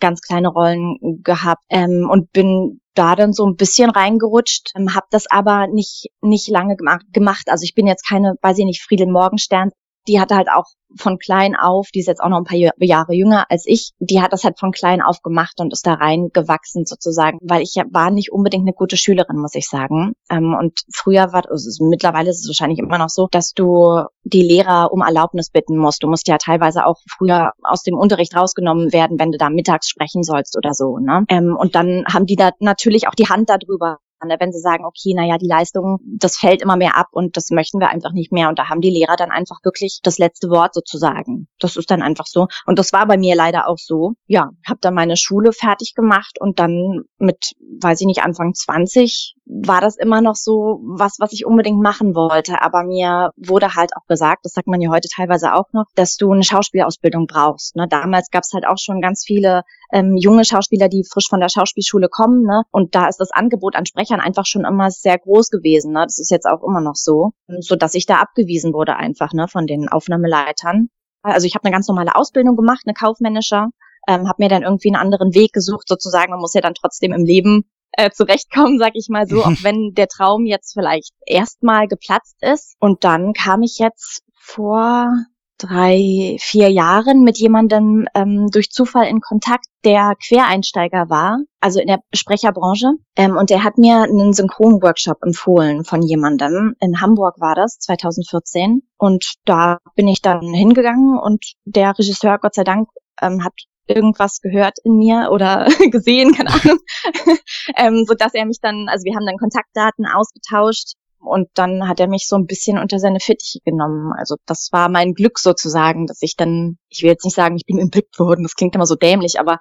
ganz 0.00 0.20
kleine 0.20 0.48
Rollen 0.48 0.98
gehabt 1.22 1.62
ähm, 1.70 2.08
und 2.10 2.32
bin 2.32 2.80
da 2.94 3.14
dann 3.14 3.32
so 3.32 3.46
ein 3.46 3.56
bisschen 3.56 3.90
reingerutscht, 3.90 4.72
ähm, 4.76 4.94
habe 4.94 5.06
das 5.10 5.30
aber 5.30 5.68
nicht 5.68 6.08
nicht 6.20 6.48
lange 6.48 6.76
gemacht. 7.12 7.48
Also 7.48 7.64
ich 7.64 7.74
bin 7.74 7.86
jetzt 7.86 8.06
keine, 8.08 8.34
weiß 8.42 8.58
ich 8.58 8.64
nicht, 8.64 8.82
Friedel 8.82 9.10
Morgenstern. 9.10 9.70
Die 10.08 10.20
hatte 10.20 10.36
halt 10.36 10.48
auch 10.50 10.64
von 10.96 11.18
klein 11.18 11.54
auf, 11.54 11.90
die 11.94 12.00
ist 12.00 12.06
jetzt 12.06 12.22
auch 12.22 12.30
noch 12.30 12.38
ein 12.38 12.44
paar 12.44 12.56
Jahr- 12.56 12.72
Jahre 12.78 13.12
jünger 13.12 13.44
als 13.50 13.64
ich, 13.66 13.92
die 13.98 14.20
hat 14.22 14.32
das 14.32 14.44
halt 14.44 14.58
von 14.58 14.72
klein 14.72 15.02
auf 15.02 15.20
gemacht 15.22 15.60
und 15.60 15.72
ist 15.72 15.86
da 15.86 15.94
reingewachsen 15.94 16.86
sozusagen, 16.86 17.38
weil 17.42 17.62
ich 17.62 17.74
war 17.90 18.10
nicht 18.10 18.32
unbedingt 18.32 18.62
eine 18.62 18.72
gute 18.72 18.96
Schülerin, 18.96 19.36
muss 19.36 19.54
ich 19.54 19.68
sagen. 19.68 20.14
Ähm, 20.30 20.56
und 20.58 20.80
früher 20.92 21.32
war, 21.32 21.42
also 21.50 21.86
mittlerweile 21.86 22.30
ist 22.30 22.40
es 22.40 22.48
wahrscheinlich 22.48 22.78
immer 22.78 22.98
noch 22.98 23.10
so, 23.10 23.28
dass 23.30 23.52
du 23.52 24.04
die 24.24 24.42
Lehrer 24.42 24.90
um 24.92 25.02
Erlaubnis 25.02 25.50
bitten 25.50 25.76
musst. 25.76 26.02
Du 26.02 26.08
musst 26.08 26.26
ja 26.28 26.38
teilweise 26.38 26.86
auch 26.86 26.96
früher 27.08 27.52
aus 27.62 27.82
dem 27.82 27.96
Unterricht 27.96 28.34
rausgenommen 28.34 28.92
werden, 28.92 29.18
wenn 29.18 29.32
du 29.32 29.38
da 29.38 29.50
mittags 29.50 29.88
sprechen 29.88 30.22
sollst 30.22 30.56
oder 30.56 30.72
so. 30.72 30.98
Ne? 30.98 31.24
Ähm, 31.28 31.56
und 31.58 31.74
dann 31.74 32.04
haben 32.10 32.26
die 32.26 32.36
da 32.36 32.50
natürlich 32.60 33.08
auch 33.08 33.14
die 33.14 33.28
Hand 33.28 33.50
darüber. 33.50 33.98
Wenn 34.20 34.52
sie 34.52 34.60
sagen, 34.60 34.84
okay, 34.84 35.14
naja, 35.14 35.38
die 35.38 35.46
Leistung, 35.46 35.98
das 36.04 36.38
fällt 36.38 36.62
immer 36.62 36.76
mehr 36.76 36.96
ab 36.96 37.08
und 37.12 37.36
das 37.36 37.50
möchten 37.50 37.80
wir 37.80 37.88
einfach 37.88 38.12
nicht 38.12 38.32
mehr. 38.32 38.48
Und 38.48 38.58
da 38.58 38.68
haben 38.68 38.80
die 38.80 38.90
Lehrer 38.90 39.16
dann 39.16 39.30
einfach 39.30 39.58
wirklich 39.64 40.00
das 40.02 40.18
letzte 40.18 40.50
Wort 40.50 40.74
sozusagen. 40.74 41.48
Das 41.58 41.76
ist 41.76 41.90
dann 41.90 42.02
einfach 42.02 42.26
so. 42.26 42.46
Und 42.66 42.78
das 42.78 42.92
war 42.92 43.06
bei 43.06 43.16
mir 43.16 43.36
leider 43.36 43.68
auch 43.68 43.78
so. 43.78 44.12
Ja, 44.26 44.50
habe 44.66 44.78
dann 44.80 44.94
meine 44.94 45.16
Schule 45.16 45.52
fertig 45.52 45.94
gemacht 45.94 46.38
und 46.40 46.58
dann 46.58 47.04
mit, 47.18 47.52
weiß 47.80 48.00
ich 48.00 48.06
nicht, 48.06 48.22
Anfang 48.22 48.54
20 48.54 49.34
war 49.48 49.80
das 49.80 49.96
immer 49.96 50.20
noch 50.20 50.34
so 50.34 50.80
was, 50.82 51.16
was 51.18 51.32
ich 51.32 51.46
unbedingt 51.46 51.80
machen 51.80 52.14
wollte. 52.14 52.60
Aber 52.60 52.84
mir 52.84 53.30
wurde 53.36 53.74
halt 53.74 53.96
auch 53.96 54.06
gesagt, 54.06 54.44
das 54.44 54.52
sagt 54.52 54.68
man 54.68 54.80
ja 54.80 54.90
heute 54.90 55.08
teilweise 55.08 55.54
auch 55.54 55.72
noch, 55.72 55.86
dass 55.94 56.16
du 56.16 56.30
eine 56.30 56.44
Schauspielausbildung 56.44 57.26
brauchst. 57.26 57.74
Ne? 57.74 57.86
Damals 57.88 58.30
gab 58.30 58.42
es 58.42 58.52
halt 58.52 58.66
auch 58.66 58.76
schon 58.78 59.00
ganz 59.00 59.24
viele 59.24 59.62
ähm, 59.90 60.16
junge 60.16 60.44
Schauspieler, 60.44 60.88
die 60.88 61.04
frisch 61.10 61.28
von 61.28 61.40
der 61.40 61.48
Schauspielschule 61.48 62.08
kommen. 62.08 62.44
Ne? 62.44 62.62
Und 62.70 62.94
da 62.94 63.08
ist 63.08 63.18
das 63.18 63.30
Angebot 63.30 63.74
an 63.74 63.86
Sprechern 63.86 64.20
einfach 64.20 64.44
schon 64.44 64.66
immer 64.66 64.90
sehr 64.90 65.18
groß 65.18 65.48
gewesen. 65.48 65.92
Ne? 65.92 66.04
Das 66.04 66.18
ist 66.18 66.30
jetzt 66.30 66.46
auch 66.46 66.62
immer 66.62 66.82
noch 66.82 66.96
so, 66.96 67.32
so 67.60 67.74
dass 67.74 67.94
ich 67.94 68.04
da 68.04 68.16
abgewiesen 68.16 68.74
wurde 68.74 68.96
einfach 68.96 69.32
ne, 69.32 69.48
von 69.48 69.66
den 69.66 69.88
Aufnahmeleitern. 69.88 70.88
also 71.22 71.46
ich 71.46 71.54
habe 71.54 71.64
eine 71.64 71.72
ganz 71.72 71.88
normale 71.88 72.14
Ausbildung 72.16 72.56
gemacht, 72.56 72.82
eine 72.84 72.94
kaufmännische, 72.94 73.66
ähm, 74.06 74.28
habe 74.28 74.42
mir 74.42 74.48
dann 74.48 74.62
irgendwie 74.62 74.88
einen 74.88 75.02
anderen 75.02 75.34
Weg 75.34 75.52
gesucht, 75.52 75.88
sozusagen. 75.88 76.30
Man 76.30 76.40
muss 76.40 76.54
ja 76.54 76.60
dann 76.60 76.74
trotzdem 76.74 77.12
im 77.12 77.24
Leben 77.24 77.64
äh, 77.92 78.10
zurechtkommen, 78.10 78.78
sag 78.78 78.92
ich 78.94 79.08
mal 79.08 79.26
so, 79.26 79.42
auch 79.44 79.62
wenn 79.62 79.94
der 79.94 80.08
Traum 80.08 80.46
jetzt 80.46 80.72
vielleicht 80.72 81.12
erstmal 81.26 81.88
geplatzt 81.88 82.36
ist. 82.40 82.76
Und 82.80 83.04
dann 83.04 83.32
kam 83.32 83.62
ich 83.62 83.78
jetzt 83.78 84.22
vor 84.34 85.10
drei, 85.58 86.36
vier 86.40 86.70
Jahren 86.70 87.22
mit 87.22 87.38
jemandem 87.38 88.06
ähm, 88.14 88.48
durch 88.50 88.70
Zufall 88.70 89.08
in 89.08 89.20
Kontakt, 89.20 89.66
der 89.84 90.14
Quereinsteiger 90.26 91.10
war, 91.10 91.38
also 91.60 91.80
in 91.80 91.88
der 91.88 92.00
Sprecherbranche. 92.14 92.92
Ähm, 93.16 93.36
und 93.36 93.50
der 93.50 93.64
hat 93.64 93.76
mir 93.76 94.02
einen 94.02 94.32
Synchronworkshop 94.32 95.18
empfohlen 95.22 95.84
von 95.84 96.02
jemandem. 96.02 96.74
In 96.80 97.00
Hamburg 97.00 97.40
war 97.40 97.54
das, 97.54 97.78
2014. 97.78 98.82
Und 98.96 99.34
da 99.44 99.78
bin 99.96 100.08
ich 100.08 100.22
dann 100.22 100.42
hingegangen 100.42 101.18
und 101.18 101.44
der 101.64 101.98
Regisseur, 101.98 102.38
Gott 102.38 102.54
sei 102.54 102.64
Dank, 102.64 102.88
ähm, 103.20 103.44
hat 103.44 103.54
irgendwas 103.88 104.40
gehört 104.40 104.78
in 104.84 104.96
mir 104.96 105.30
oder 105.32 105.66
gesehen, 105.90 106.32
keine 106.32 106.50
Ahnung, 106.50 106.78
ähm, 107.76 108.04
so 108.06 108.14
dass 108.14 108.34
er 108.34 108.46
mich 108.46 108.58
dann, 108.60 108.86
also 108.88 109.04
wir 109.04 109.14
haben 109.14 109.26
dann 109.26 109.38
Kontaktdaten 109.38 110.06
ausgetauscht 110.06 110.94
und 111.20 111.48
dann 111.54 111.88
hat 111.88 112.00
er 112.00 112.08
mich 112.08 112.26
so 112.28 112.36
ein 112.36 112.46
bisschen 112.46 112.78
unter 112.78 112.98
seine 112.98 113.20
Fittiche 113.20 113.58
genommen. 113.64 114.12
Also 114.16 114.36
das 114.46 114.68
war 114.72 114.88
mein 114.88 115.14
Glück 115.14 115.38
sozusagen, 115.38 116.06
dass 116.06 116.22
ich 116.22 116.36
dann, 116.36 116.78
ich 116.88 117.02
will 117.02 117.10
jetzt 117.10 117.24
nicht 117.24 117.34
sagen, 117.34 117.56
ich 117.56 117.66
bin 117.66 117.78
entdeckt 117.78 118.18
worden, 118.18 118.44
das 118.44 118.54
klingt 118.54 118.74
immer 118.74 118.86
so 118.86 118.94
dämlich, 118.94 119.40
aber 119.40 119.58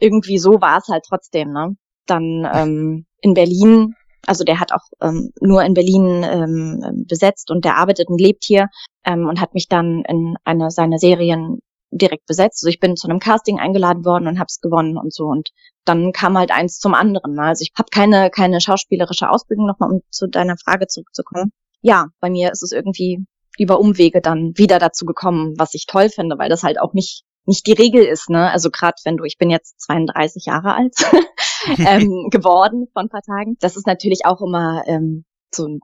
irgendwie 0.00 0.38
so 0.38 0.60
war 0.60 0.78
es 0.78 0.88
halt 0.88 1.04
trotzdem. 1.06 1.52
Ne? 1.52 1.76
Dann 2.06 2.48
ähm, 2.52 3.06
in 3.20 3.34
Berlin, 3.34 3.94
also 4.26 4.44
der 4.44 4.60
hat 4.60 4.72
auch 4.72 4.86
ähm, 5.02 5.30
nur 5.40 5.62
in 5.62 5.74
Berlin 5.74 6.24
ähm, 6.24 7.04
besetzt 7.06 7.50
und 7.50 7.64
der 7.64 7.76
arbeitet 7.76 8.08
und 8.08 8.20
lebt 8.20 8.44
hier 8.44 8.68
ähm, 9.04 9.28
und 9.28 9.40
hat 9.40 9.54
mich 9.54 9.68
dann 9.68 10.02
in 10.08 10.36
eine 10.44 10.70
seiner 10.70 10.98
Serien 10.98 11.58
direkt 11.96 12.26
besetzt. 12.26 12.62
Also 12.62 12.68
ich 12.68 12.80
bin 12.80 12.96
zu 12.96 13.08
einem 13.08 13.20
Casting 13.20 13.58
eingeladen 13.58 14.04
worden 14.04 14.26
und 14.26 14.38
hab's 14.38 14.60
gewonnen 14.60 14.96
und 14.96 15.12
so. 15.12 15.24
Und 15.24 15.50
dann 15.84 16.12
kam 16.12 16.36
halt 16.36 16.50
eins 16.50 16.78
zum 16.78 16.94
anderen. 16.94 17.34
Ne? 17.34 17.42
Also 17.42 17.62
ich 17.62 17.72
habe 17.76 17.88
keine, 17.90 18.30
keine 18.30 18.60
schauspielerische 18.60 19.30
Ausbildung, 19.30 19.66
nochmal 19.66 19.90
um 19.90 20.00
zu 20.10 20.26
deiner 20.26 20.56
Frage 20.56 20.86
zurückzukommen. 20.86 21.52
Ja, 21.80 22.06
bei 22.20 22.30
mir 22.30 22.52
ist 22.52 22.62
es 22.62 22.72
irgendwie 22.72 23.24
über 23.58 23.78
Umwege 23.78 24.20
dann 24.20 24.52
wieder 24.56 24.78
dazu 24.78 25.04
gekommen, 25.04 25.54
was 25.58 25.74
ich 25.74 25.86
toll 25.86 26.08
finde, 26.08 26.38
weil 26.38 26.48
das 26.48 26.62
halt 26.62 26.80
auch 26.80 26.92
nicht 26.92 27.22
nicht 27.46 27.66
die 27.66 27.72
Regel 27.72 28.02
ist, 28.02 28.30
ne? 28.30 28.50
Also 28.50 28.70
gerade 28.70 28.96
wenn 29.04 29.18
du, 29.18 29.24
ich 29.24 29.36
bin 29.36 29.50
jetzt 29.50 29.78
32 29.82 30.46
Jahre 30.46 30.74
alt 30.74 30.94
ähm, 31.78 32.28
geworden 32.30 32.88
von 32.92 33.06
ein 33.06 33.08
paar 33.08 33.22
Tagen. 33.22 33.56
Das 33.60 33.76
ist 33.76 33.86
natürlich 33.86 34.24
auch 34.24 34.40
immer 34.40 34.82
ähm, 34.86 35.24
so, 35.54 35.78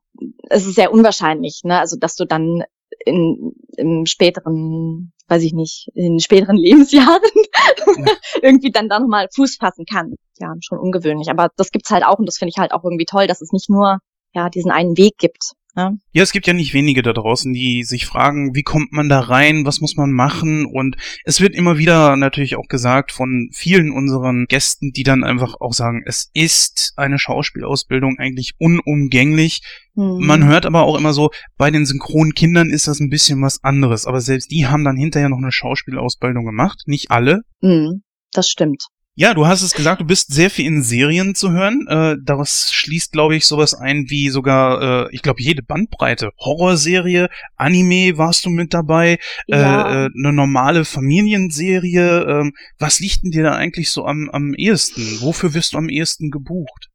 es 0.48 0.66
ist 0.66 0.74
sehr 0.74 0.92
unwahrscheinlich, 0.92 1.62
ne? 1.64 1.78
Also 1.78 1.96
dass 1.98 2.16
du 2.16 2.24
dann 2.26 2.62
in, 3.04 3.52
im 3.76 4.06
späteren, 4.06 5.12
weiß 5.28 5.42
ich 5.42 5.52
nicht, 5.52 5.88
in 5.94 6.20
späteren 6.20 6.56
Lebensjahren 6.58 7.22
irgendwie 8.42 8.70
dann 8.70 8.88
da 8.88 9.00
nochmal 9.00 9.28
Fuß 9.34 9.56
fassen 9.56 9.84
kann. 9.84 10.14
Ja, 10.38 10.54
schon 10.60 10.78
ungewöhnlich. 10.78 11.28
Aber 11.30 11.48
das 11.56 11.70
gibt's 11.70 11.90
halt 11.90 12.04
auch 12.04 12.18
und 12.18 12.26
das 12.26 12.38
finde 12.38 12.52
ich 12.54 12.60
halt 12.60 12.72
auch 12.72 12.84
irgendwie 12.84 13.06
toll, 13.06 13.26
dass 13.26 13.40
es 13.40 13.52
nicht 13.52 13.68
nur 13.68 13.98
ja 14.34 14.48
diesen 14.48 14.70
einen 14.70 14.96
Weg 14.96 15.18
gibt. 15.18 15.52
Ja. 15.76 15.92
ja, 16.12 16.22
es 16.22 16.32
gibt 16.32 16.46
ja 16.48 16.52
nicht 16.52 16.74
wenige 16.74 17.02
da 17.02 17.12
draußen, 17.12 17.52
die 17.52 17.84
sich 17.84 18.04
fragen, 18.06 18.54
wie 18.54 18.62
kommt 18.62 18.92
man 18.92 19.08
da 19.08 19.20
rein, 19.20 19.64
was 19.64 19.80
muss 19.80 19.96
man 19.96 20.10
machen 20.10 20.66
und 20.66 20.96
es 21.24 21.40
wird 21.40 21.54
immer 21.54 21.78
wieder 21.78 22.16
natürlich 22.16 22.56
auch 22.56 22.66
gesagt 22.68 23.12
von 23.12 23.50
vielen 23.52 23.92
unseren 23.92 24.46
Gästen, 24.46 24.90
die 24.90 25.04
dann 25.04 25.22
einfach 25.22 25.54
auch 25.60 25.72
sagen, 25.72 26.02
es 26.04 26.30
ist 26.34 26.92
eine 26.96 27.18
Schauspielausbildung 27.18 28.18
eigentlich 28.18 28.54
unumgänglich. 28.58 29.62
Mhm. 29.94 30.26
Man 30.26 30.44
hört 30.44 30.66
aber 30.66 30.82
auch 30.82 30.98
immer 30.98 31.12
so, 31.12 31.30
bei 31.56 31.70
den 31.70 31.86
synchronen 31.86 32.34
Kindern 32.34 32.70
ist 32.70 32.88
das 32.88 32.98
ein 32.98 33.10
bisschen 33.10 33.40
was 33.40 33.62
anderes, 33.62 34.06
aber 34.06 34.20
selbst 34.20 34.50
die 34.50 34.66
haben 34.66 34.84
dann 34.84 34.96
hinterher 34.96 35.28
noch 35.28 35.38
eine 35.38 35.52
Schauspielausbildung 35.52 36.44
gemacht, 36.44 36.82
nicht 36.86 37.12
alle. 37.12 37.42
Mhm, 37.60 38.02
das 38.32 38.48
stimmt. 38.48 38.86
Ja, 39.20 39.34
du 39.34 39.46
hast 39.46 39.60
es 39.60 39.74
gesagt, 39.74 40.00
du 40.00 40.06
bist 40.06 40.32
sehr 40.32 40.48
viel 40.48 40.64
in 40.64 40.82
Serien 40.82 41.34
zu 41.34 41.50
hören. 41.50 41.86
Äh, 41.88 42.16
daraus 42.24 42.72
schließt, 42.72 43.12
glaube 43.12 43.36
ich, 43.36 43.44
sowas 43.44 43.74
ein 43.74 44.06
wie 44.08 44.30
sogar, 44.30 45.08
äh, 45.08 45.14
ich 45.14 45.20
glaube, 45.20 45.42
jede 45.42 45.62
Bandbreite. 45.62 46.30
Horrorserie, 46.38 47.28
Anime 47.54 48.16
warst 48.16 48.46
du 48.46 48.48
mit 48.48 48.72
dabei, 48.72 49.18
äh, 49.46 49.60
ja. 49.60 50.06
äh, 50.06 50.08
eine 50.16 50.32
normale 50.32 50.86
Familienserie. 50.86 52.22
Äh, 52.22 52.50
was 52.78 53.00
liegt 53.00 53.22
denn 53.22 53.30
dir 53.30 53.42
da 53.42 53.52
eigentlich 53.52 53.90
so 53.90 54.06
am, 54.06 54.30
am 54.32 54.54
ehesten? 54.54 55.02
Wofür 55.20 55.52
wirst 55.52 55.74
du 55.74 55.76
am 55.76 55.90
ehesten 55.90 56.30
gebucht? 56.30 56.88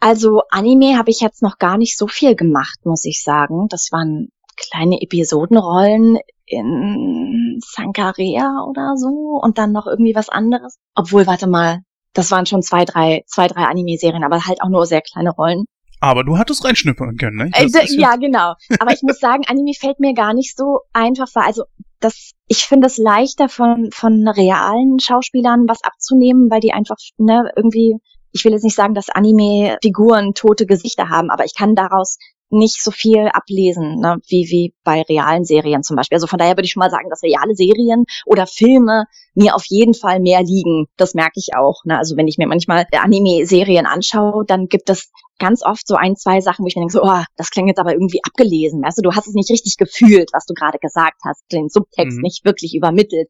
Also 0.00 0.42
Anime 0.50 0.98
habe 0.98 1.12
ich 1.12 1.20
jetzt 1.20 1.40
noch 1.40 1.58
gar 1.58 1.78
nicht 1.78 1.96
so 1.96 2.08
viel 2.08 2.34
gemacht, 2.34 2.80
muss 2.82 3.04
ich 3.04 3.22
sagen. 3.22 3.68
Das 3.68 3.90
waren 3.92 4.30
kleine 4.60 5.00
Episodenrollen 5.00 6.18
in 6.46 7.60
Sankarea 7.64 8.64
oder 8.68 8.96
so 8.96 9.40
und 9.42 9.58
dann 9.58 9.72
noch 9.72 9.86
irgendwie 9.86 10.14
was 10.14 10.28
anderes. 10.28 10.76
Obwohl, 10.94 11.26
warte 11.26 11.46
mal, 11.46 11.80
das 12.12 12.30
waren 12.30 12.46
schon 12.46 12.62
zwei, 12.62 12.84
drei, 12.84 13.22
zwei, 13.26 13.46
drei 13.46 13.64
Anime-Serien, 13.64 14.24
aber 14.24 14.46
halt 14.46 14.62
auch 14.62 14.68
nur 14.68 14.86
sehr 14.86 15.00
kleine 15.00 15.30
Rollen. 15.30 15.64
Aber 16.00 16.24
du 16.24 16.38
hattest 16.38 16.64
reinschnippern 16.64 17.16
können, 17.16 17.36
ne? 17.36 17.50
Äh, 17.52 17.68
ja, 17.90 18.16
genau. 18.16 18.54
Aber 18.78 18.92
ich 18.92 19.02
muss 19.02 19.18
sagen, 19.20 19.44
Anime 19.46 19.74
fällt 19.78 20.00
mir 20.00 20.14
gar 20.14 20.32
nicht 20.32 20.56
so 20.56 20.80
einfach 20.92 21.28
vor. 21.28 21.44
Also 21.44 21.64
das, 22.00 22.32
ich 22.48 22.64
finde 22.64 22.86
es 22.86 22.96
leichter 22.96 23.50
von 23.50 23.90
von 23.92 24.26
realen 24.26 24.98
Schauspielern 24.98 25.68
was 25.68 25.84
abzunehmen, 25.84 26.50
weil 26.50 26.60
die 26.60 26.72
einfach 26.72 26.96
ne 27.18 27.50
irgendwie. 27.54 27.96
Ich 28.32 28.44
will 28.44 28.52
jetzt 28.52 28.62
nicht 28.62 28.76
sagen, 28.76 28.94
dass 28.94 29.10
Anime-Figuren 29.10 30.34
tote 30.34 30.64
Gesichter 30.64 31.08
haben, 31.08 31.30
aber 31.30 31.44
ich 31.44 31.54
kann 31.56 31.74
daraus 31.74 32.16
nicht 32.50 32.82
so 32.82 32.90
viel 32.90 33.28
ablesen, 33.28 34.00
ne, 34.00 34.18
wie, 34.28 34.46
wie 34.50 34.74
bei 34.84 35.02
realen 35.02 35.44
Serien 35.44 35.82
zum 35.82 35.96
Beispiel. 35.96 36.16
Also 36.16 36.26
von 36.26 36.38
daher 36.38 36.56
würde 36.56 36.64
ich 36.64 36.72
schon 36.72 36.80
mal 36.80 36.90
sagen, 36.90 37.08
dass 37.08 37.22
reale 37.22 37.54
Serien 37.54 38.04
oder 38.26 38.46
Filme 38.46 39.04
mir 39.34 39.54
auf 39.54 39.64
jeden 39.66 39.94
Fall 39.94 40.20
mehr 40.20 40.42
liegen. 40.42 40.86
Das 40.96 41.14
merke 41.14 41.34
ich 41.36 41.50
auch. 41.56 41.84
Ne? 41.84 41.96
Also 41.96 42.16
wenn 42.16 42.28
ich 42.28 42.38
mir 42.38 42.46
manchmal 42.46 42.86
Anime-Serien 42.92 43.86
anschaue, 43.86 44.44
dann 44.46 44.66
gibt 44.66 44.90
es 44.90 45.10
ganz 45.38 45.64
oft 45.64 45.86
so 45.86 45.94
ein, 45.94 46.16
zwei 46.16 46.40
Sachen, 46.40 46.64
wo 46.64 46.66
ich 46.66 46.76
mir 46.76 46.82
denke, 46.82 46.92
so, 46.92 47.02
oh, 47.02 47.22
das 47.36 47.50
klingt 47.50 47.68
jetzt 47.68 47.78
aber 47.78 47.92
irgendwie 47.92 48.20
abgelesen. 48.24 48.82
Weißt 48.82 48.98
du, 48.98 49.02
du 49.02 49.12
hast 49.14 49.26
es 49.26 49.34
nicht 49.34 49.50
richtig 49.50 49.76
gefühlt, 49.76 50.30
was 50.32 50.44
du 50.44 50.54
gerade 50.54 50.78
gesagt 50.78 51.20
hast, 51.24 51.42
den 51.50 51.68
Subtext 51.68 52.18
mhm. 52.18 52.22
nicht 52.22 52.44
wirklich 52.44 52.74
übermittelt. 52.74 53.28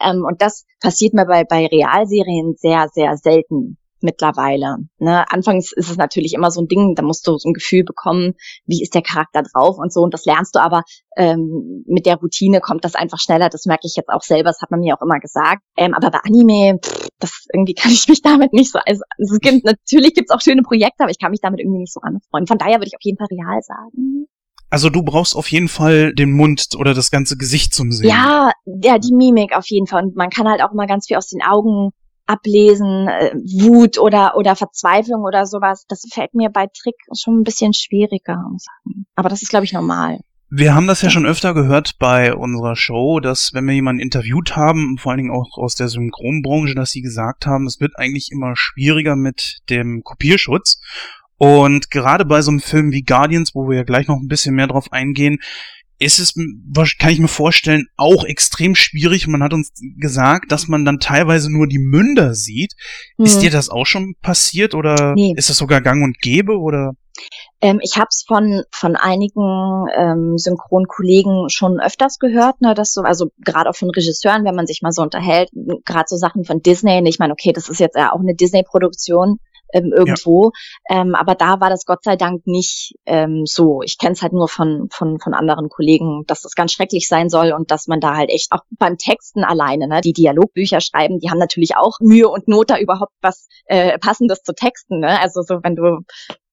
Ähm, 0.00 0.24
und 0.26 0.42
das 0.42 0.64
passiert 0.80 1.14
mir 1.14 1.26
bei, 1.26 1.44
bei 1.44 1.66
Realserien 1.66 2.54
sehr, 2.58 2.88
sehr 2.92 3.16
selten 3.16 3.78
mittlerweile. 4.02 4.76
Ne? 4.98 5.24
Anfangs 5.30 5.72
ist 5.72 5.90
es 5.90 5.96
natürlich 5.96 6.34
immer 6.34 6.50
so 6.50 6.60
ein 6.60 6.68
Ding, 6.68 6.94
da 6.94 7.02
musst 7.02 7.26
du 7.26 7.36
so 7.38 7.48
ein 7.48 7.54
Gefühl 7.54 7.84
bekommen, 7.84 8.34
wie 8.66 8.82
ist 8.82 8.94
der 8.94 9.02
Charakter 9.02 9.42
drauf 9.42 9.78
und 9.78 9.92
so. 9.92 10.00
Und 10.00 10.14
das 10.14 10.24
lernst 10.24 10.54
du 10.54 10.60
aber 10.60 10.82
ähm, 11.16 11.84
mit 11.86 12.06
der 12.06 12.16
Routine 12.16 12.60
kommt 12.60 12.84
das 12.84 12.94
einfach 12.94 13.18
schneller. 13.18 13.48
Das 13.48 13.66
merke 13.66 13.86
ich 13.86 13.96
jetzt 13.96 14.08
auch 14.08 14.22
selber, 14.22 14.50
das 14.50 14.60
hat 14.60 14.70
man 14.70 14.80
mir 14.80 14.96
auch 14.96 15.02
immer 15.02 15.20
gesagt. 15.20 15.62
Ähm, 15.76 15.94
aber 15.94 16.10
bei 16.10 16.18
Anime, 16.24 16.78
pff, 16.82 17.08
das 17.18 17.46
irgendwie 17.52 17.74
kann 17.80 17.92
ich 17.92 18.08
mich 18.08 18.22
damit 18.22 18.52
nicht 18.52 18.72
so. 18.72 18.78
Also, 18.84 19.02
es 19.18 19.40
gibt, 19.40 19.64
natürlich 19.64 20.14
gibt 20.14 20.30
es 20.30 20.34
auch 20.36 20.40
schöne 20.40 20.62
Projekte, 20.62 21.04
aber 21.04 21.10
ich 21.10 21.18
kann 21.18 21.30
mich 21.30 21.40
damit 21.40 21.60
irgendwie 21.60 21.80
nicht 21.80 21.92
so 21.92 22.00
anfreunden. 22.00 22.46
Von 22.46 22.58
daher 22.58 22.78
würde 22.78 22.88
ich 22.88 22.96
auf 22.96 23.02
jeden 23.02 23.18
Fall 23.18 23.28
real 23.30 23.60
sagen. 23.62 24.26
Also 24.72 24.88
du 24.88 25.02
brauchst 25.02 25.36
auf 25.36 25.52
jeden 25.52 25.68
Fall 25.68 26.14
den 26.14 26.32
Mund 26.32 26.68
oder 26.78 26.94
das 26.94 27.10
ganze 27.10 27.36
Gesicht 27.36 27.74
zum 27.74 27.92
Sehen. 27.92 28.08
Ja, 28.08 28.52
ja, 28.64 28.96
die 28.98 29.12
Mimik 29.12 29.54
auf 29.54 29.66
jeden 29.66 29.86
Fall. 29.86 30.02
Und 30.02 30.16
man 30.16 30.30
kann 30.30 30.48
halt 30.48 30.62
auch 30.62 30.72
immer 30.72 30.86
ganz 30.86 31.08
viel 31.08 31.18
aus 31.18 31.28
den 31.28 31.42
Augen 31.42 31.90
ablesen, 32.26 33.08
äh, 33.08 33.34
Wut 33.34 33.98
oder, 33.98 34.36
oder 34.36 34.56
Verzweiflung 34.56 35.22
oder 35.22 35.46
sowas, 35.46 35.84
das 35.88 36.04
fällt 36.12 36.34
mir 36.34 36.50
bei 36.50 36.66
Trick 36.66 36.96
schon 37.18 37.40
ein 37.40 37.44
bisschen 37.44 37.72
schwieriger. 37.74 38.44
Aber 39.14 39.28
das 39.28 39.42
ist, 39.42 39.50
glaube 39.50 39.64
ich, 39.64 39.72
normal. 39.72 40.20
Wir 40.54 40.74
haben 40.74 40.86
das 40.86 41.00
ja 41.00 41.08
schon 41.08 41.24
öfter 41.24 41.54
gehört 41.54 41.98
bei 41.98 42.34
unserer 42.34 42.76
Show, 42.76 43.20
dass 43.20 43.54
wenn 43.54 43.64
wir 43.64 43.72
jemanden 43.72 44.02
interviewt 44.02 44.54
haben, 44.54 44.98
vor 44.98 45.12
allen 45.12 45.18
Dingen 45.18 45.30
auch 45.30 45.56
aus 45.56 45.76
der 45.76 45.88
Synchronbranche, 45.88 46.74
dass 46.74 46.90
sie 46.90 47.00
gesagt 47.00 47.46
haben, 47.46 47.66
es 47.66 47.80
wird 47.80 47.92
eigentlich 47.96 48.28
immer 48.30 48.52
schwieriger 48.54 49.16
mit 49.16 49.60
dem 49.70 50.02
Kopierschutz. 50.04 50.82
Und 51.38 51.90
gerade 51.90 52.26
bei 52.26 52.42
so 52.42 52.50
einem 52.50 52.60
Film 52.60 52.92
wie 52.92 53.02
Guardians, 53.02 53.54
wo 53.54 53.66
wir 53.66 53.78
ja 53.78 53.82
gleich 53.82 54.08
noch 54.08 54.18
ein 54.18 54.28
bisschen 54.28 54.54
mehr 54.54 54.66
drauf 54.66 54.92
eingehen, 54.92 55.38
ist 56.02 56.18
es, 56.18 56.34
kann 56.98 57.10
ich 57.10 57.18
mir 57.18 57.28
vorstellen, 57.28 57.86
auch 57.96 58.24
extrem 58.24 58.74
schwierig. 58.74 59.26
Man 59.26 59.42
hat 59.42 59.52
uns 59.52 59.72
gesagt, 59.98 60.52
dass 60.52 60.68
man 60.68 60.84
dann 60.84 60.98
teilweise 60.98 61.52
nur 61.52 61.66
die 61.66 61.78
Münder 61.78 62.34
sieht. 62.34 62.74
Hm. 63.16 63.26
Ist 63.26 63.40
dir 63.40 63.50
das 63.50 63.70
auch 63.70 63.86
schon 63.86 64.14
passiert 64.20 64.74
oder 64.74 65.14
nee. 65.14 65.34
ist 65.36 65.48
das 65.48 65.56
sogar 65.56 65.80
gang 65.80 66.02
und 66.02 66.18
gäbe 66.18 66.58
oder? 66.58 66.92
Ähm, 67.60 67.78
ich 67.82 67.96
habe 67.96 68.08
es 68.10 68.24
von 68.26 68.62
von 68.70 68.96
einigen 68.96 69.86
ähm, 69.96 70.36
Synchronkollegen 70.36 71.48
schon 71.48 71.78
öfters 71.80 72.18
gehört, 72.18 72.60
ne, 72.60 72.74
dass 72.74 72.92
so, 72.92 73.02
also 73.02 73.28
gerade 73.38 73.70
auch 73.70 73.76
von 73.76 73.90
Regisseuren, 73.90 74.44
wenn 74.44 74.54
man 74.54 74.66
sich 74.66 74.80
mal 74.82 74.92
so 74.92 75.02
unterhält, 75.02 75.50
gerade 75.84 76.06
so 76.08 76.16
Sachen 76.16 76.44
von 76.44 76.60
Disney. 76.60 76.98
Und 76.98 77.06
ich 77.06 77.18
meine, 77.18 77.32
okay, 77.32 77.52
das 77.52 77.68
ist 77.68 77.80
jetzt 77.80 77.96
ja 77.96 78.12
auch 78.12 78.20
eine 78.20 78.34
Disney-Produktion 78.34 79.38
ähm, 79.72 79.92
irgendwo. 79.94 80.52
Ja. 80.88 81.00
Ähm, 81.00 81.14
aber 81.14 81.34
da 81.34 81.60
war 81.60 81.70
das 81.70 81.84
Gott 81.84 82.04
sei 82.04 82.16
Dank 82.16 82.46
nicht 82.46 82.94
ähm, 83.06 83.42
so. 83.44 83.82
Ich 83.82 83.98
kenne 83.98 84.12
es 84.12 84.22
halt 84.22 84.32
nur 84.32 84.48
von, 84.48 84.88
von, 84.90 85.18
von 85.18 85.34
anderen 85.34 85.68
Kollegen, 85.68 86.24
dass 86.26 86.42
das 86.42 86.54
ganz 86.54 86.72
schrecklich 86.72 87.08
sein 87.08 87.28
soll 87.28 87.52
und 87.52 87.70
dass 87.70 87.86
man 87.86 88.00
da 88.00 88.16
halt 88.16 88.30
echt 88.30 88.52
auch 88.52 88.62
beim 88.78 88.98
Texten 88.98 89.44
alleine, 89.44 89.88
ne, 89.88 90.00
die 90.00 90.12
Dialogbücher 90.12 90.80
schreiben, 90.80 91.18
die 91.18 91.30
haben 91.30 91.38
natürlich 91.38 91.76
auch 91.76 91.98
Mühe 92.00 92.28
und 92.28 92.48
Not, 92.48 92.70
da 92.70 92.78
überhaupt 92.78 93.12
was 93.20 93.48
äh, 93.66 93.98
Passendes 93.98 94.42
zu 94.42 94.54
texten. 94.54 95.00
Ne? 95.00 95.20
Also 95.20 95.42
so, 95.42 95.60
wenn 95.62 95.76
du 95.76 96.00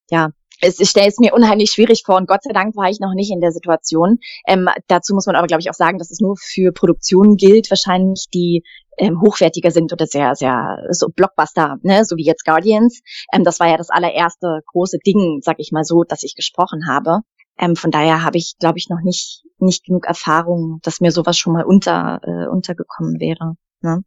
ja 0.10 0.30
es, 0.62 0.80
ich 0.80 0.90
stelle 0.90 1.08
es 1.08 1.20
mir 1.20 1.34
unheimlich 1.34 1.72
schwierig 1.72 2.04
vor 2.06 2.18
und 2.18 2.28
Gott 2.28 2.44
sei 2.44 2.52
Dank 2.54 2.76
war 2.76 2.90
ich 2.90 3.00
noch 3.00 3.14
nicht 3.14 3.32
in 3.32 3.40
der 3.40 3.52
Situation. 3.52 4.20
Ähm, 4.48 4.70
dazu 4.88 5.14
muss 5.14 5.26
man 5.26 5.36
aber, 5.36 5.48
glaube 5.48 5.62
ich, 5.62 5.70
auch 5.70 5.76
sagen, 5.76 5.98
dass 5.98 6.12
es 6.12 6.20
nur 6.20 6.36
für 6.38 6.72
Produktionen 6.72 7.38
gilt, 7.38 7.70
wahrscheinlich 7.70 8.28
die 8.34 8.64
ähm, 8.98 9.22
hochwertiger 9.22 9.72
sind 9.72 9.94
oder 9.94 10.06
sehr, 10.06 10.36
sehr 10.36 10.86
so 10.92 11.08
Blockbuster, 11.08 11.78
ne, 11.84 12.04
so 12.06 12.18
wie 12.18 12.26
jetzt 12.26 12.46
Guardians. 12.46 13.02
Ähm, 13.34 13.44
das 13.44 13.60
war 13.60 13.68
ja 13.68 13.78
das 13.78 13.90
allererste 13.90 14.62
große 14.68 14.98
Ding, 15.06 15.40
sag 15.42 15.56
ich 15.60 15.72
mal 15.72 15.84
so, 15.84 16.04
dass 16.04 16.24
ich 16.24 16.36
gesprochen 16.36 16.88
habe. 16.88 17.20
Ähm, 17.58 17.76
von 17.76 17.92
daher 17.92 18.24
habe 18.24 18.38
ich, 18.38 18.56
glaube 18.60 18.78
ich, 18.78 18.90
noch 18.90 19.02
nicht 19.04 19.44
nicht 19.62 19.86
genug 19.86 20.06
Erfahrung, 20.06 20.80
dass 20.84 21.02
mir 21.02 21.12
sowas 21.12 21.38
schon 21.38 21.54
mal 21.54 21.66
unter 21.66 22.20
äh, 22.24 22.48
untergekommen 22.48 23.20
wäre. 23.20 23.56
Ne? 23.82 24.04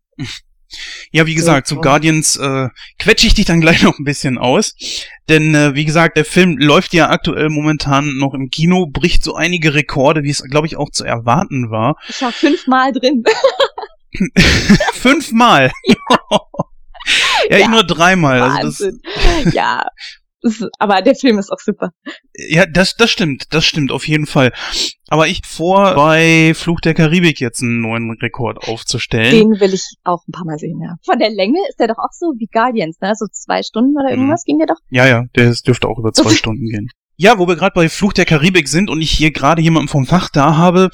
Ja, 1.11 1.27
wie 1.27 1.35
gesagt, 1.35 1.66
zu 1.66 1.77
Guardians 1.77 2.36
äh, 2.36 2.69
quetsche 2.99 3.27
ich 3.27 3.35
dich 3.35 3.44
dann 3.44 3.61
gleich 3.62 3.82
noch 3.82 3.99
ein 3.99 4.05
bisschen 4.05 4.39
aus. 4.39 4.74
Denn, 5.28 5.55
äh, 5.55 5.74
wie 5.74 5.85
gesagt, 5.85 6.16
der 6.16 6.24
Film 6.24 6.59
läuft 6.59 6.93
ja 6.94 7.11
aktuell 7.11 7.49
momentan 7.49 8.16
noch 8.16 8.35
im 8.35 8.51
Kino, 8.51 8.86
bricht 8.86 9.23
so 9.23 9.35
einige 9.35 9.74
Rekorde, 9.74 10.23
wie 10.23 10.31
es, 10.31 10.43
glaube 10.43 10.66
ich, 10.66 10.77
auch 10.77 10.90
zu 10.90 11.05
erwarten 11.05 11.70
war. 11.70 11.97
Ich 12.09 12.20
war 12.20 12.32
fünfmal 12.32 12.93
drin. 12.93 13.24
fünfmal? 14.93 15.73
ja, 15.86 16.39
ja, 17.51 17.59
ich 17.59 17.69
nur 17.69 17.85
dreimal. 17.85 18.40
Wahnsinn. 18.40 19.01
Also 19.05 19.44
das 19.44 19.55
ja, 19.55 19.86
aber 20.78 21.02
der 21.02 21.14
Film 21.14 21.39
ist 21.39 21.51
auch 21.51 21.59
super. 21.59 21.90
Ja, 22.35 22.66
das, 22.66 22.97
das 22.97 23.10
stimmt, 23.10 23.52
das 23.55 23.64
stimmt 23.64 23.93
auf 23.93 24.06
jeden 24.06 24.27
Fall. 24.27 24.52
Aber 25.09 25.28
ich 25.28 25.43
vor, 25.44 25.94
bei 25.94 26.52
Fluch 26.55 26.81
der 26.81 26.94
Karibik 26.94 27.40
jetzt 27.40 27.62
einen 27.62 27.81
neuen 27.82 28.10
Rekord 28.20 28.66
aufzustellen. 28.66 29.31
Den 29.31 29.60
will 29.60 29.74
ich 29.74 29.85
auch 30.05 30.27
ein 30.27 30.32
paar 30.32 30.47
Mal 30.47 30.59
sehen, 30.59 30.81
ja. 30.82 30.97
Von 31.05 31.19
der 31.19 31.31
Länge 31.31 31.59
ist 31.69 31.78
der 31.78 31.89
doch 31.89 31.98
auch 31.98 32.12
so 32.12 32.32
wie 32.39 32.47
Guardians, 32.47 32.98
ne? 33.01 33.12
So 33.14 33.27
zwei 33.31 33.62
Stunden 33.62 33.94
oder 33.97 34.10
irgendwas 34.10 34.44
mhm. 34.47 34.51
ging 34.51 34.59
der 34.59 34.66
doch? 34.69 34.81
Ja, 34.90 35.06
ja, 35.06 35.24
der 35.36 35.52
dürfte 35.52 35.89
auch 35.89 35.98
über 35.98 36.12
zwei 36.12 36.31
Stunden 36.35 36.66
gehen. 36.66 36.89
Ja, 37.16 37.39
wo 37.39 37.47
wir 37.47 37.56
gerade 37.56 37.74
bei 37.74 37.89
Fluch 37.89 38.14
der 38.14 38.24
Karibik 38.24 38.69
sind 38.69 38.90
und 38.90 39.02
ich 39.02 39.10
hier 39.10 39.32
gerade 39.32 39.60
jemanden 39.60 39.89
vom 39.89 40.06
Fach 40.06 40.31
da 40.31 40.56
habe, 40.56 40.90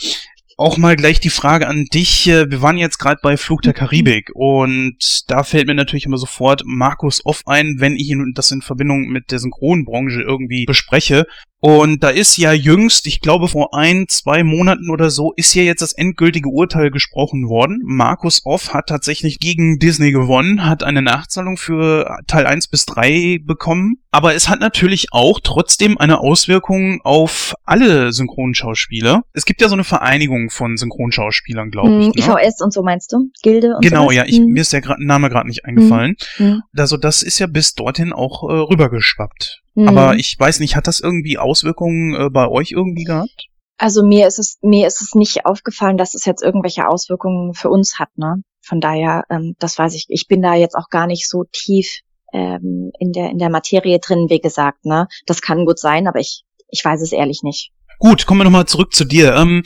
auch 0.58 0.76
mal 0.76 0.96
gleich 0.96 1.20
die 1.20 1.30
Frage 1.30 1.68
an 1.68 1.84
dich. 1.84 2.28
Äh, 2.28 2.50
wir 2.50 2.60
waren 2.60 2.76
jetzt 2.76 2.98
gerade 2.98 3.20
bei 3.22 3.36
Flug 3.36 3.62
der 3.62 3.72
mhm. 3.72 3.76
Karibik 3.76 4.30
und 4.34 4.98
da 5.28 5.44
fällt 5.44 5.68
mir 5.68 5.74
natürlich 5.74 6.04
immer 6.04 6.18
sofort 6.18 6.62
Markus 6.66 7.24
Off 7.24 7.42
ein, 7.46 7.76
wenn 7.78 7.96
ich 7.96 8.10
ihn 8.10 8.32
das 8.34 8.50
in 8.50 8.60
Verbindung 8.60 9.06
mit 9.08 9.30
der 9.30 9.38
Synchronbranche 9.38 10.20
irgendwie 10.20 10.66
bespreche. 10.66 11.26
Und 11.60 12.04
da 12.04 12.10
ist 12.10 12.36
ja 12.36 12.52
jüngst, 12.52 13.06
ich 13.06 13.20
glaube 13.20 13.48
vor 13.48 13.74
ein, 13.74 14.06
zwei 14.08 14.44
Monaten 14.44 14.90
oder 14.90 15.10
so, 15.10 15.32
ist 15.36 15.54
ja 15.54 15.62
jetzt 15.62 15.82
das 15.82 15.92
endgültige 15.92 16.48
Urteil 16.48 16.90
gesprochen 16.90 17.48
worden. 17.48 17.80
Markus 17.84 18.42
Off 18.44 18.72
hat 18.72 18.86
tatsächlich 18.86 19.40
gegen 19.40 19.78
Disney 19.78 20.12
gewonnen, 20.12 20.64
hat 20.64 20.84
eine 20.84 21.02
Nachzahlung 21.02 21.56
für 21.56 22.18
Teil 22.28 22.46
1 22.46 22.68
bis 22.68 22.86
3 22.86 23.40
bekommen. 23.44 23.96
Aber 24.10 24.34
es 24.34 24.48
hat 24.48 24.60
natürlich 24.60 25.08
auch 25.10 25.40
trotzdem 25.42 25.98
eine 25.98 26.20
Auswirkung 26.20 27.00
auf 27.02 27.54
alle 27.64 28.12
Synchronschauspieler. 28.12 29.22
Es 29.32 29.44
gibt 29.44 29.60
ja 29.60 29.68
so 29.68 29.74
eine 29.74 29.84
Vereinigung 29.84 30.50
von 30.50 30.76
Synchronschauspielern, 30.76 31.70
glaube 31.70 31.88
hm, 31.88 32.12
ich. 32.14 32.26
Ne? 32.26 32.34
IVS 32.40 32.62
und 32.62 32.72
so 32.72 32.82
meinst 32.82 33.12
du? 33.12 33.30
Gilde 33.42 33.74
und 33.74 33.82
Genau, 33.82 34.04
sowas? 34.04 34.14
ja, 34.14 34.24
ich, 34.26 34.38
hm. 34.38 34.46
mir 34.46 34.60
ist 34.60 34.72
der 34.72 34.82
Name 34.98 35.28
gerade 35.28 35.48
nicht 35.48 35.64
eingefallen. 35.64 36.16
Hm. 36.36 36.62
Also 36.76 36.96
das 36.96 37.22
ist 37.22 37.38
ja 37.38 37.46
bis 37.48 37.74
dorthin 37.74 38.12
auch 38.12 38.48
äh, 38.48 38.52
rübergeschwappt. 38.52 39.62
Mhm. 39.78 39.88
Aber 39.88 40.16
ich 40.16 40.34
weiß 40.36 40.58
nicht, 40.58 40.74
hat 40.74 40.88
das 40.88 40.98
irgendwie 40.98 41.38
Auswirkungen 41.38 42.12
äh, 42.14 42.30
bei 42.30 42.48
euch 42.48 42.72
irgendwie 42.72 43.04
gehabt? 43.04 43.46
Also 43.76 44.04
mir 44.04 44.26
ist 44.26 44.40
es 44.40 44.58
mir 44.60 44.88
ist 44.88 45.00
es 45.00 45.14
nicht 45.14 45.46
aufgefallen, 45.46 45.96
dass 45.96 46.14
es 46.14 46.24
jetzt 46.24 46.42
irgendwelche 46.42 46.88
Auswirkungen 46.88 47.54
für 47.54 47.70
uns 47.70 48.00
hat, 48.00 48.08
ne? 48.16 48.42
Von 48.60 48.80
daher, 48.80 49.22
ähm, 49.30 49.54
das 49.60 49.78
weiß 49.78 49.94
ich. 49.94 50.06
Ich 50.08 50.26
bin 50.26 50.42
da 50.42 50.56
jetzt 50.56 50.74
auch 50.74 50.88
gar 50.90 51.06
nicht 51.06 51.28
so 51.28 51.44
tief 51.52 52.00
ähm, 52.34 52.90
in 52.98 53.12
der 53.12 53.30
in 53.30 53.38
der 53.38 53.50
Materie 53.50 54.00
drin, 54.00 54.26
wie 54.28 54.40
gesagt, 54.40 54.84
ne? 54.84 55.06
Das 55.26 55.42
kann 55.42 55.64
gut 55.64 55.78
sein, 55.78 56.08
aber 56.08 56.18
ich 56.18 56.42
ich 56.70 56.84
weiß 56.84 57.00
es 57.00 57.12
ehrlich 57.12 57.44
nicht. 57.44 57.70
Gut, 58.00 58.26
kommen 58.26 58.40
wir 58.40 58.44
nochmal 58.44 58.66
zurück 58.66 58.92
zu 58.92 59.04
dir. 59.04 59.36
Ähm, 59.36 59.62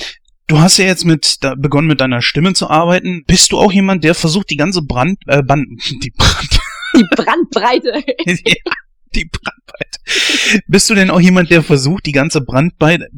Du 0.49 0.61
hast 0.61 0.77
ja 0.77 0.85
jetzt 0.85 1.07
mit 1.07 1.43
da, 1.43 1.55
begonnen 1.55 1.87
mit 1.87 2.03
deiner 2.03 2.21
Stimme 2.21 2.53
zu 2.53 2.69
arbeiten. 2.69 3.25
Bist 3.27 3.53
du 3.53 3.59
auch 3.59 3.73
jemand, 3.73 4.05
der 4.05 4.15
versucht 4.15 4.51
die 4.51 4.57
ganze 4.57 4.83
Brand 4.83 5.19
äh, 5.27 5.43
Band 5.43 5.67
die 6.03 6.11
Brand 6.11 6.61
die 6.95 7.07
Brandbreite 7.17 8.05
ja, 8.27 8.55
die 9.15 9.25
Brandweite. 9.25 10.63
Bist 10.67 10.91
du 10.91 10.95
denn 10.95 11.11
auch 11.11 11.21
jemand, 11.21 11.51
der 11.51 11.63
versucht, 11.63 12.07
die 12.07 12.13
ganze 12.13 12.41
Brandweite... 12.41 13.09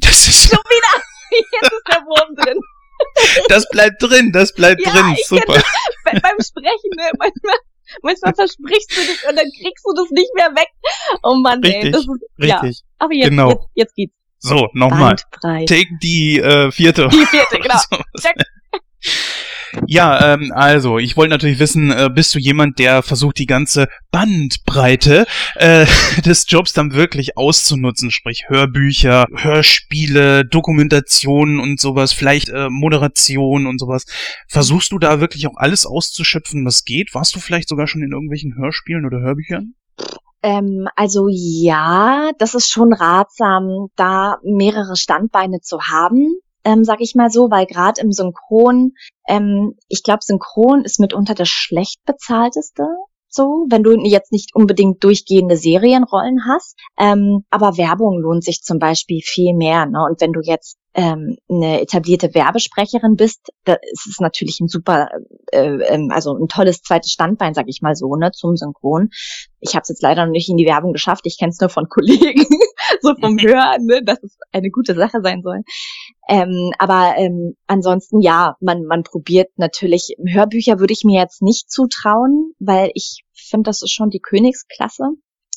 Das 0.00 0.28
ist 0.28 0.50
Schon 0.50 0.58
wieder! 0.58 1.04
Jetzt 1.30 1.72
ist 1.72 1.88
der 1.88 2.00
Wurm 2.02 2.34
drin. 2.36 2.58
Das 3.48 3.68
bleibt 3.68 4.02
drin, 4.02 4.32
das 4.32 4.52
bleibt 4.52 4.80
ja, 4.84 4.92
drin. 4.92 5.16
Super. 5.26 5.54
Bei, 6.04 6.12
beim 6.12 6.38
Sprechen, 6.40 6.90
ne, 6.96 7.10
manchmal, 7.18 7.56
manchmal 8.02 8.34
versprichst 8.34 8.96
du 8.96 9.00
dich 9.00 9.28
und 9.28 9.36
dann 9.36 9.46
kriegst 9.60 9.84
du 9.84 9.92
das 9.94 10.10
nicht 10.10 10.30
mehr 10.34 10.50
weg. 10.54 10.68
Oh 11.22 11.34
Mann, 11.36 11.60
richtig, 11.60 11.84
ey. 11.84 11.90
Das 11.90 12.02
ist, 12.02 12.08
richtig. 12.38 12.78
Ja. 12.78 12.86
Aber 12.98 13.14
jetzt, 13.14 13.28
genau. 13.28 13.50
jetzt, 13.50 13.68
jetzt 13.74 13.94
geht's. 13.94 14.14
So, 14.38 14.68
nochmal. 14.74 15.16
Take 15.40 15.88
die 16.02 16.38
äh, 16.38 16.70
vierte. 16.70 17.08
Die 17.08 17.26
vierte, 17.26 17.58
genau. 17.58 17.80
Check. 18.20 18.36
Ja, 19.86 20.34
ähm, 20.34 20.52
also, 20.54 20.98
ich 20.98 21.16
wollte 21.16 21.30
natürlich 21.30 21.58
wissen, 21.58 21.90
äh, 21.90 22.10
bist 22.12 22.34
du 22.34 22.38
jemand, 22.38 22.78
der 22.78 23.02
versucht, 23.02 23.38
die 23.38 23.46
ganze 23.46 23.88
Bandbreite 24.10 25.26
äh, 25.56 25.86
des 26.24 26.46
Jobs 26.48 26.72
dann 26.72 26.94
wirklich 26.94 27.36
auszunutzen, 27.36 28.10
sprich 28.10 28.44
Hörbücher, 28.48 29.26
Hörspiele, 29.34 30.44
Dokumentationen 30.44 31.60
und 31.60 31.80
sowas, 31.80 32.12
vielleicht 32.12 32.48
äh, 32.48 32.68
Moderation 32.70 33.66
und 33.66 33.78
sowas. 33.78 34.04
Versuchst 34.48 34.92
du 34.92 34.98
da 34.98 35.20
wirklich 35.20 35.46
auch 35.46 35.56
alles 35.56 35.86
auszuschöpfen, 35.86 36.64
was 36.64 36.84
geht? 36.84 37.14
Warst 37.14 37.34
du 37.34 37.40
vielleicht 37.40 37.68
sogar 37.68 37.86
schon 37.86 38.02
in 38.02 38.12
irgendwelchen 38.12 38.56
Hörspielen 38.56 39.06
oder 39.06 39.20
Hörbüchern? 39.20 39.74
Ähm, 40.42 40.88
also 40.96 41.28
ja, 41.30 42.30
das 42.38 42.54
ist 42.54 42.70
schon 42.70 42.92
ratsam, 42.92 43.88
da 43.96 44.36
mehrere 44.42 44.96
Standbeine 44.96 45.60
zu 45.60 45.80
haben 45.80 46.38
ähm, 46.64 46.84
sag 46.84 47.00
ich 47.00 47.14
mal 47.14 47.30
so, 47.30 47.50
weil 47.50 47.66
gerade 47.66 48.00
im 48.00 48.12
Synchron, 48.12 48.92
ähm, 49.28 49.74
ich 49.88 50.02
glaube, 50.02 50.20
Synchron 50.22 50.84
ist 50.84 51.00
mitunter 51.00 51.34
das 51.34 51.48
schlecht 51.48 52.00
bezahlteste 52.04 52.86
so, 53.34 53.66
wenn 53.68 53.82
du 53.82 53.98
jetzt 54.04 54.30
nicht 54.30 54.54
unbedingt 54.54 55.02
durchgehende 55.02 55.56
Serienrollen 55.56 56.46
hast. 56.46 56.78
Ähm, 56.96 57.44
aber 57.50 57.76
Werbung 57.76 58.20
lohnt 58.20 58.44
sich 58.44 58.62
zum 58.62 58.78
Beispiel 58.78 59.20
viel 59.24 59.54
mehr. 59.54 59.86
Ne? 59.86 59.98
Und 60.08 60.20
wenn 60.20 60.32
du 60.32 60.40
jetzt 60.40 60.78
ähm, 60.94 61.36
eine 61.48 61.80
etablierte 61.80 62.34
Werbesprecherin 62.34 63.16
bist, 63.16 63.52
da 63.64 63.74
ist 63.74 64.06
es 64.06 64.20
natürlich 64.20 64.60
ein 64.60 64.68
super, 64.68 65.08
äh, 65.52 65.66
äh, 65.66 66.08
also 66.10 66.36
ein 66.36 66.46
tolles 66.46 66.82
zweites 66.82 67.10
Standbein, 67.10 67.52
sag 67.52 67.66
ich 67.68 67.82
mal 67.82 67.96
so, 67.96 68.14
ne, 68.14 68.30
zum 68.30 68.56
Synchron. 68.56 69.10
Ich 69.60 69.74
habe 69.74 69.82
es 69.82 69.88
jetzt 69.88 70.02
leider 70.02 70.24
noch 70.24 70.32
nicht 70.32 70.48
in 70.48 70.56
die 70.56 70.66
Werbung 70.66 70.92
geschafft. 70.92 71.26
Ich 71.26 71.36
kenne 71.36 71.50
es 71.50 71.60
nur 71.60 71.68
von 71.68 71.88
Kollegen, 71.90 72.46
so 73.02 73.14
vom 73.20 73.38
Hören, 73.40 73.86
ne, 73.86 74.02
dass 74.04 74.22
es 74.22 74.38
eine 74.52 74.70
gute 74.70 74.94
Sache 74.94 75.20
sein 75.22 75.42
soll. 75.42 75.62
Ähm, 76.28 76.70
aber 76.78 77.14
ähm, 77.16 77.56
ansonsten 77.66 78.20
ja, 78.20 78.56
man 78.60 78.84
man 78.84 79.02
probiert 79.02 79.50
natürlich. 79.56 80.14
Hörbücher 80.24 80.78
würde 80.78 80.92
ich 80.92 81.02
mir 81.04 81.20
jetzt 81.20 81.42
nicht 81.42 81.70
zutrauen, 81.70 82.52
weil 82.60 82.90
ich 82.94 83.24
finde, 83.32 83.68
das 83.68 83.82
ist 83.82 83.92
schon 83.92 84.10
die 84.10 84.20
Königsklasse 84.20 85.10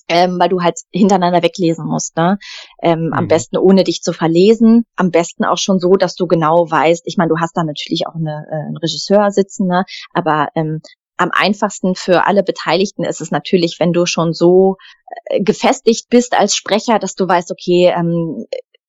ähm, 0.10 0.38
weil 0.40 0.50
du 0.50 0.62
halt 0.62 0.80
hintereinander 0.92 1.44
weglesen 1.44 1.86
musst. 1.86 2.16
Ne? 2.16 2.38
Ähm, 2.82 3.08
mhm. 3.08 3.14
Am 3.14 3.28
besten 3.28 3.58
ohne 3.58 3.84
dich 3.84 4.02
zu 4.02 4.14
verlesen. 4.14 4.86
Am 4.96 5.12
besten 5.12 5.46
auch 5.46 5.58
schon 5.58 5.80
so, 5.80 5.94
dass 5.94 6.16
du 6.16 6.28
genau 6.28 6.70
weißt. 6.70 7.04
Ich 7.06 7.18
meine, 7.18 7.30
du 7.30 7.40
hast 7.40 7.56
da 7.56 7.64
natürlich 7.64 8.08
auch 8.08 8.16
eine, 8.16 8.46
äh, 8.52 8.68
einen 8.68 8.78
Regisseur 8.78 9.32
sitzen, 9.32 9.68
ne? 9.68 9.86
aber 10.14 10.50
ähm, 10.56 10.82
am 11.18 11.32
einfachsten 11.34 11.96
für 11.96 12.28
alle 12.28 12.44
Beteiligten 12.44 13.04
ist 13.04 13.22
es 13.22 13.32
natürlich, 13.32 13.78
wenn 13.80 13.92
du 13.92 14.06
schon 14.06 14.34
so 14.34 14.78
äh, 15.26 15.42
gefestigt 15.42 16.10
bist 16.10 16.38
als 16.38 16.56
Sprecher, 16.56 17.00
dass 17.00 17.16
du 17.16 17.28
weißt, 17.28 17.52
okay, 17.52 17.92
ähm, 17.96 18.46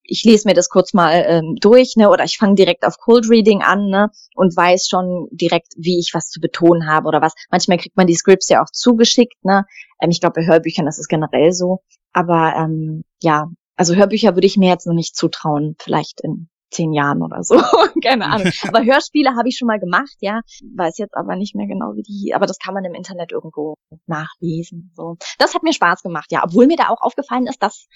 ich 0.08 0.24
lese 0.24 0.48
mir 0.48 0.54
das 0.54 0.68
kurz 0.68 0.94
mal 0.94 1.24
ähm, 1.26 1.56
durch, 1.60 1.94
ne, 1.96 2.08
oder 2.08 2.24
ich 2.24 2.38
fange 2.38 2.54
direkt 2.54 2.84
auf 2.84 2.98
Cold 2.98 3.28
Reading 3.28 3.62
an, 3.62 3.86
ne, 3.86 4.10
und 4.34 4.56
weiß 4.56 4.88
schon 4.88 5.28
direkt, 5.30 5.74
wie 5.76 5.98
ich 5.98 6.12
was 6.14 6.30
zu 6.30 6.40
betonen 6.40 6.88
habe 6.88 7.06
oder 7.06 7.20
was. 7.20 7.34
Manchmal 7.50 7.78
kriegt 7.78 7.96
man 7.96 8.06
die 8.06 8.14
Scripts 8.16 8.48
ja 8.48 8.62
auch 8.62 8.70
zugeschickt, 8.72 9.44
ne. 9.44 9.64
Ähm, 10.00 10.10
ich 10.10 10.20
glaube, 10.20 10.40
bei 10.40 10.46
Hörbüchern 10.46 10.86
das 10.86 10.98
ist 10.98 11.08
generell 11.08 11.52
so. 11.52 11.80
Aber 12.12 12.54
ähm, 12.56 13.04
ja, 13.22 13.48
also 13.76 13.94
Hörbücher 13.94 14.34
würde 14.34 14.46
ich 14.46 14.56
mir 14.56 14.70
jetzt 14.70 14.86
noch 14.86 14.94
nicht 14.94 15.14
zutrauen, 15.14 15.76
vielleicht 15.78 16.20
in 16.22 16.48
zehn 16.70 16.92
Jahren 16.92 17.22
oder 17.22 17.42
so. 17.42 17.56
Keine 18.02 18.26
Ahnung. 18.26 18.50
Aber 18.68 18.84
Hörspiele 18.84 19.36
habe 19.36 19.48
ich 19.48 19.56
schon 19.56 19.66
mal 19.68 19.78
gemacht, 19.78 20.16
ja. 20.20 20.40
Weiß 20.76 20.98
jetzt 20.98 21.14
aber 21.14 21.36
nicht 21.36 21.54
mehr 21.54 21.66
genau, 21.66 21.94
wie 21.94 22.02
die, 22.02 22.34
aber 22.34 22.46
das 22.46 22.58
kann 22.58 22.74
man 22.74 22.84
im 22.84 22.94
Internet 22.94 23.32
irgendwo 23.32 23.74
nachlesen. 24.06 24.92
So. 24.96 25.16
Das 25.38 25.54
hat 25.54 25.62
mir 25.62 25.72
Spaß 25.72 26.02
gemacht, 26.02 26.30
ja. 26.30 26.42
Obwohl 26.44 26.66
mir 26.66 26.76
da 26.76 26.88
auch 26.88 27.00
aufgefallen 27.00 27.46
ist, 27.46 27.62
dass 27.62 27.86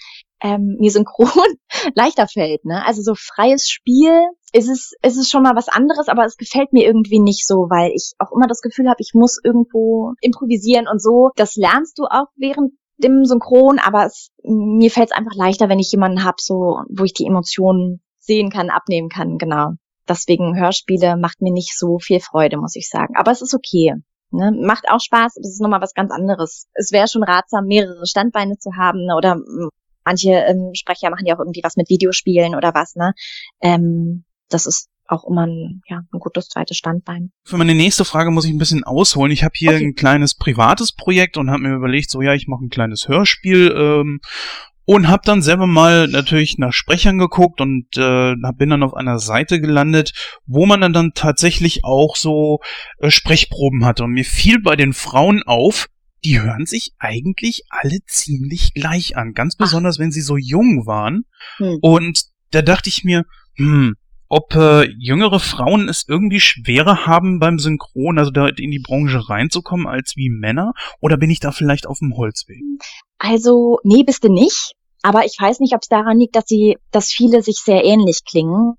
ähm, 0.41 0.77
mir 0.79 0.91
synchron 0.91 1.29
leichter 1.95 2.27
fällt. 2.27 2.65
Ne? 2.65 2.83
Also 2.85 3.01
so 3.01 3.13
freies 3.15 3.69
Spiel 3.69 4.11
ist 4.51 4.69
es, 4.69 4.93
ist 5.01 5.17
es 5.17 5.29
schon 5.29 5.43
mal 5.43 5.55
was 5.55 5.69
anderes, 5.69 6.07
aber 6.07 6.25
es 6.25 6.37
gefällt 6.37 6.73
mir 6.73 6.85
irgendwie 6.85 7.19
nicht 7.19 7.47
so, 7.47 7.67
weil 7.69 7.91
ich 7.95 8.13
auch 8.19 8.31
immer 8.31 8.47
das 8.47 8.61
Gefühl 8.61 8.87
habe, 8.87 8.99
ich 8.99 9.11
muss 9.13 9.39
irgendwo 9.43 10.13
improvisieren 10.21 10.87
und 10.87 11.01
so. 11.01 11.31
Das 11.35 11.55
lernst 11.55 11.97
du 11.97 12.03
auch 12.03 12.27
während 12.35 12.73
dem 12.97 13.25
Synchron, 13.25 13.79
aber 13.79 14.05
es, 14.05 14.29
mir 14.43 14.91
fällt 14.91 15.11
es 15.11 15.17
einfach 15.17 15.35
leichter, 15.35 15.69
wenn 15.69 15.79
ich 15.79 15.91
jemanden 15.91 16.23
habe, 16.23 16.37
so, 16.39 16.81
wo 16.89 17.03
ich 17.03 17.13
die 17.13 17.25
Emotionen 17.25 18.01
sehen 18.25 18.49
kann, 18.49 18.69
abnehmen 18.69 19.09
kann, 19.09 19.37
genau. 19.37 19.71
Deswegen 20.07 20.57
Hörspiele 20.59 21.17
macht 21.17 21.41
mir 21.41 21.53
nicht 21.53 21.77
so 21.77 21.97
viel 21.99 22.19
Freude, 22.19 22.57
muss 22.57 22.75
ich 22.75 22.89
sagen. 22.89 23.15
Aber 23.17 23.31
es 23.31 23.41
ist 23.41 23.53
okay. 23.53 23.93
Ne? 24.31 24.51
Macht 24.51 24.89
auch 24.89 24.99
Spaß, 24.99 25.35
das 25.35 25.51
ist 25.51 25.61
nochmal 25.61 25.81
was 25.81 25.93
ganz 25.93 26.11
anderes. 26.11 26.67
Es 26.73 26.91
wäre 26.91 27.07
schon 27.07 27.23
ratsam, 27.23 27.65
mehrere 27.65 28.05
Standbeine 28.05 28.57
zu 28.57 28.71
haben 28.75 29.05
ne? 29.05 29.15
oder 29.15 29.37
manche 30.03 30.31
ähm, 30.31 30.71
Sprecher 30.73 31.09
machen 31.09 31.25
ja 31.25 31.35
auch 31.35 31.39
irgendwie 31.39 31.61
was 31.63 31.77
mit 31.77 31.89
Videospielen 31.89 32.55
oder 32.55 32.73
was, 32.73 32.95
ne? 32.95 33.13
Ähm, 33.61 34.25
das 34.49 34.65
ist 34.65 34.89
auch 35.07 35.25
immer 35.25 35.45
ein, 35.45 35.81
ja, 35.87 36.01
ein 36.11 36.19
gutes 36.19 36.47
zweites 36.47 36.77
Standbein. 36.77 37.31
Für 37.45 37.57
meine 37.57 37.75
nächste 37.75 38.05
Frage 38.05 38.31
muss 38.31 38.45
ich 38.45 38.51
ein 38.51 38.57
bisschen 38.57 38.83
ausholen. 38.83 39.31
Ich 39.31 39.43
habe 39.43 39.53
hier 39.55 39.71
okay. 39.71 39.85
ein 39.85 39.95
kleines 39.95 40.35
privates 40.35 40.93
Projekt 40.93 41.37
und 41.37 41.49
habe 41.51 41.63
mir 41.63 41.75
überlegt, 41.75 42.09
so 42.09 42.21
ja, 42.21 42.33
ich 42.33 42.47
mache 42.47 42.63
ein 42.63 42.69
kleines 42.69 43.07
Hörspiel 43.07 43.73
ähm, 43.75 44.19
und 44.85 45.07
habe 45.07 45.23
dann 45.25 45.41
selber 45.41 45.67
mal 45.67 46.07
natürlich 46.07 46.57
nach 46.57 46.73
Sprechern 46.73 47.17
geguckt 47.17 47.61
und 47.61 47.85
äh, 47.97 48.35
bin 48.55 48.69
dann 48.69 48.83
auf 48.83 48.93
einer 48.93 49.19
Seite 49.19 49.61
gelandet, 49.61 50.13
wo 50.45 50.65
man 50.65 50.81
dann, 50.81 50.93
dann 50.93 51.11
tatsächlich 51.13 51.83
auch 51.83 52.15
so 52.15 52.59
äh, 52.99 53.09
Sprechproben 53.09 53.85
hatte. 53.85 54.03
Und 54.03 54.11
mir 54.11 54.25
fiel 54.25 54.61
bei 54.61 54.75
den 54.75 54.93
Frauen 54.93 55.43
auf, 55.43 55.87
die 56.25 56.41
hören 56.41 56.65
sich 56.65 56.93
eigentlich 56.99 57.63
alle 57.69 57.99
ziemlich 58.05 58.73
gleich 58.73 59.17
an. 59.17 59.33
Ganz 59.33 59.55
besonders, 59.55 59.97
Ach. 59.97 59.99
wenn 59.99 60.11
sie 60.11 60.21
so 60.21 60.37
jung 60.37 60.85
waren. 60.85 61.25
Hm. 61.57 61.79
Und 61.81 62.23
da 62.51 62.61
dachte 62.61 62.89
ich 62.89 63.03
mir, 63.03 63.25
hm, 63.55 63.95
ob 64.33 64.55
äh, 64.55 64.89
jüngere 64.97 65.39
Frauen 65.39 65.87
es 65.87 66.05
irgendwie 66.07 66.39
schwerer 66.39 67.05
haben 67.05 67.39
beim 67.39 67.59
Synchron, 67.59 68.17
also 68.17 68.31
da 68.31 68.47
in 68.47 68.71
die 68.71 68.81
Branche 68.83 69.29
reinzukommen, 69.29 69.85
als 69.85 70.13
wie 70.15 70.31
Männer? 70.31 70.73
Oder 70.99 71.17
bin 71.17 71.29
ich 71.29 71.39
da 71.39 71.51
vielleicht 71.51 71.85
auf 71.85 71.99
dem 71.99 72.17
Holzweg? 72.17 72.63
Also, 73.19 73.77
nee, 73.83 74.03
bist 74.03 74.23
du 74.23 74.33
nicht. 74.33 74.73
Aber 75.03 75.23
ich 75.25 75.37
weiß 75.39 75.59
nicht, 75.59 75.75
ob 75.75 75.83
es 75.83 75.87
daran 75.87 76.17
liegt, 76.17 76.35
dass 76.35 76.45
sie, 76.47 76.77
dass 76.89 77.11
viele 77.11 77.43
sich 77.43 77.57
sehr 77.57 77.85
ähnlich 77.85 78.21
klingen. 78.25 78.73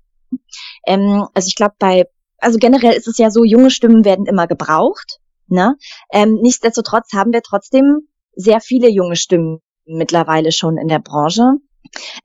Ähm, 0.85 1.25
also 1.33 1.47
ich 1.47 1.55
glaube, 1.55 1.75
bei, 1.79 2.03
also 2.39 2.57
generell 2.57 2.93
ist 2.93 3.07
es 3.07 3.17
ja 3.17 3.31
so, 3.31 3.45
junge 3.45 3.71
Stimmen 3.71 4.03
werden 4.03 4.25
immer 4.25 4.47
gebraucht. 4.47 5.19
Ne? 5.47 5.75
Ähm, 6.11 6.39
nichtsdestotrotz 6.41 7.13
haben 7.13 7.31
wir 7.31 7.43
trotzdem 7.43 8.09
sehr 8.35 8.59
viele 8.59 8.89
junge 8.89 9.15
Stimmen 9.15 9.59
mittlerweile 9.85 10.51
schon 10.51 10.77
in 10.77 10.89
der 10.89 10.99
Branche. 10.99 11.53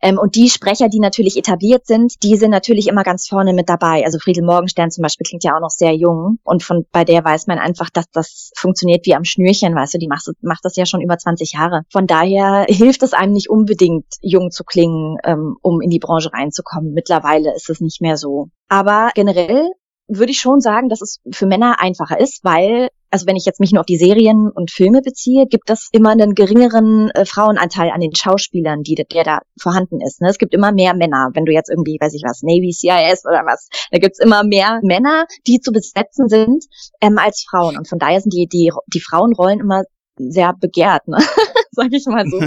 Ähm, 0.00 0.18
und 0.18 0.34
die 0.34 0.48
Sprecher, 0.48 0.88
die 0.88 1.00
natürlich 1.00 1.36
etabliert 1.36 1.86
sind, 1.86 2.22
die 2.22 2.36
sind 2.36 2.50
natürlich 2.50 2.88
immer 2.88 3.02
ganz 3.02 3.28
vorne 3.28 3.52
mit 3.52 3.68
dabei. 3.68 4.04
Also 4.04 4.18
Friedel 4.18 4.44
Morgenstern 4.44 4.90
zum 4.90 5.02
Beispiel 5.02 5.26
klingt 5.26 5.44
ja 5.44 5.56
auch 5.56 5.60
noch 5.60 5.70
sehr 5.70 5.94
jung 5.94 6.38
und 6.44 6.62
von 6.62 6.86
bei 6.92 7.04
der 7.04 7.24
weiß 7.24 7.46
man 7.46 7.58
einfach, 7.58 7.90
dass 7.90 8.10
das 8.12 8.50
funktioniert 8.56 9.06
wie 9.06 9.14
am 9.14 9.24
Schnürchen, 9.24 9.74
weißt 9.74 9.94
du, 9.94 9.98
die 9.98 10.08
macht, 10.08 10.26
macht 10.42 10.64
das 10.64 10.76
ja 10.76 10.86
schon 10.86 11.00
über 11.00 11.18
20 11.18 11.52
Jahre. 11.52 11.82
Von 11.90 12.06
daher 12.06 12.64
hilft 12.68 13.02
es 13.02 13.12
einem 13.12 13.32
nicht 13.32 13.50
unbedingt, 13.50 14.06
jung 14.20 14.50
zu 14.50 14.64
klingen, 14.64 15.16
ähm, 15.24 15.56
um 15.62 15.80
in 15.80 15.90
die 15.90 15.98
Branche 15.98 16.32
reinzukommen. 16.32 16.92
Mittlerweile 16.92 17.54
ist 17.54 17.70
es 17.70 17.80
nicht 17.80 18.00
mehr 18.00 18.16
so. 18.16 18.48
Aber 18.68 19.10
generell 19.14 19.68
würde 20.10 20.32
ich 20.32 20.40
schon 20.40 20.60
sagen, 20.60 20.88
dass 20.88 21.00
es 21.00 21.20
für 21.30 21.46
Männer 21.46 21.80
einfacher 21.80 22.18
ist, 22.18 22.40
weil, 22.42 22.88
also 23.10 23.26
wenn 23.26 23.36
ich 23.36 23.44
jetzt 23.44 23.60
mich 23.60 23.72
nur 23.72 23.80
auf 23.80 23.86
die 23.86 23.96
Serien 23.96 24.50
und 24.50 24.70
Filme 24.70 25.02
beziehe, 25.02 25.46
gibt 25.46 25.68
es 25.70 25.88
immer 25.92 26.10
einen 26.10 26.34
geringeren 26.34 27.10
äh, 27.10 27.24
Frauenanteil 27.24 27.90
an 27.90 28.00
den 28.00 28.14
Schauspielern, 28.14 28.82
die, 28.82 28.94
der 28.94 29.24
da 29.24 29.40
vorhanden 29.60 30.00
ist. 30.00 30.20
Ne? 30.20 30.28
Es 30.28 30.38
gibt 30.38 30.54
immer 30.54 30.72
mehr 30.72 30.94
Männer, 30.94 31.30
wenn 31.34 31.44
du 31.44 31.52
jetzt 31.52 31.70
irgendwie, 31.70 31.98
weiß 32.00 32.14
ich 32.14 32.22
was, 32.24 32.42
Navy, 32.42 32.72
CIS 32.72 33.24
oder 33.26 33.42
was, 33.46 33.68
da 33.90 33.98
gibt's 33.98 34.20
immer 34.20 34.44
mehr 34.44 34.80
Männer, 34.82 35.26
die 35.46 35.60
zu 35.60 35.72
besetzen 35.72 36.28
sind, 36.28 36.64
ähm, 37.00 37.18
als 37.18 37.44
Frauen. 37.48 37.76
Und 37.76 37.88
von 37.88 37.98
daher 37.98 38.20
sind 38.20 38.32
die, 38.32 38.46
die, 38.46 38.72
die 38.86 39.00
Frauenrollen 39.00 39.60
immer 39.60 39.82
sehr 40.16 40.54
begehrt, 40.58 41.08
ne? 41.08 41.18
sag 41.72 41.92
ich 41.92 42.06
mal 42.06 42.26
so. 42.26 42.40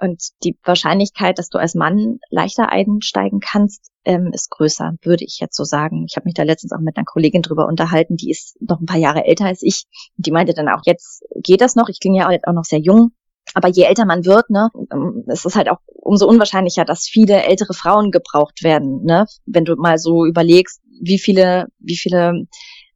Und 0.00 0.22
die 0.44 0.56
Wahrscheinlichkeit, 0.64 1.38
dass 1.38 1.48
du 1.48 1.58
als 1.58 1.74
Mann 1.74 2.18
leichter 2.30 2.68
einsteigen 2.68 3.40
kannst, 3.40 3.90
ähm, 4.06 4.30
ist 4.32 4.50
größer, 4.50 4.94
würde 5.02 5.24
ich 5.24 5.38
jetzt 5.40 5.56
so 5.56 5.64
sagen. 5.64 6.06
Ich 6.08 6.16
habe 6.16 6.24
mich 6.24 6.34
da 6.34 6.44
letztens 6.44 6.72
auch 6.72 6.80
mit 6.80 6.96
einer 6.96 7.04
Kollegin 7.04 7.42
drüber 7.42 7.66
unterhalten, 7.66 8.16
die 8.16 8.30
ist 8.30 8.56
noch 8.60 8.80
ein 8.80 8.86
paar 8.86 8.98
Jahre 8.98 9.24
älter 9.24 9.44
als 9.44 9.62
ich. 9.62 9.84
Die 10.16 10.30
meinte 10.30 10.54
dann 10.54 10.68
auch, 10.68 10.80
jetzt 10.84 11.24
geht 11.34 11.60
das 11.60 11.74
noch. 11.74 11.88
Ich 11.88 12.00
klinge 12.00 12.18
ja 12.18 12.28
auch 12.28 12.52
noch 12.52 12.64
sehr 12.64 12.78
jung. 12.78 13.10
Aber 13.54 13.68
je 13.68 13.84
älter 13.84 14.06
man 14.06 14.24
wird, 14.24 14.50
ne, 14.50 14.70
ähm, 14.92 15.24
es 15.28 15.44
ist 15.44 15.54
halt 15.54 15.68
auch 15.68 15.78
umso 15.86 16.26
unwahrscheinlicher, 16.26 16.84
dass 16.84 17.04
viele 17.04 17.44
ältere 17.44 17.74
Frauen 17.74 18.10
gebraucht 18.10 18.64
werden, 18.64 19.04
ne? 19.04 19.26
Wenn 19.44 19.64
du 19.64 19.76
mal 19.76 19.98
so 19.98 20.26
überlegst, 20.26 20.80
wie 21.00 21.18
viele, 21.18 21.66
wie 21.78 21.96
viele 21.96 22.46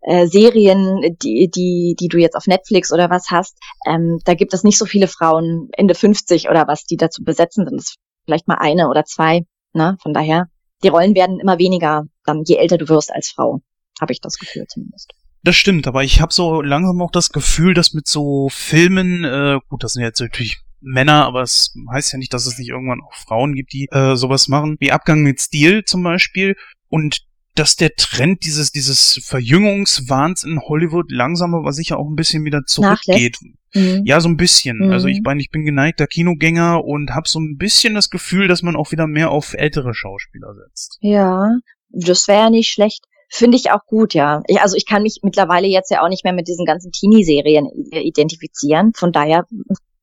äh, 0.01 0.27
Serien, 0.27 1.17
die, 1.23 1.49
die, 1.51 1.95
die 1.99 2.09
du 2.09 2.19
jetzt 2.19 2.35
auf 2.35 2.47
Netflix 2.47 2.93
oder 2.93 3.11
was 3.11 3.31
hast, 3.31 3.59
ähm, 3.87 4.19
da 4.25 4.35
gibt 4.35 4.53
es 4.53 4.65
nicht 4.65 4.79
so 4.79 4.87
viele 4.87 5.07
Frauen 5.07 5.69
Ende 5.73 5.95
50 5.95 6.49
oder 6.49 6.67
was, 6.67 6.85
die 6.85 6.97
dazu 6.97 7.23
besetzen 7.23 7.65
sind. 7.65 7.77
Das 7.77 7.91
ist 7.91 7.97
vielleicht 8.25 8.49
mal 8.49 8.59
eine 8.59 8.89
oder 8.89 9.05
zwei. 9.05 9.45
Ne? 9.73 9.97
Von 10.03 10.15
daher, 10.15 10.49
die 10.83 10.89
Rollen 10.89 11.15
werden 11.15 11.41
immer 11.41 11.59
weniger, 11.59 12.05
dann 12.25 12.43
je 12.45 12.57
älter 12.57 12.79
du 12.79 12.89
wirst 12.89 13.13
als 13.13 13.31
Frau, 13.31 13.61
habe 14.01 14.13
ich 14.13 14.21
das 14.21 14.39
Gefühl 14.39 14.67
zumindest. 14.69 15.13
Das 15.43 15.57
stimmt, 15.57 15.87
aber 15.87 16.05
ich 16.05 16.21
habe 16.21 16.33
so 16.33 16.61
langsam 16.61 17.01
auch 17.01 17.11
das 17.11 17.31
Gefühl, 17.31 17.73
dass 17.73 17.95
mit 17.95 18.07
so 18.07 18.49
Filmen, 18.51 19.25
äh, 19.25 19.59
gut, 19.69 19.83
das 19.83 19.95
sind 19.95 20.03
jetzt 20.03 20.21
natürlich 20.21 20.61
Männer, 20.83 21.25
aber 21.25 21.43
es 21.43 21.75
heißt 21.91 22.13
ja 22.13 22.19
nicht, 22.19 22.33
dass 22.33 22.47
es 22.47 22.59
nicht 22.59 22.69
irgendwann 22.69 23.01
auch 23.01 23.15
Frauen 23.15 23.55
gibt, 23.55 23.73
die 23.73 23.89
äh, 23.91 24.17
sowas 24.17 24.49
machen, 24.49 24.77
wie 24.81 24.93
Abgang 24.93 25.23
mit 25.23 25.41
Stil 25.41 25.85
zum 25.85 26.03
Beispiel. 26.03 26.57
Und 26.89 27.21
dass 27.55 27.77
der 27.77 27.95
Trend 27.97 28.45
dieses, 28.45 28.73
dieses 28.73 29.21
Verjüngungswahns 29.23 30.45
in 30.45 30.61
Hollywood 30.61 31.11
langsam 31.11 31.55
aber 31.55 31.73
sicher 31.73 31.99
auch 31.99 32.09
ein 32.09 32.17
bisschen 32.17 32.45
wieder 32.45 32.63
zurückgeht. 32.65 33.37
Mhm. 33.75 34.03
Ja, 34.05 34.21
so 34.21 34.29
ein 34.29 34.37
bisschen. 34.37 34.79
Mhm. 34.79 34.93
Also 34.93 35.09
ich 35.09 35.21
meine, 35.23 35.41
ich 35.41 35.51
bin 35.51 35.65
geneigter 35.65 36.07
Kinogänger 36.07 36.85
und 36.85 37.11
habe 37.11 37.29
so 37.29 37.39
ein 37.39 37.57
bisschen 37.57 37.95
das 37.95 38.11
Gefühl, 38.11 38.49
dass 38.49 38.63
man 38.63 38.77
auch 38.77 38.93
wieder 38.93 39.07
mehr 39.07 39.31
auf 39.31 39.55
ältere 39.55 39.95
Schauspieler 39.95 40.55
setzt. 40.55 40.99
Ja, 41.01 41.51
das 41.91 42.29
wäre 42.29 42.41
ja 42.41 42.51
nicht 42.51 42.71
schlecht. 42.71 43.05
Finde 43.33 43.57
ich 43.57 43.71
auch 43.71 43.87
gut, 43.87 44.13
ja. 44.13 44.43
Ich, 44.49 44.61
also 44.61 44.77
ich 44.77 44.87
kann 44.87 45.03
mich 45.03 45.21
mittlerweile 45.23 45.69
jetzt 45.69 45.91
ja 45.91 46.03
auch 46.03 46.09
nicht 46.09 46.25
mehr 46.25 46.33
mit 46.33 46.49
diesen 46.49 46.67
ganzen 46.67 46.91
Teenie-Serien 46.91 47.69
identifizieren. 47.93 48.93
Von 48.95 49.13
daher 49.13 49.47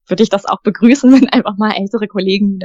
würde 0.08 0.24
ich 0.24 0.30
das 0.30 0.46
auch 0.46 0.62
begrüßen, 0.62 1.12
wenn 1.22 1.30
einfach 1.30 1.58
mal 1.58 1.74
ältere 1.76 2.08
Kollegen 2.08 2.60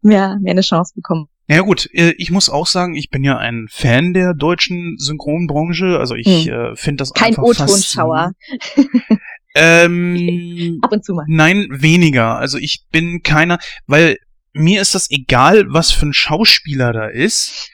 mehr, 0.00 0.38
mehr 0.40 0.52
eine 0.52 0.62
Chance 0.62 0.94
bekommen. 0.94 1.28
Ja 1.50 1.62
gut, 1.62 1.90
äh, 1.92 2.14
ich 2.16 2.30
muss 2.30 2.48
auch 2.48 2.68
sagen, 2.68 2.94
ich 2.94 3.10
bin 3.10 3.24
ja 3.24 3.36
ein 3.36 3.66
Fan 3.68 4.14
der 4.14 4.34
deutschen 4.34 4.96
Synchronbranche. 4.98 5.98
Also 5.98 6.14
ich 6.14 6.46
hm. 6.46 6.52
äh, 6.52 6.76
finde 6.76 6.98
das 6.98 7.12
Kein 7.12 7.30
einfach 7.30 7.42
O-Tonschauer. 7.42 8.30
ähm, 9.56 10.78
Ab 10.82 10.92
und 10.92 11.04
zu 11.04 11.12
mal. 11.12 11.24
Nein, 11.26 11.66
weniger. 11.72 12.36
Also 12.36 12.56
ich 12.56 12.84
bin 12.92 13.24
keiner, 13.24 13.58
weil 13.88 14.18
mir 14.52 14.80
ist 14.80 14.94
das 14.94 15.10
egal, 15.10 15.64
was 15.70 15.90
für 15.90 16.06
ein 16.06 16.12
Schauspieler 16.12 16.92
da 16.92 17.06
ist. 17.06 17.68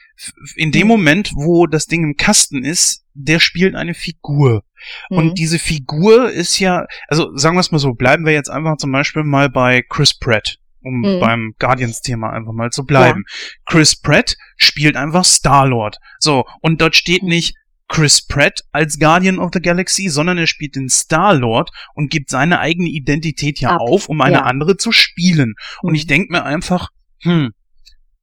In 0.55 0.71
dem 0.71 0.81
hm. 0.81 0.87
Moment, 0.87 1.31
wo 1.35 1.67
das 1.67 1.85
Ding 1.85 2.03
im 2.03 2.15
Kasten 2.15 2.63
ist, 2.63 3.05
der 3.13 3.39
spielt 3.39 3.75
eine 3.75 3.93
Figur. 3.93 4.63
Mhm. 5.11 5.17
Und 5.17 5.37
diese 5.37 5.59
Figur 5.59 6.31
ist 6.31 6.57
ja, 6.57 6.87
also 7.07 7.35
sagen 7.37 7.55
wir 7.55 7.61
es 7.61 7.71
mal 7.71 7.77
so, 7.77 7.93
bleiben 7.93 8.25
wir 8.25 8.33
jetzt 8.33 8.49
einfach 8.49 8.77
zum 8.77 8.91
Beispiel 8.91 9.23
mal 9.23 9.51
bei 9.51 9.83
Chris 9.87 10.17
Pratt 10.17 10.57
um 10.87 10.99
mhm. 11.01 11.19
beim 11.19 11.53
Guardians-Thema 11.59 12.31
einfach 12.31 12.53
mal 12.53 12.71
zu 12.71 12.85
bleiben. 12.85 13.23
Ja. 13.27 13.61
Chris 13.65 13.99
Pratt 13.99 14.35
spielt 14.55 14.95
einfach 14.95 15.25
Star-Lord. 15.25 15.97
So, 16.19 16.45
und 16.61 16.81
dort 16.81 16.95
steht 16.95 17.23
mhm. 17.23 17.29
nicht 17.29 17.55
Chris 17.87 18.25
Pratt 18.25 18.61
als 18.71 18.99
Guardian 18.99 19.39
of 19.39 19.51
the 19.53 19.61
Galaxy, 19.61 20.09
sondern 20.09 20.37
er 20.37 20.47
spielt 20.47 20.75
den 20.75 20.89
Star-Lord 20.89 21.71
und 21.93 22.11
gibt 22.11 22.29
seine 22.29 22.59
eigene 22.59 22.89
Identität 22.89 23.59
ja 23.59 23.71
Ab. 23.71 23.81
auf, 23.81 24.09
um 24.09 24.21
eine 24.21 24.37
ja. 24.37 24.43
andere 24.43 24.77
zu 24.77 24.91
spielen. 24.91 25.49
Mhm. 25.49 25.89
Und 25.89 25.95
ich 25.95 26.07
denke 26.07 26.31
mir 26.31 26.43
einfach, 26.43 26.89
hm, 27.21 27.51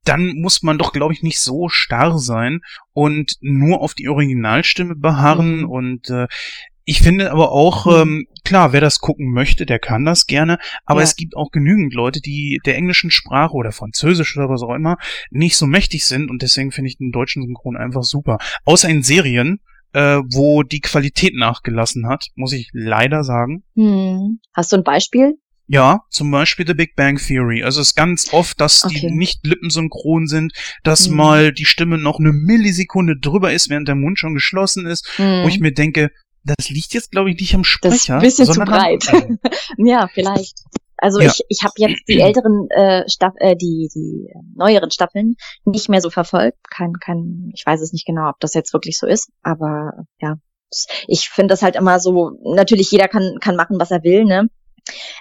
dann 0.04 0.34
muss 0.36 0.62
man 0.62 0.78
doch, 0.78 0.92
glaube 0.92 1.14
ich, 1.14 1.22
nicht 1.22 1.40
so 1.40 1.68
starr 1.68 2.18
sein 2.18 2.60
und 2.92 3.36
nur 3.40 3.80
auf 3.80 3.94
die 3.94 4.08
Originalstimme 4.08 4.94
beharren. 4.94 5.60
Mhm. 5.60 5.70
Und 5.70 6.10
äh, 6.10 6.26
ich 6.84 7.00
finde 7.00 7.30
aber 7.30 7.52
auch, 7.52 7.86
mhm. 7.86 7.92
ähm, 7.92 8.26
klar, 8.44 8.72
wer 8.72 8.80
das 8.80 8.98
gucken 8.98 9.32
möchte, 9.32 9.66
der 9.66 9.78
kann 9.78 10.04
das 10.04 10.26
gerne, 10.26 10.58
aber 10.84 11.00
ja. 11.00 11.04
es 11.04 11.16
gibt 11.16 11.36
auch 11.36 11.50
genügend 11.50 11.94
Leute, 11.94 12.20
die 12.20 12.60
der 12.66 12.76
englischen 12.76 13.10
Sprache 13.10 13.54
oder 13.54 13.72
Französisch 13.72 14.36
oder 14.36 14.48
was 14.48 14.62
auch 14.62 14.74
immer 14.74 14.96
nicht 15.30 15.56
so 15.56 15.66
mächtig 15.66 16.04
sind 16.04 16.30
und 16.30 16.42
deswegen 16.42 16.72
finde 16.72 16.88
ich 16.88 16.98
den 16.98 17.12
deutschen 17.12 17.42
Synchron 17.42 17.76
einfach 17.76 18.02
super. 18.02 18.38
Außer 18.64 18.88
in 18.88 19.02
Serien, 19.02 19.60
äh, 19.92 20.20
wo 20.32 20.62
die 20.62 20.80
Qualität 20.80 21.34
nachgelassen 21.34 22.06
hat, 22.08 22.26
muss 22.34 22.52
ich 22.52 22.68
leider 22.72 23.24
sagen. 23.24 23.64
Hm. 23.76 24.40
Hast 24.52 24.72
du 24.72 24.76
ein 24.76 24.84
Beispiel? 24.84 25.38
Ja, 25.66 26.00
zum 26.10 26.30
Beispiel 26.30 26.66
The 26.66 26.74
Big 26.74 26.94
Bang 26.94 27.16
Theory. 27.16 27.62
Also 27.62 27.80
es 27.80 27.88
ist 27.88 27.94
ganz 27.94 28.34
oft, 28.34 28.60
dass 28.60 28.84
okay. 28.84 29.00
die 29.00 29.10
nicht 29.10 29.46
lippensynchron 29.46 30.26
sind, 30.26 30.52
dass 30.82 31.08
mhm. 31.08 31.16
mal 31.16 31.52
die 31.52 31.64
Stimme 31.64 31.96
noch 31.96 32.18
eine 32.18 32.32
Millisekunde 32.32 33.16
drüber 33.18 33.50
ist, 33.52 33.70
während 33.70 33.88
der 33.88 33.94
Mund 33.94 34.18
schon 34.18 34.34
geschlossen 34.34 34.84
ist, 34.84 35.08
mhm. 35.18 35.42
wo 35.42 35.48
ich 35.48 35.60
mir 35.60 35.72
denke, 35.72 36.10
das 36.44 36.68
liegt 36.68 36.94
jetzt, 36.94 37.10
glaube 37.10 37.30
ich, 37.30 37.40
nicht 37.40 37.54
am 37.54 37.64
Sprecher. 37.64 38.20
Das 38.20 38.24
ist 38.24 38.40
ein 38.40 38.46
bisschen 38.46 38.52
zu 38.52 38.60
breit. 38.60 39.04
ja, 39.78 40.08
vielleicht. 40.12 40.58
Also 40.96 41.20
ja. 41.20 41.26
ich, 41.26 41.42
ich 41.48 41.62
habe 41.64 41.74
jetzt 41.76 42.02
die 42.08 42.20
älteren 42.20 42.68
äh, 42.70 43.08
Staff 43.08 43.34
äh, 43.38 43.56
die 43.56 43.88
die 43.94 44.32
neueren 44.54 44.90
Staffeln 44.90 45.34
nicht 45.64 45.88
mehr 45.88 46.00
so 46.00 46.08
verfolgt. 46.08 46.58
Kein, 46.70 46.94
kein, 46.94 47.50
ich 47.54 47.66
weiß 47.66 47.80
es 47.80 47.92
nicht 47.92 48.06
genau, 48.06 48.28
ob 48.28 48.40
das 48.40 48.54
jetzt 48.54 48.72
wirklich 48.72 48.98
so 48.98 49.06
ist, 49.06 49.28
aber 49.42 49.92
ja, 50.20 50.36
ich 51.06 51.28
finde 51.28 51.52
das 51.52 51.62
halt 51.62 51.76
immer 51.76 52.00
so. 52.00 52.38
Natürlich 52.42 52.90
jeder 52.90 53.08
kann 53.08 53.38
kann 53.40 53.56
machen, 53.56 53.78
was 53.80 53.90
er 53.90 54.02
will, 54.02 54.24
ne? 54.24 54.48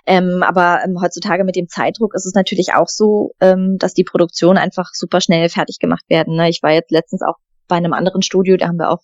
Ähm, 0.05 0.43
aber 0.43 0.81
ähm, 0.83 1.01
heutzutage 1.01 1.43
mit 1.43 1.55
dem 1.55 1.67
Zeitdruck 1.67 2.13
ist 2.15 2.25
es 2.25 2.33
natürlich 2.33 2.73
auch 2.73 2.87
so, 2.87 3.31
ähm, 3.39 3.77
dass 3.79 3.93
die 3.93 4.03
Produktionen 4.03 4.57
einfach 4.57 4.89
super 4.93 5.21
schnell 5.21 5.49
fertig 5.49 5.79
gemacht 5.79 6.03
werden. 6.09 6.35
Ne? 6.35 6.49
Ich 6.49 6.61
war 6.61 6.71
jetzt 6.71 6.91
letztens 6.91 7.21
auch 7.21 7.35
bei 7.68 7.76
einem 7.76 7.94
anderen 7.94 8.22
Studio, 8.22 8.57
da 8.57 8.68
haben 8.68 8.77
wir 8.77 8.90
auch, 8.90 9.02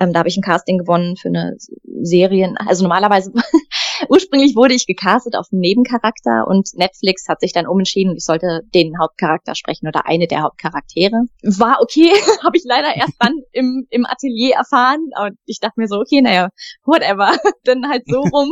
ähm, 0.00 0.12
da 0.12 0.20
habe 0.20 0.28
ich 0.28 0.36
ein 0.36 0.42
Casting 0.42 0.78
gewonnen 0.78 1.16
für 1.16 1.28
eine 1.28 1.56
Serie. 2.02 2.54
Also 2.66 2.82
normalerweise 2.82 3.32
Ursprünglich 4.08 4.56
wurde 4.56 4.74
ich 4.74 4.86
gecastet 4.86 5.36
auf 5.36 5.46
einen 5.52 5.60
Nebencharakter 5.60 6.46
und 6.46 6.70
Netflix 6.74 7.28
hat 7.28 7.40
sich 7.40 7.52
dann 7.52 7.66
umentschieden, 7.66 8.16
ich 8.16 8.24
sollte 8.24 8.62
den 8.74 8.98
Hauptcharakter 9.00 9.54
sprechen 9.54 9.88
oder 9.88 10.06
eine 10.06 10.26
der 10.26 10.42
Hauptcharaktere. 10.42 11.24
War 11.42 11.78
okay, 11.80 12.10
habe 12.44 12.56
ich 12.56 12.64
leider 12.64 12.94
erst 12.96 13.16
dann 13.18 13.34
im, 13.52 13.86
im 13.90 14.06
Atelier 14.06 14.56
erfahren. 14.56 15.10
Und 15.20 15.38
ich 15.46 15.58
dachte 15.60 15.74
mir 15.76 15.88
so, 15.88 15.96
okay, 15.96 16.20
naja, 16.20 16.48
whatever. 16.84 17.36
dann 17.64 17.88
halt 17.88 18.04
so 18.06 18.20
rum. 18.32 18.50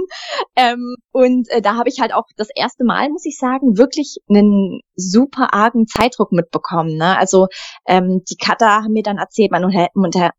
ähm, 0.56 0.96
und 1.12 1.48
äh, 1.50 1.62
da 1.62 1.76
habe 1.76 1.88
ich 1.88 2.00
halt 2.00 2.12
auch 2.12 2.24
das 2.36 2.48
erste 2.54 2.84
Mal, 2.84 3.08
muss 3.10 3.24
ich 3.24 3.38
sagen, 3.38 3.78
wirklich 3.78 4.18
einen 4.28 4.80
super 4.94 5.54
argen 5.54 5.86
Zeitdruck 5.86 6.32
mitbekommen. 6.32 6.96
Ne? 6.96 7.16
Also 7.18 7.46
ähm, 7.86 8.22
die 8.28 8.36
Cutter 8.36 8.82
haben 8.82 8.92
mir 8.92 9.02
dann 9.02 9.18
erzählt, 9.18 9.50
man, 9.50 9.64
unter, 9.64 9.88
unter, 9.94 10.30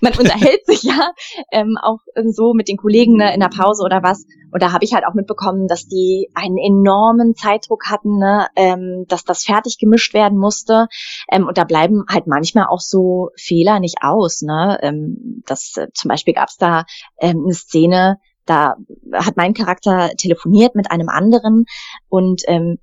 man 0.00 0.12
unterhält 0.18 0.66
sich 0.66 0.82
ja 0.82 1.12
ähm, 1.52 1.76
auch 1.80 1.98
so 2.30 2.54
mit 2.54 2.68
den 2.68 2.76
Kollegen 2.76 3.16
ne, 3.16 3.34
in 3.34 3.40
der 3.40 3.48
Pause 3.48 3.82
oder 3.84 4.02
was. 4.02 4.24
Und 4.52 4.62
da 4.62 4.72
habe 4.72 4.84
ich 4.84 4.94
halt 4.94 5.04
auch 5.06 5.14
mitbekommen, 5.14 5.66
dass 5.66 5.86
die 5.86 6.30
einen 6.34 6.56
enormen 6.58 7.34
Zeitdruck 7.34 7.90
hatten, 7.90 8.18
ne, 8.18 8.48
ähm, 8.56 9.04
dass 9.08 9.24
das 9.24 9.44
fertig 9.44 9.78
gemischt 9.78 10.14
werden 10.14 10.38
musste. 10.38 10.86
Ähm, 11.30 11.46
und 11.46 11.58
da 11.58 11.64
bleiben 11.64 12.04
halt 12.08 12.26
manchmal 12.26 12.66
auch 12.66 12.80
so 12.80 13.30
Fehler 13.36 13.80
nicht 13.80 13.98
aus. 14.02 14.42
Ne? 14.42 14.78
Ähm, 14.82 15.42
das, 15.46 15.76
äh, 15.76 15.88
zum 15.92 16.08
Beispiel 16.08 16.34
gab 16.34 16.48
es 16.48 16.56
da 16.56 16.84
ähm, 17.20 17.42
eine 17.44 17.54
Szene, 17.54 18.18
da 18.46 18.76
hat 19.12 19.36
mein 19.36 19.54
Charakter 19.54 20.10
telefoniert 20.16 20.76
mit 20.76 20.90
einem 20.90 21.08
anderen 21.08 21.64
und 22.08 22.42
ähm, 22.46 22.78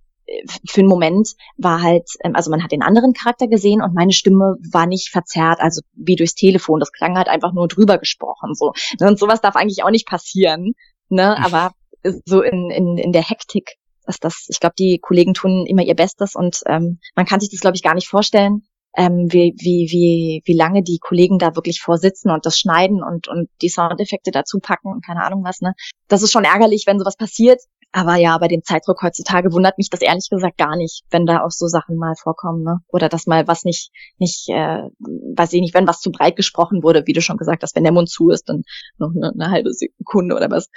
für 0.67 0.81
einen 0.81 0.89
Moment 0.89 1.29
war 1.57 1.81
halt, 1.81 2.07
ähm, 2.23 2.35
also 2.35 2.49
man 2.49 2.63
hat 2.63 2.71
den 2.71 2.81
anderen 2.81 3.13
Charakter 3.13 3.47
gesehen 3.47 3.81
und 3.81 3.93
meine 3.93 4.13
Stimme 4.13 4.55
war 4.71 4.85
nicht 4.85 5.09
verzerrt, 5.09 5.59
also 5.59 5.81
wie 5.93 6.15
durchs 6.15 6.35
Telefon. 6.35 6.79
Das 6.79 6.91
klang 6.91 7.17
halt 7.17 7.27
einfach 7.27 7.53
nur 7.53 7.67
drüber 7.67 7.97
gesprochen. 7.97 8.53
So. 8.55 8.73
Und 8.99 9.19
sowas 9.19 9.41
darf 9.41 9.55
eigentlich 9.55 9.83
auch 9.83 9.91
nicht 9.91 10.07
passieren. 10.07 10.73
Ne? 11.09 11.37
Aber 11.43 11.71
so 12.25 12.41
in, 12.41 12.69
in, 12.69 12.97
in 12.97 13.11
der 13.11 13.27
Hektik 13.27 13.77
dass 14.05 14.19
das, 14.19 14.47
ich 14.49 14.59
glaube, 14.59 14.75
die 14.77 14.99
Kollegen 14.99 15.33
tun 15.33 15.65
immer 15.65 15.83
ihr 15.83 15.95
Bestes 15.95 16.35
und 16.35 16.59
ähm, 16.65 16.99
man 17.15 17.25
kann 17.25 17.39
sich 17.39 17.49
das, 17.49 17.61
glaube 17.61 17.75
ich, 17.75 17.83
gar 17.83 17.93
nicht 17.93 18.07
vorstellen, 18.07 18.63
ähm, 18.95 19.27
wie, 19.31 19.55
wie, 19.57 19.87
wie, 19.91 20.41
wie 20.45 20.53
lange 20.53 20.83
die 20.83 20.99
Kollegen 20.99 21.39
da 21.39 21.55
wirklich 21.55 21.81
vorsitzen 21.81 22.29
und 22.29 22.45
das 22.45 22.59
schneiden 22.59 23.03
und, 23.03 23.27
und 23.27 23.49
die 23.61 23.69
Soundeffekte 23.69 24.31
dazu 24.31 24.59
packen 24.59 24.89
und 24.89 25.05
keine 25.05 25.23
Ahnung 25.23 25.43
was, 25.43 25.61
ne? 25.61 25.73
Das 26.07 26.21
ist 26.21 26.31
schon 26.31 26.43
ärgerlich, 26.43 26.83
wenn 26.85 26.99
sowas 26.99 27.17
passiert. 27.17 27.61
Aber 27.95 28.15
ja, 28.15 28.35
bei 28.39 28.47
dem 28.47 28.63
Zeitdruck 28.63 29.03
heutzutage 29.03 29.53
wundert 29.53 29.77
mich 29.77 29.91
das 29.91 30.01
ehrlich 30.01 30.27
gesagt 30.27 30.57
gar 30.57 30.75
nicht, 30.75 31.03
wenn 31.11 31.27
da 31.27 31.43
auch 31.43 31.51
so 31.51 31.67
Sachen 31.67 31.95
mal 31.95 32.15
vorkommen, 32.15 32.63
ne? 32.63 32.79
Oder 32.87 33.07
dass 33.07 33.27
mal 33.27 33.47
was 33.47 33.65
nicht, 33.65 33.91
nicht, 34.17 34.49
äh, 34.49 34.81
weiß 35.35 35.53
ich 35.53 35.61
nicht, 35.61 35.75
wenn 35.75 35.87
was 35.87 36.01
zu 36.01 36.11
breit 36.11 36.35
gesprochen 36.35 36.81
wurde, 36.81 37.03
wie 37.05 37.13
du 37.13 37.21
schon 37.21 37.37
gesagt 37.37 37.61
hast, 37.61 37.75
wenn 37.75 37.83
der 37.83 37.93
Mund 37.93 38.09
zu 38.09 38.31
ist, 38.31 38.49
dann 38.49 38.63
noch 38.97 39.11
eine, 39.15 39.31
eine 39.31 39.51
halbe 39.51 39.71
Sekunde 39.71 40.35
oder 40.35 40.49
was 40.49 40.69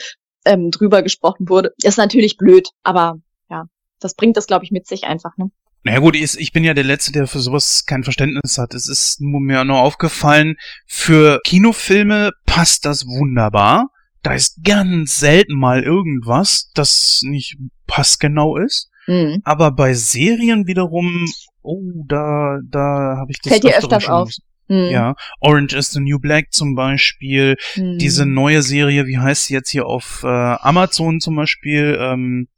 ähm, 0.44 0.70
drüber 0.70 1.02
gesprochen 1.02 1.48
wurde. 1.48 1.72
Ist 1.82 1.97
natürlich 1.97 2.36
blöd, 2.36 2.68
aber 2.82 3.14
ja, 3.48 3.64
das 3.98 4.14
bringt 4.14 4.36
das, 4.36 4.47
glaube 4.47 4.66
ich, 4.66 4.70
mit 4.70 4.86
sich 4.86 5.05
einfach, 5.05 5.38
ne? 5.38 5.51
Naja 5.84 6.01
gut, 6.01 6.16
ich 6.16 6.52
bin 6.52 6.64
ja 6.64 6.74
der 6.74 6.84
Letzte, 6.84 7.12
der 7.12 7.28
für 7.28 7.38
sowas 7.38 7.86
kein 7.86 8.02
Verständnis 8.02 8.59
hat. 8.59 8.74
Es 8.74 8.88
ist 8.88 9.20
mir 9.20 9.64
nur 9.64 9.78
aufgefallen, 9.78 10.56
für 10.84 11.40
Kinofilme 11.44 12.32
passt 12.44 12.84
das 12.84 13.06
wunderbar 13.06 13.88
da 14.28 14.35
ist 14.35 14.65
ganz 14.65 15.19
selten 15.19 15.55
mal 15.55 15.82
irgendwas, 15.82 16.70
das 16.74 17.20
nicht 17.23 17.57
passgenau 17.86 18.57
ist. 18.57 18.90
Mhm. 19.07 19.40
Aber 19.44 19.70
bei 19.70 19.94
Serien 19.94 20.66
wiederum, 20.66 21.27
oh, 21.62 21.82
da, 22.07 22.59
da 22.69 23.16
habe 23.19 23.31
ich 23.31 23.40
das 23.40 23.53
Fällt 23.53 23.65
dir 23.65 23.77
öfters 23.77 24.09
auf. 24.09 24.31
Mhm. 24.69 24.90
Ja, 24.90 25.15
Orange 25.40 25.74
is 25.74 25.93
the 25.93 26.01
New 26.01 26.19
Black 26.19 26.53
zum 26.53 26.74
Beispiel. 26.74 27.57
Mhm. 27.77 27.98
Diese 27.98 28.27
neue 28.27 28.62
Serie, 28.62 29.07
wie 29.07 29.19
heißt 29.19 29.47
sie 29.47 29.55
jetzt 29.55 29.70
hier 29.70 29.86
auf 29.86 30.23
äh, 30.24 30.27
Amazon 30.27 31.20
zum 31.20 31.36
Beispiel? 31.36 31.97
Ähm, 32.01 32.48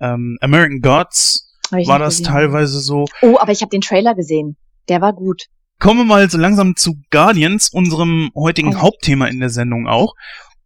ähm, 0.00 0.36
American 0.40 0.80
Gods 0.80 1.58
war 1.70 1.98
das 1.98 2.18
gesehen. 2.18 2.32
teilweise 2.32 2.80
so. 2.80 3.06
Oh, 3.22 3.38
aber 3.38 3.52
ich 3.52 3.62
habe 3.62 3.70
den 3.70 3.80
Trailer 3.80 4.14
gesehen. 4.14 4.56
Der 4.88 5.00
war 5.00 5.14
gut. 5.14 5.44
Kommen 5.78 6.00
wir 6.00 6.04
mal 6.04 6.30
so 6.30 6.38
langsam 6.38 6.76
zu 6.76 6.96
Guardians, 7.10 7.70
unserem 7.70 8.30
heutigen 8.34 8.76
oh. 8.76 8.80
Hauptthema 8.80 9.26
in 9.26 9.40
der 9.40 9.50
Sendung 9.50 9.86
auch. 9.88 10.14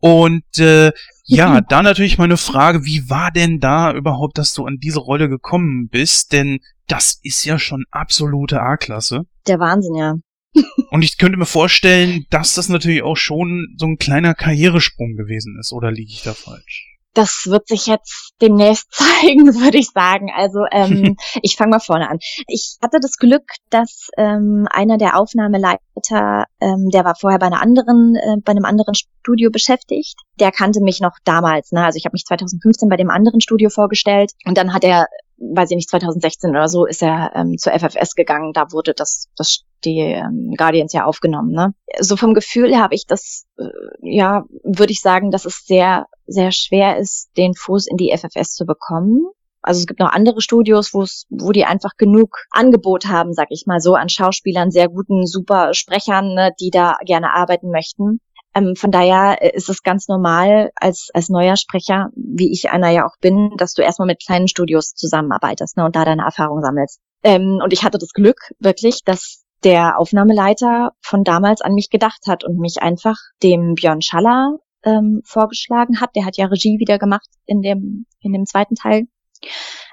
Und 0.01 0.59
äh, 0.59 0.93
ja, 1.25 1.61
da 1.69 1.83
natürlich 1.83 2.19
meine 2.19 2.37
Frage, 2.37 2.85
wie 2.85 3.09
war 3.11 3.31
denn 3.31 3.61
da 3.61 3.93
überhaupt, 3.93 4.39
dass 4.39 4.55
du 4.55 4.65
an 4.67 4.79
diese 4.79 5.01
Rolle 5.01 5.29
gekommen 5.29 5.89
bist? 5.89 6.33
Denn 6.33 6.61
das 6.87 7.19
ist 7.23 7.45
ja 7.45 7.59
schon 7.59 7.85
absolute 7.91 8.61
A-Klasse. 8.61 9.23
Der 9.47 9.59
Wahnsinn, 9.59 9.95
ja. 9.95 10.15
Und 10.91 11.03
ich 11.03 11.19
könnte 11.19 11.39
mir 11.39 11.47
vorstellen, 11.47 12.25
dass 12.31 12.55
das 12.55 12.69
natürlich 12.69 13.03
auch 13.03 13.17
schon 13.17 13.75
so 13.77 13.87
ein 13.87 13.99
kleiner 13.99 14.35
Karrieresprung 14.35 15.15
gewesen 15.15 15.59
ist, 15.61 15.73
oder 15.73 15.91
liege 15.91 16.11
ich 16.11 16.23
da 16.23 16.35
falsch? 16.35 16.98
Das 17.19 17.47
wird 17.47 17.67
sich 17.67 17.87
jetzt 17.87 18.33
demnächst 18.41 18.87
zeigen, 18.93 19.55
würde 19.55 19.79
ich 19.79 19.91
sagen. 19.91 20.31
Also 20.35 20.61
ähm, 20.71 21.17
ich 21.43 21.57
fange 21.57 21.71
mal 21.71 21.81
vorne 21.81 22.09
an. 22.09 22.19
Ich 22.47 22.77
hatte 22.81 23.01
das 23.01 23.17
Glück, 23.17 23.45
dass 23.71 24.09
ähm, 24.17 24.67
einer 24.71 24.99
der 24.99 25.19
Aufnahmeleiter, 25.19 26.45
ähm, 26.61 26.91
der 26.91 27.05
war 27.05 27.17
vorher 27.17 27.41
bei 27.41 27.47
einer 27.47 27.61
anderen, 27.61 28.15
äh, 28.15 28.37
bei 28.45 28.53
einem 28.53 28.65
anderen 28.65 28.95
Studio 28.95 29.51
beschäftigt. 29.51 30.15
Der 30.39 30.53
kannte 30.53 30.81
mich 30.81 31.01
noch 31.01 31.17
damals. 31.25 31.73
Ne? 31.73 31.85
Also 31.85 31.97
ich 31.97 32.05
habe 32.05 32.15
mich 32.15 32.25
2015 32.25 32.89
bei 32.89 32.97
dem 32.97 33.11
anderen 33.11 33.41
Studio 33.41 33.69
vorgestellt 33.69 34.33
und 34.45 34.57
dann 34.57 34.73
hat 34.73 34.85
er 34.85 35.09
weiß 35.39 35.71
ich 35.71 35.77
nicht, 35.77 35.91
2016 35.91 36.51
oder 36.51 36.69
so 36.69 36.87
ist 36.87 37.03
er 37.03 37.33
ähm, 37.35 37.57
zur 37.59 37.73
FFS 37.73 38.15
gegangen. 38.15 38.53
Da 38.53 38.73
wurde 38.73 38.95
das, 38.95 39.29
das 39.37 39.65
die 39.85 39.99
ähm, 39.99 40.55
Guardians 40.57 40.93
ja 40.93 41.05
aufgenommen. 41.05 41.53
Ne? 41.53 41.75
So 42.01 42.17
vom 42.17 42.35
Gefühl 42.35 42.79
habe 42.79 42.95
ich 42.95 43.07
das, 43.07 43.47
äh, 43.59 43.65
ja, 44.03 44.45
würde 44.65 44.93
ich 44.93 45.01
sagen, 45.01 45.31
dass 45.31 45.45
es 45.45 45.65
sehr, 45.65 46.07
sehr 46.27 46.51
schwer 46.53 46.99
ist, 46.99 47.31
den 47.37 47.55
Fuß 47.55 47.87
in 47.87 47.97
die 47.97 48.15
FFS 48.17 48.55
zu 48.55 48.67
bekommen. 48.67 49.27
Also 49.61 49.81
es 49.81 49.87
gibt 49.87 50.01
noch 50.01 50.13
andere 50.13 50.41
Studios, 50.41 50.95
wo 50.95 51.03
es, 51.03 51.27
wo 51.31 51.53
die 51.53 51.65
einfach 51.65 51.97
genug 51.97 52.45
Angebot 52.51 53.07
haben, 53.07 53.33
sag 53.33 53.49
ich 53.51 53.65
mal 53.67 53.81
so, 53.81 53.95
an 53.95 54.09
Schauspielern, 54.09 54.71
sehr 54.71 54.89
guten, 54.89 55.27
super 55.27 55.75
Sprechern, 55.75 56.35
ne, 56.35 56.53
die 56.61 56.71
da 56.71 56.97
gerne 57.05 57.33
arbeiten 57.35 57.71
möchten. 57.71 58.21
Ähm, 58.59 58.75
von 58.77 58.91
daher 58.91 59.39
äh, 59.41 59.55
ist 59.55 59.69
es 59.69 59.83
ganz 59.83 60.09
normal 60.09 60.71
als, 60.75 61.09
als 61.15 61.29
neuer 61.29 61.57
Sprecher, 61.57 62.09
wie 62.15 62.53
ich 62.53 62.71
einer 62.71 62.91
ja 62.91 63.07
auch 63.07 63.17
bin, 63.21 63.53
dass 63.57 63.75
du 63.75 63.83
erstmal 63.83 64.07
mit 64.07 64.23
kleinen 64.25 64.49
Studios 64.49 64.95
zusammenarbeitest 64.95 65.77
ne, 65.77 65.85
und 65.85 65.97
da 65.97 66.05
deine 66.05 66.23
Erfahrung 66.23 66.63
sammelst. 66.63 67.01
Ähm, 67.23 67.61
und 67.63 67.73
ich 67.73 67.85
hatte 67.85 67.99
das 67.99 68.11
Glück 68.11 68.39
wirklich, 68.59 69.03
dass 69.05 69.45
der 69.65 69.99
Aufnahmeleiter 69.99 70.93
von 71.01 71.25
damals 71.25 71.61
an 71.61 71.75
mich 71.75 71.91
gedacht 71.91 72.27
hat 72.27 72.45
und 72.45 72.59
mich 72.59 72.81
einfach 72.81 73.17
dem 73.43 73.75
Björn 73.75 74.03
Schaller 74.03 74.59
ähm, 74.85 75.21
vorgeschlagen 75.25 76.01
hat. 76.01 76.11
Der 76.15 76.25
hat 76.25 76.37
ja 76.37 76.47
Regie 76.47 76.79
wieder 76.79 76.99
gemacht 76.99 77.29
in 77.47 77.63
dem, 77.63 78.07
in 78.21 78.33
dem 78.33 78.47
zweiten 78.47 78.77
Teil 78.77 79.07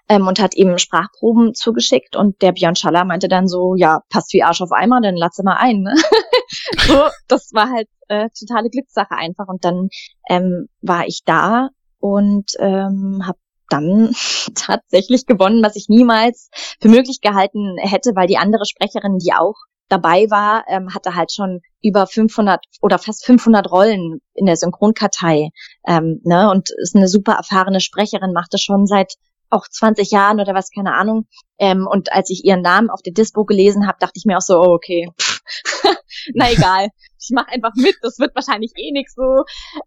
ähm, 0.10 0.28
und 0.28 0.40
hat 0.40 0.56
ihm 0.56 0.78
Sprachproben 0.78 1.54
zugeschickt 1.54 2.16
und 2.16 2.42
der 2.42 2.52
Björn 2.52 2.76
Schaller 2.76 3.06
meinte 3.06 3.28
dann 3.28 3.48
so, 3.48 3.76
ja, 3.76 4.02
passt 4.10 4.34
wie 4.34 4.44
Arsch 4.44 4.62
auf 4.62 4.72
Eimer, 4.72 5.02
dann 5.02 5.16
lass 5.16 5.38
mal 5.44 5.58
ein. 5.58 5.82
Ne? 5.82 5.96
so, 6.88 7.04
das 7.28 7.52
war 7.54 7.70
halt 7.72 7.88
äh, 8.08 8.30
totale 8.38 8.70
Glückssache 8.70 9.16
einfach 9.16 9.48
und 9.48 9.66
dann 9.66 9.90
ähm, 10.30 10.68
war 10.82 11.08
ich 11.08 11.22
da 11.26 11.70
und 12.00 12.52
ähm, 12.60 13.24
habe 13.26 13.40
dann 13.70 14.14
tatsächlich 14.56 15.26
gewonnen, 15.26 15.64
was 15.64 15.76
ich 15.76 15.88
niemals 15.90 16.50
für 16.80 16.90
möglich 16.90 17.22
gehalten 17.22 17.78
hätte, 17.80 18.12
weil 18.16 18.28
die 18.28 18.38
andere 18.38 18.66
Sprecherin, 18.66 19.18
die 19.18 19.34
auch 19.34 19.56
dabei 19.88 20.26
war, 20.30 20.66
ähm, 20.68 20.94
hatte 20.94 21.16
halt 21.16 21.32
schon 21.32 21.62
über 21.82 22.08
500 22.08 22.64
oder 22.82 22.98
fast 22.98 23.26
500 23.26 23.72
Rollen 23.72 24.20
in 24.34 24.46
der 24.46 24.56
Synchronkartei 24.56 25.50
ähm, 25.88 26.22
ne, 26.24 26.50
und 26.50 26.70
ist 26.82 26.96
eine 26.96 27.08
super 27.08 27.34
erfahrene 27.34 27.80
Sprecherin, 27.80 28.34
machte 28.34 28.58
schon 28.58 28.88
seit 28.88 29.14
auch 29.50 29.68
20 29.68 30.12
Jahren 30.12 30.40
oder 30.40 30.54
was, 30.54 30.70
keine 30.70 30.94
Ahnung. 30.94 31.28
Ähm, 31.58 31.88
und 31.90 32.12
als 32.12 32.30
ich 32.30 32.44
ihren 32.44 32.62
Namen 32.62 32.90
auf 32.90 33.02
der 33.02 33.14
Dispo 33.14 33.46
gelesen 33.46 33.88
habe, 33.88 33.98
dachte 34.00 34.16
ich 34.16 34.26
mir 34.26 34.38
auch 34.38 34.42
so, 34.42 34.60
oh, 34.60 34.74
okay, 34.74 35.10
na 36.34 36.52
egal, 36.52 36.90
ich 37.20 37.30
mache 37.34 37.50
einfach 37.50 37.74
mit, 37.76 37.96
das 38.02 38.20
wird 38.20 38.36
wahrscheinlich 38.36 38.72
eh 38.76 38.92
nix 38.92 39.14
so. 39.16 39.44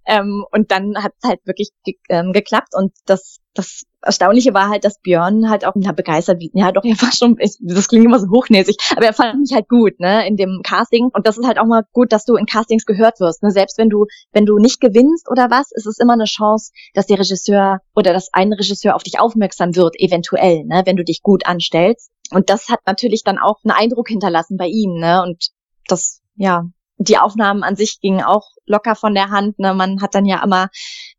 Ähm, 0.07 0.45
und 0.51 0.71
dann 0.71 1.03
hat 1.03 1.13
es 1.21 1.29
halt 1.29 1.41
wirklich 1.47 1.71
ge 1.85 1.97
ähm, 2.09 2.33
geklappt 2.33 2.75
und 2.75 2.93
das, 3.07 3.39
das 3.55 3.85
Erstaunliche 4.01 4.55
war 4.55 4.69
halt, 4.69 4.85
dass 4.85 5.01
Björn 5.01 5.51
halt 5.51 5.65
auch 5.65 5.73
na, 5.75 5.93
begeistert, 5.93 6.43
ja 6.53 6.71
doch, 6.73 6.85
er 6.85 7.01
war 7.03 7.13
schon, 7.13 7.37
ich, 7.41 7.57
das 7.61 7.89
klingt 7.89 8.05
immer 8.05 8.21
so 8.21 8.29
hochnäsig, 8.31 8.77
aber 8.97 9.07
er 9.07 9.13
fand 9.13 9.41
mich 9.41 9.53
halt 9.53 9.69
gut, 9.69 9.99
ne, 9.99 10.27
in 10.27 10.37
dem 10.37 10.61
Casting. 10.63 11.11
Und 11.13 11.27
das 11.27 11.37
ist 11.37 11.47
halt 11.47 11.59
auch 11.59 11.67
mal 11.67 11.83
gut, 11.93 12.13
dass 12.13 12.25
du 12.25 12.37
in 12.37 12.47
Castings 12.47 12.87
gehört 12.87 13.21
wirst, 13.21 13.43
ne, 13.43 13.51
selbst 13.51 13.79
wenn 13.79 13.89
du, 13.89 14.07
wenn 14.33 14.47
du 14.47 14.59
nicht 14.59 14.81
gewinnst 14.81 15.29
oder 15.31 15.51
was, 15.51 15.73
ist 15.73 15.87
es 15.87 15.99
immer 15.99 16.13
eine 16.13 16.25
Chance, 16.25 16.71
dass 16.95 17.07
der 17.07 17.19
Regisseur 17.19 17.81
oder 17.95 18.13
dass 18.13 18.33
ein 18.33 18.53
Regisseur 18.53 18.95
auf 18.95 19.03
dich 19.03 19.19
aufmerksam 19.19 19.75
wird, 19.75 19.99
eventuell, 19.99 20.65
ne, 20.65 20.83
wenn 20.85 20.97
du 20.97 21.05
dich 21.05 21.23
gut 21.23 21.47
anstellst. 21.47 22.11
Und 22.31 22.51
das 22.51 22.69
hat 22.69 22.81
natürlich 22.87 23.25
dann 23.25 23.39
auch 23.39 23.59
einen 23.65 23.77
Eindruck 23.77 24.09
hinterlassen 24.09 24.57
bei 24.57 24.67
ihm, 24.67 24.95
ne, 24.99 25.23
und 25.23 25.49
das, 25.89 26.21
ja, 26.37 26.65
die 26.99 27.19
Aufnahmen 27.19 27.63
an 27.63 27.77
sich 27.77 28.01
gingen 28.01 28.23
auch 28.23 28.51
locker 28.67 28.95
von 28.95 29.15
der 29.15 29.31
Hand. 29.31 29.59
Ne? 29.59 29.73
Man 29.75 30.03
hat 30.03 30.15
dann 30.15 30.27
ja 30.27 30.43
immer 30.43 30.69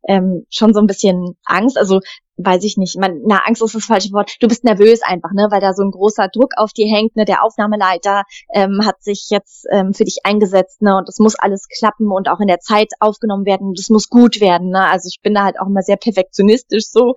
ähm, 0.06 0.46
schon 0.50 0.72
so 0.74 0.80
ein 0.80 0.86
bisschen 0.86 1.36
Angst. 1.44 1.78
Also 1.78 2.00
weiß 2.44 2.64
ich 2.64 2.76
nicht, 2.76 2.96
man, 2.98 3.20
na, 3.26 3.42
Angst 3.46 3.62
ist 3.62 3.74
das 3.74 3.84
falsche 3.84 4.12
Wort. 4.12 4.36
Du 4.40 4.48
bist 4.48 4.64
nervös 4.64 5.00
einfach, 5.02 5.30
ne, 5.32 5.48
weil 5.50 5.60
da 5.60 5.72
so 5.72 5.82
ein 5.82 5.90
großer 5.90 6.28
Druck 6.28 6.52
auf 6.56 6.72
dir 6.72 6.86
hängt, 6.86 7.16
ne, 7.16 7.24
der 7.24 7.44
Aufnahmeleiter 7.44 8.22
ähm, 8.54 8.80
hat 8.84 9.02
sich 9.02 9.28
jetzt 9.30 9.66
ähm, 9.70 9.92
für 9.92 10.04
dich 10.04 10.20
eingesetzt, 10.24 10.82
ne, 10.82 10.96
und 10.96 11.08
das 11.08 11.18
muss 11.18 11.34
alles 11.34 11.66
klappen 11.68 12.10
und 12.10 12.28
auch 12.28 12.40
in 12.40 12.48
der 12.48 12.60
Zeit 12.60 12.92
aufgenommen 13.00 13.46
werden, 13.46 13.74
das 13.74 13.90
muss 13.90 14.08
gut 14.08 14.40
werden, 14.40 14.70
ne, 14.70 14.88
also 14.90 15.08
ich 15.08 15.20
bin 15.22 15.34
da 15.34 15.44
halt 15.44 15.60
auch 15.60 15.66
immer 15.66 15.82
sehr 15.82 15.96
perfektionistisch 15.96 16.86
so, 16.86 17.14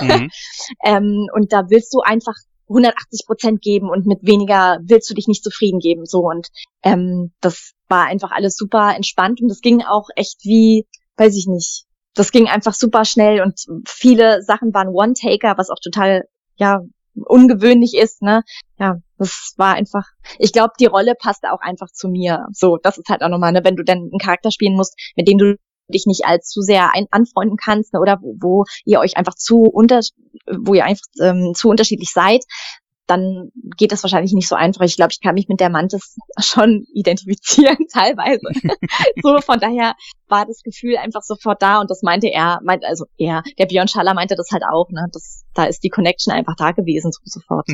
mhm. 0.00 0.30
ähm, 0.84 1.28
und 1.32 1.52
da 1.52 1.64
willst 1.68 1.94
du 1.94 2.00
einfach 2.00 2.34
180 2.68 3.26
Prozent 3.26 3.62
geben 3.62 3.88
und 3.88 4.06
mit 4.06 4.18
weniger 4.22 4.78
willst 4.82 5.08
du 5.08 5.14
dich 5.14 5.28
nicht 5.28 5.44
zufrieden 5.44 5.78
geben, 5.78 6.04
so, 6.04 6.20
und 6.20 6.48
ähm, 6.82 7.32
das 7.40 7.74
war 7.88 8.06
einfach 8.06 8.30
alles 8.30 8.56
super 8.56 8.94
entspannt 8.94 9.40
und 9.40 9.48
das 9.48 9.60
ging 9.60 9.82
auch 9.82 10.08
echt 10.16 10.44
wie, 10.44 10.86
weiß 11.16 11.36
ich 11.36 11.46
nicht, 11.46 11.84
das 12.14 12.32
ging 12.32 12.48
einfach 12.48 12.74
super 12.74 13.04
schnell 13.04 13.42
und 13.42 13.60
viele 13.86 14.42
Sachen 14.42 14.74
waren 14.74 14.88
One-Taker, 14.88 15.56
was 15.56 15.70
auch 15.70 15.78
total, 15.82 16.24
ja, 16.56 16.80
ungewöhnlich 17.14 17.94
ist, 17.94 18.22
ne? 18.22 18.42
Ja, 18.78 18.96
das 19.18 19.54
war 19.56 19.74
einfach, 19.74 20.04
ich 20.38 20.52
glaube, 20.52 20.72
die 20.78 20.86
Rolle 20.86 21.14
passte 21.18 21.52
auch 21.52 21.60
einfach 21.60 21.88
zu 21.92 22.08
mir. 22.08 22.46
So, 22.52 22.76
das 22.76 22.98
ist 22.98 23.08
halt 23.08 23.22
auch 23.22 23.28
nochmal, 23.28 23.52
ne, 23.52 23.64
wenn 23.64 23.76
du 23.76 23.84
dann 23.84 23.98
einen 23.98 24.18
Charakter 24.20 24.50
spielen 24.50 24.76
musst, 24.76 24.96
mit 25.16 25.26
dem 25.28 25.38
du 25.38 25.56
dich 25.88 26.06
nicht 26.06 26.26
allzu 26.26 26.60
sehr 26.60 26.94
ein 26.94 27.06
anfreunden 27.10 27.56
kannst, 27.56 27.92
ne, 27.92 28.00
oder 28.00 28.18
wo, 28.20 28.36
wo 28.40 28.64
ihr 28.84 29.00
euch 29.00 29.16
einfach 29.16 29.34
zu 29.34 29.62
unter, 29.62 30.00
wo 30.46 30.74
ihr 30.74 30.84
einfach 30.84 31.06
ähm, 31.20 31.52
zu 31.54 31.68
unterschiedlich 31.68 32.10
seid, 32.12 32.44
dann 33.08 33.50
geht 33.76 33.90
das 33.90 34.02
wahrscheinlich 34.04 34.32
nicht 34.32 34.48
so 34.48 34.54
einfach. 34.54 34.82
Ich 34.84 34.96
glaube, 34.96 35.12
ich 35.12 35.20
kann 35.20 35.34
mich 35.34 35.48
mit 35.48 35.60
der 35.60 35.70
Mantis 35.70 36.16
schon 36.38 36.84
identifizieren, 36.92 37.78
teilweise. 37.92 38.46
so, 39.22 39.40
von 39.40 39.58
daher 39.58 39.94
war 40.28 40.46
das 40.46 40.62
Gefühl 40.62 40.96
einfach 40.98 41.22
sofort 41.22 41.62
da 41.62 41.80
und 41.80 41.90
das 41.90 42.02
meinte 42.02 42.28
er, 42.28 42.60
meint, 42.62 42.84
also 42.84 43.06
er, 43.16 43.42
der 43.58 43.66
Björn 43.66 43.88
Schaller 43.88 44.14
meinte 44.14 44.36
das 44.36 44.50
halt 44.52 44.62
auch, 44.70 44.90
ne? 44.90 45.06
Das, 45.12 45.44
da 45.54 45.64
ist 45.64 45.82
die 45.82 45.88
Connection 45.88 46.32
einfach 46.32 46.54
da 46.56 46.72
gewesen, 46.72 47.10
so 47.10 47.20
sofort. 47.24 47.66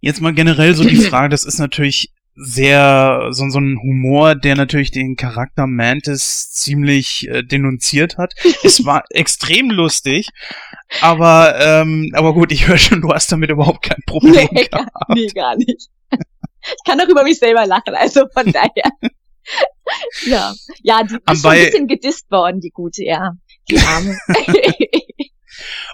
Jetzt 0.00 0.20
mal 0.20 0.34
generell 0.34 0.74
so 0.74 0.84
die 0.84 0.96
Frage, 0.96 1.28
das 1.28 1.44
ist 1.44 1.58
natürlich 1.58 2.12
sehr 2.36 3.28
so, 3.30 3.48
so 3.48 3.58
ein 3.58 3.78
Humor, 3.82 4.34
der 4.34 4.56
natürlich 4.56 4.90
den 4.90 5.16
Charakter 5.16 5.66
Mantis 5.66 6.52
ziemlich 6.52 7.26
äh, 7.28 7.42
denunziert 7.42 8.18
hat. 8.18 8.34
es 8.62 8.84
war 8.84 9.04
extrem 9.10 9.70
lustig, 9.70 10.28
aber 11.00 11.58
ähm, 11.58 12.12
aber 12.14 12.34
gut, 12.34 12.52
ich 12.52 12.68
höre 12.68 12.78
schon, 12.78 13.00
du 13.00 13.12
hast 13.12 13.32
damit 13.32 13.50
überhaupt 13.50 13.82
kein 13.82 14.02
Problem 14.06 14.48
nee, 14.52 14.64
gehabt. 14.66 14.90
Nee, 15.08 15.26
gar 15.28 15.56
nicht. 15.56 15.88
Ich 16.10 16.84
kann 16.84 17.00
auch 17.00 17.08
über 17.08 17.22
mich 17.22 17.38
selber 17.38 17.66
lachen, 17.66 17.94
also 17.94 18.26
von 18.32 18.52
daher. 18.52 18.90
ja, 20.26 20.52
ja, 20.82 21.02
die 21.04 21.14
ist 21.14 21.42
schon 21.42 21.50
ein 21.50 21.64
bisschen 21.64 21.88
gedisst 21.88 22.30
worden, 22.30 22.60
die 22.60 22.70
gute, 22.70 23.04
ja. 23.04 23.32
Die 23.70 23.78
Arme. 23.78 24.18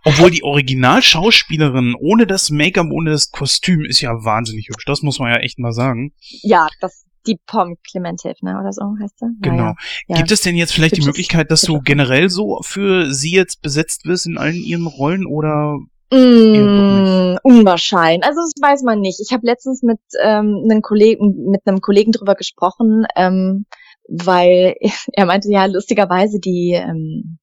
Obwohl 0.05 0.31
die 0.31 0.43
Originalschauspielerin 0.43 1.95
ohne 1.99 2.27
das 2.27 2.51
Make-up, 2.51 2.89
ohne 2.91 3.11
das 3.11 3.31
Kostüm 3.31 3.85
ist 3.85 4.01
ja 4.01 4.25
wahnsinnig 4.25 4.69
hübsch. 4.69 4.85
Das 4.85 5.03
muss 5.03 5.19
man 5.19 5.31
ja 5.31 5.39
echt 5.39 5.59
mal 5.59 5.73
sagen. 5.73 6.13
Ja, 6.43 6.67
das 6.81 7.05
die 7.27 7.39
Pom 7.47 7.77
Clementiv, 7.89 8.35
ne, 8.43 8.59
oder 8.59 8.73
so 8.73 8.83
heißt 9.01 9.21
sie. 9.21 9.27
Genau. 9.41 9.75
Ja, 10.09 10.17
Gibt 10.17 10.33
es 10.33 10.41
denn 10.41 10.57
jetzt 10.57 10.73
vielleicht 10.73 10.97
die 10.97 11.05
Möglichkeit, 11.05 11.53
dass 11.53 11.63
du 11.63 11.81
generell 11.81 12.29
so 12.29 12.61
für 12.63 13.13
sie 13.13 13.33
jetzt 13.33 13.63
besetzt 13.63 14.07
wirst 14.07 14.27
in 14.27 14.39
allen 14.39 14.57
ihren 14.57 14.87
Rollen 14.87 15.25
oder 15.25 15.79
Mm, 16.13 17.39
unwahrscheinlich. 17.43 18.23
Also 18.23 18.41
das 18.43 18.53
weiß 18.61 18.83
man 18.83 19.01
nicht. 19.01 19.19
Ich 19.21 19.33
habe 19.33 19.47
letztens 19.47 19.83
mit 19.83 19.99
ähm, 20.23 20.61
einem 20.63 20.83
Kollegen, 20.83 21.51
mit 21.51 21.63
einem 21.65 21.81
Kollegen 21.81 22.13
drüber 22.13 22.35
gesprochen, 22.35 23.07
ähm, 23.17 23.65
weil 24.09 24.75
er 25.15 25.25
meinte 25.25 25.51
ja 25.51 25.65
lustigerweise 25.65 26.39
die 26.39 26.73
ähm, 26.73 27.39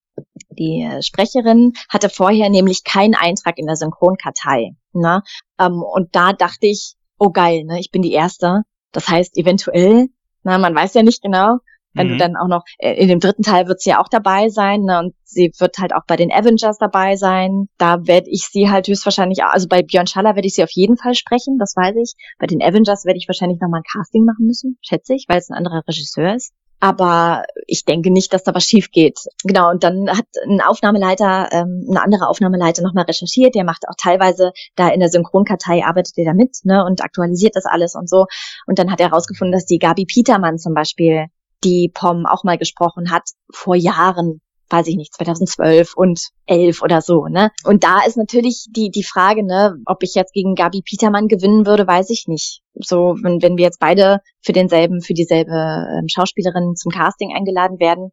die 0.51 0.81
äh, 0.81 1.01
Sprecherin 1.01 1.73
hatte 1.89 2.09
vorher 2.09 2.49
nämlich 2.49 2.83
keinen 2.83 3.15
Eintrag 3.15 3.57
in 3.57 3.65
der 3.65 3.75
Synchronkartei. 3.75 4.71
Ne? 4.93 5.23
Ähm, 5.59 5.83
und 5.83 6.15
da 6.15 6.33
dachte 6.33 6.67
ich, 6.67 6.95
oh 7.17 7.29
geil, 7.29 7.63
ne, 7.65 7.79
ich 7.79 7.91
bin 7.91 8.01
die 8.01 8.13
Erste. 8.13 8.63
Das 8.91 9.07
heißt, 9.07 9.37
eventuell, 9.37 10.07
na, 10.43 10.57
man 10.57 10.73
weiß 10.73 10.93
ja 10.93 11.03
nicht 11.03 11.21
genau, 11.21 11.57
wenn 11.93 12.07
mhm. 12.07 12.11
du 12.11 12.17
dann 12.17 12.35
auch 12.37 12.47
noch, 12.47 12.63
äh, 12.77 12.93
in 12.93 13.07
dem 13.07 13.19
dritten 13.19 13.43
Teil 13.43 13.67
wird 13.67 13.81
sie 13.81 13.91
ja 13.91 14.01
auch 14.01 14.07
dabei 14.07 14.49
sein, 14.49 14.81
ne, 14.81 14.99
und 14.99 15.15
sie 15.23 15.51
wird 15.59 15.77
halt 15.77 15.93
auch 15.93 16.05
bei 16.07 16.15
den 16.15 16.31
Avengers 16.31 16.77
dabei 16.77 17.15
sein. 17.15 17.67
Da 17.77 18.07
werde 18.07 18.29
ich 18.29 18.47
sie 18.47 18.69
halt 18.69 18.87
höchstwahrscheinlich, 18.87 19.43
also 19.43 19.67
bei 19.67 19.83
Björn 19.83 20.07
Schaller 20.07 20.35
werde 20.35 20.47
ich 20.47 20.55
sie 20.55 20.63
auf 20.63 20.71
jeden 20.71 20.97
Fall 20.97 21.15
sprechen, 21.15 21.57
das 21.59 21.75
weiß 21.75 21.95
ich. 21.97 22.13
Bei 22.39 22.47
den 22.47 22.61
Avengers 22.61 23.05
werde 23.05 23.17
ich 23.17 23.27
wahrscheinlich 23.27 23.59
nochmal 23.59 23.81
ein 23.81 23.91
Casting 23.91 24.25
machen 24.25 24.45
müssen, 24.45 24.77
schätze 24.81 25.13
ich, 25.13 25.25
weil 25.27 25.39
es 25.39 25.49
ein 25.49 25.57
anderer 25.57 25.83
Regisseur 25.87 26.35
ist 26.35 26.53
aber 26.79 27.43
ich 27.67 27.85
denke 27.85 28.11
nicht, 28.11 28.33
dass 28.33 28.43
da 28.43 28.55
was 28.55 28.65
schief 28.65 28.91
geht. 28.91 29.19
Genau, 29.43 29.69
und 29.69 29.83
dann 29.83 30.09
hat 30.09 30.25
ein 30.47 30.61
Aufnahmeleiter, 30.61 31.49
ähm, 31.51 31.85
ein 31.89 31.97
anderer 31.97 32.29
Aufnahmeleiter 32.29 32.81
nochmal 32.81 33.05
recherchiert, 33.05 33.55
der 33.55 33.63
macht 33.63 33.87
auch 33.87 33.95
teilweise 33.97 34.51
da 34.75 34.89
in 34.89 34.99
der 34.99 35.09
Synchronkartei, 35.09 35.83
arbeitet 35.83 36.17
er 36.17 36.25
da 36.25 36.33
mit 36.33 36.57
ne, 36.63 36.85
und 36.85 37.03
aktualisiert 37.03 37.55
das 37.55 37.65
alles 37.65 37.95
und 37.95 38.09
so. 38.09 38.25
Und 38.65 38.79
dann 38.79 38.91
hat 38.91 38.99
er 38.99 39.09
herausgefunden, 39.09 39.51
dass 39.51 39.65
die 39.65 39.79
Gabi 39.79 40.05
Petermann 40.05 40.57
zum 40.57 40.73
Beispiel 40.73 41.25
die 41.63 41.91
POM 41.93 42.25
auch 42.25 42.43
mal 42.43 42.57
gesprochen 42.57 43.11
hat, 43.11 43.23
vor 43.51 43.75
Jahren 43.75 44.41
weiß 44.69 44.87
ich 44.87 44.95
nicht, 44.95 45.13
2012 45.13 45.93
und 45.95 46.29
11 46.45 46.81
oder 46.81 47.01
so, 47.01 47.27
ne? 47.27 47.51
Und 47.63 47.83
da 47.83 48.01
ist 48.05 48.17
natürlich 48.17 48.67
die, 48.69 48.89
die 48.91 49.03
Frage, 49.03 49.43
ne, 49.43 49.75
ob 49.85 50.03
ich 50.03 50.15
jetzt 50.15 50.33
gegen 50.33 50.55
Gabi 50.55 50.81
Petermann 50.81 51.27
gewinnen 51.27 51.65
würde, 51.65 51.87
weiß 51.87 52.09
ich 52.09 52.25
nicht. 52.27 52.61
So, 52.75 53.15
wenn, 53.21 53.41
wenn 53.41 53.57
wir 53.57 53.65
jetzt 53.65 53.79
beide 53.79 54.19
für 54.41 54.53
denselben, 54.53 55.01
für 55.01 55.13
dieselbe 55.13 55.51
ähm, 55.51 56.07
Schauspielerin 56.07 56.75
zum 56.75 56.91
Casting 56.91 57.35
eingeladen 57.35 57.79
werden, 57.79 58.11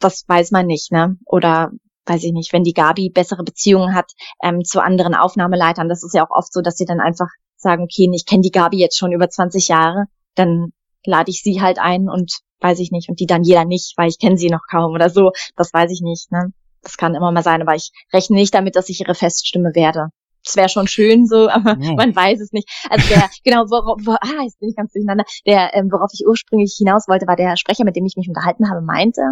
das 0.00 0.24
weiß 0.26 0.50
man 0.50 0.66
nicht, 0.66 0.90
ne? 0.92 1.16
Oder 1.24 1.70
weiß 2.06 2.24
ich 2.24 2.32
nicht, 2.32 2.52
wenn 2.52 2.64
die 2.64 2.74
Gabi 2.74 3.10
bessere 3.10 3.44
Beziehungen 3.44 3.94
hat 3.94 4.12
ähm, 4.42 4.64
zu 4.64 4.82
anderen 4.82 5.14
Aufnahmeleitern, 5.14 5.88
das 5.88 6.02
ist 6.02 6.14
ja 6.14 6.26
auch 6.26 6.36
oft 6.36 6.52
so, 6.52 6.60
dass 6.60 6.76
sie 6.76 6.84
dann 6.84 7.00
einfach 7.00 7.28
sagen, 7.56 7.84
okay, 7.84 8.10
ich 8.12 8.26
kenne 8.26 8.42
die 8.42 8.50
Gabi 8.50 8.78
jetzt 8.78 8.98
schon 8.98 9.12
über 9.12 9.28
20 9.28 9.68
Jahre, 9.68 10.06
dann 10.34 10.72
lade 11.04 11.30
ich 11.30 11.42
sie 11.42 11.60
halt 11.60 11.78
ein 11.78 12.08
und 12.08 12.40
weiß 12.62 12.78
ich 12.78 12.90
nicht. 12.90 13.08
Und 13.08 13.20
die 13.20 13.26
dann 13.26 13.42
jeder 13.42 13.64
nicht, 13.64 13.94
weil 13.96 14.08
ich 14.08 14.18
kenne 14.18 14.36
sie 14.36 14.48
noch 14.48 14.62
kaum 14.70 14.92
oder 14.92 15.10
so. 15.10 15.32
Das 15.56 15.72
weiß 15.72 15.90
ich 15.90 16.00
nicht. 16.00 16.30
Ne? 16.30 16.52
Das 16.82 16.96
kann 16.96 17.14
immer 17.14 17.32
mal 17.32 17.42
sein, 17.42 17.62
aber 17.62 17.74
ich 17.74 17.90
rechne 18.12 18.36
nicht 18.36 18.54
damit, 18.54 18.76
dass 18.76 18.88
ich 18.88 19.00
ihre 19.00 19.14
Feststimme 19.14 19.72
werde. 19.74 20.08
Das 20.44 20.56
wäre 20.56 20.68
schon 20.68 20.88
schön 20.88 21.26
so, 21.26 21.48
aber 21.50 21.76
ja. 21.78 21.94
man 21.94 22.14
weiß 22.14 22.40
es 22.40 22.52
nicht. 22.52 22.68
Also 22.90 23.08
der, 23.08 23.28
genau, 23.44 23.64
worauf, 23.70 24.00
wo, 24.04 24.12
ah, 24.12 24.42
jetzt 24.42 24.58
bin 24.58 24.70
ich 24.70 24.76
ganz 24.76 24.92
durcheinander. 24.92 25.24
Der, 25.46 25.74
ähm, 25.74 25.90
worauf 25.90 26.10
ich 26.12 26.26
ursprünglich 26.26 26.74
hinaus 26.76 27.08
wollte, 27.08 27.26
war 27.26 27.36
der 27.36 27.56
Sprecher, 27.56 27.84
mit 27.84 27.96
dem 27.96 28.06
ich 28.06 28.16
mich 28.16 28.28
unterhalten 28.28 28.68
habe, 28.68 28.82
meinte, 28.82 29.22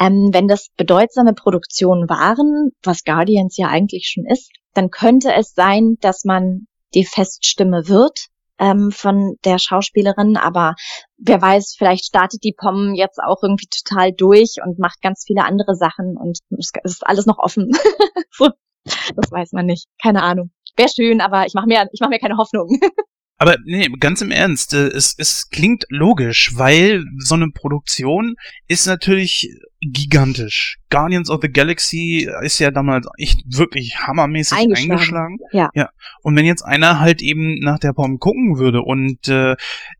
ähm, 0.00 0.30
wenn 0.32 0.48
das 0.48 0.68
bedeutsame 0.76 1.32
Produktionen 1.32 2.08
waren, 2.08 2.70
was 2.82 3.04
Guardians 3.04 3.56
ja 3.56 3.68
eigentlich 3.68 4.10
schon 4.12 4.26
ist, 4.26 4.50
dann 4.74 4.90
könnte 4.90 5.32
es 5.32 5.54
sein, 5.54 5.96
dass 6.00 6.24
man 6.24 6.66
die 6.94 7.04
Feststimme 7.04 7.88
wird, 7.88 8.26
ähm, 8.58 8.90
von 8.90 9.36
der 9.44 9.58
Schauspielerin, 9.58 10.36
aber 10.36 10.74
wer 11.18 11.40
weiß, 11.40 11.74
vielleicht 11.76 12.04
startet 12.04 12.42
die 12.44 12.54
POM 12.56 12.94
jetzt 12.94 13.18
auch 13.18 13.42
irgendwie 13.42 13.66
total 13.66 14.12
durch 14.12 14.56
und 14.64 14.78
macht 14.78 15.00
ganz 15.02 15.24
viele 15.26 15.44
andere 15.44 15.74
Sachen 15.74 16.16
und 16.16 16.38
es 16.58 16.70
ist 16.84 17.06
alles 17.06 17.26
noch 17.26 17.38
offen. 17.38 17.70
das 19.16 19.30
weiß 19.30 19.52
man 19.52 19.66
nicht. 19.66 19.86
Keine 20.02 20.22
Ahnung. 20.22 20.50
Wäre 20.76 20.88
schön, 20.88 21.20
aber 21.20 21.46
ich 21.46 21.54
mache 21.54 21.66
mir, 21.66 21.88
ich 21.92 22.00
mach 22.00 22.08
mir 22.08 22.18
keine 22.18 22.36
Hoffnung. 22.36 22.68
Aber 23.38 23.56
nee, 23.64 23.86
ganz 24.00 24.22
im 24.22 24.30
Ernst, 24.30 24.72
äh, 24.72 24.88
es, 24.88 25.14
es 25.18 25.50
klingt 25.50 25.84
logisch, 25.90 26.52
weil 26.56 27.04
so 27.18 27.34
eine 27.34 27.50
Produktion 27.50 28.34
ist 28.66 28.86
natürlich 28.86 29.50
gigantisch. 29.80 30.78
Guardians 30.88 31.28
of 31.28 31.40
the 31.42 31.50
Galaxy 31.50 32.28
ist 32.42 32.58
ja 32.58 32.70
damals 32.70 33.06
echt 33.18 33.40
wirklich 33.46 33.98
hammermäßig 33.98 34.58
eingeschlagen. 34.58 34.92
eingeschlagen. 34.92 35.38
Ja. 35.52 35.70
ja. 35.74 35.90
Und 36.22 36.34
wenn 36.36 36.46
jetzt 36.46 36.62
einer 36.62 36.98
halt 36.98 37.20
eben 37.20 37.58
nach 37.60 37.78
der 37.78 37.92
Bombe 37.92 38.18
gucken 38.18 38.58
würde 38.58 38.80
und 38.80 39.28
äh, 39.28 39.54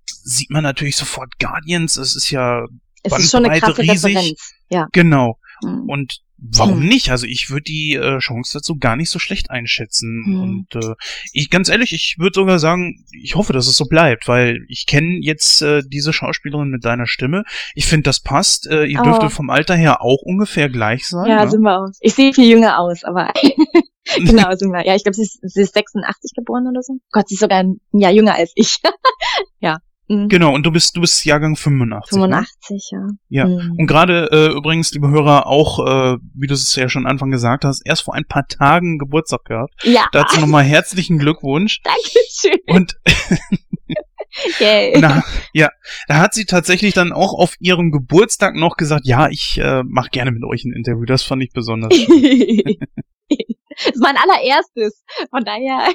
sieht 0.07 0.51
man 0.51 0.63
natürlich 0.63 0.97
sofort 0.97 1.39
Guardians, 1.39 1.99
es 1.99 2.17
ist 2.17 2.31
ja 2.31 2.65
es 3.03 3.19
ist 3.19 3.31
schon 3.31 3.45
eine 3.45 3.61
krasse 3.61 3.83
riesig. 3.83 4.17
Referenz. 4.17 4.55
Ja. 4.71 4.89
Genau. 4.93 5.39
Mhm. 5.63 5.89
Und 5.89 6.21
warum 6.39 6.81
hm. 6.81 6.89
nicht? 6.89 7.11
Also 7.11 7.27
ich 7.27 7.51
würde 7.51 7.63
die 7.63 7.95
äh, 7.95 8.19
Chance 8.19 8.59
dazu 8.59 8.77
gar 8.79 8.97
nicht 8.97 9.11
so 9.11 9.19
schlecht 9.19 9.51
einschätzen. 9.51 10.25
Hm. 10.27 10.41
Und 10.41 10.75
äh, 10.77 10.95
ich 11.33 11.51
ganz 11.51 11.69
ehrlich, 11.69 11.93
ich 11.93 12.17
würde 12.19 12.35
sogar 12.35 12.59
sagen, 12.59 13.05
ich 13.13 13.35
hoffe, 13.35 13.53
dass 13.53 13.67
es 13.67 13.77
so 13.77 13.87
bleibt, 13.87 14.29
weil 14.29 14.65
ich 14.69 14.87
kenne 14.87 15.19
jetzt 15.21 15.63
äh, 15.63 15.83
diese 15.87 16.13
Schauspielerin 16.13 16.69
mit 16.69 16.85
deiner 16.85 17.07
Stimme. 17.07 17.45
Ich 17.75 17.87
finde, 17.87 18.05
das 18.05 18.21
passt. 18.21 18.67
Äh, 18.67 18.85
ihr 18.85 19.01
oh. 19.01 19.05
dürftet 19.05 19.33
vom 19.33 19.51
Alter 19.51 19.77
her 19.77 20.03
auch 20.03 20.23
ungefähr 20.23 20.69
gleich 20.69 21.09
sein. 21.09 21.31
Ja, 21.31 21.45
ne? 21.45 21.51
sind 21.51 21.63
wir 21.63 21.79
auch. 21.79 21.89
Ich 22.01 22.15
sehe 22.15 22.33
viel 22.33 22.51
jünger 22.51 22.79
aus, 22.79 23.05
aber 23.05 23.33
genau, 24.15 24.55
sind 24.57 24.73
wir. 24.73 24.87
Ja, 24.87 24.95
ich 24.95 25.05
glaube, 25.05 25.15
sie, 25.15 25.29
sie 25.43 25.63
ist 25.63 25.75
86 25.75 26.33
geboren 26.35 26.67
oder 26.69 26.83
so. 26.83 26.99
Gott, 27.11 27.29
sie 27.29 27.35
ist 27.35 27.41
sogar 27.41 27.61
ein 27.61 27.81
Jahr 27.93 28.13
jünger 28.13 28.35
als 28.35 28.53
ich. 28.55 28.79
ja. 29.61 29.79
Mhm. 30.09 30.29
Genau, 30.29 30.55
und 30.55 30.65
du 30.65 30.71
bist, 30.71 30.97
du 30.97 31.01
bist 31.01 31.25
Jahrgang 31.25 31.57
85. 31.57 32.11
85, 32.11 32.91
ne? 32.93 33.19
ja. 33.29 33.47
Ja. 33.47 33.49
Mhm. 33.49 33.75
Und 33.79 33.87
gerade 33.87 34.29
äh, 34.31 34.57
übrigens, 34.57 34.93
liebe 34.93 35.09
Hörer, 35.09 35.47
auch, 35.47 35.81
äh, 35.81 36.17
wie 36.35 36.47
du 36.47 36.55
es 36.55 36.75
ja 36.77 36.89
schon 36.89 37.07
Anfang 37.07 37.31
gesagt 37.31 37.65
hast, 37.65 37.83
erst 37.85 38.03
vor 38.03 38.15
ein 38.15 38.25
paar 38.25 38.47
Tagen 38.47 38.99
Geburtstag 38.99 39.45
gehabt. 39.45 39.75
Ja. 39.83 40.07
Dazu 40.13 40.41
nochmal 40.41 40.65
herzlichen 40.65 41.19
Glückwunsch. 41.19 41.81
Dankeschön. 41.85 42.61
Und 42.69 42.95
Yay. 44.61 44.97
Na, 45.01 45.25
ja, 45.53 45.71
da 46.09 46.19
hat 46.19 46.35
sie 46.35 46.45
tatsächlich 46.45 46.95
dann 46.95 47.13
auch 47.13 47.33
auf 47.35 47.55
ihrem 47.59 47.91
Geburtstag 47.91 48.55
noch 48.55 48.77
gesagt, 48.77 49.07
ja, 49.07 49.29
ich 49.29 49.59
äh, 49.59 49.83
mache 49.85 50.11
gerne 50.11 50.31
mit 50.31 50.45
euch 50.45 50.65
ein 50.65 50.73
Interview. 50.73 51.05
Das 51.05 51.23
fand 51.23 51.43
ich 51.43 51.53
besonders. 51.53 51.89
das 51.91 52.07
ist 52.09 54.01
mein 54.01 54.17
allererstes. 54.17 55.05
Von 55.31 55.45
daher. 55.45 55.93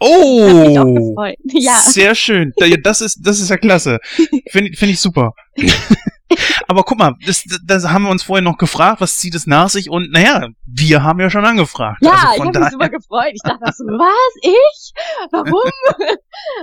Oh, 0.00 1.24
ja. 1.44 1.78
sehr 1.78 2.14
schön. 2.14 2.52
Das 2.82 3.00
ist, 3.00 3.18
das 3.22 3.40
ist 3.40 3.50
ja 3.50 3.56
klasse. 3.56 4.00
Finde 4.50 4.76
find 4.76 4.92
ich 4.92 5.00
super. 5.00 5.34
Aber 6.68 6.82
guck 6.82 6.98
mal, 6.98 7.14
das, 7.26 7.44
das 7.64 7.88
haben 7.88 8.04
wir 8.04 8.10
uns 8.10 8.22
vorher 8.22 8.42
noch 8.42 8.56
gefragt, 8.56 9.00
was 9.00 9.16
zieht 9.16 9.34
es 9.34 9.46
nach 9.46 9.68
sich? 9.68 9.90
Und 9.90 10.10
naja, 10.10 10.48
wir 10.66 11.02
haben 11.02 11.20
ja 11.20 11.30
schon 11.30 11.44
angefragt. 11.44 11.98
Ja, 12.02 12.12
also 12.12 12.34
ich 12.34 12.40
habe 12.40 12.60
mich 12.60 12.70
super 12.70 12.88
gefreut. 12.88 13.32
Ich 13.34 13.42
dachte 13.42 13.72
so, 13.72 13.84
was? 13.84 14.34
Ich? 14.42 14.92
Warum? 15.30 15.70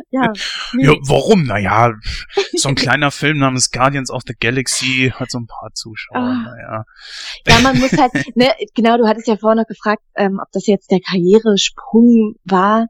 ja, 0.09 0.33
nee. 0.73 0.85
ja, 0.85 0.93
warum? 1.07 1.43
Naja, 1.43 1.93
so 2.53 2.69
ein 2.69 2.75
kleiner 2.75 3.11
Film 3.11 3.39
namens 3.39 3.71
Guardians 3.71 4.09
of 4.09 4.23
the 4.25 4.33
Galaxy 4.39 5.13
hat 5.15 5.31
so 5.31 5.39
ein 5.39 5.47
paar 5.47 5.69
Zuschauer. 5.73 6.17
Ah. 6.17 6.43
Naja. 6.43 6.85
Ja, 7.47 7.59
man 7.61 7.79
muss 7.79 7.93
halt, 7.93 8.11
ne, 8.35 8.53
genau, 8.73 8.97
du 8.97 9.07
hattest 9.07 9.27
ja 9.27 9.38
vorher 9.38 9.61
noch 9.61 9.67
gefragt, 9.67 10.01
ähm, 10.15 10.39
ob 10.41 10.51
das 10.51 10.67
jetzt 10.67 10.91
der 10.91 10.99
Karrieresprung 10.99 12.35
war 12.45 12.88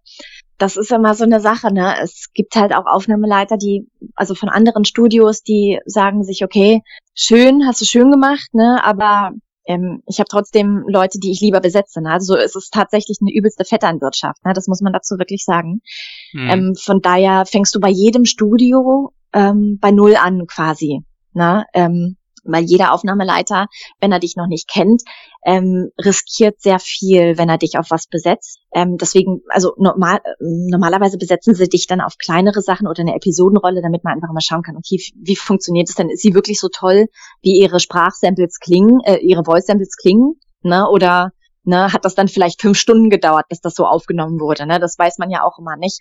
das 0.61 0.77
ist 0.77 0.91
immer 0.91 1.15
so 1.15 1.23
eine 1.23 1.39
Sache, 1.39 1.73
ne? 1.73 1.95
Es 2.01 2.29
gibt 2.33 2.55
halt 2.55 2.73
auch 2.75 2.85
Aufnahmeleiter, 2.85 3.57
die, 3.57 3.87
also 4.15 4.35
von 4.35 4.49
anderen 4.49 4.85
Studios, 4.85 5.41
die 5.41 5.79
sagen 5.85 6.23
sich, 6.23 6.43
okay, 6.43 6.81
schön, 7.15 7.65
hast 7.65 7.81
du 7.81 7.85
schön 7.85 8.11
gemacht, 8.11 8.53
ne? 8.53 8.79
Aber 8.83 9.31
ähm, 9.65 10.03
ich 10.07 10.19
habe 10.19 10.27
trotzdem 10.29 10.83
Leute, 10.87 11.17
die 11.19 11.31
ich 11.31 11.41
lieber 11.41 11.61
besetze. 11.61 12.01
Ne? 12.01 12.11
Also 12.11 12.35
es 12.35 12.55
ist 12.55 12.71
tatsächlich 12.73 13.17
eine 13.21 13.33
übelste 13.33 13.65
Vetternwirtschaft, 13.65 14.45
ne? 14.45 14.53
Das 14.53 14.67
muss 14.67 14.81
man 14.81 14.93
dazu 14.93 15.17
wirklich 15.17 15.43
sagen. 15.45 15.81
Mhm. 16.33 16.49
Ähm, 16.49 16.75
von 16.79 17.01
daher 17.01 17.45
fängst 17.47 17.73
du 17.73 17.79
bei 17.79 17.89
jedem 17.89 18.25
Studio 18.25 19.13
ähm, 19.33 19.79
bei 19.81 19.89
null 19.89 20.15
an 20.15 20.45
quasi. 20.45 21.01
Ne? 21.33 21.65
Ähm, 21.73 22.17
weil 22.43 22.63
jeder 22.63 22.93
Aufnahmeleiter, 22.93 23.67
wenn 23.99 24.11
er 24.11 24.19
dich 24.19 24.35
noch 24.35 24.47
nicht 24.47 24.69
kennt, 24.69 25.03
ähm, 25.45 25.89
riskiert 26.03 26.61
sehr 26.61 26.79
viel, 26.79 27.37
wenn 27.37 27.49
er 27.49 27.57
dich 27.57 27.77
auf 27.77 27.87
was 27.89 28.07
besetzt. 28.07 28.59
Ähm, 28.73 28.97
deswegen, 28.97 29.41
also 29.49 29.73
normal, 29.77 30.19
äh, 30.23 30.31
normalerweise 30.39 31.17
besetzen 31.17 31.55
sie 31.55 31.67
dich 31.67 31.87
dann 31.87 32.01
auf 32.01 32.17
kleinere 32.17 32.61
Sachen 32.61 32.87
oder 32.87 33.01
eine 33.01 33.15
Episodenrolle, 33.15 33.81
damit 33.81 34.03
man 34.03 34.15
einfach 34.15 34.33
mal 34.33 34.41
schauen 34.41 34.63
kann, 34.63 34.77
okay, 34.77 34.99
wie 35.15 35.35
funktioniert 35.35 35.89
es 35.89 35.95
denn? 35.95 36.09
Ist 36.09 36.21
sie 36.21 36.33
wirklich 36.33 36.59
so 36.59 36.69
toll, 36.69 37.07
wie 37.41 37.59
ihre 37.59 37.79
Sprachsamples 37.79 38.59
klingen, 38.59 38.99
äh, 39.03 39.17
ihre 39.17 39.43
Voice-Samples 39.43 39.95
klingen? 39.97 40.39
Ne? 40.63 40.87
Oder 40.87 41.31
ne, 41.63 41.91
hat 41.91 42.05
das 42.05 42.15
dann 42.15 42.27
vielleicht 42.27 42.61
fünf 42.61 42.77
Stunden 42.77 43.09
gedauert, 43.09 43.47
bis 43.49 43.61
das 43.61 43.75
so 43.75 43.85
aufgenommen 43.85 44.39
wurde? 44.39 44.65
Ne? 44.65 44.79
Das 44.79 44.97
weiß 44.97 45.17
man 45.17 45.29
ja 45.29 45.43
auch 45.43 45.59
immer 45.59 45.75
nicht. 45.75 45.99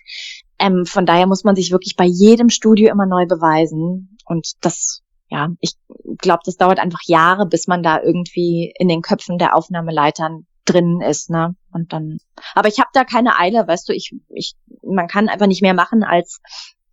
Ähm, 0.59 0.85
von 0.85 1.05
daher 1.05 1.27
muss 1.27 1.43
man 1.43 1.55
sich 1.55 1.71
wirklich 1.71 1.95
bei 1.95 2.05
jedem 2.05 2.49
Studio 2.49 2.91
immer 2.91 3.05
neu 3.05 3.25
beweisen. 3.25 4.17
Und 4.25 4.51
das 4.61 5.00
ja, 5.31 5.49
ich 5.61 5.73
glaube, 6.19 6.41
das 6.45 6.57
dauert 6.57 6.79
einfach 6.79 7.01
Jahre, 7.05 7.47
bis 7.47 7.67
man 7.67 7.81
da 7.81 8.01
irgendwie 8.01 8.73
in 8.77 8.87
den 8.87 9.01
Köpfen 9.01 9.37
der 9.37 9.55
Aufnahmeleitern 9.55 10.45
drin 10.65 11.01
ist, 11.01 11.29
ne? 11.29 11.55
Und 11.71 11.93
dann. 11.93 12.17
Aber 12.53 12.67
ich 12.67 12.79
habe 12.79 12.89
da 12.93 13.03
keine 13.03 13.39
Eile, 13.39 13.67
weißt 13.67 13.89
du, 13.89 13.93
ich, 13.93 14.13
ich, 14.29 14.53
man 14.83 15.07
kann 15.07 15.29
einfach 15.29 15.47
nicht 15.47 15.61
mehr 15.61 15.73
machen 15.73 16.03
als 16.03 16.41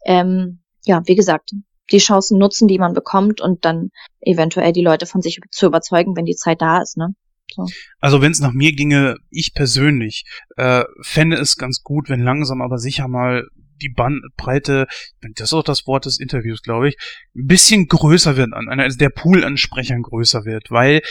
ähm, 0.07 0.61
ja, 0.85 1.03
wie 1.07 1.15
gesagt, 1.15 1.53
die 1.93 1.99
Chancen 1.99 2.39
nutzen, 2.39 2.69
die 2.69 2.79
man 2.79 2.95
bekommt 2.95 3.41
und 3.41 3.65
dann 3.65 3.91
eventuell 4.21 4.73
die 4.73 4.83
Leute 4.83 5.07
von 5.07 5.23
sich 5.23 5.41
zu 5.51 5.67
überzeugen, 5.67 6.17
wenn 6.17 6.25
die 6.25 6.37
Zeit 6.37 6.61
da 6.61 6.81
ist, 6.81 6.97
ne? 6.97 7.15
So. 7.55 7.67
Also 7.99 8.21
wenn 8.21 8.33
es 8.33 8.41
nach 8.41 8.53
mir 8.53 8.73
ginge, 8.73 9.17
ich 9.31 9.55
persönlich 9.55 10.25
äh, 10.57 10.85
fände 11.01 11.37
es 11.37 11.57
ganz 11.57 11.83
gut, 11.83 12.11
wenn 12.11 12.21
langsam 12.21 12.61
aber 12.61 12.77
sicher 12.77 13.09
mal 13.09 13.49
die 13.81 13.89
Bandbreite, 13.89 14.87
das 15.21 15.49
ist 15.49 15.53
auch 15.53 15.63
das 15.63 15.87
Wort 15.87 16.07
des 16.07 16.21
Interviews, 16.21 16.63
glaube 16.63 16.89
ich, 16.89 16.97
ein 17.37 17.47
bisschen 17.47 17.87
größer 17.87 18.37
wird, 18.37 18.51
also 18.53 18.99
der 18.99 19.11
Pool 19.11 19.45
an 19.45 19.57
Sprechern 19.57 20.03
größer 20.03 20.45
wird, 20.45 20.71
weil 20.71 21.03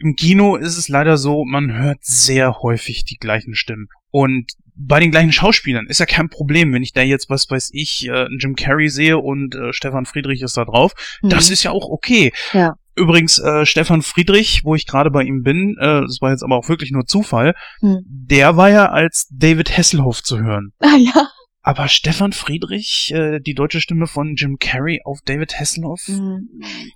im 0.00 0.16
Kino 0.16 0.56
ist 0.56 0.76
es 0.76 0.88
leider 0.88 1.16
so, 1.16 1.44
man 1.44 1.72
hört 1.72 1.98
sehr 2.02 2.60
häufig 2.62 3.04
die 3.04 3.18
gleichen 3.18 3.54
Stimmen. 3.54 3.88
Und 4.10 4.52
bei 4.74 4.98
den 4.98 5.10
gleichen 5.10 5.32
Schauspielern 5.32 5.86
ist 5.86 6.00
ja 6.00 6.06
kein 6.06 6.30
Problem, 6.30 6.72
wenn 6.72 6.82
ich 6.82 6.92
da 6.92 7.02
jetzt, 7.02 7.28
was 7.28 7.48
weiß 7.50 7.70
ich, 7.72 8.08
äh, 8.08 8.26
Jim 8.38 8.56
Carrey 8.56 8.88
sehe 8.88 9.18
und 9.18 9.54
äh, 9.54 9.72
Stefan 9.72 10.06
Friedrich 10.06 10.42
ist 10.42 10.56
da 10.56 10.64
drauf. 10.64 10.92
Mhm. 11.22 11.28
Das 11.28 11.50
ist 11.50 11.62
ja 11.62 11.70
auch 11.70 11.88
okay. 11.88 12.32
Ja. 12.52 12.74
Übrigens, 12.96 13.38
äh, 13.38 13.66
Stefan 13.66 14.02
Friedrich, 14.02 14.64
wo 14.64 14.74
ich 14.74 14.86
gerade 14.86 15.10
bei 15.10 15.22
ihm 15.22 15.42
bin, 15.42 15.76
äh, 15.78 16.00
das 16.00 16.18
war 16.20 16.30
jetzt 16.30 16.42
aber 16.42 16.56
auch 16.56 16.68
wirklich 16.68 16.90
nur 16.90 17.06
Zufall, 17.06 17.54
mhm. 17.80 18.00
der 18.04 18.56
war 18.56 18.70
ja 18.70 18.86
als 18.86 19.28
David 19.30 19.76
Hasselhoff 19.76 20.22
zu 20.22 20.38
hören. 20.38 20.72
Ah 20.80 20.96
ja. 20.96 21.28
Aber 21.62 21.88
Stefan 21.88 22.32
Friedrich, 22.32 23.12
äh, 23.14 23.38
die 23.38 23.54
deutsche 23.54 23.80
Stimme 23.80 24.06
von 24.06 24.34
Jim 24.36 24.58
Carrey 24.58 25.02
auf 25.04 25.18
David 25.24 25.58
Hasselhoff, 25.58 26.08
mhm. 26.08 26.48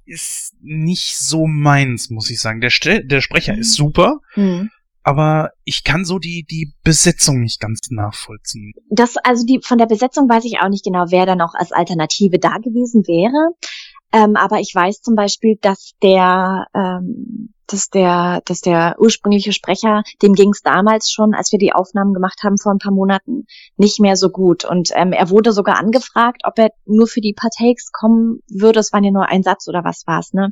ist 0.06 0.54
nicht 0.60 1.18
so 1.18 1.46
meins, 1.46 2.08
muss 2.10 2.30
ich 2.30 2.40
sagen. 2.40 2.60
Der, 2.60 2.70
Ste 2.70 3.04
der 3.04 3.20
Sprecher 3.20 3.54
mhm. 3.54 3.60
ist 3.60 3.74
super, 3.74 4.20
mhm. 4.36 4.70
aber 5.02 5.50
ich 5.64 5.84
kann 5.84 6.06
so 6.06 6.18
die, 6.18 6.46
die 6.50 6.72
Besetzung 6.82 7.40
nicht 7.40 7.60
ganz 7.60 7.90
nachvollziehen. 7.90 8.72
Das, 8.88 9.16
also 9.18 9.44
die, 9.44 9.60
von 9.62 9.76
der 9.76 9.86
Besetzung 9.86 10.28
weiß 10.28 10.44
ich 10.46 10.60
auch 10.60 10.70
nicht 10.70 10.84
genau, 10.84 11.06
wer 11.08 11.26
da 11.26 11.36
noch 11.36 11.54
als 11.54 11.72
Alternative 11.72 12.38
da 12.38 12.56
gewesen 12.56 13.02
wäre. 13.06 13.54
Ähm, 14.12 14.36
aber 14.36 14.60
ich 14.60 14.72
weiß 14.74 15.02
zum 15.02 15.14
Beispiel, 15.14 15.56
dass 15.60 15.92
der, 16.02 16.66
ähm, 16.74 17.53
dass 17.66 17.88
der, 17.88 18.42
dass 18.44 18.60
der 18.60 18.96
ursprüngliche 18.98 19.52
Sprecher, 19.52 20.02
dem 20.22 20.34
ging 20.34 20.50
es 20.50 20.62
damals 20.62 21.10
schon, 21.10 21.34
als 21.34 21.52
wir 21.52 21.58
die 21.58 21.72
Aufnahmen 21.72 22.12
gemacht 22.12 22.40
haben 22.42 22.58
vor 22.58 22.72
ein 22.72 22.78
paar 22.78 22.92
Monaten, 22.92 23.46
nicht 23.76 24.00
mehr 24.00 24.16
so 24.16 24.30
gut. 24.30 24.64
Und 24.64 24.90
ähm, 24.94 25.12
er 25.12 25.30
wurde 25.30 25.52
sogar 25.52 25.78
angefragt, 25.78 26.42
ob 26.44 26.58
er 26.58 26.70
nur 26.84 27.06
für 27.06 27.20
die 27.20 27.34
paar 27.34 27.50
Takes 27.50 27.90
kommen 27.92 28.40
würde. 28.48 28.80
Es 28.80 28.92
waren 28.92 29.04
ja 29.04 29.10
nur 29.10 29.28
ein 29.28 29.42
Satz 29.42 29.68
oder 29.68 29.84
was 29.84 30.02
war's, 30.06 30.32
ne? 30.32 30.50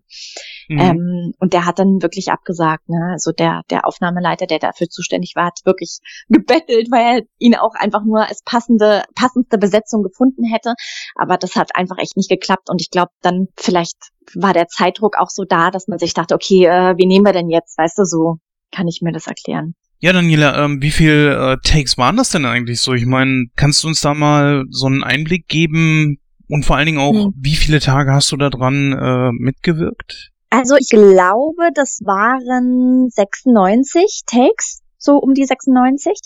Mhm. 0.68 0.78
Ähm, 0.78 1.32
und 1.39 1.52
der 1.52 1.66
hat 1.66 1.78
dann 1.78 2.02
wirklich 2.02 2.30
abgesagt, 2.30 2.89
ne? 2.89 3.10
Also 3.12 3.32
der, 3.32 3.62
der 3.70 3.86
Aufnahmeleiter, 3.86 4.47
der 4.47 4.59
dafür 4.59 4.89
zuständig 4.89 5.32
war, 5.34 5.47
hat 5.47 5.60
wirklich 5.64 5.98
gebettelt, 6.28 6.89
weil 6.90 7.18
er 7.18 7.22
ihn 7.39 7.55
auch 7.55 7.74
einfach 7.74 8.05
nur 8.05 8.28
als 8.28 8.43
passende, 8.44 9.05
passendste 9.14 9.59
Besetzung 9.59 10.02
gefunden 10.02 10.44
hätte. 10.44 10.74
Aber 11.16 11.36
das 11.36 11.56
hat 11.56 11.74
einfach 11.74 11.98
echt 11.98 12.16
nicht 12.16 12.30
geklappt. 12.30 12.70
Und 12.70 12.80
ich 12.80 12.90
glaube, 12.90 13.10
dann 13.20 13.48
vielleicht 13.56 14.11
war 14.35 14.53
der 14.53 14.69
Zeitdruck 14.69 15.17
auch 15.19 15.31
so 15.31 15.45
da, 15.45 15.71
dass 15.71 15.89
man 15.89 15.99
sich 15.99 16.15
dachte, 16.15 16.35
okay, 16.35 16.67
äh, 16.67 16.95
wie 16.97 17.07
nehmen 17.07 17.25
wir 17.25 17.33
denn 17.33 17.51
jetzt? 17.51 17.77
Weißt 17.79 17.99
du, 17.99 18.05
so 18.05 18.37
kann 18.71 18.89
ich 18.89 19.01
mir 19.03 19.13
das 19.13 19.27
erklären. 19.27 19.75
Ja, 20.01 20.13
Daniela, 20.13 20.65
ähm, 20.65 20.83
wie 20.83 20.91
viel 20.91 21.29
äh, 21.39 21.57
Takes 21.63 21.97
waren 21.97 22.17
das 22.17 22.31
denn 22.31 22.45
eigentlich 22.45 22.81
so? 22.81 22.93
Ich 22.93 23.07
meine, 23.07 23.45
kannst 23.55 23.85
du 23.85 23.89
uns 23.89 24.01
da 24.01 24.15
mal 24.15 24.65
so 24.71 24.87
einen 24.87 25.05
Einblick 25.05 25.47
geben 25.47 26.19
und 26.49 26.65
vor 26.65 26.77
allen 26.77 26.87
Dingen 26.87 26.99
auch, 26.99 27.13
hm. 27.13 27.33
wie 27.37 27.55
viele 27.55 27.79
Tage 27.79 28.13
hast 28.13 28.33
du 28.33 28.37
da 28.37 28.51
dran 28.51 28.93
äh, 28.93 29.31
mitgewirkt? 29.33 30.31
Also 30.51 30.77
ich 30.77 30.89
glaube, 30.89 31.71
das 31.75 32.01
waren 32.05 33.09
96 33.11 34.23
Takes, 34.27 34.83
so 34.99 35.17
um 35.17 35.35
die 35.35 35.45
96. 35.45 36.19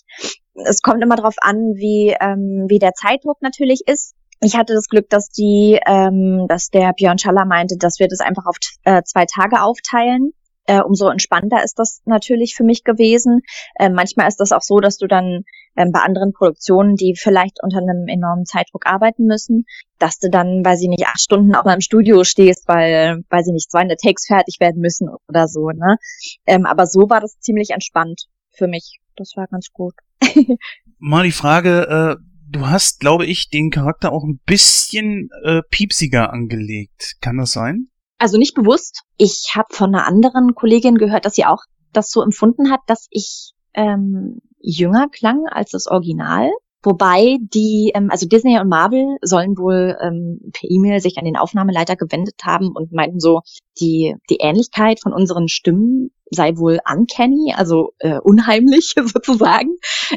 Es 0.64 0.80
kommt 0.80 1.02
immer 1.02 1.16
darauf 1.16 1.36
an, 1.42 1.74
wie, 1.76 2.16
ähm, 2.18 2.64
wie 2.68 2.78
der 2.78 2.94
Zeitdruck 2.94 3.42
natürlich 3.42 3.82
ist 3.86 4.14
ich 4.40 4.56
hatte 4.56 4.74
das 4.74 4.88
Glück, 4.88 5.08
dass 5.08 5.28
die, 5.28 5.78
ähm, 5.86 6.46
dass 6.48 6.68
der 6.68 6.92
Björn 6.92 7.18
Schaller 7.18 7.44
meinte, 7.44 7.76
dass 7.78 7.98
wir 7.98 8.08
das 8.08 8.20
einfach 8.20 8.46
auf 8.46 8.56
äh, 8.84 9.02
zwei 9.02 9.24
Tage 9.26 9.62
aufteilen. 9.62 10.32
Äh, 10.68 10.80
umso 10.80 11.08
entspannter 11.08 11.62
ist 11.62 11.78
das 11.78 12.02
natürlich 12.06 12.56
für 12.56 12.64
mich 12.64 12.82
gewesen. 12.82 13.42
Äh, 13.76 13.88
manchmal 13.88 14.26
ist 14.26 14.40
das 14.40 14.50
auch 14.50 14.62
so, 14.62 14.80
dass 14.80 14.98
du 14.98 15.06
dann 15.06 15.44
äh, 15.76 15.86
bei 15.88 16.00
anderen 16.00 16.32
Produktionen, 16.32 16.96
die 16.96 17.14
vielleicht 17.16 17.62
unter 17.62 17.78
einem 17.78 18.08
enormen 18.08 18.46
Zeitdruck 18.46 18.84
arbeiten 18.84 19.26
müssen, 19.26 19.64
dass 20.00 20.18
du 20.18 20.28
dann, 20.28 20.64
weil 20.64 20.76
sie 20.76 20.88
nicht 20.88 21.06
acht 21.06 21.20
Stunden 21.20 21.54
auch 21.54 21.64
mal 21.64 21.74
im 21.74 21.80
Studio 21.80 22.24
stehst, 22.24 22.66
weil, 22.66 23.22
weil 23.30 23.44
sie 23.44 23.52
nicht 23.52 23.70
200 23.70 23.98
Takes 23.98 24.26
fertig 24.26 24.56
werden 24.58 24.80
müssen 24.80 25.08
oder 25.28 25.46
so. 25.46 25.70
Ne? 25.70 25.98
Ähm, 26.46 26.66
aber 26.66 26.86
so 26.86 27.08
war 27.08 27.20
das 27.20 27.38
ziemlich 27.38 27.70
entspannt 27.70 28.24
für 28.50 28.66
mich. 28.66 28.98
Das 29.14 29.34
war 29.36 29.46
ganz 29.46 29.68
gut. 29.72 29.94
mal 30.98 31.22
die 31.22 31.32
Frage, 31.32 32.18
äh, 32.18 32.35
du 32.48 32.66
hast, 32.66 33.00
glaube 33.00 33.26
ich, 33.26 33.50
den 33.50 33.70
Charakter 33.70 34.12
auch 34.12 34.24
ein 34.24 34.40
bisschen 34.46 35.28
äh, 35.44 35.62
piepsiger 35.70 36.32
angelegt. 36.32 37.16
Kann 37.20 37.38
das 37.38 37.52
sein? 37.52 37.88
Also 38.18 38.38
nicht 38.38 38.54
bewusst. 38.54 39.02
Ich 39.16 39.52
habe 39.54 39.68
von 39.70 39.94
einer 39.94 40.06
anderen 40.06 40.54
Kollegin 40.54 40.96
gehört, 40.96 41.24
dass 41.24 41.34
sie 41.34 41.44
auch 41.44 41.62
das 41.92 42.10
so 42.10 42.22
empfunden 42.22 42.70
hat, 42.70 42.80
dass 42.86 43.06
ich 43.10 43.52
ähm, 43.74 44.40
jünger 44.58 45.08
klang 45.08 45.46
als 45.46 45.70
das 45.70 45.86
Original. 45.86 46.50
Wobei 46.86 47.38
die, 47.40 47.90
ähm, 47.96 48.12
also 48.12 48.28
Disney 48.28 48.60
und 48.60 48.68
Marvel 48.68 49.16
sollen 49.20 49.58
wohl 49.58 49.96
ähm, 50.00 50.38
per 50.52 50.70
E-Mail 50.70 51.00
sich 51.00 51.18
an 51.18 51.24
den 51.24 51.36
Aufnahmeleiter 51.36 51.96
gewendet 51.96 52.36
haben 52.44 52.68
und 52.76 52.92
meinten 52.92 53.18
so, 53.18 53.40
die, 53.80 54.14
die 54.30 54.36
Ähnlichkeit 54.36 55.00
von 55.02 55.12
unseren 55.12 55.48
Stimmen 55.48 56.12
sei 56.30 56.56
wohl 56.56 56.78
uncanny, 56.88 57.54
also 57.56 57.90
äh, 57.98 58.20
unheimlich 58.20 58.94
sozusagen. 59.04 59.76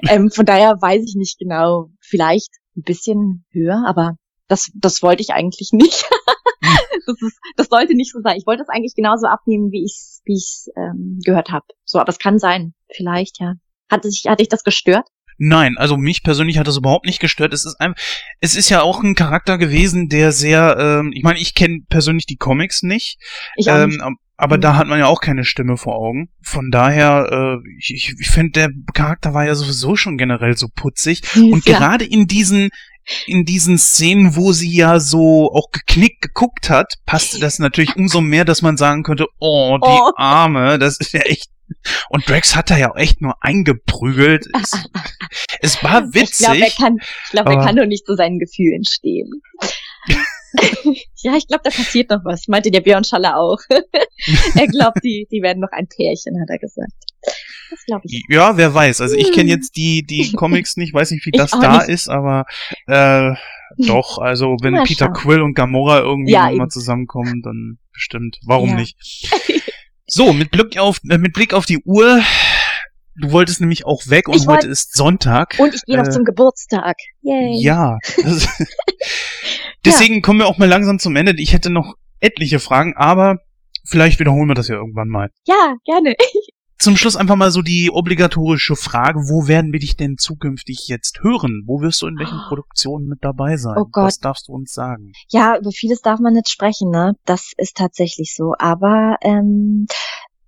Ähm, 0.10 0.30
von 0.30 0.46
daher 0.46 0.80
weiß 0.80 1.04
ich 1.08 1.16
nicht 1.16 1.40
genau, 1.40 1.90
vielleicht 2.02 2.52
ein 2.78 2.84
bisschen 2.84 3.46
höher, 3.50 3.84
aber 3.88 4.18
das, 4.48 4.70
das 4.76 5.02
wollte 5.02 5.24
ich 5.24 5.32
eigentlich 5.34 5.72
nicht. 5.72 6.06
das, 7.08 7.20
ist, 7.20 7.40
das 7.56 7.68
sollte 7.70 7.96
nicht 7.96 8.12
so 8.12 8.22
sein. 8.22 8.38
Ich 8.38 8.46
wollte 8.46 8.62
es 8.62 8.70
eigentlich 8.70 8.94
genauso 8.94 9.26
abnehmen, 9.26 9.72
wie 9.72 9.86
ich 9.86 9.94
es 9.94 10.22
wie 10.26 10.34
ich's, 10.34 10.68
ähm, 10.78 11.18
gehört 11.26 11.50
habe. 11.50 11.66
So, 11.84 11.98
aber 11.98 12.10
es 12.10 12.20
kann 12.20 12.38
sein. 12.38 12.76
Vielleicht, 12.96 13.40
ja. 13.40 13.56
Hatte, 13.90 14.12
sich, 14.12 14.28
hatte 14.28 14.44
ich 14.44 14.50
das 14.50 14.64
gestört? 14.64 15.08
Nein, 15.40 15.78
also 15.78 15.96
mich 15.98 16.22
persönlich 16.22 16.58
hat 16.58 16.68
das 16.68 16.78
überhaupt 16.78 17.06
nicht 17.06 17.20
gestört. 17.20 17.54
Es 17.54 17.66
ist 17.66 17.80
einfach, 17.80 18.00
es 18.42 18.56
ist 18.56 18.70
ja 18.70 18.82
auch 18.82 19.02
ein 19.02 19.16
Charakter 19.16 19.58
gewesen, 19.58 20.10
der 20.10 20.32
sehr, 20.34 20.76
ähm, 20.78 21.12
ich 21.16 21.24
meine, 21.24 21.40
ich 21.40 21.56
kenne 21.56 21.80
persönlich 21.90 22.26
die 22.26 22.36
Comics 22.36 22.84
nicht, 22.84 23.18
Ich 23.56 23.70
auch 23.72 23.76
ähm, 23.76 23.90
nicht. 23.90 24.02
ab- 24.02 24.14
aber 24.36 24.58
Mhm. 24.58 24.62
da 24.62 24.76
hat 24.76 24.88
man 24.88 25.00
ja 25.00 25.08
auch 25.08 25.20
keine 25.22 25.44
Stimme 25.46 25.76
vor 25.78 25.96
Augen. 25.96 26.30
Von 26.42 26.72
daher, 26.72 27.28
äh, 27.62 27.70
ich, 27.78 27.92
ich, 27.94 28.16
ich 28.20 28.30
finde, 28.30 28.52
der 28.52 28.70
Charakter 28.94 29.34
war 29.34 29.46
ja 29.46 29.56
sowieso 29.56 29.96
schon 29.96 30.18
generell 30.18 30.56
so 30.58 30.68
putzig. 30.74 31.22
Und 31.36 31.66
ja. 31.66 31.78
gerade 31.78 32.06
in 32.06 32.28
diesen 32.28 32.70
in 33.26 33.44
diesen 33.44 33.78
Szenen, 33.80 34.36
wo 34.36 34.52
sie 34.52 34.72
ja 34.72 35.00
so 35.00 35.52
auch 35.52 35.72
geknickt 35.72 36.22
geguckt 36.22 36.70
hat, 36.70 36.94
passte 37.06 37.40
das 37.40 37.58
natürlich 37.60 37.96
umso 37.96 38.22
mehr, 38.22 38.46
dass 38.46 38.62
man 38.62 38.78
sagen 38.78 39.04
könnte, 39.04 39.26
oh, 39.40 39.78
die 39.78 39.88
Oh. 39.90 40.12
Arme, 40.16 40.78
das 40.80 40.98
ist 41.00 41.14
ja 41.14 41.22
echt. 41.22 41.48
Und 42.10 42.28
Drax 42.30 42.56
hat 42.56 42.70
da 42.70 42.78
ja 42.78 42.92
auch 42.92 42.96
echt 42.98 43.22
nur 43.22 43.36
eingeprügelt. 43.42 44.48
Es, 45.62 45.76
es 45.78 45.84
war 45.84 46.04
Ich 46.14 46.32
glaube, 46.38 46.58
er 46.58 46.62
witzig. 46.66 46.78
kann, 46.78 46.98
ich 47.26 47.32
glaube, 47.32 47.52
er 47.54 47.64
kann 47.64 47.76
doch 47.76 47.86
nicht 47.86 48.06
zu 48.06 48.16
seinen 48.16 48.40
Gefühlen 48.40 48.84
stehen. 48.86 49.30
ja, 51.22 51.36
ich 51.36 51.48
glaube, 51.48 51.62
da 51.64 51.70
passiert 51.70 52.10
noch 52.10 52.24
was. 52.24 52.48
Meinte 52.48 52.72
der 52.72 52.82
Björn 52.82 53.04
Schaller 53.04 53.38
auch. 53.38 53.60
er 53.70 54.68
glaubt, 54.68 54.98
die, 55.04 55.28
die 55.32 55.42
werden 55.42 55.60
noch 55.60 55.72
ein 55.72 55.88
Pärchen, 55.88 56.40
hat 56.42 56.50
er 56.50 56.58
gesagt. 56.58 56.92
Das 57.70 57.86
glaube 57.86 58.02
ich. 58.06 58.24
Ja, 58.30 58.58
wer 58.58 58.74
weiß. 58.74 59.02
Also 59.02 59.16
ich 59.16 59.32
kenne 59.32 59.52
Hm. 59.52 59.58
jetzt 59.60 59.76
die, 59.76 60.04
die 60.04 60.32
Comics 60.34 60.78
nicht, 60.78 60.94
weiß 60.94 61.12
nicht, 61.12 61.26
wie 61.26 61.32
das 61.32 61.52
da 61.52 61.78
nicht. 61.80 61.90
ist, 61.90 62.10
aber 62.10 62.46
äh, 62.88 63.32
doch, 63.78 64.18
also 64.18 64.56
wenn 64.62 64.82
Peter. 64.84 65.10
Quill 65.10 65.42
und 65.42 65.54
Gamora 65.54 66.00
irgendwie 66.00 66.32
Ja, 66.32 66.46
noch 66.50 66.58
mal 66.58 66.64
eben. 66.64 66.70
zusammenkommen, 66.72 67.42
dann 67.44 67.78
bestimmt. 67.94 68.40
Warum 68.46 68.70
Ja. 68.70 68.76
nicht? 68.78 68.96
So, 70.10 70.34
mit 70.34 70.52
Blick 70.52 70.78
auf, 70.78 71.00
äh, 71.10 71.18
mit 71.18 71.34
Blick 71.34 71.54
auf 71.54 71.66
die 71.66 71.80
Uhr, 71.86 72.22
du 73.16 73.32
wolltest 73.32 73.62
nämlich 73.62 73.86
auch 73.86 74.02
weg 74.08 74.28
und 74.28 74.36
Ich 74.38 74.48
wollt- 74.48 74.60
heute 74.64 74.68
ist 74.68 74.96
Sonntag. 74.96 75.56
Und 75.60 75.74
ich 75.76 75.84
gehe 75.86 75.98
noch 75.98 76.08
Äh, 76.08 76.12
zum 76.12 76.24
Geburtstag. 76.26 76.96
Yay. 77.22 77.62
Ja. 77.62 77.98
Das, 79.84 79.96
deswegen 80.02 80.22
kommen 80.22 80.40
wir 80.40 80.48
auch 80.48 80.58
mal 80.58 80.68
langsam 80.68 81.00
zum 81.00 81.16
Ende. 81.16 81.34
Ich 81.38 81.54
hätte 81.54 81.70
noch 81.70 81.96
etliche 82.20 82.60
Fragen, 82.60 82.96
aber 82.98 83.38
vielleicht 83.86 84.20
wiederholen 84.20 84.48
wir 84.50 84.54
das 84.56 84.68
ja 84.68 84.76
irgendwann 84.76 85.08
mal. 85.08 85.30
Ja, 85.48 85.76
gerne. 85.86 86.16
Zum 86.80 86.96
Schluss 86.96 87.18
einfach 87.18 87.36
mal 87.36 87.52
so 87.52 87.62
die 87.62 87.92
obligatorische 87.92 88.78
Frage, 88.78 89.20
wo 89.28 89.50
werden 89.50 89.74
wir 89.74 89.82
dich 89.82 89.98
denn 89.98 90.18
zukünftig 90.18 90.88
jetzt 90.88 91.20
hören? 91.22 91.64
Wo 91.66 91.82
wirst 91.82 92.02
du 92.02 92.08
in 92.08 92.18
welchen 92.18 92.40
Produktionen 92.48 93.08
mit 93.08 93.20
dabei 93.22 93.58
sein? 93.58 93.76
Oh 93.78 93.86
Gott. 93.92 94.06
Was 94.06 94.20
darfst 94.20 94.48
du 94.48 94.54
uns 94.54 94.72
sagen? 94.72 95.12
Ja, 95.30 95.58
über 95.58 95.72
vieles 95.72 96.02
darf 96.02 96.22
man 96.22 96.34
nicht 96.34 96.48
sprechen, 96.48 96.90
ne? 96.90 97.16
Das 97.26 97.52
ist 97.58 97.76
tatsächlich 97.76 98.34
so. 98.34 98.54
Aber 98.58 99.18
ähm, 99.22 99.88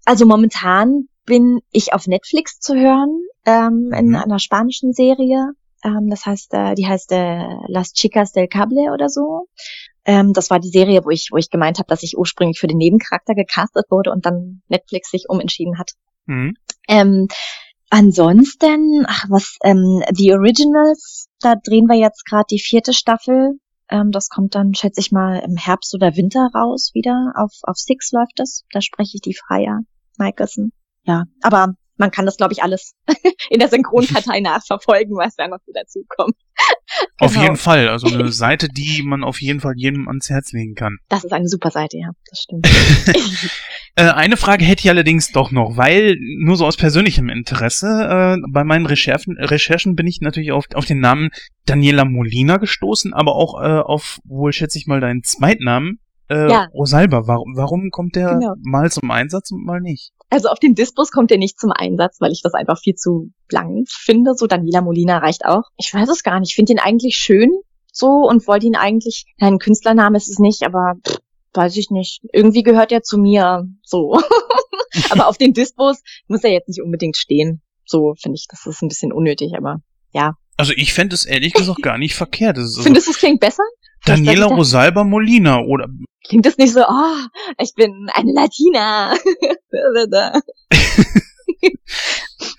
also 0.05 0.25
momentan 0.25 1.07
bin 1.25 1.59
ich 1.71 1.91
auf 1.93 2.07
Netflix 2.07 2.59
zu 2.59 2.75
hören 2.75 3.23
ähm, 3.45 3.91
in 3.93 4.07
Mhm. 4.07 4.15
einer 4.15 4.39
spanischen 4.39 4.93
Serie. 4.93 5.51
Ähm, 5.83 6.09
das 6.09 6.25
heißt, 6.25 6.53
äh, 6.53 6.75
die 6.75 6.87
heißt 6.87 7.11
äh, 7.11 7.43
Las 7.67 7.91
Chicas 7.91 8.31
del 8.31 8.47
Cable 8.47 8.93
oder 8.93 9.09
so. 9.09 9.47
Ähm, 10.05 10.31
das 10.31 10.49
war 10.49 10.59
die 10.59 10.69
Serie, 10.69 11.03
wo 11.03 11.09
ich, 11.09 11.27
wo 11.31 11.37
ich 11.37 11.49
gemeint 11.49 11.77
habe, 11.77 11.87
dass 11.87 12.03
ich 12.03 12.17
ursprünglich 12.17 12.59
für 12.59 12.67
den 12.67 12.77
Nebencharakter 12.77 13.35
gecastet 13.35 13.85
wurde 13.89 14.11
und 14.11 14.25
dann 14.25 14.61
Netflix 14.69 15.11
sich 15.11 15.25
umentschieden 15.27 15.77
hat. 15.77 15.91
Mhm. 16.25 16.53
Ähm, 16.87 17.27
ansonsten, 17.89 19.05
ach 19.07 19.25
was, 19.29 19.57
ähm, 19.63 20.03
The 20.13 20.33
Originals, 20.33 21.27
da 21.39 21.55
drehen 21.55 21.87
wir 21.87 21.97
jetzt 21.97 22.25
gerade 22.25 22.45
die 22.49 22.59
vierte 22.59 22.93
Staffel. 22.93 23.59
Ähm, 23.89 24.11
das 24.11 24.29
kommt 24.29 24.55
dann, 24.55 24.73
schätze 24.73 25.01
ich 25.01 25.11
mal, 25.11 25.39
im 25.39 25.57
Herbst 25.57 25.93
oder 25.93 26.15
Winter 26.15 26.49
raus 26.55 26.91
wieder. 26.93 27.33
Auf, 27.35 27.51
auf 27.63 27.77
Six 27.77 28.11
läuft 28.11 28.33
das. 28.37 28.63
Da 28.71 28.81
spreche 28.81 29.15
ich 29.15 29.21
die 29.21 29.35
Freier 29.35 29.81
Michelson. 30.17 30.71
Ja, 31.03 31.25
aber 31.41 31.73
man 32.01 32.11
kann 32.11 32.25
das, 32.25 32.35
glaube 32.35 32.51
ich, 32.53 32.61
alles 32.63 32.93
in 33.49 33.59
der 33.59 33.69
Synchronkartei 33.69 34.39
nachverfolgen, 34.41 35.15
was 35.15 35.35
da 35.35 35.47
noch 35.47 35.59
so 35.65 35.71
dazu 35.73 36.03
kommt. 36.09 36.35
Auf 37.19 37.31
Genau. 37.31 37.43
jeden 37.43 37.55
Fall. 37.55 37.87
Also 37.87 38.07
eine 38.07 38.31
Seite, 38.31 38.67
die 38.67 39.03
man 39.03 39.23
auf 39.23 39.39
jeden 39.41 39.61
Fall 39.61 39.73
jedem 39.77 40.07
ans 40.09 40.29
Herz 40.29 40.51
legen 40.51 40.75
kann. 40.75 40.97
Das 41.09 41.23
ist 41.23 41.31
eine 41.31 41.47
super 41.47 41.71
Seite, 41.71 41.97
ja, 41.97 42.09
das 42.29 42.39
stimmt. 42.41 42.67
Äh, 43.95 44.03
eine 44.09 44.37
Frage 44.37 44.65
hätte 44.65 44.81
ich 44.83 44.89
allerdings 44.89 45.31
doch 45.31 45.51
noch, 45.51 45.77
weil 45.77 46.17
nur 46.39 46.55
so 46.57 46.65
aus 46.65 46.77
persönlichem 46.77 47.29
Interesse, 47.29 47.87
äh, 47.87 48.41
bei 48.51 48.63
meinen 48.63 48.85
Recherchen, 48.85 49.37
Recherchen 49.37 49.95
bin 49.95 50.07
ich 50.07 50.19
natürlich 50.21 50.51
auf, 50.51 50.65
auf 50.73 50.85
den 50.85 50.99
Namen 50.99 51.29
Daniela 51.65 52.05
Molina 52.05 52.57
gestoßen, 52.57 53.13
aber 53.13 53.35
auch 53.35 53.61
äh, 53.61 53.79
auf 53.79 54.19
wohl 54.25 54.53
schätze 54.53 54.77
ich 54.77 54.87
mal 54.87 54.99
deinen 55.01 55.23
Zweitnamen, 55.23 55.99
äh, 56.29 56.49
Ja. 56.49 56.67
Rosalba. 56.73 57.27
Warum, 57.27 57.53
warum 57.55 57.89
kommt 57.91 58.15
der 58.15 58.29
Genau. 58.35 58.53
mal 58.63 58.89
zum 58.91 59.11
Einsatz 59.11 59.51
und 59.51 59.65
mal 59.65 59.81
nicht? 59.81 60.11
Also 60.31 60.47
auf 60.47 60.59
den 60.59 60.75
Dispos 60.75 61.11
kommt 61.11 61.29
er 61.29 61.37
nicht 61.37 61.59
zum 61.59 61.71
Einsatz, 61.71 62.21
weil 62.21 62.31
ich 62.31 62.41
das 62.41 62.53
einfach 62.53 62.79
viel 62.79 62.95
zu 62.95 63.31
lang 63.51 63.83
finde. 63.89 64.33
So 64.33 64.47
Daniela 64.47 64.81
Molina 64.81 65.17
reicht 65.17 65.43
auch. 65.45 65.63
Ich 65.77 65.93
weiß 65.93 66.07
es 66.07 66.23
gar 66.23 66.39
nicht. 66.39 66.51
Ich 66.51 66.55
finde 66.55 66.71
ihn 66.71 66.79
eigentlich 66.79 67.17
schön 67.17 67.51
so 67.91 68.07
und 68.07 68.47
wollte 68.47 68.65
ihn 68.65 68.77
eigentlich, 68.77 69.25
nein, 69.37 69.59
Künstlername 69.59 70.15
ist 70.15 70.29
es 70.29 70.39
nicht, 70.39 70.63
aber 70.63 70.93
pff, 71.05 71.17
weiß 71.53 71.75
ich 71.75 71.89
nicht. 71.91 72.21
Irgendwie 72.31 72.63
gehört 72.63 72.93
er 72.93 73.03
zu 73.03 73.17
mir 73.17 73.67
so. 73.83 74.21
aber 75.09 75.27
auf 75.27 75.37
den 75.37 75.51
Dispos 75.51 76.01
muss 76.29 76.45
er 76.45 76.51
jetzt 76.51 76.69
nicht 76.69 76.81
unbedingt 76.81 77.17
stehen. 77.17 77.61
So 77.85 78.15
finde 78.17 78.37
ich, 78.37 78.47
das 78.49 78.65
ist 78.65 78.81
ein 78.81 78.87
bisschen 78.87 79.11
unnötig, 79.11 79.51
aber 79.57 79.81
ja. 80.13 80.35
Also 80.55 80.71
ich 80.77 80.93
fände 80.93 81.13
es 81.13 81.25
ehrlich 81.25 81.51
gesagt 81.51 81.81
gar 81.81 81.97
nicht 81.97 82.15
verkehrt. 82.15 82.55
Das 82.55 82.65
ist 82.65 82.77
also 82.77 82.83
Findest 82.83 83.07
du, 83.07 83.11
es 83.11 83.17
klingt 83.17 83.41
besser? 83.41 83.63
Daniela 84.05 84.45
Rosalba 84.45 85.03
Molina 85.03 85.59
oder 85.59 85.87
Klingt 86.27 86.45
es 86.45 86.57
nicht 86.57 86.73
so, 86.73 86.81
oh, 86.81 87.17
ich 87.59 87.73
bin 87.75 88.09
eine 88.13 88.31
Latina. 88.31 89.13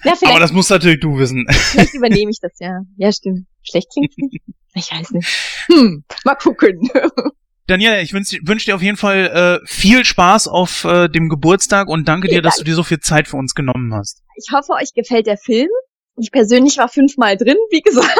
ja, 0.04 0.14
aber 0.28 0.40
das 0.40 0.52
musst 0.52 0.70
natürlich 0.70 1.00
du 1.00 1.18
wissen. 1.18 1.46
Vielleicht 1.48 1.94
übernehme 1.94 2.30
ich 2.30 2.40
das, 2.40 2.52
ja. 2.58 2.80
Ja, 2.96 3.12
stimmt. 3.12 3.46
Schlecht 3.62 3.88
klingt's 3.92 4.16
nicht. 4.16 4.42
Ich 4.74 4.90
weiß 4.90 5.10
nicht. 5.12 5.28
Hm, 5.70 6.04
mal 6.24 6.34
gucken. 6.34 6.90
Daniela, 7.66 8.00
ich 8.00 8.12
wünsche 8.12 8.38
wünsch 8.42 8.64
dir 8.64 8.74
auf 8.74 8.82
jeden 8.82 8.96
Fall 8.96 9.60
äh, 9.62 9.66
viel 9.66 10.04
Spaß 10.04 10.48
auf 10.48 10.84
äh, 10.84 11.08
dem 11.08 11.28
Geburtstag 11.28 11.88
und 11.88 12.08
danke 12.08 12.26
dir, 12.26 12.34
Vielen 12.34 12.42
dass 12.42 12.56
Dank. 12.56 12.64
du 12.64 12.70
dir 12.70 12.74
so 12.74 12.82
viel 12.82 12.98
Zeit 12.98 13.28
für 13.28 13.36
uns 13.36 13.54
genommen 13.54 13.94
hast. 13.94 14.22
Ich 14.36 14.52
hoffe, 14.52 14.72
euch 14.72 14.92
gefällt 14.94 15.26
der 15.26 15.36
Film. 15.38 15.68
Ich 16.16 16.30
persönlich 16.30 16.78
war 16.78 16.88
fünfmal 16.88 17.36
drin, 17.36 17.56
wie 17.70 17.80
gesagt. 17.80 18.18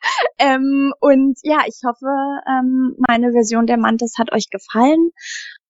ähm, 0.38 0.92
und 1.00 1.38
ja, 1.42 1.58
ich 1.66 1.80
hoffe, 1.84 2.06
ähm, 2.48 2.96
meine 3.06 3.32
Version 3.32 3.66
der 3.66 3.78
Mantis 3.78 4.14
hat 4.18 4.32
euch 4.32 4.48
gefallen. 4.50 5.10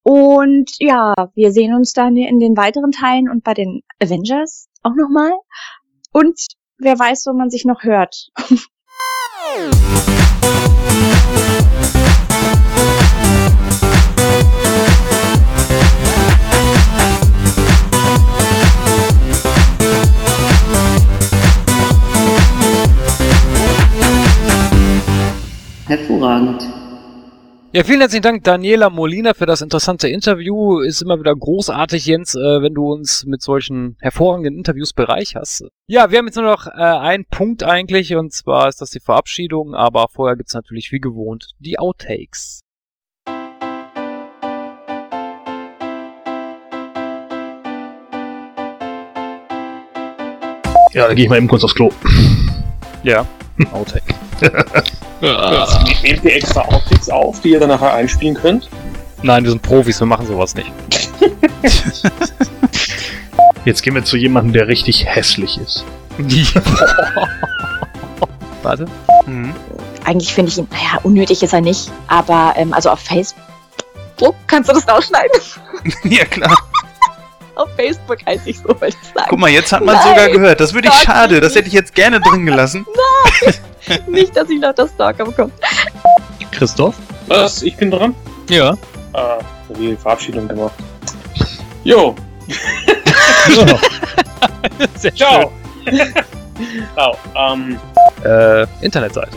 Und 0.03 0.71
ja, 0.79 1.15
wir 1.35 1.53
sehen 1.53 1.75
uns 1.75 1.93
dann 1.93 2.17
in 2.17 2.39
den 2.39 2.57
weiteren 2.57 2.93
Teilen 2.93 3.29
und 3.29 3.45
bei 3.45 3.55
den 3.55 3.83
Avengers 4.03 4.69
auch 4.83 4.95
nochmal. 4.95 5.33
Und 6.13 6.41
wer 6.79 6.99
weiß, 6.99 7.27
wo 7.27 7.35
man 7.35 7.51
sich 7.51 7.65
noch 7.65 7.83
hört. 7.83 8.31
Hervorragend. 25.89 26.69
Ja, 27.73 27.83
vielen 27.83 28.01
herzlichen 28.01 28.23
Dank, 28.23 28.45
Daniela 28.45 28.91
Molina, 28.91 29.33
für 29.33 29.47
das 29.47 29.63
interessante 29.63 30.07
Interview. 30.07 30.81
Ist 30.81 31.01
immer 31.01 31.19
wieder 31.19 31.35
großartig, 31.35 32.05
Jens, 32.05 32.35
äh, 32.35 32.61
wenn 32.61 32.75
du 32.75 32.93
uns 32.93 33.25
mit 33.25 33.41
solchen 33.41 33.97
hervorragenden 34.01 34.55
Interviews 34.59 34.93
bereicherst. 34.93 35.65
Ja, 35.87 36.11
wir 36.11 36.19
haben 36.19 36.27
jetzt 36.27 36.37
nur 36.37 36.45
noch 36.45 36.67
äh, 36.67 36.73
einen 36.73 37.25
Punkt 37.25 37.63
eigentlich, 37.63 38.15
und 38.15 38.35
zwar 38.35 38.69
ist 38.69 38.83
das 38.83 38.91
die 38.91 39.01
Verabschiedung, 39.01 39.75
aber 39.75 40.09
vorher 40.11 40.37
gibt's 40.37 40.53
natürlich 40.53 40.93
wie 40.93 41.01
gewohnt 41.01 41.53
die 41.59 41.79
Outtakes. 41.79 42.61
Ja, 50.93 51.07
dann 51.07 51.17
gehe 51.17 51.25
ich 51.25 51.31
mal 51.31 51.39
eben 51.39 51.49
kurz 51.49 51.65
aufs 51.65 51.75
Klo. 51.75 51.91
Ja, 53.05 53.27
Outtake. 53.73 54.15
Nehmt 56.03 56.25
ihr 56.25 56.35
extra 56.37 56.63
Outtakes 56.63 57.09
auf, 57.11 57.41
die 57.41 57.51
ihr 57.51 57.61
dann 57.61 57.71
nachher 57.71 57.93
einspielen 57.93 58.35
könnt? 58.35 58.69
Nein, 59.23 59.45
wir 59.45 59.51
sind 59.51 59.63
Profis, 59.63 59.99
wir 60.01 60.07
machen 60.07 60.27
sowas 60.27 60.55
nicht. 60.55 60.71
Jetzt 63.65 63.83
gehen 63.83 63.95
wir 63.95 64.05
zu 64.05 64.17
jemandem, 64.17 64.53
der 64.53 64.69
richtig 64.69 65.05
hässlich 65.07 65.59
ist. 65.59 65.85
Warte. 68.63 68.87
Mhm. 69.27 69.55
Eigentlich 70.05 70.33
finde 70.33 70.51
ich 70.51 70.59
ihn, 70.59 70.69
naja, 70.71 71.01
unnötig 71.03 71.43
ist 71.43 71.53
er 71.53 71.61
nicht, 71.61 71.91
aber 72.07 72.55
ähm, 72.57 72.73
also 72.73 72.91
auf 72.91 73.01
Facebook. 73.01 74.35
Kannst 74.47 74.71
du 74.71 74.75
das 74.75 74.89
rausschneiden? 74.89 75.41
ja, 76.05 76.25
klar. 76.25 76.57
Auf 77.59 77.69
Facebook 77.77 78.19
heiße 78.27 78.51
ich 78.51 78.59
so, 78.59 78.69
wollte 78.69 78.97
ich 79.03 79.09
sagen. 79.15 79.27
Guck 79.29 79.39
mal, 79.39 79.51
jetzt 79.51 79.73
hat 79.73 79.85
man 79.85 79.97
Nein, 79.97 80.09
sogar 80.09 80.29
gehört. 80.29 80.61
Das 80.61 80.75
würde 80.75 80.89
ich 80.89 80.95
schade. 80.95 81.41
Das 81.41 81.55
hätte 81.55 81.69
ich 81.69 81.75
jetzt 81.75 81.95
gerne 81.95 82.21
drin 82.21 82.47
gelassen. 82.47 82.87
Nicht, 84.07 84.37
dass 84.37 84.49
ich 84.51 84.61
noch 84.61 84.75
das 84.75 84.91
Stalker 84.91 85.25
bekomme. 85.25 85.51
Christoph? 86.53 86.95
Was? 87.27 87.63
Ich 87.63 87.77
bin 87.77 87.91
dran? 87.91 88.15
Ja. 88.51 88.77
Ah, 89.13 89.39
wie 89.77 89.97
Verabschiedung 89.97 90.49
gemacht. 90.49 90.75
Jo, 91.85 92.15
Sehr 94.97 95.15
ciao. 95.15 95.53
Genau, 95.85 97.17
ähm, 97.53 97.79
äh, 98.25 98.67
Internetseite. 98.81 99.37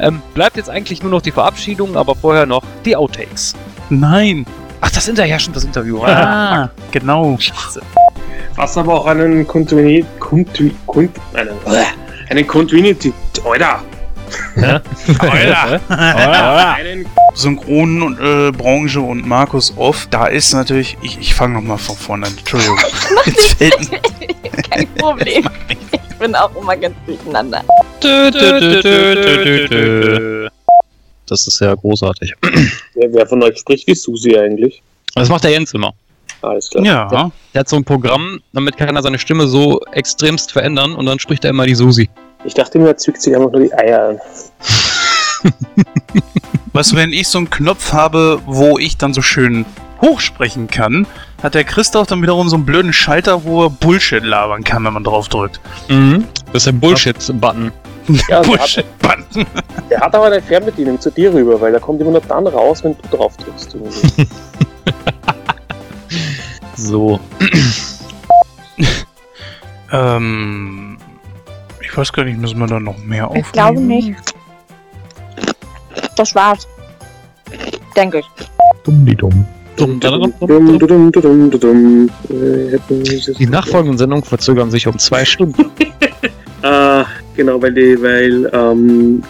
ähm, 0.00 0.22
bleibt 0.34 0.56
jetzt 0.56 0.70
eigentlich 0.70 1.02
nur 1.02 1.10
noch 1.10 1.22
die 1.22 1.30
Verabschiedung, 1.30 1.96
aber 1.96 2.14
vorher 2.14 2.46
noch 2.46 2.62
die 2.84 2.96
Outtakes. 2.96 3.54
Nein. 3.90 4.46
Ach, 4.80 4.90
das 4.90 5.06
Hinterher 5.06 5.38
schon 5.38 5.54
das 5.54 5.64
Interview. 5.64 6.02
Ah, 6.04 6.70
genau. 6.90 7.36
Scheiße. 7.38 7.80
was 8.56 8.76
aber 8.76 8.94
auch 8.94 9.06
einen 9.06 9.46
Continuity, 9.46 10.04
Continu, 10.18 10.70
Cont, 10.86 11.10
einen, 11.34 11.50
einen 12.30 12.46
Continuity, 12.46 13.12
Alter, 13.44 13.80
Alter. 15.88 16.74
einen 16.74 17.06
Synchron 17.34 18.02
und 18.02 18.20
äh, 18.20 18.50
Branche 18.52 19.00
und 19.00 19.26
Markus 19.26 19.72
Off, 19.76 20.06
da 20.10 20.26
ist 20.26 20.52
natürlich, 20.52 20.96
ich, 21.02 21.18
ich 21.18 21.34
fange 21.34 21.54
nochmal 21.54 21.78
von 21.78 21.96
vorne 21.96 22.26
an, 22.26 22.34
Entschuldigung. 22.36 22.78
Jetzt 23.24 23.54
fällt 23.54 23.74
Kein 24.70 24.86
Problem. 24.96 25.48
Ich 25.92 26.16
bin 26.18 26.34
auch 26.34 26.54
immer 26.56 26.76
ganz 26.76 26.94
durcheinander. 27.06 27.62
Dö, 28.02 28.30
dö, 28.30 28.60
dö, 28.60 28.82
dö, 28.82 29.14
dö, 29.14 29.44
dö, 29.44 29.68
dö. 29.68 30.48
Das 31.30 31.46
ist 31.46 31.60
ja 31.60 31.74
großartig. 31.74 32.34
wer, 32.94 33.12
wer 33.12 33.26
von 33.26 33.42
euch 33.42 33.58
spricht 33.58 33.86
wie 33.86 33.94
Susi 33.94 34.36
eigentlich? 34.36 34.82
Das 35.14 35.28
macht 35.28 35.44
der 35.44 35.50
Jens 35.50 35.72
immer. 35.74 35.94
Alles 36.42 36.70
klar. 36.70 36.84
ja, 36.84 37.30
Der 37.52 37.60
hat 37.60 37.68
so 37.68 37.76
ein 37.76 37.84
Programm, 37.84 38.40
damit 38.52 38.76
kann 38.76 38.94
er 38.94 39.02
seine 39.02 39.18
Stimme 39.18 39.48
so 39.48 39.80
extremst 39.92 40.52
verändern 40.52 40.94
und 40.94 41.06
dann 41.06 41.18
spricht 41.18 41.44
er 41.44 41.50
immer 41.50 41.66
die 41.66 41.74
Susi. 41.74 42.08
Ich 42.44 42.54
dachte 42.54 42.78
mir, 42.78 42.88
er 42.88 42.96
zwickt 42.96 43.20
sich 43.20 43.34
einfach 43.34 43.50
nur 43.50 43.62
die 43.62 43.72
Eier 43.72 44.10
an. 44.10 44.20
du, 46.72 46.96
wenn 46.96 47.12
ich 47.12 47.28
so 47.28 47.38
einen 47.38 47.50
Knopf 47.50 47.92
habe, 47.92 48.40
wo 48.46 48.78
ich 48.78 48.96
dann 48.96 49.12
so 49.12 49.22
schön 49.22 49.66
hochsprechen 50.00 50.68
kann, 50.68 51.06
hat 51.42 51.54
der 51.54 51.64
Christoph 51.64 52.06
dann 52.06 52.22
wiederum 52.22 52.48
so 52.48 52.56
einen 52.56 52.64
blöden 52.64 52.92
Schalter, 52.92 53.42
wo 53.44 53.64
er 53.64 53.70
Bullshit 53.70 54.22
labern 54.22 54.62
kann, 54.62 54.84
wenn 54.84 54.92
man 54.92 55.04
drauf 55.04 55.28
drückt. 55.28 55.60
Mhm. 55.88 56.24
Das 56.52 56.62
ist 56.62 56.66
der 56.66 56.72
Bullshit-Button. 56.72 57.72
Ja, 58.08 58.14
der, 58.28 58.38
hat, 58.38 58.46
Bullshit-Button. 58.46 59.46
der 59.90 60.00
hat 60.00 60.14
aber 60.14 60.26
eine 60.26 60.40
Fernbedienung 60.42 61.00
zu 61.00 61.10
dir 61.10 61.32
rüber, 61.32 61.60
weil 61.60 61.72
da 61.72 61.78
kommt 61.78 62.00
immer 62.00 62.10
nur 62.12 62.20
dann 62.22 62.46
raus, 62.46 62.82
wenn 62.84 62.96
du 63.10 63.16
drauf 63.16 63.36
drückst. 63.36 63.76
So. 66.76 67.18
Ähm, 69.90 70.98
ich 71.80 71.96
weiß 71.96 72.12
gar 72.12 72.24
nicht, 72.24 72.38
müssen 72.38 72.58
wir 72.58 72.66
da 72.66 72.78
noch 72.78 72.98
mehr 72.98 73.26
aufnehmen? 73.26 73.44
Ich 73.46 73.52
glaube 73.52 73.80
nicht. 73.80 74.34
Das 76.14 76.34
war's. 76.34 76.68
Denke 77.96 78.18
ich. 78.18 78.26
Dumm 78.84 79.06
die 79.06 79.16
dumm. 79.16 79.46
Dum, 79.76 79.98
dum, 79.98 80.34
dum, 80.40 80.78
dum, 80.78 81.10
dum, 81.10 81.50
dum. 81.50 82.10
Äh, 82.28 82.72
hätten 82.72 83.02
wir 83.02 83.16
das- 83.26 83.36
Die 83.38 83.46
nachfolgenden 83.46 83.96
Sendungen 83.96 84.24
verzögern 84.24 84.70
sich 84.70 84.86
um 84.86 84.98
zwei 84.98 85.24
Stunden. 85.24 85.70
Ah, 86.62 87.06
genau, 87.38 87.62
weil 87.62 87.72
die, 87.72 88.02
weil, 88.02 88.50
ähm, 88.52 89.22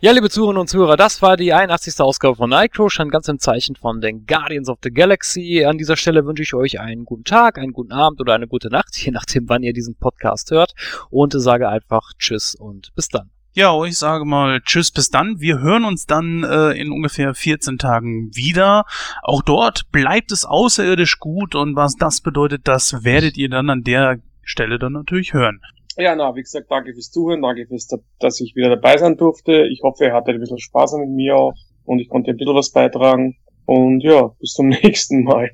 Ja, 0.00 0.12
liebe 0.12 0.30
Zuhörerinnen 0.30 0.60
und 0.60 0.68
Zuhörer, 0.68 0.96
das 0.96 1.22
war 1.22 1.36
die 1.36 1.52
81. 1.52 2.00
Ausgabe 2.00 2.36
von 2.36 2.50
Nightcrow, 2.50 2.88
schon 2.88 3.10
ganz 3.10 3.26
im 3.26 3.40
Zeichen 3.40 3.74
von 3.74 4.00
den 4.00 4.26
Guardians 4.26 4.68
of 4.68 4.78
the 4.84 4.92
Galaxy. 4.92 5.64
An 5.64 5.76
dieser 5.76 5.96
Stelle 5.96 6.24
wünsche 6.24 6.44
ich 6.44 6.54
euch 6.54 6.78
einen 6.78 7.04
guten 7.04 7.24
Tag, 7.24 7.58
einen 7.58 7.72
guten 7.72 7.90
Abend 7.90 8.20
oder 8.20 8.34
eine 8.34 8.46
gute 8.46 8.68
Nacht, 8.68 8.96
je 9.04 9.10
nachdem, 9.10 9.48
wann 9.48 9.64
ihr 9.64 9.72
diesen 9.72 9.96
Podcast 9.96 10.52
hört. 10.52 10.74
Und 11.10 11.32
sage 11.32 11.68
einfach 11.68 12.12
Tschüss 12.16 12.54
und 12.54 12.94
bis 12.94 13.08
dann. 13.08 13.30
Ja, 13.58 13.74
ich 13.82 13.98
sage 13.98 14.24
mal 14.24 14.60
Tschüss, 14.60 14.92
bis 14.92 15.10
dann. 15.10 15.40
Wir 15.40 15.58
hören 15.58 15.84
uns 15.84 16.06
dann 16.06 16.44
äh, 16.44 16.80
in 16.80 16.92
ungefähr 16.92 17.34
14 17.34 17.76
Tagen 17.76 18.30
wieder. 18.32 18.84
Auch 19.24 19.42
dort 19.42 19.90
bleibt 19.90 20.30
es 20.30 20.44
außerirdisch 20.44 21.18
gut 21.18 21.56
und 21.56 21.74
was 21.74 21.96
das 21.96 22.20
bedeutet, 22.20 22.68
das 22.68 23.02
werdet 23.02 23.36
ihr 23.36 23.48
dann 23.48 23.68
an 23.68 23.82
der 23.82 24.20
Stelle 24.44 24.78
dann 24.78 24.92
natürlich 24.92 25.32
hören. 25.32 25.60
ja, 25.96 26.14
na, 26.14 26.36
wie 26.36 26.42
gesagt, 26.42 26.70
danke 26.70 26.92
fürs 26.92 27.10
Zuhören, 27.10 27.42
danke 27.42 27.66
fürs, 27.66 27.88
dass 28.20 28.40
ich 28.40 28.54
wieder 28.54 28.68
dabei 28.68 28.96
sein 28.96 29.16
durfte. 29.16 29.66
Ich 29.66 29.80
hoffe, 29.82 30.04
ihr 30.04 30.12
hattet 30.12 30.34
ein 30.34 30.40
bisschen 30.40 30.60
Spaß 30.60 30.92
mit 31.00 31.08
mir 31.08 31.34
auch 31.34 31.54
und 31.82 31.98
ich 31.98 32.08
konnte 32.08 32.30
ein 32.30 32.36
bisschen 32.36 32.54
was 32.54 32.70
beitragen. 32.70 33.38
Und 33.66 34.04
ja, 34.04 34.28
bis 34.38 34.52
zum 34.52 34.68
nächsten 34.84 35.24
Mal. 35.24 35.50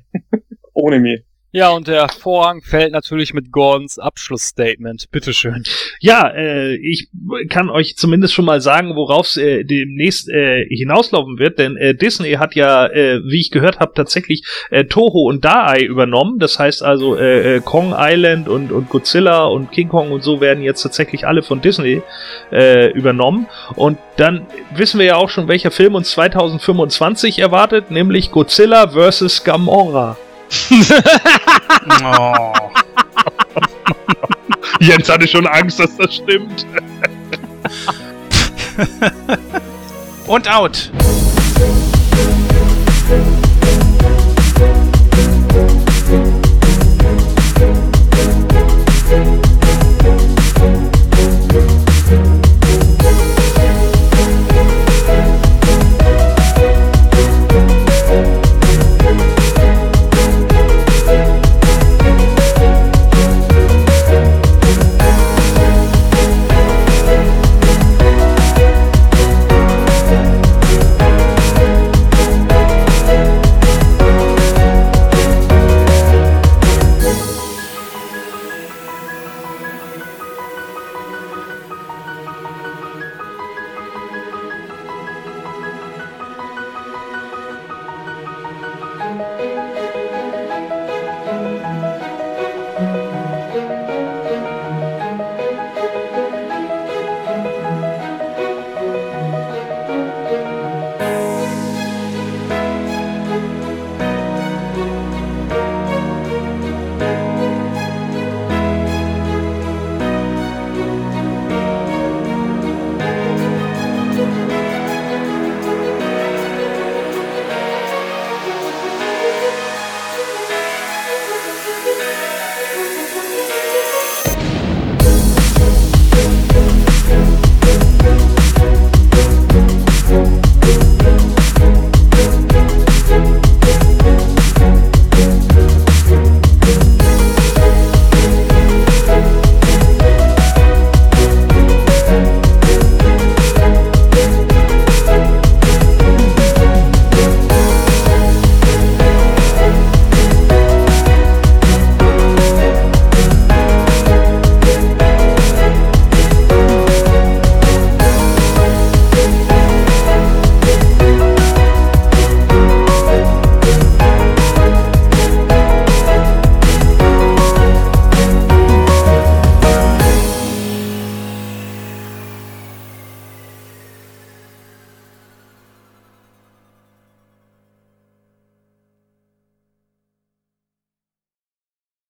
Ohne 0.73 0.99
mich. 0.99 1.23
Ja, 1.55 1.69
und 1.69 1.87
der 1.87 2.09
Vorhang 2.09 2.61
fällt 2.61 2.91
natürlich 2.91 3.33
mit 3.33 3.49
Gordons 3.49 3.97
Abschlussstatement. 3.97 5.09
Bitteschön. 5.09 5.63
Ja, 6.01 6.27
äh, 6.27 6.75
ich 6.75 7.07
kann 7.47 7.69
euch 7.69 7.95
zumindest 7.95 8.33
schon 8.33 8.43
mal 8.43 8.59
sagen, 8.59 8.97
worauf 8.97 9.27
es 9.27 9.37
äh, 9.37 9.63
demnächst 9.63 10.27
äh, 10.27 10.65
hinauslaufen 10.65 11.39
wird, 11.39 11.57
denn 11.57 11.77
äh, 11.77 11.95
Disney 11.95 12.33
hat 12.33 12.55
ja, 12.55 12.87
äh, 12.87 13.21
wie 13.23 13.39
ich 13.39 13.51
gehört 13.51 13.79
habe, 13.79 13.93
tatsächlich 13.95 14.43
äh, 14.69 14.83
Toho 14.83 15.29
und 15.29 15.45
Daai 15.45 15.79
übernommen. 15.79 16.39
Das 16.39 16.59
heißt 16.59 16.83
also, 16.83 17.15
äh, 17.15 17.55
äh, 17.55 17.61
Kong 17.61 17.95
Island 17.97 18.49
und, 18.49 18.73
und 18.73 18.89
Godzilla 18.89 19.45
und 19.45 19.71
King 19.71 19.87
Kong 19.87 20.11
und 20.11 20.23
so 20.23 20.41
werden 20.41 20.61
jetzt 20.61 20.81
tatsächlich 20.81 21.25
alle 21.25 21.41
von 21.41 21.61
Disney 21.61 22.01
äh, 22.51 22.91
übernommen. 22.91 23.47
Und 23.77 23.97
dann 24.17 24.45
wissen 24.75 24.99
wir 24.99 25.05
ja 25.05 25.15
auch 25.15 25.29
schon, 25.29 25.47
welcher 25.47 25.71
Film 25.71 25.95
uns 25.95 26.11
2025 26.11 27.39
erwartet, 27.39 27.91
nämlich 27.91 28.31
Godzilla 28.31 28.89
vs. 28.89 29.45
Gamora 29.45 30.17
oh. 32.03 32.53
Jens 34.79 35.09
hatte 35.09 35.27
schon 35.27 35.47
Angst, 35.47 35.79
dass 35.79 35.95
das 35.97 36.15
stimmt. 36.15 36.65
Und 40.27 40.49
out. 40.49 40.91